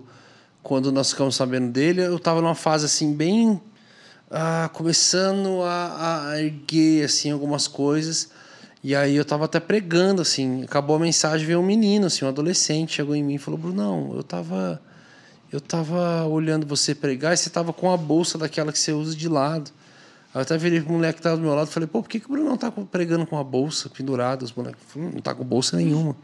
quando 0.63 0.91
nós 0.91 1.11
ficamos 1.11 1.35
sabendo 1.35 1.71
dele, 1.71 2.01
eu 2.01 2.17
tava 2.17 2.41
numa 2.41 2.55
fase 2.55 2.85
assim, 2.85 3.13
bem. 3.13 3.61
ah, 4.31 4.69
começando 4.73 5.61
a, 5.61 6.31
a 6.31 6.41
erguer, 6.41 7.05
assim, 7.05 7.29
algumas 7.31 7.67
coisas. 7.67 8.31
E 8.83 8.95
aí 8.95 9.15
eu 9.15 9.23
tava 9.23 9.45
até 9.45 9.59
pregando, 9.59 10.21
assim, 10.21 10.63
acabou 10.63 10.95
a 10.95 10.99
mensagem, 10.99 11.45
veio 11.45 11.59
um 11.59 11.65
menino, 11.65 12.07
assim, 12.07 12.25
um 12.25 12.27
adolescente, 12.27 12.95
chegou 12.95 13.15
em 13.15 13.23
mim 13.23 13.35
e 13.35 13.37
falou, 13.37 13.59
Brunão, 13.59 14.11
eu 14.15 14.23
tava. 14.23 14.81
Eu 15.51 15.61
tava 15.61 16.25
olhando 16.25 16.65
você 16.65 16.95
pregar 16.95 17.31
e 17.33 17.37
você 17.37 17.47
tava 17.47 17.71
com 17.71 17.91
a 17.91 17.95
bolsa 17.95 18.39
daquela 18.39 18.71
que 18.71 18.79
você 18.79 18.91
usa 18.91 19.15
de 19.15 19.29
lado. 19.29 19.69
Aí 20.33 20.39
eu 20.39 20.41
até 20.41 20.57
virei 20.57 20.81
pro 20.81 20.93
moleque 20.93 21.17
que 21.17 21.21
tava 21.21 21.37
do 21.37 21.43
meu 21.43 21.53
lado 21.53 21.67
e 21.67 21.71
falei, 21.71 21.87
pô, 21.87 22.01
por 22.01 22.09
que, 22.09 22.19
que 22.19 22.25
o 22.25 22.29
Bruno 22.29 22.49
não 22.49 22.57
tá 22.57 22.71
pregando 22.71 23.27
com 23.27 23.37
a 23.37 23.43
bolsa 23.43 23.87
pendurada? 23.87 24.43
Os 24.43 24.51
moleques 24.51 24.81
falaram, 24.87 25.13
não 25.13 25.21
tá 25.21 25.35
com 25.35 25.43
bolsa 25.43 25.77
nenhuma. 25.77 26.15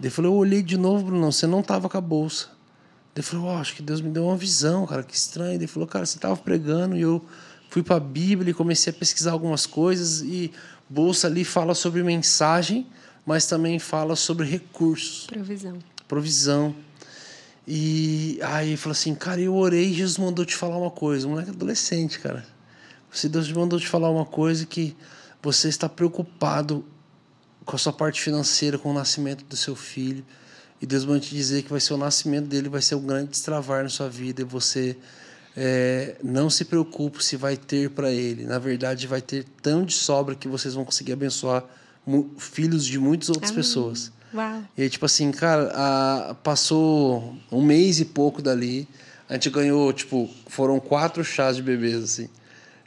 Ele 0.00 0.10
falou, 0.10 0.32
eu 0.32 0.38
olhei 0.38 0.62
de 0.62 0.76
novo, 0.76 1.04
Bruno, 1.04 1.30
você 1.32 1.46
não 1.46 1.62
tava 1.62 1.88
com 1.88 1.96
a 1.96 2.00
bolsa. 2.00 2.48
Ele 3.14 3.22
falou, 3.22 3.46
ó, 3.46 3.58
acho 3.58 3.76
que 3.76 3.82
Deus 3.82 4.00
me 4.00 4.10
deu 4.10 4.26
uma 4.26 4.36
visão, 4.36 4.86
cara, 4.86 5.02
que 5.02 5.14
estranho. 5.14 5.54
Ele 5.54 5.66
falou, 5.66 5.86
cara, 5.86 6.04
você 6.04 6.18
tava 6.18 6.36
pregando 6.36 6.96
e 6.96 7.00
eu 7.00 7.24
fui 7.70 7.82
pra 7.82 8.00
Bíblia 8.00 8.50
e 8.50 8.54
comecei 8.54 8.92
a 8.92 8.96
pesquisar 8.96 9.32
algumas 9.32 9.66
coisas 9.66 10.20
e 10.22 10.52
bolsa 10.88 11.28
ali 11.28 11.44
fala 11.44 11.74
sobre 11.74 12.02
mensagem, 12.02 12.86
mas 13.24 13.46
também 13.46 13.78
fala 13.78 14.16
sobre 14.16 14.46
recursos 14.46 15.26
Provisão. 15.26 15.78
provisão. 16.06 16.74
E 17.66 18.38
aí 18.42 18.68
ele 18.68 18.76
falou 18.76 18.92
assim, 18.92 19.14
cara, 19.14 19.40
eu 19.40 19.54
orei 19.54 19.88
e 19.90 19.94
Jesus 19.94 20.18
mandou 20.18 20.44
te 20.44 20.54
falar 20.54 20.76
uma 20.76 20.90
coisa. 20.90 21.26
Moleque 21.26 21.50
adolescente, 21.50 22.18
cara. 22.18 22.44
Você 23.10 23.28
Deus 23.28 23.50
mandou 23.52 23.78
te 23.78 23.88
falar 23.88 24.10
uma 24.10 24.26
coisa 24.26 24.66
que 24.66 24.94
você 25.40 25.68
está 25.68 25.88
preocupado 25.88 26.84
com 27.64 27.76
a 27.76 27.78
sua 27.78 27.92
parte 27.92 28.20
financeira, 28.20 28.78
com 28.78 28.90
o 28.90 28.94
nascimento 28.94 29.44
do 29.44 29.56
seu 29.56 29.74
filho. 29.74 30.24
E 30.82 30.86
Deus 30.86 31.04
vai 31.04 31.18
te 31.20 31.34
dizer 31.34 31.62
que 31.62 31.70
vai 31.70 31.80
ser 31.80 31.94
o 31.94 31.96
nascimento 31.96 32.46
dele, 32.46 32.68
vai 32.68 32.82
ser 32.82 32.94
um 32.94 33.06
grande 33.06 33.30
destravar 33.30 33.82
na 33.82 33.88
sua 33.88 34.08
vida. 34.08 34.42
E 34.42 34.44
você 34.44 34.96
é, 35.56 36.16
não 36.22 36.50
se 36.50 36.64
preocupe 36.64 37.24
se 37.24 37.36
vai 37.36 37.56
ter 37.56 37.90
para 37.90 38.10
ele. 38.10 38.44
Na 38.44 38.58
verdade, 38.58 39.06
vai 39.06 39.22
ter 39.22 39.44
tão 39.62 39.84
de 39.84 39.94
sobra 39.94 40.34
que 40.34 40.48
vocês 40.48 40.74
vão 40.74 40.84
conseguir 40.84 41.12
abençoar 41.12 41.64
filhos 42.38 42.84
de 42.84 42.98
muitas 42.98 43.28
outras 43.30 43.50
Amém. 43.50 43.62
pessoas. 43.62 44.12
Uau. 44.34 44.62
E 44.76 44.82
aí, 44.82 44.90
tipo 44.90 45.06
assim, 45.06 45.30
cara, 45.30 45.70
a- 45.74 46.34
passou 46.42 47.34
um 47.50 47.62
mês 47.62 48.00
e 48.00 48.04
pouco 48.04 48.42
dali. 48.42 48.86
A 49.28 49.34
gente 49.34 49.48
ganhou, 49.48 49.90
tipo, 49.92 50.28
foram 50.48 50.78
quatro 50.80 51.24
chás 51.24 51.56
de 51.56 51.62
bebês, 51.62 52.02
assim. 52.02 52.28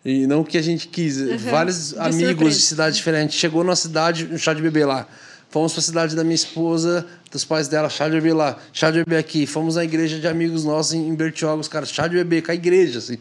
E 0.09 0.25
não 0.25 0.41
que 0.41 0.57
a 0.57 0.61
gente 0.61 0.87
quis. 0.87 1.17
Vários 1.41 1.89
De 1.89 1.99
amigos 1.99 2.27
surpresa. 2.29 2.55
de 2.57 2.61
cidades 2.61 2.97
diferentes. 2.97 3.37
Chegou 3.37 3.61
na 3.61 3.75
cidade, 3.75 4.29
um 4.31 4.37
chá 4.37 4.53
de 4.53 4.61
bebê 4.61 4.85
lá. 4.85 5.05
Fomos 5.49 5.73
pra 5.73 5.81
cidade 5.81 6.15
da 6.15 6.23
minha 6.23 6.35
esposa, 6.35 7.05
dos 7.29 7.43
pais 7.43 7.67
dela, 7.67 7.89
chá 7.89 8.05
de 8.07 8.11
bebê 8.15 8.33
lá, 8.33 8.57
chá 8.71 8.89
de 8.89 8.99
bebê 8.99 9.17
aqui. 9.17 9.45
Fomos 9.45 9.75
na 9.75 9.83
igreja 9.83 10.17
de 10.17 10.25
amigos 10.25 10.63
nossos 10.63 10.93
em 10.93 11.13
Bertioga, 11.13 11.59
os 11.59 11.67
caras, 11.67 11.89
chá 11.89 12.07
de 12.07 12.15
bebê 12.15 12.41
com 12.41 12.51
a 12.51 12.55
igreja, 12.55 12.99
assim. 12.99 13.17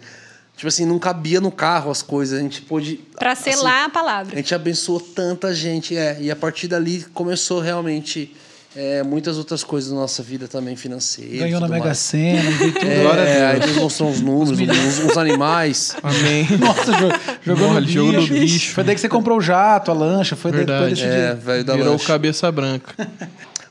Tipo 0.56 0.68
assim, 0.68 0.86
não 0.86 0.98
cabia 0.98 1.40
no 1.40 1.50
carro 1.50 1.90
as 1.90 2.02
coisas. 2.02 2.38
A 2.38 2.42
gente 2.42 2.62
pôde. 2.62 3.00
Pra 3.18 3.32
assim, 3.32 3.50
selar 3.50 3.82
a 3.82 3.86
a 3.86 3.90
palavra. 3.90 4.36
gente 4.36 4.54
abençoou 4.54 5.00
tanta 5.00 5.52
gente, 5.52 5.96
é. 5.96 6.18
E 6.20 6.30
a 6.30 6.36
partir 6.36 6.68
dali 6.68 7.04
começou 7.12 7.60
realmente 7.60 8.34
é, 8.76 9.02
muitas 9.02 9.38
outras 9.38 9.64
coisas 9.64 9.90
na 9.90 10.00
nossa 10.00 10.22
vida 10.22 10.46
também 10.46 10.76
financeira. 10.76 11.38
Ganhou 11.44 11.60
na 11.60 11.68
Mega. 11.68 11.94
Sena, 11.94 12.42
tudo. 12.58 12.78
É, 12.86 13.00
Glória 13.02 13.22
a 13.22 13.24
Deus. 13.24 13.42
aí 13.42 13.60
Deus 13.60 13.76
mostrou 13.78 14.10
uns 14.10 14.20
números, 14.20 14.60
uns, 14.60 14.98
uns 15.10 15.16
animais. 15.16 15.96
Amém. 16.02 16.46
Nossa, 16.60 16.92
jo- 16.92 17.36
jogou 17.42 17.72
no 17.72 17.88
jogo 17.88 18.12
no 18.12 18.26
bicho. 18.26 18.74
Foi 18.74 18.84
daí 18.84 18.94
que 18.94 19.00
você 19.00 19.08
comprou 19.08 19.38
o 19.38 19.40
jato, 19.40 19.90
a 19.90 19.94
lancha, 19.94 20.36
foi 20.36 20.50
daí 20.52 20.58
Verdade. 20.58 20.94
depois 20.94 20.98
desse 21.00 21.10
É, 21.10 21.26
dia. 21.26 21.34
velho 21.34 21.64
da 21.64 21.74
Virou 21.74 21.92
lancha. 21.92 22.06
cabeça 22.06 22.52
branca. 22.52 22.94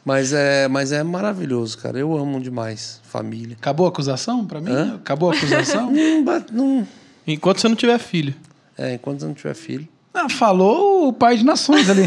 Mas 0.04 0.34
é, 0.34 0.68
mas 0.68 0.92
é 0.92 1.02
maravilhoso, 1.02 1.80
cara. 1.80 1.98
Eu 1.98 2.16
amo 2.16 2.40
demais 2.40 3.02
família. 3.10 3.58
Acabou 3.60 3.88
a 3.88 3.90
acusação 3.90 4.46
pra 4.46 4.62
mim? 4.62 4.72
Hã? 4.72 4.96
Acabou 4.98 5.32
a 5.32 5.34
acusação? 5.34 5.90
Não, 5.92 6.24
ba- 6.24 6.46
não, 6.52 6.88
Enquanto 7.26 7.60
você 7.60 7.68
não 7.68 7.76
tiver 7.76 7.98
filho. 7.98 8.36
é, 8.78 8.94
enquanto 8.94 9.24
eu 9.24 9.30
não 9.30 9.34
tiver 9.34 9.56
filho. 9.56 9.88
Ah, 10.14 10.30
falou 10.30 11.08
o 11.08 11.12
pai 11.14 11.38
de 11.38 11.44
nações 11.44 11.90
ali. 11.90 12.04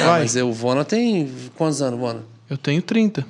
Ah, 0.00 0.04
Vai. 0.04 0.20
mas 0.20 0.36
eu, 0.36 0.48
o 0.48 0.52
Vona 0.52 0.84
tem. 0.84 1.30
Quantos 1.56 1.80
anos, 1.82 1.98
Vona? 1.98 2.20
Eu 2.48 2.56
tenho 2.58 2.82
30. 2.82 3.26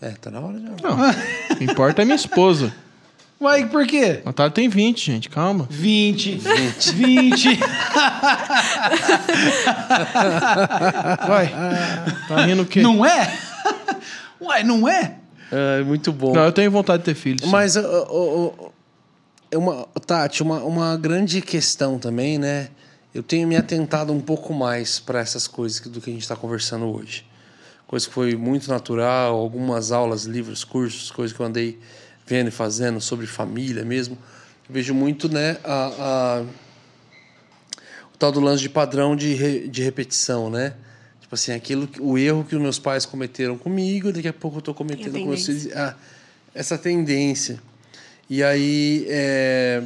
É, 0.00 0.10
tá 0.10 0.30
na 0.30 0.40
hora 0.40 0.58
já. 0.58 0.68
Não. 0.88 1.10
O 1.50 1.56
que 1.56 1.64
importa 1.64 2.02
é 2.02 2.04
minha 2.04 2.16
esposa. 2.16 2.72
Uai, 3.40 3.66
por 3.66 3.84
quê? 3.86 4.20
Natália 4.24 4.52
tem 4.52 4.68
20, 4.68 5.04
gente. 5.04 5.28
Calma. 5.28 5.66
20. 5.70 6.34
20. 6.36 6.92
20. 6.94 7.58
Vai. 11.26 11.48
Tá 12.28 12.44
rindo 12.46 12.62
o 12.62 12.66
quê? 12.66 12.82
Não 12.82 13.04
é? 13.04 13.32
Uai, 14.40 14.62
não 14.64 14.88
é? 14.88 15.14
É, 15.50 15.82
muito 15.82 16.12
bom. 16.12 16.32
Não, 16.32 16.44
eu 16.44 16.52
tenho 16.52 16.70
vontade 16.70 17.00
de 17.00 17.04
ter 17.06 17.14
filho. 17.14 17.44
sim. 17.44 17.50
Mas, 17.50 17.76
ó, 17.76 17.82
ó, 18.08 18.52
ó, 18.66 18.70
é 19.50 19.58
uma, 19.58 19.86
Tati, 20.06 20.42
uma, 20.42 20.58
uma 20.60 20.96
grande 20.96 21.40
questão 21.42 21.98
também, 21.98 22.38
né? 22.38 22.68
Eu 23.14 23.22
tenho 23.22 23.46
me 23.46 23.56
atentado 23.56 24.12
um 24.12 24.20
pouco 24.20 24.54
mais 24.54 24.98
para 24.98 25.20
essas 25.20 25.46
coisas 25.46 25.80
do 25.80 26.00
que 26.00 26.10
a 26.10 26.12
gente 26.12 26.22
está 26.22 26.34
conversando 26.36 26.86
hoje. 26.86 27.26
Coisa 27.86 28.06
que 28.08 28.12
foi 28.14 28.34
muito 28.36 28.70
natural, 28.70 29.34
algumas 29.36 29.92
aulas, 29.92 30.24
livros, 30.24 30.64
cursos, 30.64 31.10
coisas 31.10 31.36
que 31.36 31.42
eu 31.42 31.46
andei 31.46 31.78
vendo 32.26 32.48
e 32.48 32.50
fazendo 32.50 33.00
sobre 33.00 33.26
família 33.26 33.84
mesmo. 33.84 34.16
Eu 34.66 34.72
vejo 34.74 34.94
muito, 34.94 35.28
né, 35.28 35.58
a, 35.62 36.38
a- 36.38 36.44
o 38.14 38.16
tal 38.18 38.32
do 38.32 38.40
lance 38.40 38.62
de 38.62 38.68
padrão 38.70 39.14
de, 39.14 39.34
re- 39.34 39.68
de 39.68 39.82
repetição, 39.82 40.48
né? 40.48 40.72
Tipo 41.20 41.34
assim, 41.34 41.52
aquilo, 41.52 41.88
o 42.00 42.16
erro 42.16 42.44
que 42.44 42.54
os 42.56 42.62
meus 42.62 42.78
pais 42.78 43.04
cometeram 43.04 43.58
comigo, 43.58 44.10
daqui 44.12 44.28
a 44.28 44.32
pouco 44.32 44.56
eu 44.56 44.60
estou 44.60 44.74
cometendo 44.74 45.12
com 45.24 45.32
filhos. 45.36 45.76
Ah, 45.76 45.94
essa 46.54 46.78
tendência. 46.78 47.60
E 48.30 48.42
aí, 48.42 49.04
é... 49.10 49.82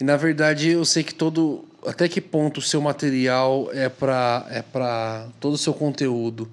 e 0.00 0.04
na 0.04 0.16
verdade, 0.16 0.70
eu 0.70 0.84
sei 0.84 1.04
que 1.04 1.14
todo, 1.14 1.64
até 1.86 2.08
que 2.08 2.20
ponto 2.20 2.58
o 2.58 2.62
seu 2.62 2.80
material 2.80 3.68
é 3.72 3.88
para 3.88 4.46
é 4.50 4.62
para 4.62 5.28
todo 5.40 5.54
o 5.54 5.58
seu 5.58 5.72
conteúdo 5.72 6.50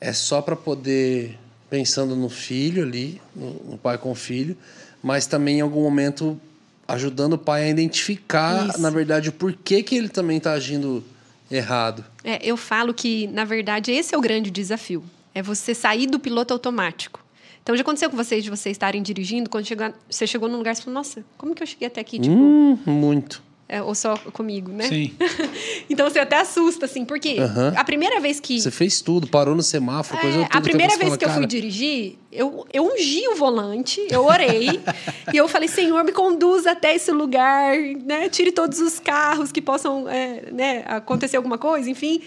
é 0.00 0.12
só 0.12 0.42
para 0.42 0.56
poder 0.56 1.38
pensando 1.70 2.14
no 2.14 2.28
filho 2.28 2.82
ali, 2.82 3.20
no, 3.34 3.54
no 3.70 3.78
pai 3.78 3.98
com 3.98 4.12
o 4.12 4.14
filho, 4.14 4.56
mas 5.02 5.26
também 5.26 5.58
em 5.58 5.60
algum 5.60 5.82
momento 5.82 6.38
ajudando 6.86 7.32
o 7.32 7.38
pai 7.38 7.64
a 7.64 7.68
identificar, 7.68 8.68
Isso. 8.68 8.80
na 8.80 8.90
verdade, 8.90 9.30
o 9.30 9.32
porquê 9.32 9.82
que 9.82 9.96
ele 9.96 10.08
também 10.08 10.36
está 10.36 10.52
agindo 10.52 11.02
errado. 11.50 12.04
É, 12.22 12.38
eu 12.42 12.56
falo 12.56 12.92
que, 12.92 13.26
na 13.28 13.44
verdade, 13.44 13.90
esse 13.90 14.14
é 14.14 14.18
o 14.18 14.20
grande 14.20 14.50
desafio. 14.50 15.02
É 15.34 15.42
você 15.42 15.74
sair 15.74 16.06
do 16.06 16.18
piloto 16.18 16.52
automático. 16.52 17.24
Então, 17.62 17.74
já 17.74 17.82
aconteceu 17.82 18.10
com 18.10 18.16
vocês 18.16 18.44
de 18.44 18.50
vocês 18.50 18.74
estarem 18.74 19.02
dirigindo, 19.02 19.48
quando 19.48 19.66
chegar, 19.66 19.94
você 20.08 20.26
chegou 20.26 20.48
num 20.48 20.58
lugar 20.58 20.74
e 20.74 20.76
falou, 20.76 20.94
nossa, 20.94 21.24
como 21.38 21.54
que 21.54 21.62
eu 21.62 21.66
cheguei 21.66 21.88
até 21.88 22.00
aqui? 22.00 22.20
Tipo, 22.20 22.36
Hum, 22.36 22.78
muito. 22.84 23.42
É, 23.74 23.82
ou 23.82 23.92
só 23.92 24.16
comigo, 24.32 24.70
né? 24.70 24.86
Sim. 24.86 25.12
então, 25.90 26.08
você 26.08 26.20
até 26.20 26.36
assusta, 26.36 26.86
assim, 26.86 27.04
porque 27.04 27.38
Aham. 27.40 27.72
a 27.76 27.82
primeira 27.82 28.20
vez 28.20 28.38
que... 28.38 28.60
Você 28.60 28.70
fez 28.70 29.00
tudo, 29.00 29.26
parou 29.26 29.54
no 29.56 29.62
semáforo, 29.64 30.20
coisa 30.20 30.42
É, 30.42 30.44
tudo. 30.44 30.56
a 30.56 30.60
primeira 30.60 30.96
vez 30.96 31.08
fala, 31.08 31.18
que 31.18 31.24
eu 31.24 31.28
fui 31.28 31.38
"Cara, 31.38 31.46
dirigir, 31.48 32.16
eu, 32.30 32.64
eu 32.72 32.86
ungi 32.86 33.26
o 33.28 33.34
volante, 33.34 34.00
eu 34.08 34.24
orei, 34.24 34.80
e 35.34 35.36
eu 35.36 35.48
falei, 35.48 35.68
Senhor, 35.68 36.04
me 36.04 36.12
conduza 36.12 36.70
até 36.70 36.94
esse 36.94 37.10
lugar, 37.10 37.76
né? 38.04 38.28
Tire 38.28 38.52
todos 38.52 38.78
os 38.78 39.00
carros 39.00 39.50
que 39.50 39.60
possam 39.60 40.08
é, 40.08 40.52
né, 40.52 40.84
acontecer 40.86 41.36
alguma 41.36 41.58
coisa, 41.58 41.90
enfim, 41.90 42.22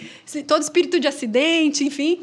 todo 0.46 0.62
espírito 0.62 1.00
de 1.00 1.08
acidente, 1.08 1.86
enfim. 1.86 2.20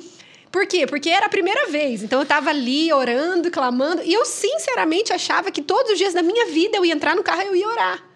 Por 0.52 0.66
quê? 0.66 0.86
Porque 0.86 1.08
era 1.08 1.26
a 1.26 1.28
primeira 1.30 1.66
vez. 1.68 2.02
Então 2.02 2.18
eu 2.20 2.24
estava 2.24 2.50
ali 2.50 2.92
orando, 2.92 3.50
clamando, 3.50 4.02
e 4.04 4.12
eu 4.12 4.26
sinceramente 4.26 5.14
achava 5.14 5.50
que 5.50 5.62
todos 5.62 5.92
os 5.92 5.98
dias 5.98 6.12
da 6.12 6.22
minha 6.22 6.46
vida 6.46 6.76
eu 6.76 6.84
ia 6.84 6.92
entrar 6.92 7.16
no 7.16 7.22
carro 7.22 7.40
e 7.42 7.46
eu 7.46 7.56
ia 7.56 7.68
orar. 7.68 8.13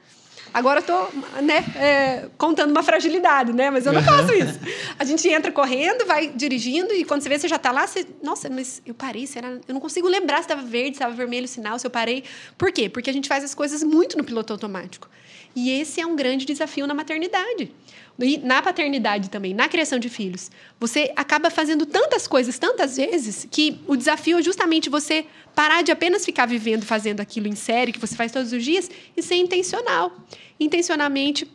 Agora 0.52 0.80
eu 0.80 0.84
tô, 0.84 1.40
né, 1.42 1.64
é, 1.76 2.28
contando 2.36 2.70
uma 2.70 2.82
fragilidade, 2.82 3.52
né? 3.52 3.70
Mas 3.70 3.86
eu 3.86 3.92
não 3.92 4.02
faço 4.02 4.32
isso. 4.34 4.58
A 4.98 5.04
gente 5.04 5.28
entra 5.28 5.52
correndo, 5.52 6.06
vai 6.06 6.28
dirigindo 6.28 6.92
e 6.92 7.04
quando 7.04 7.22
você 7.22 7.28
vê, 7.28 7.38
você 7.38 7.48
já 7.48 7.58
tá 7.58 7.70
lá, 7.70 7.86
você... 7.86 8.06
Nossa, 8.22 8.48
mas 8.48 8.82
eu 8.86 8.94
parei, 8.94 9.26
será? 9.26 9.48
Eu 9.48 9.74
não 9.74 9.80
consigo 9.80 10.08
lembrar 10.08 10.36
se 10.36 10.42
estava 10.42 10.62
verde, 10.62 10.88
se 10.90 11.02
estava 11.02 11.14
vermelho 11.14 11.44
o 11.44 11.48
sinal, 11.48 11.78
se 11.78 11.86
eu 11.86 11.90
parei. 11.90 12.24
Por 12.56 12.72
quê? 12.72 12.88
Porque 12.88 13.10
a 13.10 13.12
gente 13.12 13.28
faz 13.28 13.44
as 13.44 13.54
coisas 13.54 13.82
muito 13.82 14.16
no 14.16 14.24
piloto 14.24 14.52
automático. 14.52 15.08
E 15.54 15.70
esse 15.70 16.00
é 16.00 16.06
um 16.06 16.16
grande 16.16 16.44
desafio 16.44 16.86
na 16.86 16.94
maternidade. 16.94 17.72
E 18.20 18.38
na 18.38 18.60
paternidade 18.60 19.30
também, 19.30 19.54
na 19.54 19.68
criação 19.68 19.98
de 19.98 20.08
filhos. 20.08 20.50
Você 20.80 21.12
acaba 21.14 21.50
fazendo 21.50 21.86
tantas 21.86 22.26
coisas, 22.26 22.58
tantas 22.58 22.96
vezes, 22.96 23.46
que 23.48 23.80
o 23.86 23.96
desafio 23.96 24.38
é 24.38 24.42
justamente 24.42 24.90
você 24.90 25.24
parar 25.54 25.82
de 25.82 25.92
apenas 25.92 26.24
ficar 26.24 26.46
vivendo, 26.46 26.84
fazendo 26.84 27.20
aquilo 27.20 27.46
em 27.46 27.54
série, 27.54 27.92
que 27.92 27.98
você 27.98 28.16
faz 28.16 28.32
todos 28.32 28.52
os 28.52 28.64
dias, 28.64 28.90
e 29.16 29.22
ser 29.22 29.36
intencional. 29.36 30.12
Intencionalmente 30.58 31.48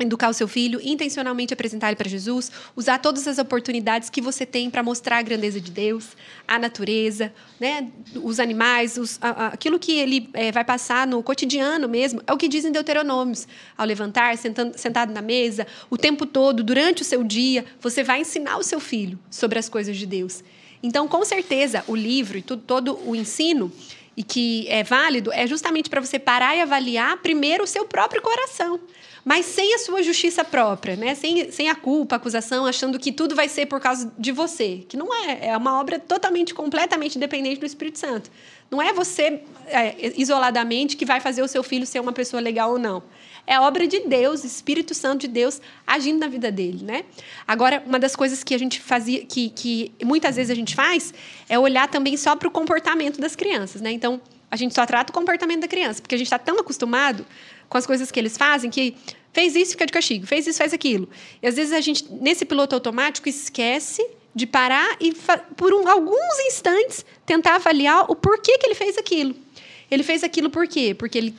educar 0.00 0.28
o 0.28 0.32
seu 0.34 0.48
filho, 0.48 0.80
intencionalmente 0.82 1.52
apresentar 1.52 1.88
ele 1.88 1.96
para 1.96 2.08
Jesus, 2.08 2.50
usar 2.74 2.98
todas 2.98 3.26
as 3.28 3.38
oportunidades 3.38 4.08
que 4.10 4.20
você 4.20 4.44
tem 4.46 4.70
para 4.70 4.82
mostrar 4.82 5.18
a 5.18 5.22
grandeza 5.22 5.60
de 5.60 5.70
Deus, 5.70 6.08
a 6.46 6.58
natureza, 6.58 7.32
né, 7.60 7.88
os 8.22 8.40
animais, 8.40 8.96
os, 8.96 9.18
a- 9.22 9.28
a- 9.30 9.46
aquilo 9.48 9.78
que 9.78 9.92
ele 9.98 10.28
eh, 10.34 10.50
vai 10.52 10.64
passar 10.64 11.06
no 11.06 11.22
cotidiano 11.22 11.88
mesmo, 11.88 12.22
é 12.26 12.32
o 12.32 12.36
que 12.36 12.48
dizem 12.48 12.72
Deuteronômios. 12.72 13.46
Ao 13.76 13.86
levantar, 13.86 14.36
sentando, 14.38 14.76
sentado 14.78 15.12
na 15.12 15.22
mesa, 15.22 15.66
o 15.90 15.96
tempo 15.98 16.24
todo, 16.26 16.62
durante 16.64 17.02
o 17.02 17.04
seu 17.04 17.22
dia, 17.22 17.64
você 17.80 18.02
vai 18.02 18.20
ensinar 18.20 18.56
o 18.58 18.62
seu 18.62 18.80
filho 18.80 19.18
sobre 19.30 19.58
as 19.58 19.68
coisas 19.68 19.96
de 19.96 20.06
Deus. 20.06 20.42
Então, 20.82 21.06
com 21.06 21.24
certeza, 21.24 21.84
o 21.86 21.94
livro 21.94 22.38
e 22.38 22.42
tudo, 22.42 22.62
todo 22.66 22.98
o 23.06 23.14
ensino 23.14 23.70
e 24.16 24.22
que 24.22 24.66
é 24.68 24.82
válido 24.82 25.32
é 25.32 25.46
justamente 25.46 25.88
para 25.88 26.00
você 26.00 26.18
parar 26.18 26.56
e 26.56 26.60
avaliar 26.60 27.16
primeiro 27.18 27.64
o 27.64 27.66
seu 27.66 27.84
próprio 27.86 28.20
coração, 28.20 28.78
mas 29.24 29.46
sem 29.46 29.74
a 29.74 29.78
sua 29.78 30.02
justiça 30.02 30.44
própria, 30.44 30.96
né? 30.96 31.14
sem, 31.14 31.50
sem 31.50 31.68
a 31.68 31.74
culpa, 31.74 32.16
a 32.16 32.18
acusação, 32.18 32.66
achando 32.66 32.98
que 32.98 33.12
tudo 33.12 33.34
vai 33.34 33.48
ser 33.48 33.66
por 33.66 33.80
causa 33.80 34.12
de 34.18 34.32
você, 34.32 34.84
que 34.88 34.96
não 34.96 35.14
é. 35.14 35.48
É 35.48 35.56
uma 35.56 35.78
obra 35.80 35.98
totalmente, 35.98 36.52
completamente 36.52 37.18
dependente 37.18 37.60
do 37.60 37.66
Espírito 37.66 37.98
Santo. 37.98 38.30
Não 38.70 38.82
é 38.82 38.92
você 38.92 39.42
é, 39.66 40.12
isoladamente 40.16 40.96
que 40.96 41.04
vai 41.04 41.20
fazer 41.20 41.42
o 41.42 41.48
seu 41.48 41.62
filho 41.62 41.86
ser 41.86 42.00
uma 42.00 42.12
pessoa 42.12 42.40
legal 42.40 42.72
ou 42.72 42.78
não. 42.78 43.02
É 43.46 43.58
obra 43.58 43.86
de 43.86 44.00
Deus, 44.00 44.44
Espírito 44.44 44.94
Santo 44.94 45.22
de 45.22 45.28
Deus 45.28 45.60
agindo 45.86 46.20
na 46.20 46.28
vida 46.28 46.50
dele, 46.50 46.84
né? 46.84 47.04
Agora, 47.46 47.82
uma 47.84 47.98
das 47.98 48.14
coisas 48.14 48.42
que 48.42 48.54
a 48.54 48.58
gente 48.58 48.80
fazia, 48.80 49.24
que, 49.24 49.50
que 49.50 49.92
muitas 50.04 50.36
vezes 50.36 50.50
a 50.50 50.54
gente 50.54 50.74
faz, 50.74 51.12
é 51.48 51.58
olhar 51.58 51.88
também 51.88 52.16
só 52.16 52.36
para 52.36 52.48
o 52.48 52.50
comportamento 52.50 53.20
das 53.20 53.34
crianças, 53.34 53.80
né? 53.80 53.90
Então, 53.90 54.20
a 54.50 54.56
gente 54.56 54.74
só 54.74 54.84
trata 54.84 55.10
o 55.10 55.14
comportamento 55.14 55.60
da 55.60 55.68
criança, 55.68 56.00
porque 56.00 56.14
a 56.14 56.18
gente 56.18 56.26
está 56.26 56.38
tão 56.38 56.58
acostumado 56.58 57.26
com 57.72 57.78
as 57.78 57.86
coisas 57.86 58.10
que 58.10 58.20
eles 58.20 58.36
fazem 58.36 58.68
que 58.70 58.94
fez 59.32 59.56
isso, 59.56 59.70
fica 59.70 59.86
de 59.86 59.92
castigo, 59.94 60.26
fez 60.26 60.46
isso, 60.46 60.58
faz 60.58 60.74
aquilo. 60.74 61.08
E 61.42 61.46
às 61.46 61.56
vezes 61.56 61.72
a 61.72 61.80
gente, 61.80 62.04
nesse 62.12 62.44
piloto 62.44 62.74
automático, 62.74 63.26
esquece 63.30 64.06
de 64.34 64.46
parar 64.46 64.96
e, 65.00 65.10
por 65.56 65.72
um- 65.72 65.88
alguns 65.88 66.38
instantes, 66.46 67.02
tentar 67.24 67.54
avaliar 67.54 68.10
o 68.10 68.14
porquê 68.14 68.58
que 68.58 68.66
ele 68.66 68.74
fez 68.74 68.98
aquilo. 68.98 69.34
Ele 69.90 70.02
fez 70.02 70.22
aquilo 70.22 70.50
por 70.50 70.68
quê? 70.68 70.92
Porque 70.94 71.16
ele 71.16 71.34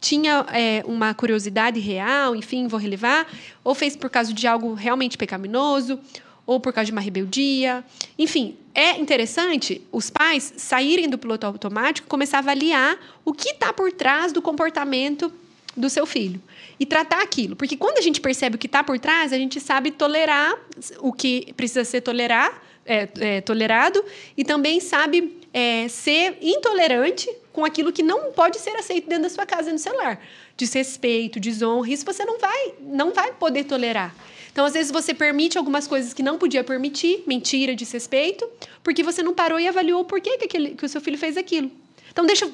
tinha 0.00 0.46
é, 0.52 0.84
uma 0.86 1.12
curiosidade 1.12 1.80
real, 1.80 2.36
enfim, 2.36 2.68
vou 2.68 2.78
relevar, 2.78 3.26
ou 3.64 3.74
fez 3.74 3.96
por 3.96 4.08
causa 4.08 4.32
de 4.32 4.46
algo 4.46 4.74
realmente 4.74 5.18
pecaminoso, 5.18 5.98
ou 6.46 6.60
por 6.60 6.72
causa 6.72 6.86
de 6.86 6.92
uma 6.92 7.00
rebeldia. 7.00 7.82
Enfim, 8.16 8.56
é 8.72 8.96
interessante 8.96 9.82
os 9.90 10.08
pais 10.08 10.54
saírem 10.56 11.08
do 11.08 11.18
piloto 11.18 11.44
automático 11.48 12.06
e 12.06 12.08
começar 12.08 12.36
a 12.36 12.40
avaliar 12.40 12.96
o 13.24 13.32
que 13.32 13.50
está 13.50 13.72
por 13.72 13.90
trás 13.90 14.30
do 14.30 14.40
comportamento 14.40 15.32
do 15.76 15.90
seu 15.90 16.06
filho 16.06 16.40
e 16.78 16.86
tratar 16.86 17.22
aquilo. 17.22 17.56
Porque 17.56 17.76
quando 17.76 17.98
a 17.98 18.00
gente 18.00 18.20
percebe 18.20 18.56
o 18.56 18.58
que 18.58 18.66
está 18.66 18.82
por 18.82 18.98
trás, 18.98 19.32
a 19.32 19.38
gente 19.38 19.60
sabe 19.60 19.90
tolerar 19.90 20.54
o 21.00 21.12
que 21.12 21.52
precisa 21.56 21.84
ser 21.84 22.00
tolerar, 22.00 22.62
é, 22.86 23.08
é, 23.18 23.40
tolerado 23.40 24.04
e 24.36 24.44
também 24.44 24.80
sabe 24.80 25.38
é, 25.52 25.88
ser 25.88 26.38
intolerante 26.42 27.30
com 27.52 27.64
aquilo 27.64 27.92
que 27.92 28.02
não 28.02 28.32
pode 28.32 28.58
ser 28.58 28.76
aceito 28.76 29.08
dentro 29.08 29.24
da 29.24 29.30
sua 29.30 29.46
casa, 29.46 29.72
no 29.72 29.78
celular. 29.78 30.20
Desrespeito, 30.56 31.38
desonra, 31.38 31.88
isso 31.88 32.04
você 32.04 32.24
não 32.24 32.38
vai, 32.38 32.74
não 32.80 33.12
vai 33.12 33.32
poder 33.32 33.64
tolerar. 33.64 34.14
Então, 34.50 34.64
às 34.64 34.72
vezes, 34.72 34.92
você 34.92 35.12
permite 35.12 35.58
algumas 35.58 35.86
coisas 35.86 36.12
que 36.12 36.22
não 36.22 36.38
podia 36.38 36.62
permitir, 36.62 37.24
mentira, 37.26 37.74
desrespeito, 37.74 38.48
porque 38.84 39.02
você 39.02 39.20
não 39.20 39.34
parou 39.34 39.58
e 39.58 39.66
avaliou 39.66 40.04
por 40.04 40.20
que, 40.20 40.38
que, 40.38 40.44
aquele, 40.44 40.70
que 40.76 40.84
o 40.84 40.88
seu 40.88 41.00
filho 41.00 41.18
fez 41.18 41.36
aquilo. 41.36 41.70
Então, 42.12 42.24
deixa 42.24 42.44
eu 42.44 42.52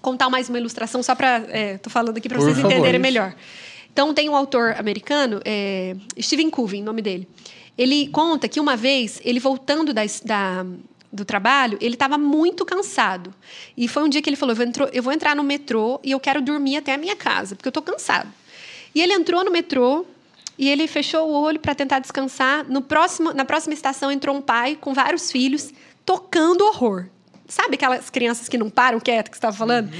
contar 0.00 0.28
mais 0.30 0.48
uma 0.48 0.58
ilustração 0.58 1.02
só 1.02 1.14
para, 1.14 1.44
é, 1.48 1.78
tô 1.78 1.90
falando 1.90 2.16
aqui 2.18 2.28
para 2.28 2.38
vocês 2.38 2.56
favor. 2.56 2.70
entenderem 2.72 3.00
melhor. 3.00 3.34
Então 3.92 4.14
tem 4.14 4.28
um 4.28 4.36
autor 4.36 4.74
americano, 4.78 5.40
é, 5.44 5.96
Stephen 6.20 6.50
Covey, 6.50 6.80
nome 6.82 7.02
dele. 7.02 7.28
Ele 7.76 8.08
conta 8.08 8.48
que 8.48 8.58
uma 8.60 8.76
vez 8.76 9.20
ele 9.24 9.38
voltando 9.40 9.92
da, 9.94 10.02
da- 10.24 10.66
do 11.10 11.24
trabalho, 11.24 11.78
ele 11.80 11.94
estava 11.94 12.18
muito 12.18 12.64
cansado. 12.64 13.32
E 13.76 13.88
foi 13.88 14.02
um 14.02 14.08
dia 14.08 14.20
que 14.20 14.28
ele 14.28 14.36
falou: 14.36 14.52
eu 14.52 14.56
vou, 14.56 14.66
entro- 14.66 14.90
eu 14.92 15.02
vou 15.02 15.12
entrar 15.12 15.34
no 15.34 15.42
metrô 15.42 16.00
e 16.04 16.10
eu 16.12 16.20
quero 16.20 16.40
dormir 16.42 16.76
até 16.76 16.92
a 16.94 16.98
minha 16.98 17.16
casa, 17.16 17.56
porque 17.56 17.66
eu 17.68 17.70
estou 17.70 17.82
cansado. 17.82 18.28
E 18.94 19.00
ele 19.00 19.12
entrou 19.12 19.44
no 19.44 19.50
metrô 19.50 20.04
e 20.58 20.68
ele 20.68 20.86
fechou 20.88 21.28
o 21.28 21.32
olho 21.40 21.58
para 21.60 21.74
tentar 21.74 21.98
descansar. 22.00 22.64
No 22.68 22.82
próximo, 22.82 23.32
na 23.32 23.44
próxima 23.44 23.74
estação 23.74 24.10
entrou 24.10 24.36
um 24.36 24.40
pai 24.42 24.76
com 24.80 24.92
vários 24.92 25.30
filhos 25.32 25.72
tocando 26.04 26.64
horror. 26.64 27.06
Sabe 27.48 27.76
aquelas 27.76 28.10
crianças 28.10 28.46
que 28.46 28.58
não 28.58 28.68
param 28.68 29.00
quieto 29.00 29.30
que 29.30 29.36
você 29.36 29.38
estava 29.38 29.56
falando? 29.56 29.90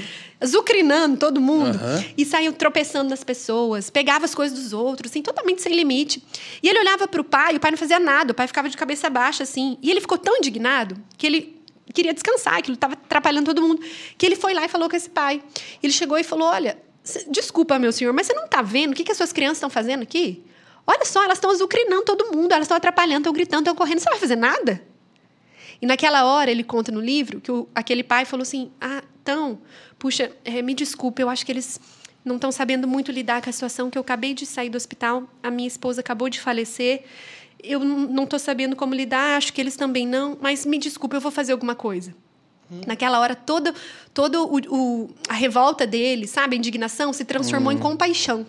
Zucrinando 0.45 1.17
todo 1.17 1.41
mundo. 1.41 1.75
Aham. 1.77 2.05
E 2.15 2.23
saiam 2.23 2.53
tropeçando 2.53 3.09
nas 3.09 3.23
pessoas, 3.23 3.89
pegava 3.89 4.23
as 4.23 4.35
coisas 4.35 4.57
dos 4.57 4.71
outros, 4.71 5.11
assim, 5.11 5.23
totalmente 5.23 5.63
sem 5.63 5.75
limite. 5.75 6.23
E 6.61 6.69
ele 6.69 6.79
olhava 6.79 7.07
para 7.07 7.19
o 7.19 7.23
pai, 7.23 7.55
o 7.55 7.59
pai 7.59 7.71
não 7.71 7.77
fazia 7.77 7.99
nada, 7.99 8.31
o 8.31 8.35
pai 8.35 8.45
ficava 8.45 8.69
de 8.69 8.77
cabeça 8.77 9.09
baixa, 9.09 9.41
assim. 9.41 9.79
E 9.81 9.89
ele 9.89 9.99
ficou 9.99 10.19
tão 10.19 10.37
indignado 10.37 10.95
que 11.17 11.25
ele 11.25 11.59
queria 11.91 12.13
descansar, 12.13 12.61
que 12.61 12.69
ele 12.69 12.77
estava 12.77 12.93
atrapalhando 12.93 13.47
todo 13.47 13.63
mundo, 13.63 13.81
que 14.15 14.25
ele 14.27 14.35
foi 14.35 14.53
lá 14.53 14.63
e 14.65 14.69
falou 14.69 14.87
com 14.87 14.95
esse 14.95 15.09
pai. 15.09 15.41
Ele 15.81 15.91
chegou 15.91 16.19
e 16.19 16.23
falou: 16.23 16.49
Olha, 16.49 16.77
desculpa, 17.31 17.79
meu 17.79 17.91
senhor, 17.91 18.13
mas 18.13 18.27
você 18.27 18.33
não 18.33 18.45
está 18.45 18.61
vendo 18.61 18.91
o 18.91 18.95
que, 18.95 19.03
que 19.03 19.11
as 19.11 19.17
suas 19.17 19.33
crianças 19.33 19.57
estão 19.57 19.71
fazendo 19.71 20.03
aqui? 20.03 20.43
Olha 20.85 21.03
só, 21.03 21.23
elas 21.23 21.37
estão 21.37 21.49
azucrinando 21.49 22.03
todo 22.03 22.31
mundo, 22.31 22.51
elas 22.51 22.65
estão 22.65 22.77
atrapalhando, 22.77 23.21
estão 23.21 23.33
gritando, 23.33 23.61
estão 23.61 23.75
correndo. 23.75 23.99
Você 23.99 24.05
não 24.05 24.13
vai 24.13 24.19
fazer 24.19 24.35
nada? 24.35 24.81
E 25.81 25.85
naquela 25.85 26.25
hora, 26.25 26.51
ele 26.51 26.63
conta 26.63 26.91
no 26.91 26.99
livro 26.99 27.39
que 27.39 27.51
o- 27.51 27.67
aquele 27.73 28.03
pai 28.03 28.25
falou 28.25 28.41
assim: 28.43 28.71
Ah, 28.81 29.01
então, 29.21 29.59
puxa, 29.97 30.31
eh, 30.43 30.61
me 30.61 30.73
desculpe, 30.73 31.21
eu 31.21 31.29
acho 31.29 31.45
que 31.45 31.51
eles 31.51 31.79
não 32.25 32.35
estão 32.35 32.51
sabendo 32.51 32.87
muito 32.87 33.11
lidar 33.11 33.41
com 33.41 33.49
a 33.49 33.53
situação 33.53 33.89
que 33.89 33.97
eu 33.97 34.01
acabei 34.01 34.33
de 34.33 34.45
sair 34.45 34.69
do 34.69 34.75
hospital, 34.75 35.23
a 35.41 35.49
minha 35.49 35.67
esposa 35.67 36.01
acabou 36.01 36.27
de 36.29 36.39
falecer, 36.39 37.03
eu 37.63 37.79
não 37.79 38.25
estou 38.25 38.37
sabendo 38.39 38.75
como 38.75 38.93
lidar, 38.93 39.37
acho 39.37 39.53
que 39.53 39.61
eles 39.61 39.75
também 39.77 40.05
não, 40.05 40.37
mas 40.41 40.65
me 40.65 40.77
desculpe, 40.77 41.15
eu 41.15 41.21
vou 41.21 41.31
fazer 41.31 41.53
alguma 41.53 41.75
coisa. 41.75 42.13
Naquela 42.85 43.19
hora, 43.19 43.35
todo, 43.35 43.73
todo 44.13 44.43
o, 44.45 44.57
o- 45.05 45.09
a 45.27 45.33
revolta 45.33 45.87
dele, 45.87 46.27
sabe, 46.27 46.55
a 46.55 46.59
indignação, 46.59 47.11
se 47.13 47.25
transformou 47.25 47.71
em 47.71 47.77
compaixão. 47.79 48.45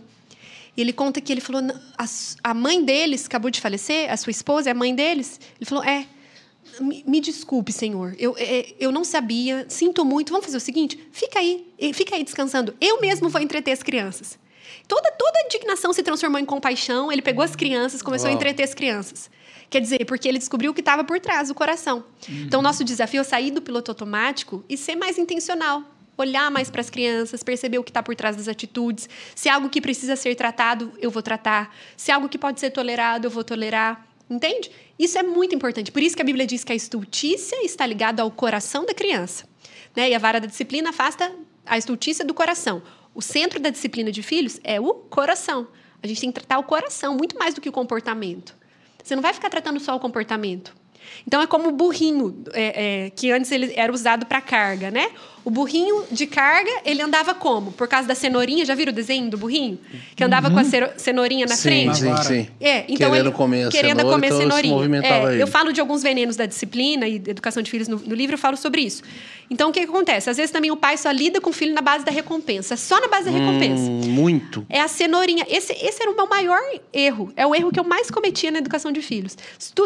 E 0.76 0.80
ele 0.82 0.92
conta 0.92 1.20
que 1.22 1.32
ele 1.32 1.40
falou: 1.40 1.62
"Não, 1.62 1.74
a, 1.96 2.04
a 2.44 2.52
mãe 2.54 2.84
deles 2.84 3.24
acabou 3.24 3.50
de 3.50 3.60
falecer, 3.60 4.12
a 4.12 4.16
sua 4.18 4.30
esposa 4.30 4.68
é 4.68 4.72
a 4.72 4.74
mãe 4.74 4.94
deles. 4.94 5.40
Ele 5.58 5.64
falou: 5.64 5.82
é. 5.84 6.06
Me, 6.80 7.04
me 7.06 7.20
desculpe, 7.20 7.72
senhor. 7.72 8.14
Eu, 8.18 8.34
é, 8.38 8.74
eu 8.80 8.90
não 8.90 9.04
sabia, 9.04 9.66
sinto 9.68 10.04
muito. 10.04 10.30
Vamos 10.32 10.46
fazer 10.46 10.56
o 10.56 10.60
seguinte: 10.60 10.98
fica 11.12 11.38
aí, 11.38 11.66
fica 11.92 12.16
aí 12.16 12.24
descansando. 12.24 12.74
Eu 12.80 13.00
mesmo 13.00 13.28
vou 13.28 13.40
entreter 13.40 13.72
as 13.72 13.82
crianças. 13.82 14.38
Toda, 14.88 15.10
toda 15.12 15.38
a 15.38 15.46
indignação 15.46 15.92
se 15.92 16.02
transformou 16.02 16.40
em 16.40 16.44
compaixão. 16.44 17.12
Ele 17.12 17.22
pegou 17.22 17.44
as 17.44 17.54
crianças, 17.54 18.02
começou 18.02 18.26
a 18.26 18.30
Uau. 18.30 18.36
entreter 18.36 18.64
as 18.64 18.74
crianças. 18.74 19.30
Quer 19.70 19.80
dizer, 19.80 20.04
porque 20.04 20.28
ele 20.28 20.38
descobriu 20.38 20.72
o 20.72 20.74
que 20.74 20.80
estava 20.80 21.04
por 21.04 21.20
trás 21.20 21.46
do 21.46 21.54
coração. 21.54 22.04
Então, 22.28 22.60
nosso 22.60 22.82
desafio 22.82 23.20
é 23.20 23.24
sair 23.24 23.52
do 23.52 23.62
piloto 23.62 23.92
automático 23.92 24.64
e 24.68 24.76
ser 24.76 24.96
mais 24.96 25.16
intencional. 25.16 25.84
Olhar 26.18 26.50
mais 26.50 26.68
para 26.68 26.80
as 26.80 26.90
crianças, 26.90 27.42
perceber 27.42 27.78
o 27.78 27.84
que 27.84 27.90
está 27.90 28.02
por 28.02 28.16
trás 28.16 28.34
das 28.34 28.48
atitudes. 28.48 29.08
Se 29.34 29.48
é 29.48 29.52
algo 29.52 29.70
que 29.70 29.80
precisa 29.80 30.16
ser 30.16 30.34
tratado, 30.34 30.92
eu 30.98 31.10
vou 31.10 31.22
tratar. 31.22 31.74
Se 31.96 32.10
é 32.10 32.14
algo 32.14 32.28
que 32.28 32.36
pode 32.36 32.58
ser 32.58 32.70
tolerado, 32.70 33.28
eu 33.28 33.30
vou 33.30 33.44
tolerar. 33.44 34.09
Entende? 34.30 34.70
Isso 34.96 35.18
é 35.18 35.24
muito 35.24 35.56
importante. 35.56 35.90
Por 35.90 36.00
isso 36.00 36.14
que 36.14 36.22
a 36.22 36.24
Bíblia 36.24 36.46
diz 36.46 36.62
que 36.62 36.70
a 36.72 36.74
estultícia 36.74 37.64
está 37.64 37.84
ligada 37.84 38.22
ao 38.22 38.30
coração 38.30 38.86
da 38.86 38.94
criança. 38.94 39.44
Né? 39.96 40.10
E 40.10 40.14
a 40.14 40.18
vara 40.18 40.40
da 40.40 40.46
disciplina 40.46 40.90
afasta 40.90 41.32
a 41.66 41.76
estultícia 41.76 42.24
do 42.24 42.32
coração. 42.32 42.80
O 43.12 43.20
centro 43.20 43.58
da 43.58 43.70
disciplina 43.70 44.12
de 44.12 44.22
filhos 44.22 44.60
é 44.62 44.80
o 44.80 44.94
coração. 44.94 45.66
A 46.00 46.06
gente 46.06 46.20
tem 46.20 46.30
que 46.30 46.38
tratar 46.38 46.60
o 46.60 46.62
coração 46.62 47.16
muito 47.16 47.36
mais 47.36 47.54
do 47.54 47.60
que 47.60 47.68
o 47.68 47.72
comportamento. 47.72 48.56
Você 49.02 49.16
não 49.16 49.22
vai 49.22 49.34
ficar 49.34 49.50
tratando 49.50 49.80
só 49.80 49.96
o 49.96 50.00
comportamento. 50.00 50.76
Então 51.26 51.42
é 51.42 51.46
como 51.46 51.68
o 51.68 51.72
burrinho, 51.72 52.44
é, 52.52 53.06
é, 53.06 53.10
que 53.10 53.32
antes 53.32 53.50
ele 53.50 53.72
era 53.74 53.92
usado 53.92 54.26
para 54.26 54.40
carga, 54.40 54.90
né? 54.90 55.10
O 55.44 55.50
burrinho 55.50 56.04
de 56.10 56.26
carga, 56.26 56.70
ele 56.84 57.00
andava 57.00 57.32
como? 57.34 57.72
Por 57.72 57.88
causa 57.88 58.06
da 58.06 58.14
cenourinha, 58.14 58.64
já 58.64 58.74
viram 58.74 58.92
o 58.92 58.94
desenho 58.94 59.30
do 59.30 59.38
burrinho? 59.38 59.78
Que 60.14 60.22
andava 60.22 60.50
com 60.50 60.58
a 60.58 60.64
cero- 60.64 60.90
cenourinha 60.96 61.46
na 61.46 61.56
sim, 61.56 61.62
frente? 61.62 61.98
sim, 61.98 62.16
sim. 62.24 62.48
É, 62.60 62.80
então 62.88 63.10
Querendo 63.10 63.16
ele, 63.28 63.30
comer 63.32 63.66
a 63.66 63.70
querendo 63.70 63.96
cenoura, 63.98 64.14
comer 64.16 64.26
então 64.26 64.38
se 64.38 64.42
cenourinha. 64.44 64.74
movimentava 64.74 65.30
É, 65.30 65.34
ele. 65.34 65.42
eu 65.42 65.46
falo 65.46 65.72
de 65.72 65.80
alguns 65.80 66.02
venenos 66.02 66.36
da 66.36 66.44
disciplina 66.46 67.08
e 67.08 67.18
da 67.18 67.30
educação 67.30 67.62
de 67.62 67.70
filhos 67.70 67.88
no, 67.88 67.96
no 67.98 68.14
livro, 68.14 68.34
eu 68.34 68.38
falo 68.38 68.56
sobre 68.56 68.82
isso. 68.82 69.02
Então, 69.52 69.70
o 69.70 69.72
que, 69.72 69.80
que 69.80 69.86
acontece? 69.90 70.30
Às 70.30 70.36
vezes 70.36 70.52
também 70.52 70.70
o 70.70 70.76
pai 70.76 70.96
só 70.96 71.10
lida 71.10 71.40
com 71.40 71.50
o 71.50 71.52
filho 71.52 71.74
na 71.74 71.80
base 71.80 72.04
da 72.04 72.12
recompensa, 72.12 72.76
só 72.76 73.00
na 73.00 73.08
base 73.08 73.24
da 73.24 73.30
recompensa. 73.36 73.82
Hum, 73.82 74.00
muito. 74.08 74.64
É 74.68 74.80
a 74.80 74.86
cenourinha. 74.86 75.44
Esse, 75.48 75.72
esse 75.72 76.00
era 76.02 76.10
o 76.12 76.14
meu 76.14 76.26
maior 76.28 76.60
erro. 76.92 77.32
É 77.34 77.44
o 77.46 77.52
erro 77.54 77.72
que 77.72 77.80
eu 77.80 77.84
mais 77.84 78.10
cometia 78.12 78.50
na 78.52 78.58
educação 78.58 78.92
de 78.92 79.02
filhos. 79.02 79.36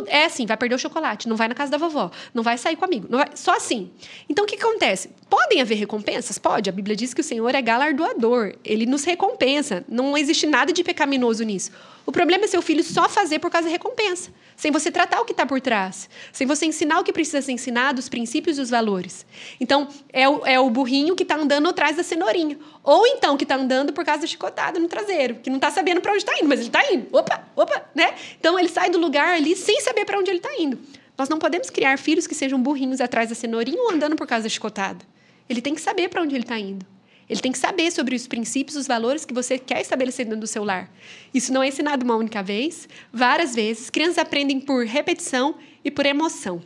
É 0.08 0.26
assim, 0.26 0.44
vai 0.44 0.56
perder 0.58 0.74
o 0.74 0.78
chocolate, 0.78 1.28
não 1.28 1.36
vai 1.36 1.48
na 1.48 1.54
casa 1.54 1.70
da 1.70 1.78
vovó, 1.78 2.10
não 2.34 2.42
vai 2.42 2.58
sair 2.58 2.76
comigo. 2.76 3.06
não 3.08 3.18
vai- 3.18 3.30
só 3.36 3.56
assim. 3.56 3.88
Então, 4.28 4.44
o 4.44 4.46
que, 4.48 4.56
que 4.58 4.62
acontece? 4.64 5.08
Podem 5.34 5.60
haver 5.60 5.74
recompensas? 5.74 6.38
Pode. 6.38 6.70
A 6.70 6.72
Bíblia 6.72 6.94
diz 6.94 7.12
que 7.12 7.20
o 7.20 7.24
Senhor 7.24 7.52
é 7.56 7.60
galardoador. 7.60 8.54
Ele 8.64 8.86
nos 8.86 9.02
recompensa. 9.02 9.84
Não 9.88 10.16
existe 10.16 10.46
nada 10.46 10.72
de 10.72 10.84
pecaminoso 10.84 11.42
nisso. 11.42 11.72
O 12.06 12.12
problema 12.12 12.44
é 12.44 12.46
seu 12.46 12.62
filho 12.62 12.84
só 12.84 13.08
fazer 13.08 13.40
por 13.40 13.50
causa 13.50 13.66
da 13.66 13.72
recompensa. 13.72 14.30
Sem 14.54 14.70
você 14.70 14.92
tratar 14.92 15.20
o 15.20 15.24
que 15.24 15.32
está 15.32 15.44
por 15.44 15.60
trás. 15.60 16.08
Sem 16.32 16.46
você 16.46 16.66
ensinar 16.66 17.00
o 17.00 17.02
que 17.02 17.12
precisa 17.12 17.42
ser 17.42 17.50
ensinado, 17.50 17.98
os 17.98 18.08
princípios 18.08 18.58
e 18.58 18.60
os 18.60 18.70
valores. 18.70 19.26
Então, 19.58 19.88
é 20.12 20.28
o, 20.28 20.46
é 20.46 20.60
o 20.60 20.70
burrinho 20.70 21.16
que 21.16 21.24
está 21.24 21.34
andando 21.34 21.68
atrás 21.68 21.96
da 21.96 22.04
cenourinha. 22.04 22.56
Ou 22.84 23.04
então 23.04 23.36
que 23.36 23.42
está 23.42 23.56
andando 23.56 23.92
por 23.92 24.04
causa 24.04 24.20
da 24.20 24.28
chicotada 24.28 24.78
no 24.78 24.86
traseiro, 24.86 25.40
que 25.42 25.50
não 25.50 25.56
está 25.56 25.68
sabendo 25.68 26.00
para 26.00 26.12
onde 26.12 26.22
está 26.22 26.38
indo, 26.38 26.46
mas 26.46 26.60
ele 26.60 26.68
está 26.68 26.92
indo. 26.92 27.08
Opa, 27.10 27.42
opa, 27.56 27.84
né? 27.92 28.14
Então, 28.38 28.56
ele 28.56 28.68
sai 28.68 28.88
do 28.88 28.98
lugar 28.98 29.34
ali 29.34 29.56
sem 29.56 29.80
saber 29.80 30.04
para 30.04 30.16
onde 30.16 30.30
ele 30.30 30.38
está 30.38 30.50
indo. 30.56 30.78
Nós 31.18 31.28
não 31.28 31.40
podemos 31.40 31.70
criar 31.70 31.98
filhos 31.98 32.28
que 32.28 32.36
sejam 32.36 32.62
burrinhos 32.62 33.00
atrás 33.00 33.30
da 33.30 33.34
cenourinha 33.34 33.82
ou 33.82 33.90
andando 33.90 34.14
por 34.14 34.28
causa 34.28 34.44
da 34.44 34.48
chicotada. 34.48 35.13
Ele 35.48 35.60
tem 35.60 35.74
que 35.74 35.80
saber 35.80 36.08
para 36.08 36.22
onde 36.22 36.34
ele 36.34 36.44
está 36.44 36.58
indo. 36.58 36.86
Ele 37.28 37.40
tem 37.40 37.52
que 37.52 37.58
saber 37.58 37.90
sobre 37.90 38.14
os 38.14 38.26
princípios, 38.26 38.76
os 38.76 38.86
valores 38.86 39.24
que 39.24 39.32
você 39.32 39.58
quer 39.58 39.80
estabelecer 39.80 40.26
dentro 40.26 40.40
do 40.40 40.46
seu 40.46 40.62
lar. 40.62 40.90
Isso 41.32 41.52
não 41.52 41.62
é 41.62 41.68
ensinado 41.68 42.04
uma 42.04 42.16
única 42.16 42.42
vez, 42.42 42.88
várias 43.12 43.54
vezes. 43.54 43.88
Crianças 43.88 44.18
aprendem 44.18 44.60
por 44.60 44.84
repetição 44.84 45.54
e 45.82 45.90
por 45.90 46.04
emoção. 46.04 46.62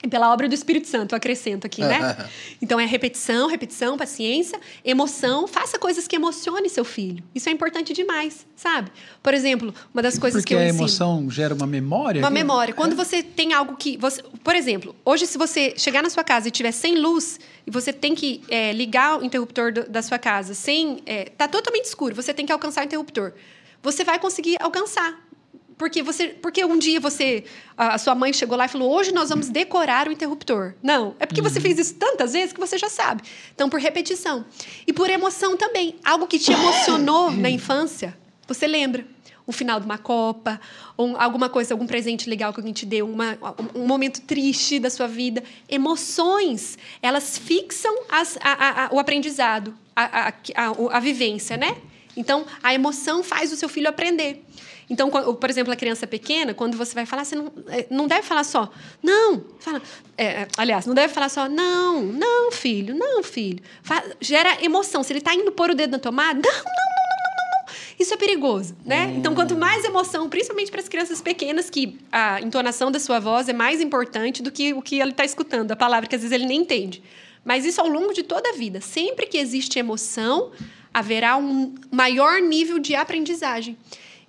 E 0.00 0.06
pela 0.06 0.32
obra 0.32 0.48
do 0.48 0.54
Espírito 0.54 0.86
Santo, 0.86 1.12
eu 1.12 1.16
acrescento 1.16 1.66
aqui, 1.66 1.80
né? 1.82 2.28
Então 2.62 2.78
é 2.78 2.86
repetição, 2.86 3.48
repetição, 3.48 3.98
paciência, 3.98 4.60
emoção. 4.84 5.48
Faça 5.48 5.76
coisas 5.76 6.06
que 6.06 6.14
emocionem 6.14 6.68
seu 6.68 6.84
filho. 6.84 7.24
Isso 7.34 7.48
é 7.48 7.52
importante 7.52 7.92
demais, 7.92 8.46
sabe? 8.54 8.92
Por 9.20 9.34
exemplo, 9.34 9.74
uma 9.92 10.00
das 10.00 10.16
coisas 10.16 10.42
Porque 10.42 10.54
que 10.54 10.54
eu 10.54 10.60
a 10.60 10.68
ensino. 10.68 10.82
emoção 10.84 11.28
gera 11.28 11.52
uma 11.52 11.66
memória? 11.66 12.20
Uma 12.20 12.30
memória. 12.30 12.72
Quando 12.72 12.94
você 12.94 13.24
tem 13.24 13.52
algo 13.52 13.76
que. 13.76 13.96
Você, 13.96 14.22
por 14.44 14.54
exemplo, 14.54 14.94
hoje, 15.04 15.26
se 15.26 15.36
você 15.36 15.74
chegar 15.76 16.00
na 16.00 16.10
sua 16.10 16.22
casa 16.22 16.46
e 16.46 16.50
tiver 16.52 16.70
sem 16.70 16.96
luz, 16.96 17.40
e 17.66 17.70
você 17.70 17.92
tem 17.92 18.14
que 18.14 18.40
é, 18.48 18.72
ligar 18.72 19.18
o 19.18 19.24
interruptor 19.24 19.72
do- 19.72 19.88
da 19.90 20.00
sua 20.00 20.16
casa 20.18 20.54
sem. 20.54 21.02
É, 21.06 21.24
tá 21.24 21.48
totalmente 21.48 21.86
escuro, 21.86 22.14
você 22.14 22.32
tem 22.32 22.46
que 22.46 22.52
alcançar 22.52 22.82
o 22.82 22.84
interruptor. 22.84 23.32
Você 23.82 24.04
vai 24.04 24.20
conseguir 24.20 24.56
alcançar. 24.60 25.26
Porque, 25.78 26.02
você, 26.02 26.28
porque 26.28 26.64
um 26.64 26.76
dia 26.76 26.98
você. 26.98 27.44
A 27.76 27.96
sua 27.98 28.14
mãe 28.14 28.32
chegou 28.32 28.56
lá 28.58 28.64
e 28.66 28.68
falou: 28.68 28.90
hoje 28.92 29.12
nós 29.12 29.28
vamos 29.28 29.48
decorar 29.48 30.08
o 30.08 30.12
interruptor. 30.12 30.74
Não. 30.82 31.14
É 31.20 31.24
porque 31.26 31.40
você 31.40 31.60
fez 31.60 31.78
isso 31.78 31.94
tantas 31.94 32.32
vezes 32.32 32.52
que 32.52 32.58
você 32.60 32.76
já 32.76 32.88
sabe. 32.88 33.22
Então, 33.54 33.70
por 33.70 33.78
repetição. 33.80 34.44
E 34.86 34.92
por 34.92 35.08
emoção 35.08 35.56
também. 35.56 35.94
Algo 36.04 36.26
que 36.26 36.38
te 36.38 36.50
emocionou 36.52 37.30
na 37.32 37.48
infância, 37.48 38.18
você 38.46 38.66
lembra 38.66 39.06
o 39.46 39.52
final 39.52 39.80
de 39.80 39.86
uma 39.86 39.96
Copa, 39.96 40.60
ou 40.94 41.16
alguma 41.16 41.48
coisa, 41.48 41.72
algum 41.72 41.86
presente 41.86 42.28
legal 42.28 42.52
que 42.52 42.60
alguém 42.60 42.72
te 42.74 42.84
deu, 42.84 43.08
uma- 43.08 43.38
um 43.74 43.86
momento 43.86 44.20
triste 44.20 44.78
da 44.78 44.90
sua 44.90 45.06
vida. 45.08 45.42
Emoções, 45.66 46.76
elas 47.00 47.38
fixam 47.38 47.94
as- 48.10 48.36
a- 48.42 48.84
a- 48.84 48.88
o 48.92 48.98
aprendizado, 48.98 49.74
a, 49.96 50.32
a 50.92 51.00
vivência, 51.00 51.56
né? 51.56 51.76
Então, 52.16 52.44
a 52.62 52.74
emoção 52.74 53.22
faz 53.22 53.50
o 53.52 53.56
seu 53.56 53.68
filho 53.68 53.88
aprender. 53.88 54.44
Então, 54.90 55.10
por 55.10 55.50
exemplo, 55.50 55.72
a 55.72 55.76
criança 55.76 56.06
pequena, 56.06 56.54
quando 56.54 56.76
você 56.76 56.94
vai 56.94 57.04
falar, 57.04 57.24
você 57.24 57.36
não, 57.36 57.52
é, 57.68 57.86
não 57.90 58.06
deve 58.06 58.22
falar 58.22 58.44
só, 58.44 58.70
não. 59.02 59.44
Fala, 59.60 59.82
é, 60.16 60.24
é, 60.24 60.48
aliás, 60.56 60.86
não 60.86 60.94
deve 60.94 61.12
falar 61.12 61.28
só, 61.28 61.48
não, 61.48 62.02
não, 62.02 62.50
filho, 62.50 62.94
não, 62.94 63.22
filho. 63.22 63.62
Fa- 63.82 64.02
gera 64.20 64.64
emoção. 64.64 65.02
Se 65.02 65.12
ele 65.12 65.18
está 65.18 65.34
indo 65.34 65.52
pôr 65.52 65.70
o 65.70 65.74
dedo 65.74 65.90
na 65.92 65.98
tomada, 65.98 66.40
não, 66.40 66.50
não, 66.50 66.62
não, 66.62 66.64
não, 66.64 67.36
não, 67.36 67.66
não. 67.66 67.74
Isso 68.00 68.14
é 68.14 68.16
perigoso, 68.16 68.74
né? 68.84 69.12
Então, 69.16 69.34
quanto 69.34 69.56
mais 69.56 69.84
emoção, 69.84 70.28
principalmente 70.28 70.70
para 70.70 70.80
as 70.80 70.88
crianças 70.88 71.20
pequenas, 71.20 71.68
que 71.68 71.98
a 72.10 72.40
entonação 72.40 72.90
da 72.90 72.98
sua 72.98 73.18
voz 73.20 73.48
é 73.48 73.52
mais 73.52 73.80
importante 73.82 74.42
do 74.42 74.50
que 74.50 74.72
o 74.72 74.80
que 74.80 75.00
ele 75.00 75.10
está 75.10 75.24
escutando, 75.24 75.70
a 75.72 75.76
palavra 75.76 76.08
que 76.08 76.14
às 76.14 76.22
vezes 76.22 76.34
ele 76.34 76.46
nem 76.46 76.60
entende. 76.60 77.02
Mas 77.44 77.64
isso 77.66 77.80
ao 77.80 77.88
longo 77.88 78.14
de 78.14 78.22
toda 78.22 78.50
a 78.50 78.52
vida. 78.52 78.80
Sempre 78.80 79.26
que 79.26 79.36
existe 79.36 79.78
emoção, 79.78 80.50
haverá 80.94 81.36
um 81.36 81.74
maior 81.90 82.40
nível 82.40 82.78
de 82.78 82.94
aprendizagem. 82.94 83.76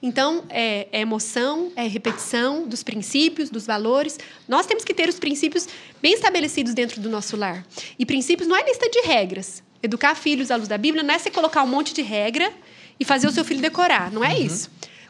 Então, 0.01 0.45
é, 0.49 0.87
é 0.91 1.01
emoção, 1.01 1.71
é 1.75 1.85
repetição 1.87 2.65
dos 2.67 2.83
princípios, 2.83 3.49
dos 3.49 3.65
valores. 3.65 4.17
Nós 4.47 4.65
temos 4.65 4.83
que 4.85 4.93
ter 4.93 5.09
os 5.09 5.19
princípios 5.19 5.67
bem 6.01 6.13
estabelecidos 6.13 6.73
dentro 6.73 7.01
do 7.01 7.09
nosso 7.09 7.35
lar. 7.35 7.65
E 7.97 8.05
princípios 8.05 8.47
não 8.47 8.55
é 8.55 8.63
lista 8.63 8.89
de 8.89 9.01
regras. 9.01 9.61
Educar 9.83 10.15
filhos 10.15 10.51
à 10.51 10.55
luz 10.55 10.67
da 10.69 10.77
Bíblia 10.77 11.03
não 11.03 11.13
é 11.13 11.19
você 11.19 11.29
colocar 11.29 11.63
um 11.63 11.67
monte 11.67 11.93
de 11.93 12.01
regra 12.01 12.51
e 12.99 13.03
fazer 13.03 13.27
o 13.27 13.31
seu 13.31 13.43
filho 13.43 13.61
decorar. 13.61 14.09
Não 14.11 14.23
é 14.23 14.33
Uhum. 14.35 14.45
isso. 14.45 14.69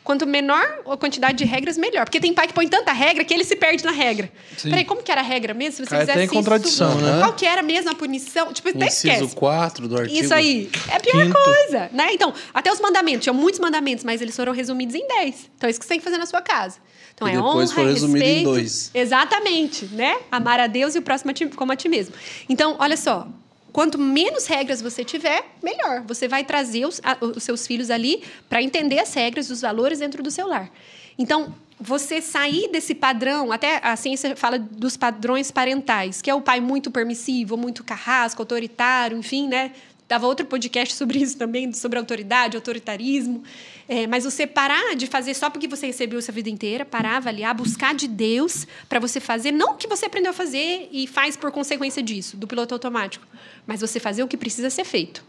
Quanto 0.10 0.26
menor 0.26 0.80
a 0.88 0.98
quantidade 0.98 1.38
de 1.38 1.45
regras, 1.45 1.77
melhor. 1.77 2.03
Porque 2.03 2.19
tem 2.19 2.34
pai 2.34 2.48
que 2.48 2.53
põe 2.53 2.68
tanta 2.68 2.91
regra 2.91 3.23
que 3.23 3.31
ele 3.31 3.44
se 3.44 3.56
perde 3.56 3.86
na 3.86 3.91
regra. 3.91 4.31
Sim. 4.57 4.72
Peraí, 4.72 4.84
como 4.84 5.03
que 5.03 5.11
era 5.11 5.22
a 5.22 5.23
regra 5.23 5.53
mesmo? 5.53 5.73
Se 5.73 5.84
você 5.86 5.90
Cai 5.91 6.02
até 6.02 6.14
fizesse 6.14 6.34
em 6.34 6.36
contradição, 6.36 6.90
isso, 6.98 7.02
né? 7.06 7.19
Qual 7.19 7.34
que 7.34 7.45
era 7.45 7.61
mesmo 7.61 7.91
a 7.91 7.94
punição? 7.94 8.52
Tipo, 8.52 8.69
até 8.69 8.88
Inciso 8.88 9.07
esquece. 9.11 9.36
4 9.36 9.88
do 9.88 9.95
artigo. 9.99 10.19
Isso 10.19 10.34
aí. 10.34 10.68
É 10.88 10.95
a 10.95 10.99
pior 10.99 11.22
Quinto. 11.27 11.38
coisa, 11.44 11.91
né? 11.94 12.07
Então, 12.11 12.34
até 12.52 12.72
os 12.73 12.80
mandamentos. 12.80 13.22
Tinham 13.23 13.36
muitos 13.36 13.60
mandamentos, 13.60 14.03
mas 14.03 14.19
eles 14.19 14.36
foram 14.36 14.52
resumidos 14.52 14.95
em 14.95 15.07
10. 15.07 15.48
Então, 15.56 15.68
é 15.68 15.69
isso 15.69 15.80
que 15.80 15.86
você 15.86 15.90
tem 15.90 15.99
que 15.99 16.03
fazer 16.03 16.18
na 16.18 16.26
sua 16.26 16.41
casa. 16.41 16.77
Então, 17.14 17.27
E 17.27 17.31
é 17.31 17.36
depois 17.36 17.69
honra, 17.69 17.76
foi 17.84 17.94
resumido 17.94 18.18
em 18.26 18.27
respeito. 18.27 18.49
dois. 18.49 18.91
Exatamente, 18.95 19.86
né? 19.91 20.18
Amar 20.31 20.60
a 20.60 20.65
Deus 20.65 20.95
e 20.95 20.98
o 20.98 21.03
próximo 21.03 21.30
a 21.30 21.34
ti- 21.36 21.45
como 21.49 21.72
a 21.72 21.76
ti 21.76 21.88
mesmo. 21.88 22.15
Então, 22.49 22.77
olha 22.80 22.98
só. 22.98 23.27
Quanto 23.71 23.97
menos 23.97 24.45
regras 24.47 24.81
você 24.81 25.03
tiver, 25.03 25.45
melhor. 25.61 26.03
Você 26.07 26.27
vai 26.27 26.43
trazer 26.43 26.85
os, 26.85 26.99
a- 27.03 27.17
os 27.21 27.43
seus 27.43 27.67
filhos 27.67 27.89
ali 27.89 28.23
para 28.49 28.61
entender 28.61 28.99
as 28.99 29.13
regras, 29.13 29.49
os 29.49 29.61
valores 29.61 29.99
dentro 29.99 30.23
do 30.23 30.31
seu 30.31 30.47
lar. 30.47 30.69
Então, 31.17 31.53
você 31.79 32.21
sair 32.21 32.69
desse 32.69 32.93
padrão, 32.95 33.51
até 33.51 33.79
a 33.83 33.95
ciência 33.95 34.35
fala 34.35 34.57
dos 34.59 34.97
padrões 34.97 35.51
parentais, 35.51 36.21
que 36.21 36.29
é 36.29 36.35
o 36.35 36.41
pai 36.41 36.59
muito 36.59 36.89
permissivo, 36.91 37.55
muito 37.55 37.83
carrasco, 37.83 38.41
autoritário, 38.41 39.17
enfim, 39.17 39.47
né? 39.47 39.71
Dava 40.07 40.25
outro 40.25 40.45
podcast 40.45 40.95
sobre 40.95 41.19
isso 41.19 41.37
também, 41.37 41.71
sobre 41.71 41.99
autoridade, 41.99 42.57
autoritarismo. 42.57 43.43
É, 43.87 44.07
mas 44.07 44.23
você 44.23 44.47
parar 44.47 44.95
de 44.95 45.05
fazer 45.05 45.35
só 45.35 45.49
porque 45.51 45.67
você 45.67 45.85
recebeu 45.85 46.17
isso 46.19 46.31
a 46.31 46.33
vida 46.33 46.49
inteira, 46.49 46.83
parar, 46.83 47.17
avaliar, 47.17 47.53
buscar 47.53 47.93
de 47.93 48.07
Deus 48.07 48.65
para 48.87 48.99
você 48.99 49.19
fazer, 49.19 49.51
não 49.51 49.73
o 49.73 49.75
que 49.75 49.87
você 49.87 50.07
aprendeu 50.07 50.31
a 50.31 50.33
fazer 50.33 50.89
e 50.91 51.05
faz 51.05 51.37
por 51.37 51.51
consequência 51.51 52.01
disso, 52.01 52.35
do 52.35 52.47
piloto 52.47 52.73
automático, 52.73 53.25
mas 53.65 53.81
você 53.81 53.99
fazer 53.99 54.23
o 54.23 54.27
que 54.27 54.38
precisa 54.38 54.69
ser 54.69 54.86
feito. 54.86 55.23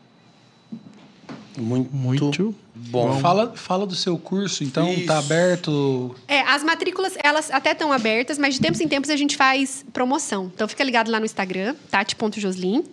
Muito, 1.58 1.94
Muito 1.94 2.54
bom. 2.88 3.18
Fala, 3.20 3.52
fala 3.54 3.86
do 3.86 3.94
seu 3.94 4.16
curso, 4.18 4.64
então 4.64 4.90
Isso. 4.92 5.06
tá 5.06 5.18
aberto. 5.18 6.14
É, 6.26 6.40
as 6.40 6.62
matrículas, 6.62 7.14
elas 7.22 7.50
até 7.50 7.72
estão 7.72 7.92
abertas, 7.92 8.38
mas 8.38 8.54
de 8.54 8.60
tempos 8.60 8.80
em 8.80 8.88
tempos 8.88 9.10
a 9.10 9.16
gente 9.16 9.36
faz 9.36 9.84
promoção. 9.92 10.50
Então 10.54 10.66
fica 10.68 10.82
ligado 10.84 11.10
lá 11.10 11.18
no 11.18 11.26
Instagram, 11.26 11.74
tati.joslin. 11.90 12.84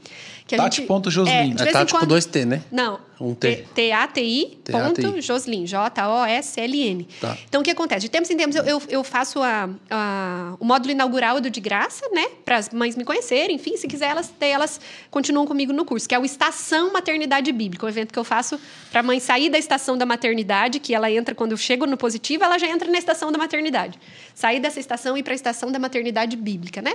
Tati.joslin. 0.50 1.30
É, 1.30 1.68
É 1.68 1.72
Tati 1.74 1.92
com 1.92 2.00
quando- 2.00 2.10
dois 2.10 2.26
T, 2.26 2.46
né? 2.46 2.62
Não. 2.72 3.00
Um 3.20 3.34
T. 3.34 3.66
T-A-T-I 3.74 4.60
Joslin. 5.22 5.66
J-O-S-L-N. 5.66 7.08
Tá. 7.20 7.36
Então, 7.50 7.62
o 7.62 7.64
que 7.64 7.72
acontece? 7.72 8.02
De 8.02 8.10
tempos 8.10 8.30
em 8.30 8.38
tempos, 8.38 8.56
eu, 8.56 8.64
eu, 8.64 8.82
eu 8.90 9.04
faço 9.04 9.42
a, 9.42 9.68
a- 9.90 10.54
o 10.60 10.64
módulo 10.64 10.92
inaugural 10.92 11.42
do 11.42 11.50
De 11.50 11.60
Graça, 11.60 12.08
né? 12.14 12.28
Para 12.46 12.58
as 12.58 12.70
mães 12.70 12.96
me 12.96 13.04
conhecerem. 13.04 13.56
Enfim, 13.56 13.76
se 13.76 13.88
quiser, 13.88 14.10
elas, 14.12 14.32
elas 14.40 14.80
continuam 15.10 15.46
comigo 15.48 15.74
no 15.74 15.84
curso, 15.84 16.08
que 16.08 16.14
é 16.14 16.20
o 16.20 16.24
Estação 16.24 16.94
Maternidade 16.94 17.52
Bíblica. 17.52 17.86
Um 17.86 17.90
evento 17.90 18.14
que 18.14 18.20
eu 18.20 18.24
faço 18.24 18.60
para 18.92 19.00
a 19.00 19.04
mãe 19.04 19.20
sair 19.20 19.50
da 19.50 19.58
estação 19.58 19.77
da 19.98 20.06
maternidade, 20.06 20.80
que 20.80 20.94
ela 20.94 21.12
entra, 21.12 21.36
quando 21.36 21.52
eu 21.52 21.58
chego 21.58 21.86
no 21.86 21.98
positivo, 21.98 22.44
ela 22.44 22.58
já 22.58 22.68
entra 22.68 22.90
na 22.90 22.98
estação 22.98 23.32
da 23.32 23.38
maternidade. 23.38 24.00
Sair 24.34 24.60
dessa 24.60 24.80
estação 24.80 25.16
e 25.16 25.20
ir 25.20 25.24
para 25.24 25.34
a 25.34 25.36
estação 25.36 25.72
da 25.72 25.80
maternidade 25.80 26.36
bíblica, 26.36 26.82
né? 26.82 26.94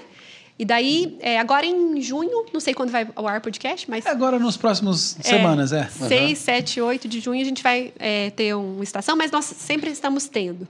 E 0.58 0.64
daí, 0.64 1.16
é, 1.20 1.38
agora 1.38 1.64
em 1.64 2.00
junho, 2.00 2.46
não 2.52 2.60
sei 2.60 2.74
quando 2.74 2.90
vai 2.90 3.08
ao 3.16 3.26
ar 3.26 3.38
o 3.38 3.40
podcast, 3.40 3.88
mas 3.90 4.06
Agora 4.06 4.38
nos 4.38 4.56
próximos 4.56 5.16
semanas, 5.20 5.72
é. 5.72 5.88
6, 5.88 6.38
7, 6.38 6.80
8 6.80 7.08
de 7.08 7.20
junho 7.20 7.40
a 7.40 7.44
gente 7.44 7.62
vai 7.62 7.92
é, 7.98 8.30
ter 8.30 8.54
uma 8.54 8.84
estação, 8.84 9.16
mas 9.16 9.30
nós 9.30 9.44
sempre 9.44 9.90
estamos 9.90 10.28
tendo 10.28 10.68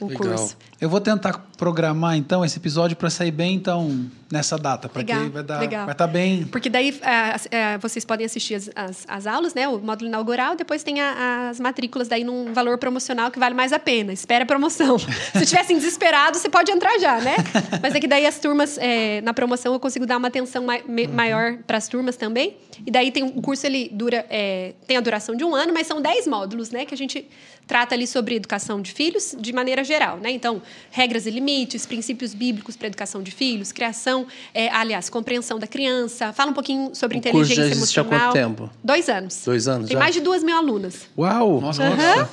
um 0.00 0.06
Legal. 0.06 0.28
curso. 0.28 0.56
Eu 0.80 0.88
vou 0.88 1.00
tentar 1.00 1.38
programar 1.56 2.16
então 2.16 2.44
esse 2.44 2.58
episódio 2.58 2.96
para 2.96 3.08
sair 3.08 3.30
bem 3.30 3.54
então 3.54 4.10
nessa 4.30 4.58
data, 4.58 4.88
para 4.88 5.04
que 5.04 5.14
vai 5.14 5.42
dar, 5.44 5.60
legal. 5.60 5.84
vai 5.84 5.94
estar 5.94 6.06
bem. 6.08 6.44
Porque 6.46 6.68
daí 6.68 6.88
as- 7.00 7.46
ah, 7.52 7.78
vocês 7.80 8.04
podem 8.04 8.26
assistir 8.26 8.56
as, 8.56 8.68
as, 8.74 9.04
as 9.08 9.26
aulas, 9.26 9.54
né? 9.54 9.68
O 9.68 9.78
módulo 9.78 10.08
inaugural, 10.08 10.56
depois 10.56 10.82
tem 10.82 11.00
a- 11.00 11.48
as 11.50 11.60
matrículas 11.60 12.08
daí 12.08 12.24
num 12.24 12.52
valor 12.52 12.76
promocional 12.78 13.30
que 13.30 13.38
vale 13.38 13.54
mais 13.54 13.72
a 13.72 13.78
pena. 13.78 14.12
Espera 14.12 14.42
a 14.42 14.46
promoção. 14.46 14.98
Se 15.32 15.46
tivessem 15.46 15.76
desesperado, 15.78 16.36
você 16.38 16.48
pode 16.48 16.70
entrar 16.72 16.98
já, 16.98 17.20
né? 17.20 17.36
Mas 17.80 17.94
é 17.94 18.00
que 18.00 18.08
daí 18.08 18.26
as 18.26 18.38
turmas, 18.40 18.76
é, 18.78 19.20
na 19.20 19.32
promoção, 19.32 19.72
eu 19.74 19.80
consigo 19.80 20.04
dar 20.04 20.16
uma 20.16 20.28
atenção 20.28 20.64
mai- 20.64 20.82
me- 20.86 21.06
maior 21.06 21.58
para 21.66 21.78
as 21.78 21.86
turmas 21.86 22.16
também. 22.16 22.56
E 22.84 22.90
daí 22.90 23.12
tem 23.12 23.22
o 23.22 23.40
curso, 23.40 23.64
ele 23.64 23.88
dura, 23.92 24.26
é, 24.28 24.74
tem 24.88 24.96
a 24.96 25.00
duração 25.00 25.36
de 25.36 25.44
um 25.44 25.54
ano, 25.54 25.72
mas 25.72 25.86
são 25.86 26.02
10 26.02 26.26
módulos, 26.26 26.70
né? 26.72 26.84
Que 26.84 26.92
a 26.94 26.98
gente 26.98 27.28
trata 27.66 27.94
ali 27.94 28.06
sobre 28.06 28.34
educação 28.34 28.82
de 28.82 28.92
filhos 28.92 29.34
de 29.38 29.52
maneira 29.52 29.84
geral, 29.84 30.18
né? 30.18 30.30
Então, 30.32 30.60
regras 30.90 31.26
e 31.26 31.30
limites, 31.30 31.86
princípios 31.86 32.34
bíblicos 32.34 32.76
para 32.76 32.86
educação 32.88 33.22
de 33.22 33.30
filhos, 33.30 33.72
criação, 33.72 34.26
é, 34.52 34.68
aliás, 34.70 35.08
compreensão 35.10 35.58
da 35.58 35.66
criança, 35.66 36.32
fala 36.32 36.50
um 36.50 36.54
pouquinho 36.54 36.94
sobre 36.94 37.18
O 37.18 37.20
curso 37.22 37.28
inteligência 37.52 37.64
já 37.64 37.70
existe 37.70 37.98
há 37.98 38.02
emocional. 38.02 38.32
quanto 38.32 38.42
tempo? 38.42 38.70
Dois 38.82 39.08
anos. 39.08 39.42
Dois 39.44 39.68
anos 39.68 39.88
Tem 39.88 39.94
já? 39.96 40.00
mais 40.00 40.14
de 40.14 40.20
duas 40.20 40.42
mil 40.42 40.56
alunas. 40.56 41.08
Uau! 41.16 41.60
Nossa, 41.60 41.82
Aham. 41.82 41.96
nossa. 42.16 42.30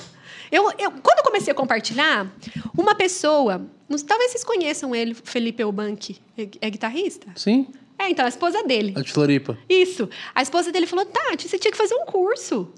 Eu, 0.50 0.64
eu- 0.78 0.90
quando 0.90 1.18
eu 1.18 1.24
comecei 1.24 1.50
a 1.50 1.54
compartilhar, 1.54 2.30
uma 2.76 2.94
pessoa, 2.94 3.64
não- 3.88 3.98
talvez 3.98 4.32
vocês 4.32 4.44
conheçam 4.44 4.94
ele, 4.94 5.14
Felipe 5.14 5.62
Eubank, 5.62 6.18
é, 6.36 6.48
é 6.60 6.70
guitarrista? 6.70 7.28
Sim, 7.36 7.68
É, 7.98 8.10
então, 8.10 8.24
a 8.24 8.28
esposa 8.28 8.62
dele. 8.64 8.92
a 8.96 9.00
de 9.00 9.12
Floripa. 9.12 9.56
Isso. 9.68 10.08
A 10.34 10.42
esposa 10.42 10.70
dele 10.72 10.86
falou: 10.86 11.06
Tati, 11.06 11.48
você 11.48 11.56
tinha 11.58 11.70
que 11.72 11.78
fazer 11.78 11.94
um 11.94 12.04
curso. 12.04 12.68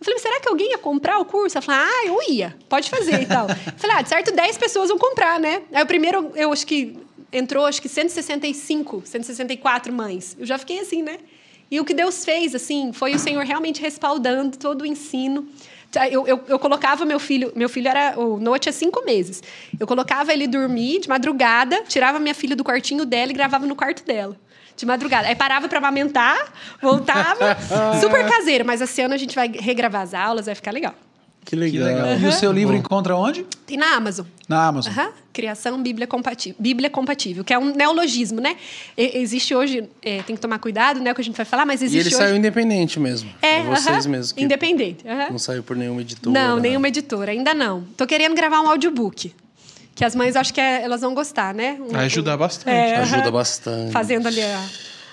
Eu 0.00 0.04
falei, 0.04 0.20
será 0.20 0.40
que 0.40 0.48
alguém 0.48 0.70
ia 0.70 0.78
comprar 0.78 1.18
o 1.18 1.24
curso? 1.24 1.58
Ela 1.58 1.62
falou, 1.62 1.80
ah, 1.82 2.06
eu 2.06 2.32
ia, 2.32 2.56
pode 2.68 2.88
fazer 2.88 3.20
e 3.20 3.26
tal. 3.26 3.48
Eu 3.50 3.78
falei, 3.78 3.96
ah, 3.96 4.02
de 4.02 4.08
certo, 4.08 4.30
10 4.30 4.56
pessoas 4.56 4.88
vão 4.88 4.98
comprar, 4.98 5.40
né? 5.40 5.62
Aí 5.72 5.82
o 5.82 5.86
primeiro, 5.86 6.32
eu 6.36 6.52
acho 6.52 6.64
que 6.64 6.96
entrou, 7.32 7.66
acho 7.66 7.82
que 7.82 7.88
165, 7.88 9.02
164 9.04 9.92
mães. 9.92 10.36
Eu 10.38 10.46
já 10.46 10.56
fiquei 10.56 10.80
assim, 10.80 11.02
né? 11.02 11.18
E 11.70 11.80
o 11.80 11.84
que 11.84 11.92
Deus 11.92 12.24
fez, 12.24 12.54
assim, 12.54 12.92
foi 12.92 13.14
o 13.14 13.18
Senhor 13.18 13.44
realmente 13.44 13.80
respaldando 13.80 14.56
todo 14.56 14.82
o 14.82 14.86
ensino. 14.86 15.46
Eu, 16.10 16.26
eu, 16.26 16.44
eu 16.48 16.58
colocava 16.58 17.04
meu 17.04 17.18
filho, 17.18 17.52
meu 17.54 17.68
filho 17.68 17.88
era, 17.88 18.18
o 18.18 18.38
Noah 18.38 18.58
tinha 18.58 18.72
cinco 18.72 19.04
meses. 19.04 19.42
Eu 19.78 19.86
colocava 19.86 20.32
ele 20.32 20.46
dormir 20.46 21.00
de 21.00 21.08
madrugada, 21.08 21.82
tirava 21.88 22.18
minha 22.18 22.34
filha 22.34 22.54
do 22.54 22.64
quartinho 22.64 23.04
dela 23.04 23.30
e 23.30 23.34
gravava 23.34 23.66
no 23.66 23.74
quarto 23.74 24.04
dela. 24.04 24.36
De 24.78 24.86
madrugada. 24.86 25.26
Aí 25.28 25.34
parava 25.34 25.68
para 25.68 25.78
amamentar, 25.78 26.38
voltava. 26.80 27.56
super 28.00 28.26
caseiro, 28.28 28.64
mas 28.64 28.80
esse 28.80 29.02
ano 29.02 29.12
a 29.12 29.18
gente 29.18 29.34
vai 29.34 29.48
regravar 29.48 30.02
as 30.02 30.14
aulas, 30.14 30.46
vai 30.46 30.54
ficar 30.54 30.70
legal. 30.70 30.94
Que 31.44 31.50
Que 31.50 31.56
legal. 31.56 31.86
legal. 31.88 32.18
E 32.20 32.26
o 32.26 32.32
seu 32.32 32.52
livro 32.52 32.76
encontra 32.76 33.16
onde? 33.16 33.42
Tem 33.66 33.76
na 33.76 33.96
Amazon. 33.96 34.26
Na 34.48 34.66
Amazon. 34.66 34.92
Aham. 34.92 35.10
Criação 35.32 35.82
Bíblia 35.82 36.06
compatível, 36.06 36.56
Bíblia 36.60 36.90
compatível, 36.90 37.42
que 37.42 37.54
é 37.54 37.58
um 37.58 37.74
neologismo, 37.74 38.40
né? 38.40 38.56
E- 38.96 39.18
existe 39.18 39.54
hoje, 39.54 39.88
é, 40.02 40.22
tem 40.22 40.36
que 40.36 40.42
tomar 40.42 40.58
cuidado, 40.58 41.00
né, 41.00 41.10
o 41.10 41.14
que 41.14 41.20
a 41.20 41.24
gente 41.24 41.36
vai 41.36 41.46
falar, 41.46 41.64
mas 41.64 41.80
E 41.80 41.86
existe 41.86 42.06
ele 42.08 42.14
hoje... 42.14 42.24
saiu 42.24 42.36
independente 42.36 43.00
mesmo. 43.00 43.30
É, 43.40 43.62
vocês 43.62 43.86
aham, 44.04 44.08
mesmos. 44.10 44.34
Independente. 44.36 45.04
Não 45.30 45.38
saiu 45.38 45.62
por 45.62 45.76
nenhuma 45.76 46.02
editora. 46.02 46.32
Não, 46.38 46.58
nenhuma 46.58 46.86
editora, 46.88 47.32
ainda 47.32 47.54
não. 47.54 47.82
Tô 47.96 48.06
querendo 48.06 48.34
gravar 48.34 48.60
um 48.60 48.68
audiobook. 48.68 49.34
Que 49.98 50.04
as 50.04 50.14
mães 50.14 50.36
acho 50.36 50.54
que 50.54 50.60
é- 50.60 50.82
elas 50.84 51.00
vão 51.00 51.12
gostar, 51.12 51.52
né? 51.52 51.76
Um- 51.80 51.88
Vai 51.88 52.04
ajudar 52.04 52.36
um- 52.36 52.38
bastante. 52.38 52.70
É, 52.72 52.96
Ajuda 52.98 53.32
bastante. 53.32 53.90
Fazendo 53.90 54.28
ali 54.28 54.40
a, 54.40 54.64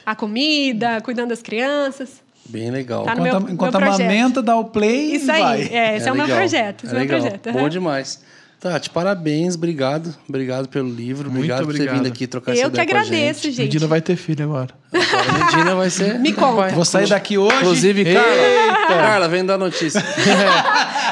a 0.06 0.16
comida, 0.16 1.02
cuidando 1.02 1.30
das 1.30 1.42
crianças. 1.42 2.22
Bem 2.48 2.70
legal. 2.70 3.04
Tá 3.04 3.14
Enquanto, 3.14 3.42
meu- 3.46 3.54
enquanto 3.56 3.80
meu 3.80 3.88
amamenta, 3.92 4.44
dá 4.44 4.56
o 4.56 4.66
play 4.66 5.16
Isso 5.16 5.26
e 5.26 5.32
aí, 5.32 5.42
vai. 5.42 5.62
é, 5.76 5.98
esse 5.98 6.08
é, 6.08 6.12
o 6.12 6.16
meu 6.16 6.28
projeto. 6.28 6.86
Esse 6.86 6.94
é, 6.94 6.98
o 6.98 7.00
meu 7.00 7.08
legal. 7.08 7.20
projeto. 7.20 7.52
Bom 7.52 7.60
aham. 7.62 7.70
demais. 7.70 8.22
Tati, 8.60 8.90
parabéns, 8.90 9.54
obrigado. 9.56 10.16
Obrigado 10.28 10.68
pelo 10.68 10.90
livro. 10.90 11.26
Muito 11.26 11.38
Obrigado, 11.38 11.60
por 11.66 11.74
ter 11.74 11.82
obrigado. 11.82 11.98
vindo 11.98 12.08
aqui 12.08 12.26
trocar 12.26 12.54
essa 12.54 12.62
Eu 12.62 12.72
que 12.72 12.76
ideia 12.78 12.88
com 12.88 12.96
a 12.98 13.00
agradeço, 13.02 13.42
gente. 13.44 13.54
gente. 13.56 13.66
Medina 13.66 13.88
vai 13.88 14.02
ter 14.02 14.16
filho 14.16 14.44
agora. 14.44 14.70
Agora 14.92 15.30
a 15.30 15.46
Medina 15.46 15.76
vai 15.76 15.90
ser. 15.92 16.20
Me 16.20 16.34
conta. 16.34 16.70
Vou 16.70 16.84
sair 16.86 17.08
daqui 17.08 17.38
hoje. 17.38 17.56
Inclusive, 17.58 18.06
Carla. 18.06 18.88
Carla, 18.88 19.28
vem 19.28 19.46
dar 19.46 19.58
notícia. 19.58 20.04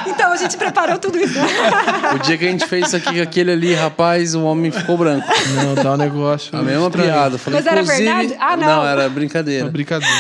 Então, 0.06 0.34
a 0.34 0.36
gente 0.36 0.58
preparou 0.58 0.98
tudo 1.00 1.18
isso. 1.18 1.40
O 2.14 2.20
dia 2.20 2.38
que 2.38 2.46
a 2.46 2.52
gente 2.52 2.68
fez 2.68 2.88
isso 2.88 2.96
aqui 2.98 3.16
com 3.16 3.22
aquele 3.22 3.52
ali, 3.54 3.74
rapaz, 3.74 4.36
o 4.36 4.44
homem 4.44 4.70
ficou 4.70 4.98
branco. 4.98 5.26
Não, 5.56 5.76
dá 5.82 5.94
um 5.94 5.98
negócio. 5.98 6.54
A 6.58 6.62
mesma 6.62 6.88
estranho. 6.88 7.10
piada. 7.10 7.36
Eu 7.36 7.40
Falei, 7.40 7.62
Mas 7.62 7.72
era 7.72 7.84
verdade? 7.84 8.36
Ah, 8.38 8.58
não. 8.58 8.86
era 8.86 9.04
É 9.04 9.10
brincadeira. 9.10 9.64
uma 9.66 9.72
brincadeira. 9.72 10.14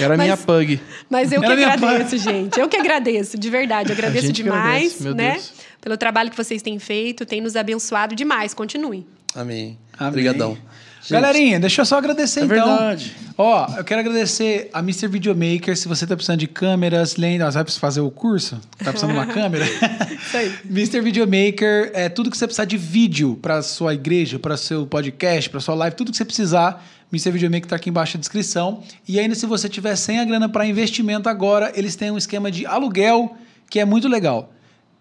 Era 0.00 0.16
Mas- 0.16 0.26
minha 0.26 0.36
pug. 0.36 0.80
Mas 1.08 1.30
eu 1.30 1.38
que 1.40 1.46
Era 1.46 1.54
minha 1.54 1.68
agradeço, 1.72 2.18
gente. 2.18 2.58
Eu 2.58 2.68
que 2.68 2.76
agradeço, 2.76 3.38
de 3.38 3.48
verdade. 3.48 3.90
Eu 3.90 3.94
agradeço 3.94 4.26
gente 4.26 4.36
que 4.36 4.42
demais, 4.42 4.64
agradece, 5.00 5.02
meu 5.04 5.14
né? 5.14 5.32
Deus. 5.34 5.52
Pelo 5.86 5.96
trabalho 5.96 6.32
que 6.32 6.36
vocês 6.36 6.62
têm 6.62 6.80
feito, 6.80 7.24
tem 7.24 7.40
nos 7.40 7.54
abençoado 7.54 8.16
demais. 8.16 8.52
Continuem. 8.52 9.06
Amém. 9.32 9.78
Amém. 9.96 10.08
Obrigadão. 10.08 10.58
Gente, 11.00 11.10
Galerinha, 11.12 11.60
deixa 11.60 11.82
eu 11.82 11.86
só 11.86 11.98
agradecer 11.98 12.40
É 12.40 12.44
então. 12.44 12.56
verdade. 12.56 13.14
Ó, 13.38 13.68
eu 13.76 13.84
quero 13.84 14.00
agradecer 14.00 14.68
a 14.72 14.80
Mr. 14.80 15.06
Videomaker. 15.06 15.76
Se 15.76 15.86
você 15.86 16.04
tá 16.04 16.16
precisando 16.16 16.40
de 16.40 16.48
câmeras, 16.48 17.14
lentes, 17.14 17.54
vai 17.54 17.62
precisar 17.62 17.80
fazer 17.80 18.00
o 18.00 18.10
curso? 18.10 18.60
Tá 18.78 18.90
precisando 18.90 19.12
de 19.12 19.16
uma 19.16 19.26
câmera? 19.32 19.64
Isso 19.64 20.36
aí. 20.36 20.52
Mr. 20.68 21.00
Videomaker 21.02 21.92
é 21.94 22.08
tudo 22.08 22.32
que 22.32 22.36
você 22.36 22.48
precisar 22.48 22.64
de 22.64 22.76
vídeo 22.76 23.38
para 23.40 23.62
sua 23.62 23.94
igreja, 23.94 24.40
para 24.40 24.56
seu 24.56 24.88
podcast, 24.88 25.48
para 25.48 25.60
sua 25.60 25.76
live, 25.76 25.94
tudo 25.94 26.10
que 26.10 26.16
você 26.16 26.24
precisar. 26.24 26.84
Mr. 27.12 27.30
Videomaker 27.30 27.68
tá 27.68 27.76
aqui 27.76 27.90
embaixo 27.90 28.16
na 28.16 28.20
descrição. 28.20 28.82
E 29.06 29.20
ainda 29.20 29.36
se 29.36 29.46
você 29.46 29.68
tiver 29.68 29.94
sem 29.94 30.18
a 30.18 30.24
grana 30.24 30.48
para 30.48 30.66
investimento 30.66 31.28
agora, 31.28 31.70
eles 31.76 31.94
têm 31.94 32.10
um 32.10 32.18
esquema 32.18 32.50
de 32.50 32.66
aluguel 32.66 33.36
que 33.70 33.78
é 33.78 33.84
muito 33.84 34.08
legal. 34.08 34.52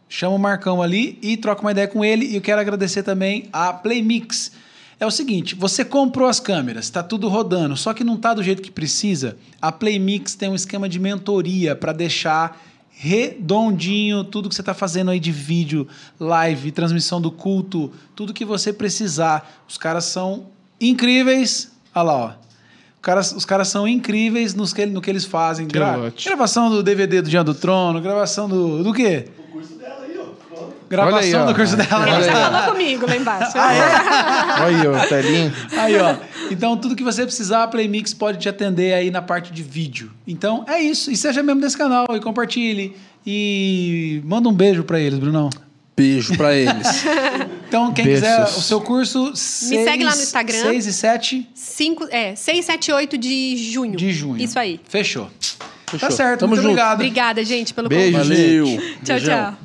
Chama 0.07 0.35
o 0.35 0.39
Marcão 0.39 0.81
ali 0.81 1.17
e 1.21 1.35
troca 1.37 1.61
uma 1.61 1.71
ideia 1.71 1.87
com 1.87 2.03
ele. 2.03 2.25
E 2.25 2.35
eu 2.35 2.41
quero 2.41 2.61
agradecer 2.61 3.03
também 3.03 3.49
a 3.51 3.73
Playmix. 3.73 4.51
É 4.99 5.05
o 5.05 5.11
seguinte, 5.11 5.55
você 5.55 5.83
comprou 5.83 6.27
as 6.27 6.39
câmeras, 6.39 6.85
está 6.85 7.03
tudo 7.03 7.27
rodando, 7.27 7.75
só 7.75 7.93
que 7.93 8.03
não 8.03 8.15
está 8.15 8.33
do 8.33 8.41
jeito 8.41 8.61
que 8.61 8.71
precisa. 8.71 9.37
A 9.61 9.69
Playmix 9.71 10.35
tem 10.35 10.47
um 10.47 10.55
esquema 10.55 10.87
de 10.87 10.99
mentoria 10.99 11.75
para 11.75 11.91
deixar 11.91 12.61
redondinho 12.91 14.23
tudo 14.23 14.47
que 14.47 14.55
você 14.55 14.61
está 14.61 14.73
fazendo 14.73 15.11
aí 15.11 15.19
de 15.19 15.31
vídeo, 15.31 15.85
live, 16.17 16.71
transmissão 16.71 17.19
do 17.19 17.29
culto, 17.29 17.91
tudo 18.15 18.33
que 18.33 18.45
você 18.45 18.71
precisar. 18.71 19.63
Os 19.67 19.77
caras 19.77 20.05
são 20.05 20.47
incríveis. 20.79 21.71
Olha 21.93 22.03
lá, 22.03 22.15
ó. 22.15 22.45
Caras, 23.01 23.33
os 23.33 23.45
caras 23.45 23.67
são 23.67 23.87
incríveis 23.87 24.55
nos 24.55 24.73
que, 24.73 24.85
no 24.85 24.99
que 24.99 25.09
eles 25.09 25.25
fazem. 25.25 25.67
Gra 25.67 26.11
gravação 26.25 26.71
do 26.71 26.81
DVD 26.81 27.21
do 27.21 27.29
Dia 27.29 27.43
do 27.43 27.53
Trono, 27.53 28.01
gravação 28.01 28.49
do. 28.49 28.81
Do 28.81 28.93
quê? 28.93 29.27
Gravação 30.95 31.17
Olha 31.19 31.25
aí, 31.25 31.35
ó. 31.35 31.45
do 31.45 31.55
curso 31.55 31.75
dela. 31.75 32.09
Ele 32.19 32.29
ó. 32.29 32.31
falou 32.51 32.71
comigo 32.73 33.05
lá 33.07 33.15
embaixo. 33.17 33.51
Ah, 33.55 34.57
Olha 34.65 34.77
aí, 34.81 34.87
ó, 34.87 35.07
telinho. 35.07 35.53
Aí, 35.77 35.97
ó. 35.97 36.15
Então, 36.51 36.77
tudo 36.77 36.95
que 36.95 37.03
você 37.03 37.23
precisar, 37.23 37.63
a 37.63 37.67
Playmix 37.67 38.13
pode 38.13 38.37
te 38.37 38.47
atender 38.49 38.93
aí 38.93 39.09
na 39.11 39.21
parte 39.21 39.51
de 39.51 39.61
vídeo. 39.63 40.11
Então, 40.27 40.63
é 40.67 40.79
isso. 40.79 41.11
E 41.11 41.17
seja 41.17 41.41
membro 41.43 41.61
desse 41.63 41.77
canal 41.77 42.05
e 42.15 42.19
compartilhe. 42.19 42.95
E 43.25 44.21
manda 44.25 44.47
um 44.47 44.53
beijo 44.53 44.83
pra 44.83 44.99
eles, 44.99 45.17
Brunão. 45.19 45.49
Beijo 45.97 46.35
pra 46.37 46.53
eles. 46.55 47.03
Então, 47.67 47.91
quem 47.93 48.05
Beijos. 48.05 48.21
quiser 48.23 48.43
o 48.43 48.61
seu 48.61 48.79
curso, 48.81 49.25
Me 49.31 49.35
segue 49.35 50.03
lá 50.03 50.15
no 50.15 50.21
Instagram. 50.21 50.61
6 50.61 50.85
e 50.87 50.93
7 50.93 51.49
Cinco, 51.55 52.07
é, 52.11 52.35
6, 52.35 52.63
7, 52.65 52.91
8 52.91 53.17
de 53.17 53.57
junho. 53.71 53.97
de 53.97 54.11
junho. 54.11 54.41
Isso 54.41 54.57
aí. 54.59 54.79
Fechou. 54.87 55.29
Fechou. 55.89 55.99
Tá 56.09 56.11
certo, 56.11 56.41
Tamo 56.41 56.49
muito 56.51 56.61
junto. 56.61 56.71
obrigado. 56.73 56.93
Obrigada, 56.95 57.43
gente, 57.45 57.73
pelo 57.73 57.87
Beijo, 57.89 58.17
convite. 58.17 58.29
Valeu. 58.37 58.65
Tchau, 59.03 59.15
Beijão. 59.15 59.35
tchau. 59.51 59.57